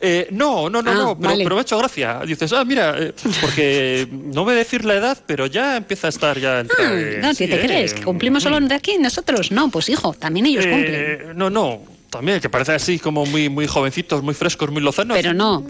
eh, 0.00 0.26
no, 0.32 0.68
no, 0.68 0.82
no, 0.82 0.90
Ah, 0.90 0.94
no, 0.94 1.16
pero, 1.18 1.30
vale. 1.30 1.44
pero 1.44 1.54
me 1.54 1.60
ha 1.60 1.62
hecho 1.62 1.78
gracia. 1.78 2.20
Dices, 2.26 2.52
ah, 2.52 2.64
mira, 2.64 2.96
eh, 2.98 3.12
porque 3.40 4.08
no 4.10 4.42
voy 4.44 4.54
a 4.54 4.56
decir 4.58 4.84
la 4.84 4.94
edad, 4.94 5.18
pero 5.26 5.46
ya 5.46 5.76
empieza 5.76 6.08
a 6.08 6.10
estar 6.10 6.38
ya 6.38 6.60
entre, 6.60 7.18
Ah, 7.18 7.20
no, 7.22 7.34
sí, 7.34 7.46
¿qué 7.46 7.54
te 7.56 7.60
eh, 7.62 7.66
crees? 7.66 7.94
¿Que 7.94 8.02
cumplimos 8.02 8.42
solo 8.42 8.58
de 8.60 8.74
aquí 8.74 8.96
nosotros? 8.98 9.52
No, 9.52 9.68
pues 9.70 9.88
hijo, 9.88 10.14
también 10.14 10.46
ellos 10.46 10.66
cumplen. 10.66 11.36
No, 11.36 11.50
no, 11.50 11.82
también, 12.10 12.40
que 12.40 12.48
parece 12.48 12.72
así 12.72 12.98
como 12.98 13.24
muy, 13.26 13.48
muy 13.48 13.66
jovencitos, 13.68 14.20
muy 14.22 14.34
frescos, 14.34 14.70
muy 14.70 14.82
lozanos. 14.82 15.16
Pero 15.16 15.32
no, 15.34 15.64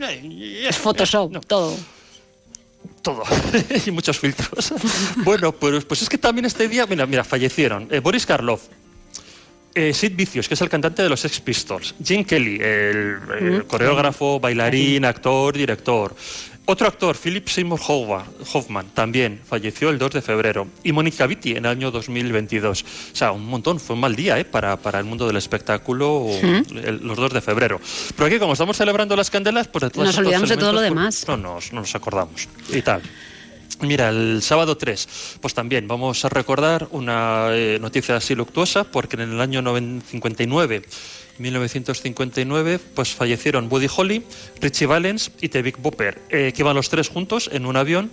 es 0.67 0.77
Photoshop, 0.77 1.45
todo. 1.47 1.77
Todo. 3.09 3.23
y 3.87 3.91
muchos 3.91 4.19
filtros. 4.19 4.75
bueno, 5.25 5.53
pues, 5.53 5.83
pues 5.87 6.03
es 6.03 6.11
que 6.11 6.19
también 6.19 6.45
este 6.45 6.69
día, 6.69 6.85
mira, 6.85 7.07
mira, 7.07 7.25
fallecieron 7.25 7.89
eh, 7.91 8.01
Boris 8.01 8.27
Karloff, 8.27 8.65
eh, 9.75 9.95
Sid 9.95 10.15
Vicious, 10.15 10.47
que 10.47 10.53
es 10.53 10.61
el 10.61 10.69
cantante 10.69 11.03
de 11.03 11.09
los 11.09 11.21
Sex 11.21 11.41
Pistols, 11.41 11.95
Jim 12.05 12.23
Kelly, 12.23 12.57
el, 12.57 13.17
el 13.41 13.65
coreógrafo, 13.67 14.39
bailarín, 14.39 15.07
actor, 15.07 15.57
director. 15.57 16.15
Otro 16.71 16.87
actor, 16.87 17.17
Philip 17.17 17.49
Seymour 17.49 17.81
Hoffman, 17.89 18.89
también 18.93 19.41
falleció 19.43 19.89
el 19.89 19.97
2 19.97 20.11
de 20.13 20.21
febrero. 20.21 20.69
Y 20.85 20.93
Mónica 20.93 21.27
Vitti 21.27 21.53
en 21.53 21.65
el 21.65 21.67
año 21.67 21.91
2022. 21.91 22.83
O 23.13 23.17
sea, 23.17 23.33
un 23.33 23.47
montón, 23.47 23.81
fue 23.81 23.95
un 23.95 24.01
mal 24.01 24.15
día 24.15 24.39
¿eh? 24.39 24.45
para, 24.45 24.77
para 24.77 24.99
el 24.99 25.07
mundo 25.07 25.27
del 25.27 25.37
espectáculo 25.37 26.27
el- 26.31 27.01
los 27.03 27.17
2 27.17 27.33
de 27.33 27.41
febrero. 27.41 27.81
Pero 28.15 28.27
aquí, 28.27 28.39
como 28.39 28.53
estamos 28.53 28.77
celebrando 28.77 29.17
las 29.17 29.31
candelas, 29.31 29.67
pues 29.69 29.91
de 29.91 30.05
Nos 30.05 30.19
olvidamos 30.19 30.49
de 30.51 30.57
todo 30.59 30.73
lo 30.75 30.81
elementos, 30.83 31.25
pues, 31.25 31.27
demás. 31.27 31.41
no 31.43 31.55
nos, 31.55 31.73
no 31.73 31.81
nos 31.81 31.95
acordamos. 31.95 32.47
Y 32.71 32.83
tal. 32.83 33.01
Mira, 33.81 34.09
el 34.11 34.43
sábado 34.43 34.77
3, 34.77 35.39
pues 35.41 35.55
también 35.55 35.87
vamos 35.89 36.25
a 36.25 36.29
recordar 36.29 36.89
una 36.91 37.49
eh, 37.53 37.79
noticia 37.81 38.17
así 38.17 38.35
luctuosa, 38.35 38.85
porque 38.85 39.15
en 39.17 39.23
el 39.23 39.41
año 39.41 39.63
9- 39.63 40.03
59, 40.03 40.83
1959, 41.39 42.79
pues 42.95 43.15
fallecieron 43.15 43.69
Buddy 43.69 43.89
Holly, 43.95 44.25
Richie 44.61 44.87
Valens 44.87 45.31
y 45.41 45.49
The 45.49 45.63
Big 45.63 45.77
Bopper, 45.79 46.23
eh, 46.29 46.53
que 46.55 46.63
iban 46.63 46.77
los 46.77 46.89
tres 46.89 47.09
juntos 47.09 47.51
en 47.53 47.67
un 47.67 47.77
avión 47.77 48.11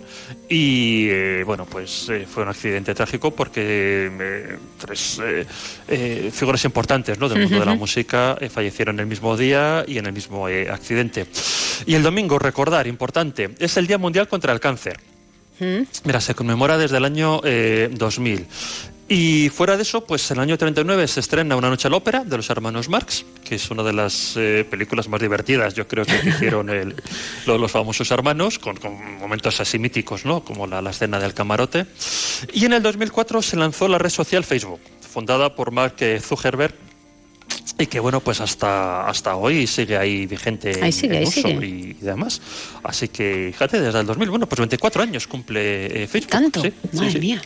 y, 0.48 1.08
eh, 1.08 1.42
bueno, 1.44 1.66
pues 1.66 2.08
eh, 2.08 2.26
fue 2.28 2.42
un 2.42 2.48
accidente 2.48 2.94
trágico 2.94 3.32
porque 3.32 4.56
tres 4.78 5.20
figuras 6.32 6.64
importantes 6.64 7.18
¿no? 7.18 7.28
del 7.28 7.42
mundo 7.42 7.60
de 7.60 7.66
la 7.66 7.74
música 7.74 8.38
fallecieron 8.50 9.00
el 9.00 9.06
mismo 9.06 9.36
día 9.36 9.84
y 9.86 9.98
en 9.98 10.06
el 10.06 10.12
mismo 10.12 10.46
accidente. 10.46 11.26
Y 11.86 11.94
el 11.94 12.02
domingo, 12.02 12.38
recordar, 12.38 12.86
importante, 12.86 13.50
es 13.58 13.76
el 13.76 13.86
Día 13.86 13.98
Mundial 13.98 14.28
contra 14.28 14.52
el 14.52 14.60
Cáncer. 14.60 14.98
Mira, 16.04 16.20
se 16.20 16.34
conmemora 16.34 16.76
desde 16.76 16.98
el 16.98 17.04
año 17.04 17.40
eh, 17.44 17.88
2000. 17.92 18.46
Y 19.08 19.50
fuera 19.50 19.76
de 19.76 19.82
eso, 19.82 20.04
pues 20.04 20.28
en 20.32 20.38
el 20.38 20.42
año 20.42 20.58
39 20.58 21.06
se 21.06 21.20
estrena 21.20 21.54
Una 21.54 21.70
noche 21.70 21.86
a 21.86 21.90
la 21.92 21.96
ópera 21.98 22.24
de 22.24 22.36
los 22.36 22.50
hermanos 22.50 22.88
Marx, 22.88 23.24
que 23.44 23.54
es 23.54 23.70
una 23.70 23.84
de 23.84 23.92
las 23.92 24.32
eh, 24.36 24.66
películas 24.68 25.06
más 25.08 25.20
divertidas, 25.20 25.74
yo 25.74 25.86
creo 25.86 26.04
que 26.04 26.16
hicieron 26.28 26.68
el- 26.70 26.96
lo- 27.46 27.56
los 27.56 27.70
famosos 27.70 28.10
hermanos, 28.10 28.58
con, 28.58 28.76
con 28.76 28.94
momentos 29.18 29.60
así 29.60 29.78
míticos, 29.78 30.24
¿no? 30.24 30.42
Como 30.42 30.66
la, 30.66 30.82
la 30.82 30.90
escena 30.90 31.20
del 31.20 31.34
camarote. 31.34 31.86
Y 32.52 32.64
en 32.64 32.72
el 32.72 32.82
2004 32.82 33.42
se 33.42 33.56
lanzó 33.56 33.86
la 33.86 33.98
red 33.98 34.10
social 34.10 34.42
Facebook, 34.42 34.80
fundada 35.08 35.54
por 35.54 35.70
Mark 35.70 35.94
Zuckerberg, 36.20 36.74
y 37.78 37.86
que 37.86 38.00
bueno, 38.00 38.20
pues 38.20 38.40
hasta, 38.40 39.06
hasta 39.06 39.36
hoy 39.36 39.68
sigue 39.68 39.96
ahí 39.96 40.26
vigente 40.26 40.80
Ahí 40.82 40.90
sigue, 40.90 41.14
en 41.14 41.22
ahí 41.22 41.28
uso 41.28 41.42
sigue. 41.42 41.66
y 41.66 41.92
demás. 42.00 42.40
Así 42.82 43.06
que, 43.08 43.50
fíjate, 43.52 43.80
desde 43.80 44.00
el 44.00 44.06
2000, 44.06 44.30
bueno, 44.30 44.46
pues 44.48 44.58
24 44.58 45.02
años 45.04 45.28
cumple 45.28 46.02
eh, 46.02 46.06
Facebook. 46.08 46.30
¿Tanto? 46.32 46.60
Sí, 46.62 46.72
sí, 46.90 46.96
Madre 46.96 47.12
sí. 47.12 47.18
mía. 47.20 47.42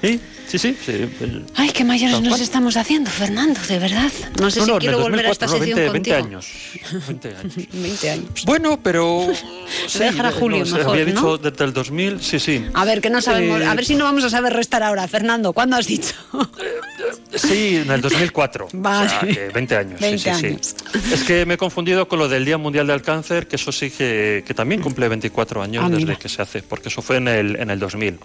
Sí, 0.00 0.20
sí, 0.48 0.58
sí. 0.58 0.76
sí, 0.84 1.08
Ay, 1.54 1.70
qué 1.70 1.84
mayores 1.84 2.20
nos 2.20 2.30
cual. 2.30 2.40
estamos 2.40 2.76
haciendo, 2.76 3.08
Fernando, 3.10 3.60
de 3.68 3.78
verdad. 3.78 4.10
No 4.40 4.50
sé 4.50 4.60
No, 4.60 4.66
si 4.66 4.72
no, 4.72 4.78
quiero 4.78 4.96
el 4.98 5.02
volver 5.04 5.26
a 5.26 5.30
esta 5.30 5.46
2004, 5.46 5.46
sesión 5.46 5.86
no, 5.86 5.92
20, 5.92 6.10
20 6.10 6.10
contigo. 6.10 6.36
años. 6.36 7.06
20 7.06 7.28
años. 7.36 7.68
20 7.72 8.10
años. 8.10 8.44
Bueno, 8.44 8.80
pero... 8.82 9.28
sí, 9.86 9.98
dejar 10.00 10.26
a 10.26 10.30
eh, 10.30 10.32
Julio 10.32 10.64
no, 10.64 10.76
mejor, 10.76 10.90
Había 10.92 11.04
dicho 11.04 11.38
desde 11.38 11.64
el 11.64 11.72
2000, 11.72 12.20
sí, 12.22 12.40
sí. 12.40 12.64
A 12.74 12.84
ver, 12.84 13.00
que 13.00 13.10
no 13.10 13.20
sabemos. 13.22 13.60
Eh, 13.60 13.66
A 13.66 13.74
ver 13.74 13.84
si 13.84 13.94
no 13.94 14.04
vamos 14.04 14.24
a 14.24 14.30
saber 14.30 14.52
restar 14.52 14.82
ahora, 14.82 15.06
Fernando. 15.06 15.52
¿Cuándo 15.52 15.76
has 15.76 15.86
dicho? 15.86 16.14
Sí, 17.34 17.76
en 17.78 17.90
el 17.90 18.00
2004. 18.00 18.68
Vale. 18.74 19.06
O 19.06 19.08
sea, 19.08 19.20
que 19.20 19.48
20 19.48 19.76
años. 19.76 19.98
sí, 19.98 20.04
20 20.04 20.18
sí, 20.34 20.40
sí. 20.40 20.46
años. 20.46 20.74
Es 21.12 21.22
que 21.24 21.46
me 21.46 21.54
he 21.54 21.56
confundido 21.56 22.06
con 22.06 22.18
lo 22.18 22.28
del 22.28 22.44
Día 22.44 22.58
Mundial 22.58 22.86
del 22.86 23.00
Cáncer, 23.02 23.48
que 23.48 23.56
eso 23.56 23.72
sí 23.72 23.90
que, 23.90 24.44
que 24.46 24.54
también 24.54 24.80
cumple 24.82 25.08
24 25.08 25.62
años 25.62 25.82
Ah, 25.84 25.88
desde 25.88 26.04
mira. 26.04 26.16
que 26.18 26.28
se 26.28 26.42
hace, 26.42 26.62
porque 26.62 26.88
eso 26.90 27.00
fue 27.02 27.16
en 27.16 27.28
el, 27.28 27.56
en 27.56 27.70
el 27.70 27.78
2000. 27.78 28.18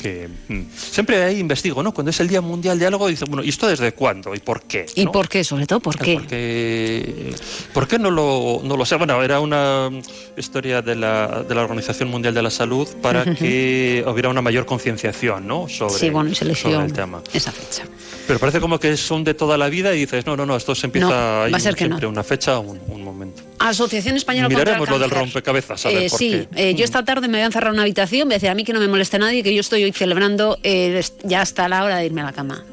Que, 0.00 0.28
mm, 0.48 0.60
siempre 0.76 1.22
ahí 1.24 1.38
investigo, 1.40 1.82
¿no? 1.82 1.92
Cuando 1.92 2.10
es 2.10 2.20
el 2.20 2.28
Día 2.28 2.40
Mundial 2.40 2.78
de 2.78 2.86
algo, 2.86 3.08
dice, 3.08 3.24
bueno, 3.24 3.42
¿y 3.42 3.48
esto 3.48 3.66
desde 3.66 3.92
cuándo? 3.92 4.32
¿Y 4.34 4.38
por 4.38 4.62
qué? 4.62 4.86
¿Y 4.94 5.04
¿no? 5.04 5.10
por 5.12 5.28
qué? 5.28 5.42
Sobre 5.42 5.66
todo, 5.66 5.80
¿por 5.80 5.98
qué? 5.98 6.14
Porque, 6.14 7.34
¿Por 7.72 7.88
qué 7.88 7.98
no 7.98 8.10
lo, 8.10 8.60
no 8.64 8.76
lo 8.76 8.84
sé? 8.84 8.94
Bueno, 8.96 9.22
era 9.22 9.40
una 9.40 9.90
historia 10.36 10.82
de 10.82 10.94
la, 10.94 11.42
de 11.48 11.54
la 11.54 11.62
Organización 11.62 12.08
Mundial 12.10 12.32
de 12.34 12.42
la 12.42 12.50
Salud 12.50 12.86
para 13.02 13.24
que 13.34 14.04
hubiera 14.06 14.28
una 14.28 14.40
mayor 14.42 14.66
concienciación 14.66 15.46
¿no? 15.46 15.68
sobre, 15.68 15.94
sí, 15.94 16.10
bueno, 16.10 16.34
se 16.34 16.44
eligió 16.44 16.70
sobre 16.70 16.86
el 16.86 16.92
tema. 16.92 17.20
esa 17.32 17.50
fecha. 17.52 17.82
Pero 18.26 18.38
parece 18.38 18.60
como 18.60 18.78
que 18.78 18.96
son 18.96 19.24
de 19.24 19.34
toda 19.34 19.56
la 19.58 19.68
vida 19.68 19.94
y 19.94 20.00
dices, 20.00 20.26
no, 20.26 20.36
no, 20.36 20.44
no, 20.46 20.54
esto 20.56 20.74
se 20.74 20.86
empieza 20.86 21.08
No, 21.08 21.12
va 21.50 21.56
a 21.56 21.58
ser 21.60 21.72
un- 21.72 21.76
que 21.76 21.84
no. 21.84 21.96
siempre 21.96 22.06
una 22.06 22.22
fecha, 22.22 22.58
un, 22.58 22.78
un 22.88 23.02
momento. 23.02 23.42
Asociación 23.68 24.16
Española 24.16 24.46
contra 24.48 24.60
el 24.62 24.66
Miraremos 24.66 24.88
lo 24.90 24.98
del 24.98 25.10
rompecabezas, 25.10 25.86
a 25.86 25.88
ver 25.88 26.02
Eh, 26.04 26.10
por 26.10 26.18
sí, 26.18 26.46
qué. 26.54 26.70
eh, 26.70 26.74
yo 26.74 26.84
esta 26.84 27.04
tarde 27.04 27.28
me 27.28 27.38
voy 27.38 27.42
a 27.42 27.46
encerrar 27.46 27.68
en 27.68 27.74
una 27.74 27.82
habitación, 27.82 28.28
voy 28.28 28.34
a 28.34 28.36
decir 28.36 28.48
a 28.50 28.54
mí 28.54 28.64
que 28.64 28.72
no 28.72 28.80
me 28.80 28.88
moleste 28.88 29.18
nadie, 29.18 29.42
que 29.42 29.54
yo 29.54 29.60
estoy 29.60 29.84
hoy 29.84 29.92
celebrando 29.92 30.58
eh, 30.62 31.02
ya 31.24 31.40
hasta 31.42 31.68
la 31.68 31.84
hora 31.84 31.96
de 31.98 32.06
irme 32.06 32.20
a 32.22 32.24
la 32.24 32.32
cama. 32.32 32.64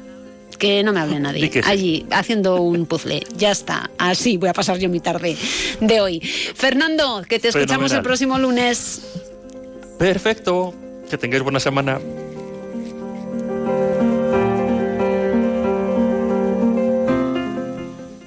Que 0.58 0.82
no 0.82 0.92
me 0.94 1.00
hable 1.00 1.20
nadie. 1.20 1.50
Sí. 1.52 1.60
Allí, 1.64 2.06
haciendo 2.10 2.62
un 2.62 2.86
puzzle. 2.86 3.26
Ya 3.36 3.50
está. 3.52 3.90
Así 3.98 4.36
voy 4.38 4.48
a 4.48 4.52
pasar 4.54 4.78
yo 4.78 4.88
mi 4.88 5.00
tarde 5.00 5.36
de 5.80 6.00
hoy. 6.00 6.20
Fernando, 6.20 7.22
que 7.28 7.38
te 7.38 7.48
escuchamos 7.48 7.68
Fenomenal. 7.90 7.96
el 7.98 8.02
próximo 8.02 8.38
lunes. 8.38 9.02
Perfecto, 9.98 10.74
que 11.10 11.18
tengáis 11.18 11.42
buena 11.42 11.60
semana. 11.60 11.98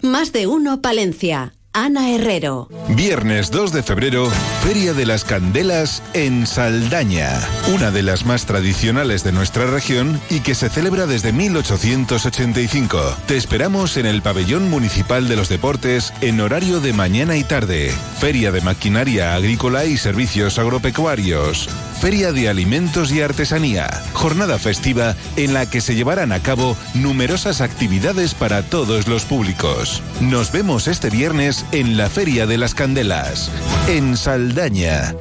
Más 0.01 0.31
de 0.33 0.47
uno 0.47 0.81
Palencia. 0.81 1.53
Ana 1.73 2.09
Herrero. 2.09 2.67
Viernes 2.89 3.51
2 3.51 3.71
de 3.71 3.83
febrero, 3.83 4.29
Feria 4.63 4.93
de 4.93 5.05
las 5.05 5.23
Candelas 5.23 6.01
en 6.13 6.47
Saldaña, 6.47 7.39
una 7.73 7.91
de 7.91 8.01
las 8.01 8.25
más 8.25 8.45
tradicionales 8.45 9.23
de 9.23 9.31
nuestra 9.31 9.67
región 9.67 10.19
y 10.29 10.39
que 10.39 10.55
se 10.55 10.69
celebra 10.69 11.05
desde 11.05 11.31
1885. 11.31 12.99
Te 13.27 13.37
esperamos 13.37 13.97
en 13.97 14.07
el 14.07 14.21
Pabellón 14.21 14.69
Municipal 14.69 15.27
de 15.27 15.35
los 15.35 15.47
Deportes 15.47 16.11
en 16.21 16.41
horario 16.41 16.79
de 16.79 16.93
mañana 16.93 17.37
y 17.37 17.43
tarde. 17.43 17.93
Feria 18.19 18.51
de 18.51 18.61
Maquinaria 18.61 19.35
Agrícola 19.35 19.85
y 19.85 19.97
Servicios 19.97 20.57
Agropecuarios. 20.57 21.69
Feria 21.99 22.31
de 22.31 22.47
Alimentos 22.47 23.11
y 23.11 23.21
Artesanía, 23.21 23.89
jornada 24.13 24.57
festiva 24.57 25.17
en 25.35 25.53
la 25.53 25.69
que 25.69 25.81
se 25.81 25.95
llevarán 25.95 26.31
a 26.31 26.41
cabo 26.41 26.77
numerosas 26.93 27.59
actividades 27.59 28.33
para 28.33 28.63
todos 28.63 29.09
los 29.09 29.25
públicos. 29.25 30.01
Nos 30.21 30.53
vemos 30.53 30.87
este 30.87 31.09
viernes 31.09 31.65
en 31.73 31.97
la 31.97 32.09
Feria 32.09 32.45
de 32.45 32.57
las 32.57 32.73
Candelas, 32.73 33.51
en 33.89 34.15
Saldaña. 34.15 35.13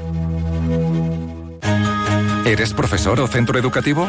¿Eres 2.44 2.72
profesor 2.74 3.18
o 3.20 3.26
centro 3.26 3.58
educativo? 3.58 4.08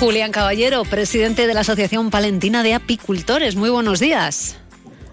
Julián 0.00 0.30
Caballero, 0.30 0.84
presidente 0.84 1.46
de 1.46 1.54
la 1.54 1.60
Asociación 1.60 2.10
Palentina 2.10 2.62
de 2.62 2.74
Apicultores. 2.74 3.56
Muy 3.56 3.70
buenos 3.70 3.98
días. 3.98 4.58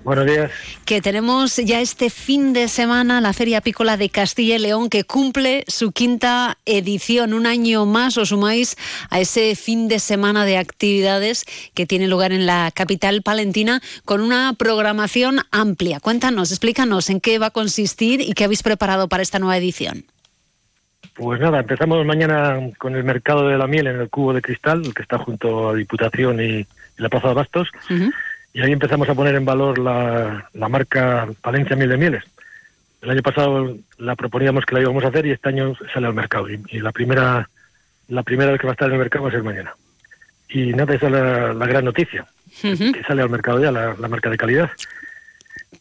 Buenos 0.04 0.26
días. 0.26 0.52
Que 0.84 1.02
tenemos 1.02 1.56
ya 1.56 1.80
este 1.80 2.10
fin 2.10 2.52
de 2.52 2.68
semana 2.68 3.22
la 3.22 3.32
Feria 3.32 3.60
Apícola 3.60 3.96
de 3.96 4.10
Castilla 4.10 4.58
y 4.58 4.60
León 4.60 4.90
que 4.90 5.06
cumple 5.06 5.64
su 5.70 5.94
quinta 5.94 6.58
edición. 6.66 7.34
Un 7.34 7.46
año 7.46 7.86
más 7.86 8.18
os 8.18 8.30
sumáis 8.30 8.76
a 9.10 9.22
ese 9.22 9.56
fin 9.56 9.88
de 9.88 10.00
semana 10.00 10.44
de 10.44 10.58
actividades 10.58 11.46
que 11.74 11.86
tiene 11.86 12.10
lugar 12.10 12.34
en 12.34 12.46
la 12.46 12.70
capital 12.76 13.22
palentina 13.22 13.82
con 14.04 14.20
una 14.20 14.54
programación 14.58 15.40
amplia. 15.52 16.02
Cuéntanos, 16.02 16.52
explícanos 16.52 17.10
en 17.10 17.22
qué 17.22 17.40
va 17.40 17.48
a 17.48 17.52
consistir 17.52 18.20
y 18.20 18.34
qué 18.34 18.44
habéis 18.44 18.64
preparado 18.64 19.08
para 19.08 19.24
esta 19.24 19.40
nueva 19.40 19.56
edición. 19.56 20.06
Pues 21.16 21.40
nada, 21.40 21.60
empezamos 21.60 22.04
mañana 22.06 22.60
con 22.80 22.96
el 22.96 23.04
mercado 23.04 23.48
de 23.48 23.58
la 23.58 23.68
miel 23.68 23.88
en 23.88 24.00
el 24.00 24.10
cubo 24.10 24.34
de 24.34 24.42
cristal, 24.42 24.84
el 24.84 24.94
que 24.94 25.04
está 25.04 25.20
junto 25.20 25.70
a 25.70 25.76
Diputación 25.76 26.42
y, 26.42 26.66
la 26.98 27.10
Plaza 27.10 27.30
de 27.30 27.34
Bastos. 27.34 27.70
Y 28.54 28.62
ahí 28.62 28.72
empezamos 28.72 29.10
a 29.10 29.16
poner 29.16 29.36
en 29.36 29.46
valor 29.46 29.80
la, 29.80 30.48
marca 30.70 31.28
Palencia 31.42 31.76
Miel 31.76 31.90
de 31.90 31.98
Mieles. 31.98 32.24
El 33.02 33.10
año 33.10 33.22
pasado 33.22 33.76
la 33.98 34.16
proponíamos 34.16 34.66
que 34.66 34.76
la 34.76 34.82
íbamos 34.82 35.04
a 35.04 35.08
hacer 35.10 35.26
y 35.26 35.32
este 35.32 35.50
año 35.50 35.76
sale 35.94 36.08
al 36.08 36.14
mercado. 36.14 36.48
Y, 36.50 36.80
la 36.80 36.92
primera 36.92 37.50
la 38.08 38.24
primera 38.24 38.52
vez 38.52 38.60
que 38.60 38.68
va 38.68 38.72
a 38.72 38.76
estar 38.76 38.88
en 38.88 38.94
el 38.94 39.00
mercado 39.00 39.24
va 39.24 39.30
a 39.30 39.34
ser 39.34 39.44
mañana. 39.44 39.74
Y 40.50 40.72
nada, 40.74 40.94
esa 40.94 41.08
es 41.08 41.12
la, 41.12 41.66
gran 41.66 41.86
noticia, 41.86 42.26
que 42.62 43.04
sale 43.08 43.22
al 43.22 43.30
mercado 43.30 43.62
ya 43.62 43.72
la, 43.72 43.96
marca 44.08 44.30
de 44.30 44.38
calidad. 44.38 44.70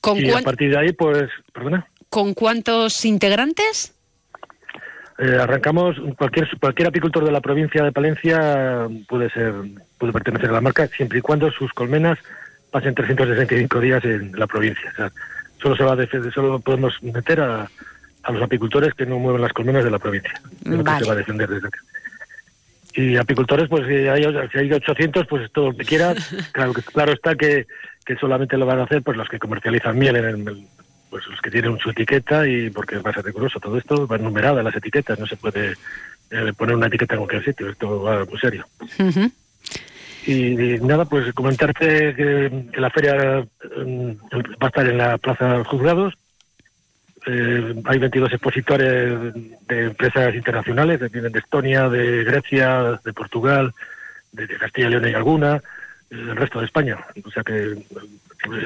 ¿Con 0.00 0.18
y 0.18 0.30
a 0.30 0.40
partir 0.40 0.70
de 0.70 0.78
ahí, 0.78 0.92
pues, 0.92 1.30
perdona. 1.52 1.86
¿Con 2.08 2.32
cuántos 2.32 3.04
integrantes? 3.04 3.94
Eh, 5.22 5.38
arrancamos, 5.40 5.96
cualquier, 6.18 6.48
cualquier 6.58 6.88
apicultor 6.88 7.24
de 7.24 7.30
la 7.30 7.40
provincia 7.40 7.84
de 7.84 7.92
Palencia 7.92 8.88
puede 9.06 9.30
ser 9.30 9.54
puede 9.96 10.12
pertenecer 10.12 10.50
a 10.50 10.54
la 10.54 10.60
marca 10.60 10.88
siempre 10.88 11.20
y 11.20 11.22
cuando 11.22 11.48
sus 11.52 11.72
colmenas 11.72 12.18
pasen 12.72 12.92
365 12.92 13.78
días 13.78 14.04
en 14.04 14.32
la 14.36 14.48
provincia. 14.48 14.90
O 14.90 14.96
sea, 14.96 15.12
solo 15.62 15.76
se 15.76 15.84
va 15.84 15.92
a 15.92 16.32
solo 16.32 16.58
podemos 16.58 17.00
meter 17.04 17.40
a, 17.40 17.70
a, 18.24 18.32
los 18.32 18.42
apicultores 18.42 18.94
que 18.94 19.06
no 19.06 19.20
mueven 19.20 19.42
las 19.42 19.52
colmenas 19.52 19.84
de 19.84 19.92
la 19.92 20.00
provincia. 20.00 20.32
se 20.64 20.82
va 20.82 21.12
a 21.12 21.14
defender 21.14 21.48
desde 21.48 21.68
aquí. 21.68 21.78
Y 22.94 23.16
apicultores, 23.16 23.68
pues 23.68 23.86
si 23.86 23.94
hay, 24.08 24.24
si 24.50 24.58
hay 24.58 24.72
800, 24.72 25.26
pues 25.28 25.52
todo 25.52 25.70
lo 25.70 25.76
que 25.76 25.84
quiera. 25.84 26.14
Claro, 26.52 26.72
claro 26.72 27.12
está 27.12 27.36
que, 27.36 27.66
que 28.04 28.16
solamente 28.16 28.58
lo 28.58 28.66
van 28.66 28.80
a 28.80 28.84
hacer 28.84 29.02
pues 29.02 29.16
los 29.16 29.28
que 29.28 29.38
comercializan 29.38 29.96
miel 29.96 30.16
en 30.16 30.48
el, 30.48 30.66
pues 31.12 31.26
los 31.26 31.42
que 31.42 31.50
tienen 31.50 31.76
su 31.76 31.90
etiqueta 31.90 32.48
y 32.48 32.70
porque 32.70 32.96
es 32.96 33.04
más 33.04 33.14
riguroso 33.16 33.60
todo 33.60 33.76
esto, 33.76 34.06
va 34.06 34.16
numerada 34.16 34.62
las 34.62 34.74
etiquetas, 34.74 35.18
no 35.18 35.26
se 35.26 35.36
puede 35.36 35.74
eh, 36.30 36.52
poner 36.56 36.74
una 36.74 36.86
etiqueta 36.86 37.16
en 37.16 37.20
cualquier 37.20 37.44
sitio, 37.44 37.68
esto 37.68 38.00
va 38.00 38.24
muy 38.24 38.38
serio. 38.38 38.66
y, 40.26 40.54
nada, 40.80 41.04
pues 41.04 41.34
comentarte 41.34 42.14
que, 42.14 42.70
la 42.78 42.88
feria 42.88 43.44
mm, 43.44 44.10
va 44.32 44.62
a 44.62 44.66
estar 44.68 44.88
en 44.88 44.96
la 44.96 45.18
Plaza 45.18 45.62
Juzgados, 45.64 46.14
eh, 47.26 47.74
hay 47.84 47.98
22 47.98 48.32
expositores 48.32 49.34
de 49.68 49.84
empresas 49.84 50.34
internacionales, 50.34 51.12
vienen 51.12 51.30
de 51.30 51.40
Estonia, 51.40 51.90
de 51.90 52.24
Grecia, 52.24 52.98
de 53.04 53.12
Portugal, 53.12 53.74
de, 54.32 54.48
Castilla 54.48 54.86
y 54.86 54.90
León 54.92 55.08
y 55.08 55.12
alguna, 55.12 55.62
del 56.08 56.36
resto 56.36 56.60
de 56.60 56.64
España. 56.64 56.96
O 57.22 57.30
sea 57.30 57.42
que 57.42 57.76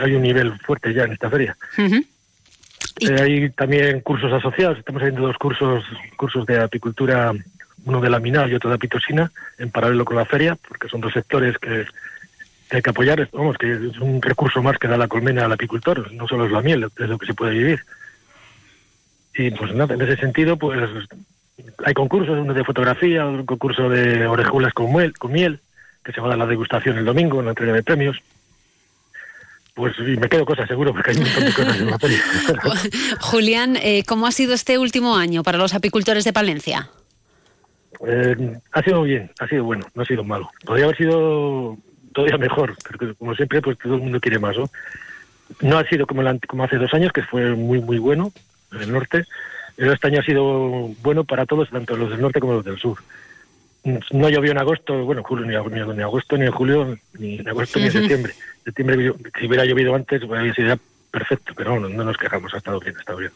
hay 0.01 0.15
un 0.15 0.23
nivel 0.23 0.57
fuerte 0.61 0.95
ya 0.95 1.03
en 1.03 1.13
esta 1.13 1.29
feria. 1.29 1.57
Eh, 3.01 3.21
hay 3.21 3.51
también 3.51 4.01
cursos 4.01 4.33
asociados, 4.33 4.79
estamos 4.79 5.03
haciendo 5.03 5.27
dos 5.27 5.37
cursos, 5.37 5.85
cursos 6.17 6.47
de 6.47 6.61
apicultura, 6.61 7.33
uno 7.85 8.01
de 8.01 8.11
laminado 8.11 8.49
y 8.49 8.55
otro 8.55 8.71
de 8.71 8.77
apitosina, 8.77 9.31
en 9.59 9.71
paralelo 9.71 10.05
con 10.05 10.17
la 10.17 10.25
feria, 10.25 10.57
porque 10.67 10.89
son 10.89 11.03
dos 11.03 11.13
sectores 11.13 11.59
que, 11.59 11.87
hay 12.71 12.83
que 12.83 12.91
apoyar, 12.91 13.29
vamos, 13.33 13.59
que 13.59 13.71
es 13.71 13.99
un 13.99 14.21
recurso 14.23 14.63
más 14.63 14.79
que 14.79 14.89
da 14.89 14.97
la 14.97 15.09
colmena 15.09 15.45
al 15.45 15.53
apicultor, 15.53 16.11
no 16.13 16.27
solo 16.27 16.47
es 16.47 16.53
la 16.53 16.63
miel, 16.63 16.85
es 16.85 17.09
lo 17.09 17.19
que 17.19 17.27
se 17.27 17.35
puede 17.35 17.53
vivir. 17.53 17.81
Y 19.35 19.51
pues 19.51 19.75
nada, 19.75 19.95
en 19.95 20.01
ese 20.01 20.17
sentido, 20.17 20.57
pues 20.57 20.79
hay 21.85 21.95
concursos, 21.95 22.39
uno 22.39 22.55
de 22.55 22.65
fotografía, 22.65 23.27
un 23.27 23.45
concurso 23.45 23.91
de 23.91 24.27
orejuelas 24.27 24.73
con 24.73 24.93
miel, 24.93 25.13
con 25.19 25.33
miel, 25.33 25.61
que 26.03 26.13
se 26.13 26.21
va 26.21 26.29
a 26.29 26.31
dar 26.31 26.39
la 26.39 26.47
degustación 26.47 26.97
el 26.97 27.05
domingo, 27.05 27.41
en 27.41 27.45
la 27.45 27.51
entrega 27.51 27.75
de 27.75 27.83
premios. 27.83 28.17
Pues 29.77 29.93
me 29.99 30.27
quedo 30.31 30.47
cosas 30.47 30.67
seguro 30.67 30.91
porque 30.91 31.11
hay 31.11 31.19
un 31.19 31.25
montón 31.25 31.45
de 31.45 31.53
cosas 31.53 31.77
en 31.77 31.91
la 31.91 31.99
peli. 31.99 32.17
Julián, 33.21 33.77
eh, 33.77 34.05
¿cómo 34.09 34.27
ha 34.27 34.33
sido 34.33 34.55
este 34.55 34.79
último 34.79 35.15
año 35.15 35.43
para 35.43 35.59
los 35.59 35.75
apicultores 35.75 36.25
de 36.25 36.33
Palencia? 36.33 36.89
Eh, 38.07 38.57
ha 38.73 38.83
sido 38.83 39.03
bien, 39.03 39.31
ha 39.39 39.47
sido 39.47 39.65
bueno, 39.65 39.87
no 39.95 40.03
ha 40.03 40.07
sido 40.07 40.25
malo. 40.25 40.51
Podría 40.65 40.87
haber 40.87 40.97
sido 40.97 41.77
todavía 42.15 42.39
mejor, 42.39 42.75
porque 42.89 43.13
como 43.19 43.35
siempre, 43.35 43.61
pues 43.61 43.77
todo 43.77 43.97
el 43.97 44.01
mundo 44.01 44.19
quiere 44.19 44.39
más, 44.39 44.57
¿no? 44.57 44.71
No 45.61 45.77
ha 45.77 45.87
sido 45.87 46.07
como, 46.07 46.23
como 46.49 46.65
hace 46.65 46.79
dos 46.79 46.95
años, 46.95 47.13
que 47.13 47.23
fue 47.23 47.55
muy, 47.55 47.79
muy 47.83 47.99
bueno 47.99 48.33
en 48.73 48.81
el 48.81 48.93
norte, 48.95 49.27
pero 49.77 49.93
este 49.93 50.07
año 50.07 50.21
ha 50.21 50.25
sido 50.25 50.89
bueno 51.03 51.25
para 51.25 51.45
todos, 51.45 51.69
tanto 51.69 51.99
los 51.99 52.09
del 52.09 52.23
norte 52.23 52.41
como 52.41 52.55
los 52.55 52.65
del 52.65 52.79
sur. 52.79 52.97
No 54.11 54.31
llovió 54.31 54.53
en 54.53 54.59
agosto, 54.59 55.05
bueno, 55.05 55.23
julio, 55.23 55.45
ni, 55.45 55.95
ni, 55.95 56.03
agosto, 56.03 56.39
ni 56.39 56.47
en 56.47 56.53
julio, 56.53 56.99
ni 57.19 57.41
en 57.41 57.49
agosto, 57.49 57.79
ni 57.79 57.85
en 57.85 57.93
septiembre 57.93 58.33
septiembre, 58.67 59.13
si 59.39 59.47
hubiera 59.47 59.65
llovido 59.65 59.95
antes, 59.95 60.23
pues, 60.27 60.55
sería 60.55 60.79
perfecto, 61.11 61.55
pero 61.57 61.79
no, 61.79 61.89
no 61.89 62.05
nos 62.05 62.17
quejamos, 62.17 62.53
ha 62.53 62.59
estado 62.59 62.81
bien, 62.81 62.97
ha 62.97 63.01
estado 63.01 63.19
bien. 63.19 63.33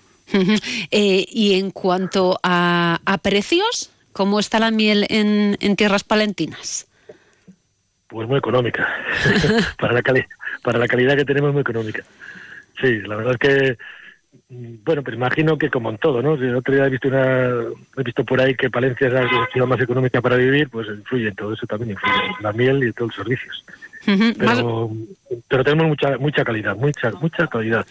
Eh, 0.90 1.24
y 1.28 1.59
en 1.59 1.70
cuanto 1.70 2.39
a, 2.43 2.98
precios, 3.23 3.93
¿cómo 4.12 4.39
está 4.39 4.59
la 4.59 4.70
miel 4.70 5.07
en, 5.09 5.77
tierras 5.77 6.05
palentinas? 6.05 6.86
Pues 8.09 8.28
muy 8.28 8.39
económica, 8.39 8.89
para, 9.78 9.93
la 9.93 10.02
para 10.62 10.78
la 10.78 10.89
calidad 10.89 11.16
que 11.16 11.24
tenemos 11.24 11.52
muy 11.52 11.62
económica. 11.62 12.02
Sí, 12.81 13.01
la 13.02 13.16
verdad 13.16 13.35
es 13.35 13.39
que, 13.39 13.78
bueno, 14.48 15.02
pues 15.05 15.15
imagino 15.15 15.57
que 15.59 15.70
como 15.70 15.90
en 15.90 15.98
todo, 15.98 16.23
¿no? 16.23 16.35
El 16.35 16.57
otro 16.57 16.74
día 16.74 16.86
he 16.86 16.90
visto, 16.90 17.09
una, 17.09 17.51
he 17.97 18.02
visto 18.02 18.24
por 18.24 18.40
ahí 18.40 18.55
que 18.57 18.70
Palencia 18.70 19.07
es 19.07 19.12
la 19.12 19.28
ciudad 19.52 19.66
más 19.66 19.81
económica 19.81 20.20
para 20.20 20.36
vivir, 20.36 20.69
pues 20.70 20.89
influye 20.89 21.28
en 21.28 21.36
todo 21.36 21.52
eso 21.52 21.66
también, 21.66 21.93
influye 21.93 22.36
en 22.36 22.43
la 22.43 22.52
miel 22.52 22.82
y 22.82 22.93
todos 22.93 23.16
los 23.16 23.16
servicios 23.16 23.65
pero, 24.05 24.90
pero 25.48 25.64
tenemos 25.64 25.89
mucha 25.89 26.18
mucha 26.18 26.44
calidad, 26.44 26.77
mucha 26.77 27.10
mucha 27.12 27.47
calidad. 27.47 27.86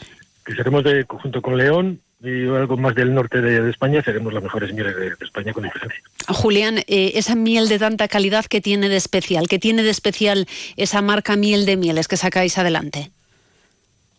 Que 0.46 0.56
seremos 0.56 0.84
de 0.84 1.06
junto 1.08 1.42
con 1.42 1.58
León 1.58 2.00
y 2.22 2.48
algo 2.48 2.76
más 2.76 2.96
del 2.96 3.14
norte 3.14 3.42
de, 3.42 3.70
España, 3.70 4.02
seremos 4.02 4.34
las 4.34 4.44
mejores 4.44 4.74
mieles 4.74 4.96
de, 4.96 5.14
España 5.22 5.54
con 5.54 5.64
diferencia. 5.64 6.02
Julián, 6.28 6.80
eh, 6.80 7.14
esa 7.16 7.36
miel 7.36 7.70
de 7.70 7.80
tanta 7.80 8.08
calidad 8.10 8.46
que 8.46 8.60
tiene 8.60 8.90
de 8.90 8.98
especial, 8.98 9.48
que 9.48 9.58
tiene 9.58 9.84
de 9.84 9.90
especial 9.90 10.46
esa 10.76 11.02
marca 11.02 11.38
miel 11.38 11.66
de 11.66 11.78
mieles 11.78 12.08
que 12.08 12.18
sacáis 12.18 12.58
adelante. 12.58 13.12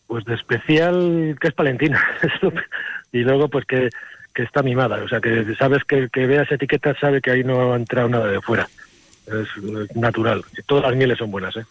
Pues 0.06 0.24
de 0.24 0.34
especial 0.34 1.36
que 1.40 1.48
es 1.48 1.54
palentina 1.54 2.02
y 3.12 3.18
luego 3.18 3.48
pues 3.48 3.66
que, 3.66 3.90
que 4.34 4.42
está 4.42 4.62
mimada, 4.62 5.02
o 5.04 5.08
sea 5.08 5.20
que 5.20 5.54
sabes 5.56 5.84
que, 5.84 6.08
que 6.10 6.26
veas 6.26 6.50
etiquetas 6.50 6.98
sabe 6.98 7.20
que 7.20 7.30
ahí 7.30 7.44
no 7.44 7.72
ha 7.72 7.76
entrado 7.76 8.08
nada 8.08 8.26
de 8.28 8.40
fuera 8.40 8.68
es 9.26 9.94
natural. 9.94 10.44
Todas 10.66 10.84
las 10.84 10.97
mieles 10.97 11.18
son 11.18 11.30
buenas, 11.30 11.56
¿eh? 11.56 11.64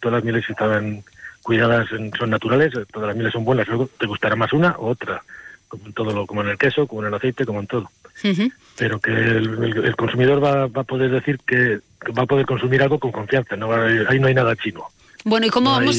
Todas 0.00 0.16
las 0.16 0.24
mieles 0.24 0.48
estaban 0.48 1.04
cuidadas 1.42 1.88
son 1.88 2.30
naturales, 2.30 2.72
todas 2.90 3.08
las 3.08 3.16
mieles 3.16 3.32
son 3.32 3.44
buenas. 3.44 3.68
Luego 3.68 3.88
te 3.98 4.06
gustará 4.06 4.34
más 4.34 4.52
una 4.52 4.76
u 4.78 4.86
otra, 4.86 5.22
como 5.68 5.86
en 5.86 5.92
todo 5.92 6.12
lo, 6.12 6.26
como 6.26 6.42
en 6.42 6.48
el 6.48 6.58
queso, 6.58 6.86
como 6.86 7.02
en 7.02 7.08
el 7.08 7.14
aceite, 7.14 7.44
como 7.44 7.60
en 7.60 7.66
todo. 7.66 7.90
Pero 8.76 9.00
que 9.00 9.10
el, 9.10 9.94
consumidor 9.96 10.42
va, 10.42 10.66
va, 10.66 10.80
a 10.80 10.84
poder 10.84 11.10
decir 11.10 11.38
que, 11.46 11.80
va 12.16 12.22
a 12.22 12.26
poder 12.26 12.46
consumir 12.46 12.82
algo 12.82 12.98
con 12.98 13.12
confianza. 13.12 13.56
No 13.56 13.72
ahí 13.72 14.18
no 14.18 14.28
hay 14.28 14.34
nada 14.34 14.56
chino. 14.56 14.86
Bueno, 15.24 15.46
¿y 15.46 15.50
cómo 15.50 15.70
vamos? 15.70 15.96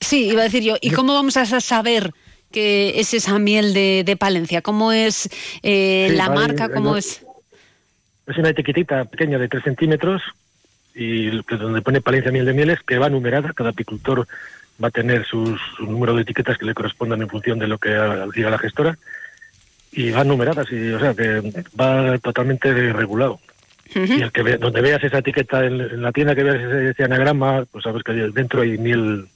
Sí, 0.00 0.28
iba 0.28 0.40
a 0.40 0.44
decir 0.44 0.62
yo. 0.62 0.76
¿Y 0.80 0.90
cómo 0.90 1.14
vamos 1.14 1.36
a 1.36 1.60
saber 1.60 2.12
¿Qué 2.52 3.00
es 3.00 3.14
esa 3.14 3.38
miel 3.38 3.72
de, 3.72 4.16
Palencia? 4.18 4.60
¿Cómo 4.60 4.92
es 4.92 5.28
eh, 5.62 6.12
la 6.14 6.28
marca? 6.28 6.68
¿Cómo 6.68 6.96
es? 6.96 7.24
Es 8.26 8.38
una 8.38 8.50
etiquetita 8.50 9.04
pequeña 9.04 9.38
de 9.38 9.48
3 9.48 9.64
centímetros 9.64 10.22
y 10.94 11.30
donde 11.56 11.82
pone 11.82 12.00
Palencia 12.00 12.32
Miel 12.32 12.46
de 12.46 12.52
Mieles, 12.52 12.80
que 12.80 12.98
va 12.98 13.08
numerada. 13.08 13.52
Cada 13.52 13.70
apicultor 13.70 14.26
va 14.82 14.88
a 14.88 14.90
tener 14.92 15.24
sus, 15.24 15.60
su 15.76 15.84
número 15.86 16.14
de 16.14 16.22
etiquetas 16.22 16.58
que 16.58 16.66
le 16.66 16.74
correspondan 16.74 17.22
en 17.22 17.28
función 17.28 17.58
de 17.58 17.68
lo 17.68 17.78
que 17.78 17.90
diga 18.34 18.50
la 18.50 18.58
gestora. 18.58 18.98
Y 19.90 20.10
van 20.10 20.28
numeradas, 20.28 20.70
y, 20.72 20.90
o 20.92 20.98
sea, 20.98 21.14
que 21.14 21.42
va 21.78 22.18
totalmente 22.18 22.72
regulado. 22.92 23.40
Y 23.94 24.22
el 24.22 24.32
que 24.32 24.56
donde 24.56 24.80
veas 24.80 25.04
esa 25.04 25.18
etiqueta 25.18 25.64
en, 25.66 26.00
la 26.00 26.12
tienda, 26.12 26.34
que 26.34 26.44
veas 26.44 26.90
ese, 26.90 27.04
anagrama, 27.04 27.66
pues 27.70 27.84
sabes 27.84 28.02
que 28.02 28.12
dentro 28.12 28.62
hay 28.62 28.78
miel 28.78 29.28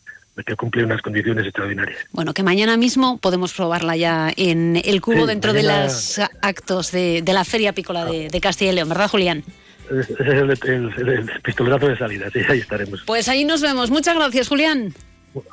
que 0.45 0.57
cumple 0.57 0.85
unas 0.85 1.03
condiciones 1.03 1.45
extraordinarias. 1.45 1.99
Bueno, 2.13 2.35
que 2.35 2.43
mañana 2.43 2.77
mismo 2.77 3.19
podemos 3.19 3.53
probarla 3.55 3.97
ya 3.97 4.31
en 4.37 4.81
el 4.85 5.01
cubo 5.01 5.27
dentro 5.27 5.53
de 5.53 5.63
los 5.63 6.21
actos 6.43 6.93
de, 6.93 7.23
la 7.27 7.45
Feria 7.45 7.73
Pícola 7.73 8.05
de, 8.05 8.41
Castilla 8.41 8.73
y 8.73 8.75
León, 8.75 8.89
¿verdad, 8.89 9.09
Julián? 9.09 9.45
Ese 9.91 10.13
es 10.13 10.99
el, 10.99 11.31
pistoletazo 11.43 11.89
de 11.89 11.97
salida, 11.97 12.29
sí, 12.33 12.41
ahí 12.49 12.59
estaremos. 12.59 13.03
Pues 13.07 13.29
ahí 13.29 13.45
nos 13.45 13.63
vemos. 13.63 13.91
Muchas 13.91 14.17
gracias, 14.17 14.49
Julián. 14.49 14.93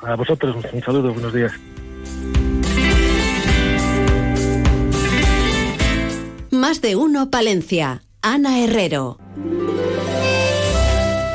A 0.00 0.16
vosotros, 0.16 0.56
un 0.72 0.82
saludo, 0.82 1.12
buenos 1.12 1.32
días. 1.32 1.52
Más 6.50 6.80
de 6.80 6.96
uno, 6.96 7.30
Palencia. 7.30 8.02
Ana 8.22 8.64
Herrero. 8.64 9.18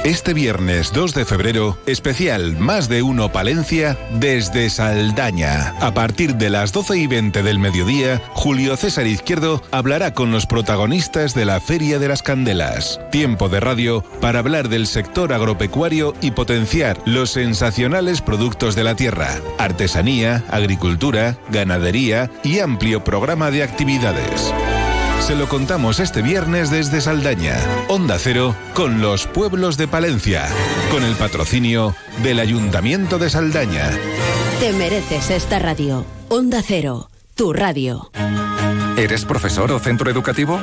Este 0.05 0.33
viernes 0.33 0.93
2 0.93 1.13
de 1.13 1.25
febrero, 1.25 1.77
especial 1.85 2.55
Más 2.57 2.87
de 2.87 3.01
Uno 3.01 3.33
Palencia 3.33 3.97
desde 4.13 4.69
Saldaña. 4.69 5.75
A 5.81 5.93
partir 5.93 6.35
de 6.35 6.49
las 6.49 6.71
12 6.71 6.97
y 6.97 7.07
20 7.07 7.43
del 7.43 7.59
mediodía, 7.59 8.21
Julio 8.29 8.77
César 8.77 9.07
Izquierdo 9.07 9.61
hablará 9.71 10.13
con 10.13 10.31
los 10.31 10.45
protagonistas 10.45 11.33
de 11.35 11.43
la 11.43 11.59
Feria 11.59 11.99
de 11.99 12.07
las 12.07 12.23
Candelas. 12.23 13.01
Tiempo 13.11 13.49
de 13.49 13.59
radio 13.59 14.01
para 14.21 14.39
hablar 14.39 14.69
del 14.69 14.87
sector 14.87 15.33
agropecuario 15.33 16.13
y 16.21 16.31
potenciar 16.31 16.97
los 17.05 17.31
sensacionales 17.31 18.21
productos 18.21 18.75
de 18.75 18.85
la 18.85 18.95
tierra, 18.95 19.41
artesanía, 19.57 20.45
agricultura, 20.49 21.37
ganadería 21.49 22.31
y 22.41 22.59
amplio 22.59 23.03
programa 23.03 23.51
de 23.51 23.63
actividades. 23.63 24.53
Se 25.19 25.35
lo 25.35 25.47
contamos 25.47 25.99
este 25.99 26.21
viernes 26.21 26.71
desde 26.71 27.01
Saldaña, 27.01 27.55
Onda 27.87 28.17
Cero, 28.17 28.55
con 28.73 28.99
los 28.99 29.27
pueblos 29.27 29.77
de 29.77 29.87
Palencia, 29.87 30.47
con 30.91 31.03
el 31.03 31.15
patrocinio 31.15 31.95
del 32.23 32.39
Ayuntamiento 32.39 33.19
de 33.19 33.29
Saldaña. 33.29 33.91
Te 34.59 34.73
mereces 34.73 35.29
esta 35.29 35.59
radio. 35.59 36.05
Onda 36.29 36.61
Cero, 36.65 37.09
tu 37.35 37.53
radio. 37.53 38.09
¿Eres 38.97 39.25
profesor 39.25 39.71
o 39.71 39.79
centro 39.79 40.09
educativo? 40.09 40.59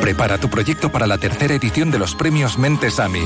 Prepara 0.00 0.36
tu 0.38 0.50
proyecto 0.50 0.90
para 0.90 1.06
la 1.06 1.18
tercera 1.18 1.54
edición 1.54 1.92
de 1.92 1.98
los 2.00 2.16
premios 2.16 2.58
Mentes 2.58 2.98
AMI. 2.98 3.22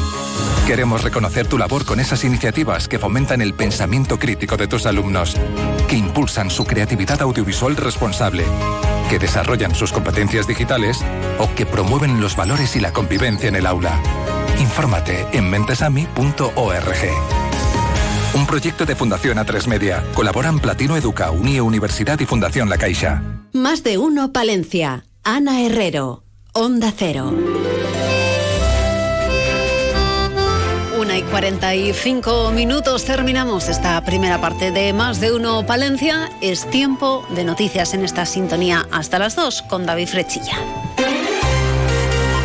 Queremos 0.66 1.02
reconocer 1.02 1.46
tu 1.46 1.56
labor 1.56 1.86
con 1.86 2.00
esas 2.00 2.22
iniciativas 2.22 2.86
que 2.86 2.98
fomentan 2.98 3.40
el 3.40 3.54
pensamiento 3.54 4.18
crítico 4.18 4.58
de 4.58 4.66
tus 4.66 4.84
alumnos, 4.84 5.36
que 5.88 5.96
impulsan 5.96 6.50
su 6.50 6.64
creatividad 6.64 7.22
audiovisual 7.22 7.76
responsable 7.76 8.44
que 9.08 9.18
desarrollan 9.18 9.74
sus 9.74 9.92
competencias 9.92 10.46
digitales 10.46 10.98
o 11.38 11.48
que 11.54 11.66
promueven 11.66 12.20
los 12.20 12.36
valores 12.36 12.76
y 12.76 12.80
la 12.80 12.92
convivencia 12.92 13.48
en 13.48 13.56
el 13.56 13.66
aula. 13.66 14.00
Infórmate 14.58 15.26
en 15.32 15.48
mentesami.org. 15.48 16.86
Un 18.34 18.46
proyecto 18.46 18.84
de 18.84 18.96
Fundación 18.96 19.38
A3 19.38 19.66
Media. 19.66 20.04
Colaboran 20.14 20.58
Platino 20.58 20.96
Educa, 20.96 21.30
Unie 21.30 21.60
Universidad 21.60 22.18
y 22.20 22.26
Fundación 22.26 22.68
La 22.68 22.78
Caixa. 22.78 23.22
Más 23.52 23.82
de 23.82 23.98
uno 23.98 24.32
Palencia. 24.32 25.06
Ana 25.22 25.62
Herrero. 25.62 26.24
Onda 26.52 26.92
Cero. 26.94 27.32
45 31.30 32.50
minutos 32.52 33.04
terminamos 33.04 33.68
esta 33.68 34.00
primera 34.02 34.40
parte 34.40 34.70
de 34.70 34.92
Más 34.92 35.20
de 35.20 35.32
Uno 35.32 35.64
Palencia. 35.66 36.30
Es 36.40 36.68
tiempo 36.70 37.26
de 37.30 37.44
noticias 37.44 37.94
en 37.94 38.04
esta 38.04 38.26
sintonía 38.26 38.86
hasta 38.90 39.18
las 39.18 39.36
dos 39.36 39.62
con 39.62 39.86
David 39.86 40.08
Frechilla. 40.08 40.56